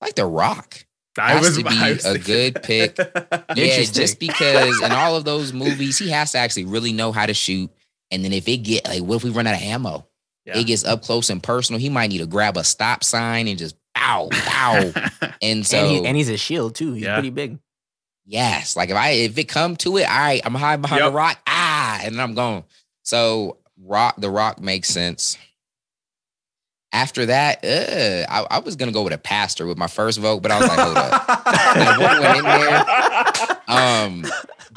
like 0.00 0.14
The 0.14 0.26
Rock. 0.26 0.84
I 1.18 1.32
Has 1.32 1.46
was 1.46 1.56
to 1.58 1.64
be 1.64 1.70
I 1.78 1.92
was 1.92 2.04
a 2.04 2.12
thinking- 2.18 2.24
good 2.24 2.62
pick. 2.62 2.98
Yeah, 3.56 3.82
just 3.84 4.20
because 4.20 4.82
in 4.82 4.92
all 4.92 5.16
of 5.16 5.24
those 5.24 5.52
movies, 5.54 5.96
he 5.98 6.10
has 6.10 6.32
to 6.32 6.38
actually 6.38 6.66
really 6.66 6.92
know 6.92 7.10
how 7.12 7.24
to 7.24 7.32
shoot. 7.32 7.70
And 8.10 8.22
then 8.24 8.32
if 8.34 8.46
it 8.48 8.58
get 8.58 8.84
like, 8.86 9.02
what 9.02 9.16
if 9.16 9.24
we 9.24 9.30
run 9.30 9.46
out 9.46 9.54
of 9.54 9.62
ammo? 9.62 10.06
Yeah. 10.44 10.58
It 10.58 10.64
gets 10.64 10.84
up 10.84 11.02
close 11.02 11.30
and 11.30 11.42
personal. 11.42 11.80
He 11.80 11.88
might 11.88 12.08
need 12.08 12.18
to 12.18 12.26
grab 12.26 12.56
a 12.58 12.64
stop 12.64 13.02
sign 13.02 13.48
and 13.48 13.58
just 13.58 13.76
bow, 13.94 14.28
bow. 14.30 14.92
and 15.42 15.66
so 15.66 15.78
and, 15.78 15.90
he, 15.90 16.06
and 16.06 16.16
he's 16.16 16.28
a 16.28 16.36
shield 16.36 16.74
too. 16.74 16.92
He's 16.92 17.04
Yeah. 17.04 17.14
pretty 17.14 17.30
big. 17.30 17.58
Yes, 18.26 18.76
like 18.76 18.90
if 18.90 18.96
I 18.96 19.10
if 19.10 19.38
it 19.38 19.44
come 19.48 19.76
to 19.76 19.96
it, 19.98 20.02
all 20.10 20.16
right, 20.18 20.40
I'm 20.44 20.54
hiding 20.54 20.82
behind 20.82 21.00
Yep. 21.00 21.12
the 21.12 21.16
rock, 21.16 21.38
ah, 21.46 22.00
and 22.02 22.14
then 22.14 22.20
I'm 22.20 22.34
gone. 22.34 22.64
So 23.04 23.58
rock, 23.82 24.16
the 24.18 24.28
rock 24.30 24.60
makes 24.60 24.88
sense. 24.88 25.38
After 26.92 27.26
that, 27.26 27.64
uh, 27.64 28.32
I, 28.32 28.56
I 28.56 28.58
was 28.60 28.76
gonna 28.76 28.92
go 28.92 29.02
with 29.02 29.12
a 29.12 29.18
pastor 29.18 29.66
with 29.66 29.76
my 29.76 29.86
first 29.88 30.18
vote, 30.18 30.40
but 30.42 30.50
I 30.50 30.58
was 30.60 30.68
like, 30.68 30.78
hold 30.78 30.96
up. 30.96 31.26
Now, 31.76 32.00
what 32.00 32.20
went 32.22 32.38
in 32.38 32.44
there? 32.44 33.56
Um, 33.68 34.24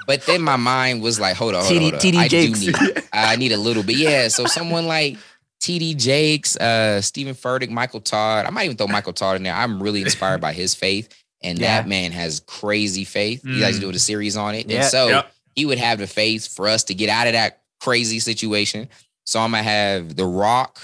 but 0.07 0.23
then 0.25 0.41
my 0.41 0.55
mind 0.57 1.01
was 1.01 1.19
like, 1.19 1.35
hold 1.35 1.55
on, 1.55 1.63
hold 1.63 1.93
on, 1.93 1.99
TD 1.99 2.13
hold 2.13 2.15
on. 2.15 2.19
I 2.21 2.27
do 2.27 2.47
Jakes. 2.55 2.59
need, 2.81 3.03
I 3.13 3.35
need 3.35 3.51
a 3.51 3.57
little 3.57 3.83
bit, 3.83 3.97
yeah. 3.97 4.27
So 4.27 4.45
someone 4.45 4.87
like 4.87 5.17
TD 5.61 5.95
Jakes, 5.97 6.57
uh, 6.57 6.99
Steven 7.01 7.35
Furtick, 7.35 7.69
Michael 7.69 8.01
Todd. 8.01 8.45
I 8.45 8.49
might 8.49 8.65
even 8.65 8.75
throw 8.77 8.87
Michael 8.87 9.13
Todd 9.13 9.35
in 9.37 9.43
there. 9.43 9.53
I'm 9.53 9.81
really 9.81 10.01
inspired 10.01 10.41
by 10.41 10.51
his 10.53 10.73
faith, 10.75 11.09
and 11.43 11.59
Yeah. 11.59 11.77
that 11.81 11.87
man 11.87 12.11
has 12.11 12.39
crazy 12.41 13.03
faith. 13.05 13.45
You 13.45 13.59
guys 13.59 13.77
Mm. 13.77 13.81
doing 13.81 13.95
a 13.95 13.99
series 13.99 14.35
on 14.35 14.55
it, 14.55 14.67
Yeah. 14.69 14.81
and 14.81 14.85
so 14.89 15.07
Yep. 15.09 15.31
he 15.55 15.65
would 15.65 15.77
have 15.77 15.99
the 15.99 16.07
faith 16.07 16.53
for 16.53 16.67
us 16.67 16.83
to 16.85 16.93
get 16.93 17.09
out 17.09 17.27
of 17.27 17.33
that 17.33 17.61
crazy 17.79 18.19
situation. 18.19 18.89
So 19.25 19.39
I'm 19.39 19.51
gonna 19.51 19.63
have 19.63 20.15
The 20.15 20.25
Rock, 20.25 20.79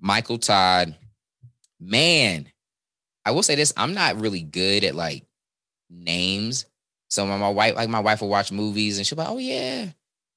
Michael 0.00 0.38
Todd. 0.38 0.96
Man, 1.80 2.48
I 3.24 3.30
will 3.30 3.42
say 3.42 3.54
this: 3.54 3.72
I'm 3.76 3.94
not 3.94 4.20
really 4.20 4.42
good 4.42 4.84
at 4.84 4.94
like 4.94 5.24
names. 5.90 6.66
So 7.08 7.24
my, 7.24 7.38
my 7.38 7.48
wife, 7.48 7.76
like 7.76 7.88
my 7.88 8.00
wife, 8.00 8.20
will 8.20 8.28
watch 8.28 8.52
movies 8.52 8.98
and 8.98 9.06
she'll 9.06 9.16
be 9.16 9.22
like, 9.22 9.30
"Oh 9.30 9.38
yeah, 9.38 9.86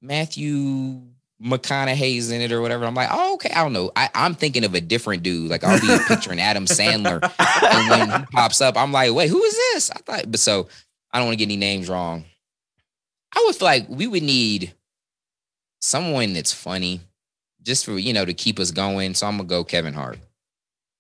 Matthew 0.01 1.01
McConaughey's 1.43 2.32
in 2.32 2.41
it 2.41 2.51
or 2.51 2.62
whatever." 2.62 2.86
I'm 2.86 2.95
like, 2.95 3.09
"Oh 3.12 3.34
okay, 3.36 3.51
I 3.51 3.64
don't 3.64 3.74
know." 3.74 3.91
I, 3.95 4.09
I'm 4.14 4.36
thinking 4.36 4.64
of 4.64 4.76
a 4.76 4.82
different 4.82 5.24
dude. 5.24 5.49
Like 5.49 5.64
I'll 5.64 5.82
be 5.82 6.03
picturing 6.07 6.39
Adam 6.39 6.66
Sandler, 6.66 7.22
and 7.64 7.89
when 7.89 8.20
he 8.20 8.26
pops 8.28 8.62
up, 8.62 8.78
I'm 8.78 8.91
like, 8.91 9.14
"Wait, 9.14 9.30
who 9.30 9.43
is 9.43 9.53
this?" 9.74 9.91
I 9.91 9.99
thought, 9.99 10.32
but 10.32 10.39
so 10.39 10.68
I 11.12 11.18
don't 11.18 11.28
want 11.28 11.39
to 11.39 11.45
get 11.45 11.51
any 11.51 11.57
names 11.57 11.89
wrong. 11.89 12.26
I 13.36 13.43
would 13.45 13.55
feel 13.55 13.66
like 13.66 13.88
we 13.89 14.07
would 14.07 14.24
need 14.24 14.74
someone 15.80 16.34
that's 16.34 16.53
funny, 16.53 17.01
just 17.64 17.86
for 17.86 17.97
you 17.97 18.14
know 18.14 18.26
to 18.26 18.34
keep 18.34 18.59
us 18.59 18.72
going. 18.72 19.14
So 19.14 19.28
I'm 19.28 19.38
gonna 19.38 19.47
go 19.47 19.64
Kevin 19.64 19.93
Hart. 19.93 20.20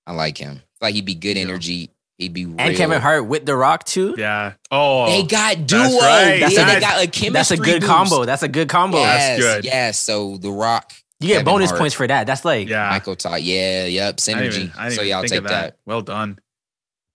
I 0.07 0.13
like 0.13 0.37
him. 0.37 0.61
Like 0.81 0.95
he'd 0.95 1.05
be 1.05 1.15
good 1.15 1.37
Yeah. 1.37 1.43
energy. 1.43 1.89
He'd 2.17 2.33
be 2.33 2.45
real. 2.45 2.55
And 2.59 2.75
Kevin 2.77 3.01
Hart 3.01 3.25
with 3.25 3.45
The 3.47 3.55
Rock 3.55 3.83
too. 3.83 4.13
Yeah. 4.17 4.53
Oh, 4.69 5.07
They 5.07 5.23
got 5.23 5.65
duo. 5.65 5.79
That's 5.79 5.93
right. 6.03 6.33
Yeah, 6.33 6.39
That's 6.39 6.55
they 6.55 6.77
a- 6.77 6.79
got 6.79 7.03
a 7.03 7.07
chemistry. 7.07 7.29
That's 7.31 7.51
a 7.51 7.57
good 7.57 7.81
boost. 7.81 7.91
combo. 7.91 8.25
That's 8.25 8.43
a 8.43 8.47
good 8.47 8.69
combo. 8.69 8.97
Yes, 8.99 9.39
That's 9.39 9.41
good. 9.55 9.65
Yes. 9.65 9.97
So 9.99 10.37
The 10.37 10.51
Rock, 10.51 10.93
You 11.19 11.27
get 11.29 11.33
Kevin 11.33 11.45
bonus 11.45 11.69
Hart. 11.71 11.79
points 11.79 11.95
for 11.95 12.05
that. 12.05 12.27
That's 12.27 12.45
like 12.45 12.67
yeah. 12.69 12.89
Michael 12.91 13.15
Todd. 13.15 13.41
Yeah, 13.41 13.85
yep. 13.85 14.05
I 14.05 14.11
didn't 14.11 14.17
Synergy. 14.19 14.55
even, 14.57 14.71
I 14.77 14.83
didn't 14.83 14.95
so 14.95 15.01
even 15.01 15.07
yeah, 15.09 15.17
I'll 15.17 15.23
take 15.23 15.37
of 15.39 15.43
that. 15.47 15.77
Well 15.85 16.01
done. 16.01 16.37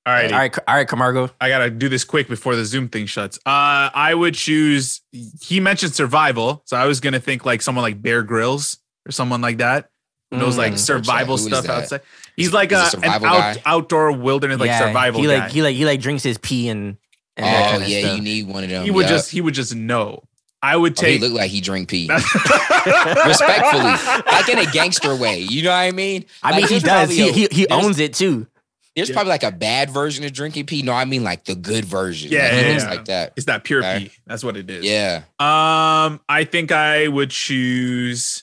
All 0.06 0.12
right. 0.12 0.32
all 0.32 0.38
right, 0.38 0.58
all 0.68 0.74
right, 0.76 0.86
Camargo. 0.88 1.30
I 1.40 1.48
gotta 1.48 1.68
do 1.70 1.88
this 1.88 2.04
quick 2.04 2.28
before 2.28 2.54
the 2.54 2.64
Zoom 2.64 2.88
thing 2.88 3.06
shuts. 3.06 3.38
Uh, 3.38 3.90
I 3.92 4.14
would 4.14 4.34
choose. 4.34 5.00
He 5.40 5.58
mentioned 5.58 5.94
survival, 5.96 6.62
so 6.64 6.76
I 6.76 6.86
was 6.86 7.00
gonna 7.00 7.18
think 7.20 7.44
like 7.44 7.60
someone 7.60 7.82
like 7.82 8.00
Bear 8.00 8.22
Grylls 8.22 8.78
or 9.06 9.12
someone 9.12 9.40
like 9.40 9.58
that 9.58 9.90
who 10.30 10.38
knows 10.38 10.58
like 10.58 10.74
Mm. 10.74 10.78
survival 10.78 11.38
stuff 11.38 11.64
that? 11.66 11.82
outside. 11.84 12.00
He's 12.36 12.52
like 12.52 12.70
he's 12.70 12.94
a 12.94 12.98
a, 12.98 13.00
an 13.00 13.24
out, 13.24 13.56
outdoor 13.64 14.12
wilderness 14.12 14.58
like 14.58 14.72
survival 14.72 15.20
he 15.20 15.26
guy. 15.28 15.38
like 15.38 15.50
he 15.52 15.62
like 15.62 15.76
he 15.76 15.84
like 15.84 16.00
drinks 16.00 16.22
his 16.24 16.36
pee 16.38 16.68
and, 16.68 16.96
and 17.36 17.46
that 17.46 17.66
Oh 17.66 17.70
kind 17.70 17.82
of 17.84 17.88
yeah, 17.88 18.00
stuff. 18.00 18.16
you 18.16 18.22
need 18.22 18.48
one 18.48 18.64
of 18.64 18.70
them. 18.70 18.84
he 18.84 18.90
would 18.90 19.02
Yup. 19.02 19.10
just 19.10 19.30
he 19.30 19.40
would 19.40 19.54
just 19.54 19.74
know. 19.74 20.24
I 20.62 20.76
would 20.76 20.98
Oh, 20.98 21.06
he 21.06 21.12
take. 21.12 21.20
looked 21.20 21.34
like 21.34 21.50
he 21.50 21.60
drink 21.60 21.88
pee. 21.88 22.08
Respectfully, 22.10 24.22
like 24.32 24.48
in 24.48 24.58
a 24.58 24.66
gangster 24.72 25.14
way. 25.14 25.40
You 25.40 25.62
know 25.62 25.70
what 25.70 25.76
I 25.76 25.92
mean? 25.92 26.24
I 26.42 26.52
Like, 26.52 26.62
mean, 26.62 26.68
he 26.68 26.78
does. 26.80 27.08
probably 27.08 27.16
He 27.16 27.28
a- 27.28 27.32
he, 27.32 27.48
he 27.52 27.68
owns 27.68 27.98
it 27.98 28.14
too. 28.14 28.46
There's 28.94 29.10
Yeah. 29.10 29.14
probably 29.14 29.30
like 29.30 29.42
a 29.42 29.52
bad 29.52 29.90
version 29.90 30.24
of 30.24 30.32
drinking 30.32 30.66
pee. 30.66 30.82
No, 30.82 30.92
I 30.92 31.04
mean 31.04 31.22
like 31.22 31.44
the 31.44 31.54
good 31.54 31.84
version. 31.84 32.32
Yeah, 32.32 32.44
like, 32.44 32.52
he 32.52 32.58
yeah, 32.60 32.78
yeah. 32.78 32.90
like 32.90 33.04
that. 33.06 33.32
It's 33.36 33.46
that 33.46 33.64
pure 33.64 33.80
Okay. 33.80 34.04
pee. 34.06 34.10
That's 34.26 34.42
what 34.42 34.56
it 34.56 34.68
is. 34.70 34.84
Yeah. 34.84 35.22
Um, 35.38 36.20
I 36.28 36.44
think 36.50 36.72
I 36.72 37.06
would 37.06 37.30
choose. 37.30 38.42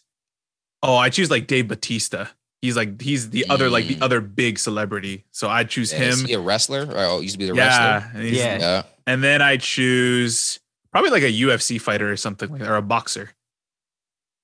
Oh, 0.84 0.96
I 0.98 1.10
choose 1.10 1.32
like 1.32 1.48
Dave 1.48 1.68
Batista. 1.68 2.28
He's 2.62 2.76
like 2.78 3.02
he's 3.02 3.30
the 3.32 3.46
other 3.50 3.70
like 3.70 3.88
the 3.88 3.96
Mm. 3.96 4.04
other 4.04 4.22
big 4.22 4.60
celebrity. 4.60 5.26
So 5.32 5.50
I 5.50 5.64
choose 5.64 5.92
yeah. 5.92 6.02
Is 6.04 6.22
him. 6.22 6.28
he 6.28 6.34
a 6.34 6.40
wrestler? 6.40 6.86
Or 6.86 6.98
oh, 6.98 7.20
used 7.22 7.34
to 7.34 7.40
be 7.40 7.46
the 7.48 7.56
Yeah, 7.56 7.96
wrestler. 7.98 8.12
and, 8.20 8.24
he's- 8.28 8.38
Yeah. 8.38 8.60
Yeah. 8.60 8.84
and 9.08 9.24
then 9.24 9.42
I 9.42 9.58
choose 9.58 10.60
probably 10.92 11.10
like 11.10 11.24
a 11.24 11.32
UFC 11.32 11.80
fighter 11.82 12.12
or 12.12 12.16
something 12.18 12.50
like 12.52 12.62
or 12.62 12.76
a 12.76 12.82
boxer. 12.82 13.32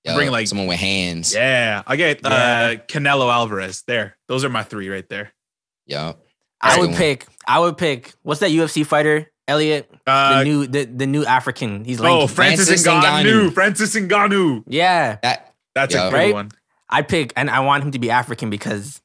Yeah, 0.06 0.16
Bring, 0.16 0.32
like- 0.32 0.48
someone 0.48 0.68
with 0.68 0.80
hands. 0.80 1.34
Yeah, 1.34 1.84
I 1.86 1.96
get 1.98 2.26
uh, 2.26 2.76
Canelo 2.88 3.32
Alvarez. 3.32 3.84
There, 3.86 4.18
those 4.28 4.44
are 4.46 4.50
my 4.50 4.64
three 4.64 4.90
right 4.90 5.08
there. 5.10 5.34
Yeah. 5.86 6.14
I 6.62 6.68
That's 6.70 6.78
a 6.78 6.80
would 6.80 6.86
good 6.88 6.92
one. 6.92 6.98
pick. 7.00 7.26
I 7.48 7.60
would 7.60 7.78
pick. 7.78 8.14
What's 8.24 8.40
that 8.42 8.52
UFC 8.52 8.86
fighter? 8.86 9.32
Elliot, 9.48 9.90
the 10.06 10.12
Uh, 10.12 10.44
new 10.44 10.68
the, 10.68 10.86
the 10.86 11.08
new 11.08 11.26
African. 11.26 11.84
He's 11.84 12.00
lanky. 12.00 12.22
oh, 12.24 12.28
Francis, 12.28 12.68
Francis 12.68 12.88
Ngannou. 12.88 13.24
Ngannou. 13.50 13.54
Francis 13.54 13.96
Ngannou. 13.96 14.64
yeah, 14.68 15.18
That 15.24 15.49
That's 15.80 15.96
Yeah. 15.96 16.08
a 16.08 16.12
good 16.12 16.18
Right? 16.18 16.34
one. 16.34 16.52
I 16.90 17.02
pick, 17.04 17.34
and 17.36 17.50
I 17.50 17.60
want 17.62 17.84
him 17.84 17.92
to 17.92 18.00
be 18.00 18.10
African 18.12 18.50
because 18.50 19.02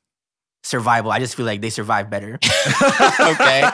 survival. 0.63 1.13
I 1.13 1.19
just 1.19 1.35
feel 1.37 1.45
like 1.47 1.61
they 1.61 1.71
survive 1.71 2.09
better. 2.11 2.39
okay. 3.21 3.63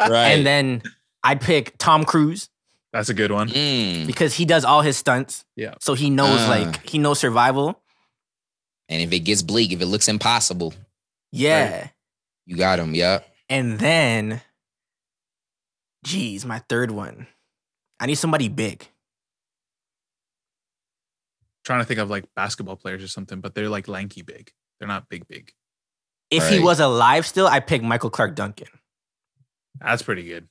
Right. 0.00 0.32
And 0.32 0.44
then 0.46 0.82
I'd 1.22 1.40
pick 1.40 1.76
Tom 1.78 2.04
Cruise 2.04 2.50
That's 2.92 3.08
a 3.08 3.14
good 3.14 3.32
one. 3.32 3.48
Mm. 3.48 4.06
because 4.06 4.34
he 4.34 4.44
does 4.44 4.64
all 4.64 4.82
his 4.82 4.96
stunts. 4.98 5.44
Yeah. 5.56 5.74
So 5.80 5.94
he 5.94 6.10
knows 6.10 6.40
Ah. 6.42 6.48
like 6.48 6.88
he 6.88 6.98
knows 6.98 7.18
survival. 7.18 7.80
And 8.90 9.00
if 9.00 9.10
it 9.12 9.20
gets 9.20 9.40
bleak, 9.42 9.72
if 9.72 9.80
it 9.80 9.86
looks 9.86 10.08
impossible, 10.08 10.74
Yeah. 11.32 11.88
you 12.44 12.56
got 12.56 12.78
him. 12.78 12.94
Yeah. 12.94 13.20
And 13.48 13.78
then, 13.78 14.42
geez, 16.04 16.44
my 16.44 16.58
third 16.68 16.90
one. 16.90 17.26
I 17.98 18.06
need 18.06 18.16
somebody 18.16 18.48
big. 18.48 18.86
Trying 21.64 21.80
to 21.80 21.86
think 21.86 21.98
of 21.98 22.10
like 22.10 22.24
basketball 22.36 22.76
players 22.76 23.02
or 23.02 23.08
something, 23.08 23.40
but 23.40 23.54
they're 23.54 23.68
like 23.68 23.88
lanky 23.88 24.22
big. 24.22 24.52
They're 24.78 24.88
not 24.88 25.08
big 25.08 25.26
big. 25.26 25.52
If 26.30 26.48
he 26.48 26.58
was 26.58 26.80
alive 26.80 27.26
still, 27.26 27.46
I 27.46 27.60
pick 27.60 27.82
Michael 27.82 28.10
Clarke 28.10 28.34
Duncan. 28.34 28.68
That's 29.80 30.02
pretty 30.02 30.24
good. 30.24 30.48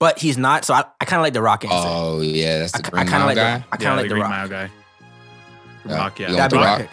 But 0.00 0.20
he's 0.20 0.38
not, 0.38 0.64
so 0.64 0.74
I, 0.74 0.84
I 1.00 1.04
kind 1.04 1.20
of 1.20 1.24
like 1.24 1.32
the 1.32 1.42
Rock 1.42 1.64
answer. 1.64 1.76
Oh 1.76 2.20
yeah, 2.20 2.58
that's 2.60 2.74
I, 2.74 2.78
the 2.78 2.86
I 2.86 2.90
Green 2.90 3.06
kind 3.06 3.08
of 3.08 3.20
Mile 3.20 3.26
like 3.26 3.36
guy. 3.36 3.58
the, 3.58 3.64
I 3.64 3.76
kind 3.76 3.82
yeah, 3.82 3.90
of 3.90 3.96
like 3.96 4.02
the 4.04 4.08
Green 4.08 4.22
Rock. 4.22 4.30
Mile 4.30 4.48
guy. 4.48 4.70
Yeah. 5.86 5.96
Rock, 5.96 6.18
yeah. 6.18 6.32
That'd 6.32 6.58
be 6.58 6.64
Rock? 6.64 6.88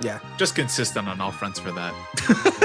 pick. 0.00 0.20
Just 0.36 0.54
consistent 0.54 1.08
on 1.08 1.20
all 1.20 1.32
fronts 1.32 1.58
for 1.58 1.72
that. 1.72 1.94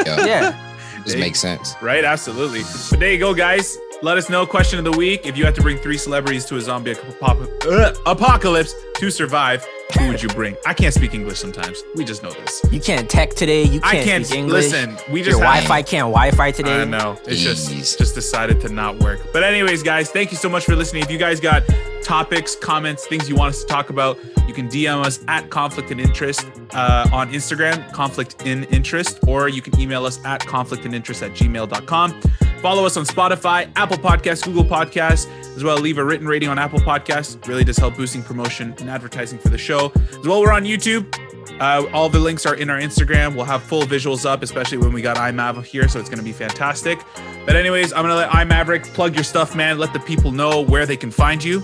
Yeah. 0.06 0.26
Yeah. 0.26 0.74
This 1.06 1.16
makes 1.16 1.40
sense. 1.40 1.76
Right, 1.82 2.04
absolutely. 2.04 2.64
But 2.90 3.00
there 3.00 3.14
you 3.14 3.20
go, 3.20 3.34
guys. 3.34 3.78
Let 4.04 4.18
us 4.18 4.30
know. 4.30 4.46
Question 4.46 4.78
of 4.78 4.86
the 4.86 4.92
week: 4.92 5.26
If 5.26 5.38
you 5.38 5.44
had 5.44 5.56
to 5.56 5.62
bring 5.62 5.78
three 5.78 5.98
celebrities 5.98 6.46
to 6.46 6.58
a 6.58 6.62
zombie 6.62 6.96
uh, 7.22 7.94
apocalypse 8.06 8.74
to 8.98 9.10
survive, 9.10 9.66
who 9.98 10.10
would 10.10 10.22
you 10.22 10.30
bring? 10.30 10.56
I 10.68 10.74
can't 10.76 10.94
speak 10.94 11.16
English 11.16 11.40
sometimes. 11.40 11.84
We 11.96 12.06
just 12.06 12.22
know 12.22 12.30
this. 12.30 12.62
You 12.72 12.80
can't 12.80 13.10
tech 13.10 13.34
today. 13.34 13.64
You 13.64 13.80
can't, 13.80 13.96
I 13.96 14.04
can't 14.04 14.26
speak 14.26 14.38
English. 14.40 14.66
listen. 14.72 14.98
We 15.12 15.22
Your 15.22 15.32
just 15.32 15.40
have, 15.40 15.64
Wi-Fi 15.64 15.82
can't 15.82 16.12
Wi-Fi 16.14 16.52
today. 16.52 16.82
I 16.82 16.86
know. 16.86 17.20
It's 17.26 17.42
just 17.42 17.98
just 17.98 18.14
decided 18.14 18.62
to 18.62 18.70
not 18.70 19.00
work. 19.00 19.20
But 19.34 19.44
anyways, 19.44 19.82
guys, 19.82 20.12
thank 20.12 20.32
you 20.32 20.38
so 20.38 20.50
much 20.50 20.66
for 20.66 20.76
listening. 20.76 21.02
If 21.02 21.10
you 21.10 21.18
guys 21.18 21.40
got 21.40 21.64
topics, 22.08 22.56
comments, 22.56 23.06
things 23.06 23.28
you 23.28 23.36
want 23.36 23.50
us 23.50 23.62
to 23.62 23.68
talk 23.68 23.90
about, 23.90 24.18
you 24.48 24.54
can 24.54 24.70
DM 24.70 25.06
us 25.06 25.20
at 25.28 25.50
conflict 25.50 25.92
and 25.92 26.00
interest 26.00 26.48
uh, 26.72 27.06
on 27.12 27.34
Instagram, 27.34 27.92
conflict 27.92 28.46
in 28.46 28.64
interest, 28.66 29.20
or 29.28 29.50
you 29.50 29.62
can 29.62 29.78
email 29.78 30.06
us 30.06 30.24
at 30.24 30.40
conflict 30.40 30.86
and 30.86 30.96
interest 30.96 31.22
at 31.22 31.32
gmail.com. 31.32 32.22
Follow 32.62 32.86
us 32.86 32.96
on 32.96 33.04
Spotify, 33.06 33.70
Apple 33.76 33.98
Podcasts, 33.98 34.46
Google 34.46 34.64
Podcasts, 34.64 35.28
as 35.58 35.66
well. 35.66 35.78
Leave 35.78 35.98
a 35.98 36.04
written 36.04 36.26
rating 36.26 36.48
on 36.48 36.58
Apple 36.58 36.80
Podcasts. 36.80 37.46
Really 37.46 37.66
does 37.66 37.78
help 37.78 37.98
boosting 37.98 38.24
promotion 38.24 38.74
and 38.80 38.90
advertising 38.90 39.38
for 39.38 39.50
the 39.50 39.58
show. 39.58 39.92
As 39.96 40.26
well, 40.26 40.40
we're 40.40 40.54
on 40.54 40.64
YouTube. 40.64 41.14
Uh, 41.60 41.86
all 41.92 42.08
the 42.08 42.20
links 42.20 42.46
are 42.46 42.56
in 42.56 42.70
our 42.70 42.80
Instagram. 42.80 43.36
We'll 43.36 43.46
have 43.46 43.64
full 43.64 43.84
visuals 43.84 44.26
up, 44.26 44.44
especially 44.44 44.78
when 44.78 44.94
we 44.94 45.02
got 45.02 45.18
iMav 45.18 45.66
here, 45.66 45.90
so 45.90 46.00
it's 46.00 46.10
going 46.10 46.20
to 46.20 46.26
be 46.26 46.32
fantastic. 46.32 47.00
But 47.46 47.58
anyways, 47.58 47.92
I'm 47.92 48.04
going 48.04 48.12
to 48.12 48.16
let 48.16 48.30
iMaverick 48.30 48.86
plug 48.94 49.14
your 49.14 49.26
stuff, 49.26 49.56
man. 49.56 49.78
Let 49.78 49.92
the 49.92 50.00
people 50.00 50.32
know 50.32 50.62
where 50.62 50.86
they 50.86 50.98
can 50.98 51.12
find 51.12 51.44
you. 51.44 51.62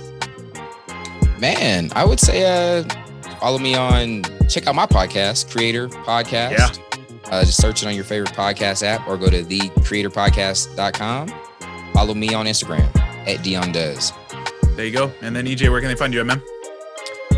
Man, 1.43 1.91
I 1.93 2.05
would 2.05 2.21
say 2.21 2.45
uh 2.45 2.85
follow 3.41 3.59
me 3.59 3.75
on 3.75 4.23
check 4.47 4.65
out 4.65 4.75
my 4.75 4.85
podcast, 4.85 5.51
Creator 5.51 5.89
Podcast. 5.89 6.79
Yeah. 6.79 7.01
Uh, 7.29 7.43
just 7.43 7.59
search 7.59 7.83
it 7.83 7.85
on 7.85 7.95
your 7.95 8.05
favorite 8.05 8.31
podcast 8.31 8.81
app 8.81 9.05
or 9.09 9.17
go 9.17 9.29
to 9.29 9.43
thecreatorpodcast.com. 9.43 11.33
Follow 11.91 12.13
me 12.13 12.33
on 12.33 12.45
Instagram 12.45 12.95
at 13.27 13.43
Dion 13.43 13.73
Does. 13.73 14.13
There 14.77 14.85
you 14.85 14.93
go. 14.93 15.11
And 15.21 15.35
then 15.35 15.45
EJ, 15.45 15.69
where 15.69 15.81
can 15.81 15.89
they 15.89 15.95
find 15.95 16.13
you, 16.13 16.21
at, 16.21 16.27
man? 16.27 16.41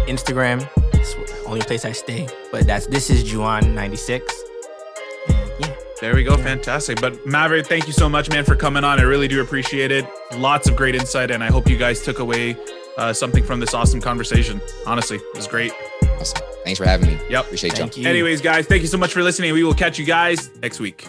Instagram. 0.08 0.70
It's 0.94 1.16
the 1.16 1.44
only 1.48 1.62
place 1.62 1.84
I 1.84 1.92
stay. 1.92 2.30
But 2.52 2.68
that's 2.68 2.86
this 2.86 3.10
is 3.10 3.24
Juan96. 3.24 4.22
Yeah. 5.58 5.76
There 6.00 6.14
we 6.14 6.24
go. 6.24 6.38
Fantastic. 6.38 7.02
But 7.02 7.26
Maverick, 7.26 7.66
thank 7.66 7.88
you 7.88 7.94
so 7.94 8.08
much, 8.08 8.30
man, 8.30 8.46
for 8.46 8.56
coming 8.56 8.84
on. 8.84 9.00
I 9.00 9.04
really 9.04 9.28
do 9.28 9.42
appreciate 9.42 9.90
it. 9.90 10.06
Lots 10.36 10.70
of 10.70 10.76
great 10.76 10.94
insight, 10.94 11.32
and 11.32 11.44
I 11.44 11.48
hope 11.48 11.68
you 11.68 11.78
guys 11.78 12.04
took 12.04 12.20
away 12.20 12.56
uh, 12.98 13.14
something 13.14 13.44
from 13.44 13.60
this 13.60 13.74
awesome 13.74 14.02
conversation. 14.02 14.62
Honestly, 14.86 15.18
it 15.18 15.36
was 15.36 15.48
great. 15.48 15.72
Awesome. 16.20 16.42
Thanks 16.64 16.80
for 16.80 16.86
having 16.86 17.08
me. 17.08 17.20
Yep. 17.30 17.46
Appreciate 17.46 17.74
y'all. 17.74 17.88
Thank 17.88 17.98
you. 17.98 18.08
Anyways, 18.08 18.42
guys, 18.42 18.66
thank 18.66 18.82
you 18.82 18.88
so 18.88 18.98
much 18.98 19.14
for 19.14 19.22
listening. 19.22 19.54
We 19.54 19.64
will 19.64 19.74
catch 19.74 20.00
you 20.00 20.06
guys 20.06 20.50
next 20.62 20.80
week. 20.80 21.08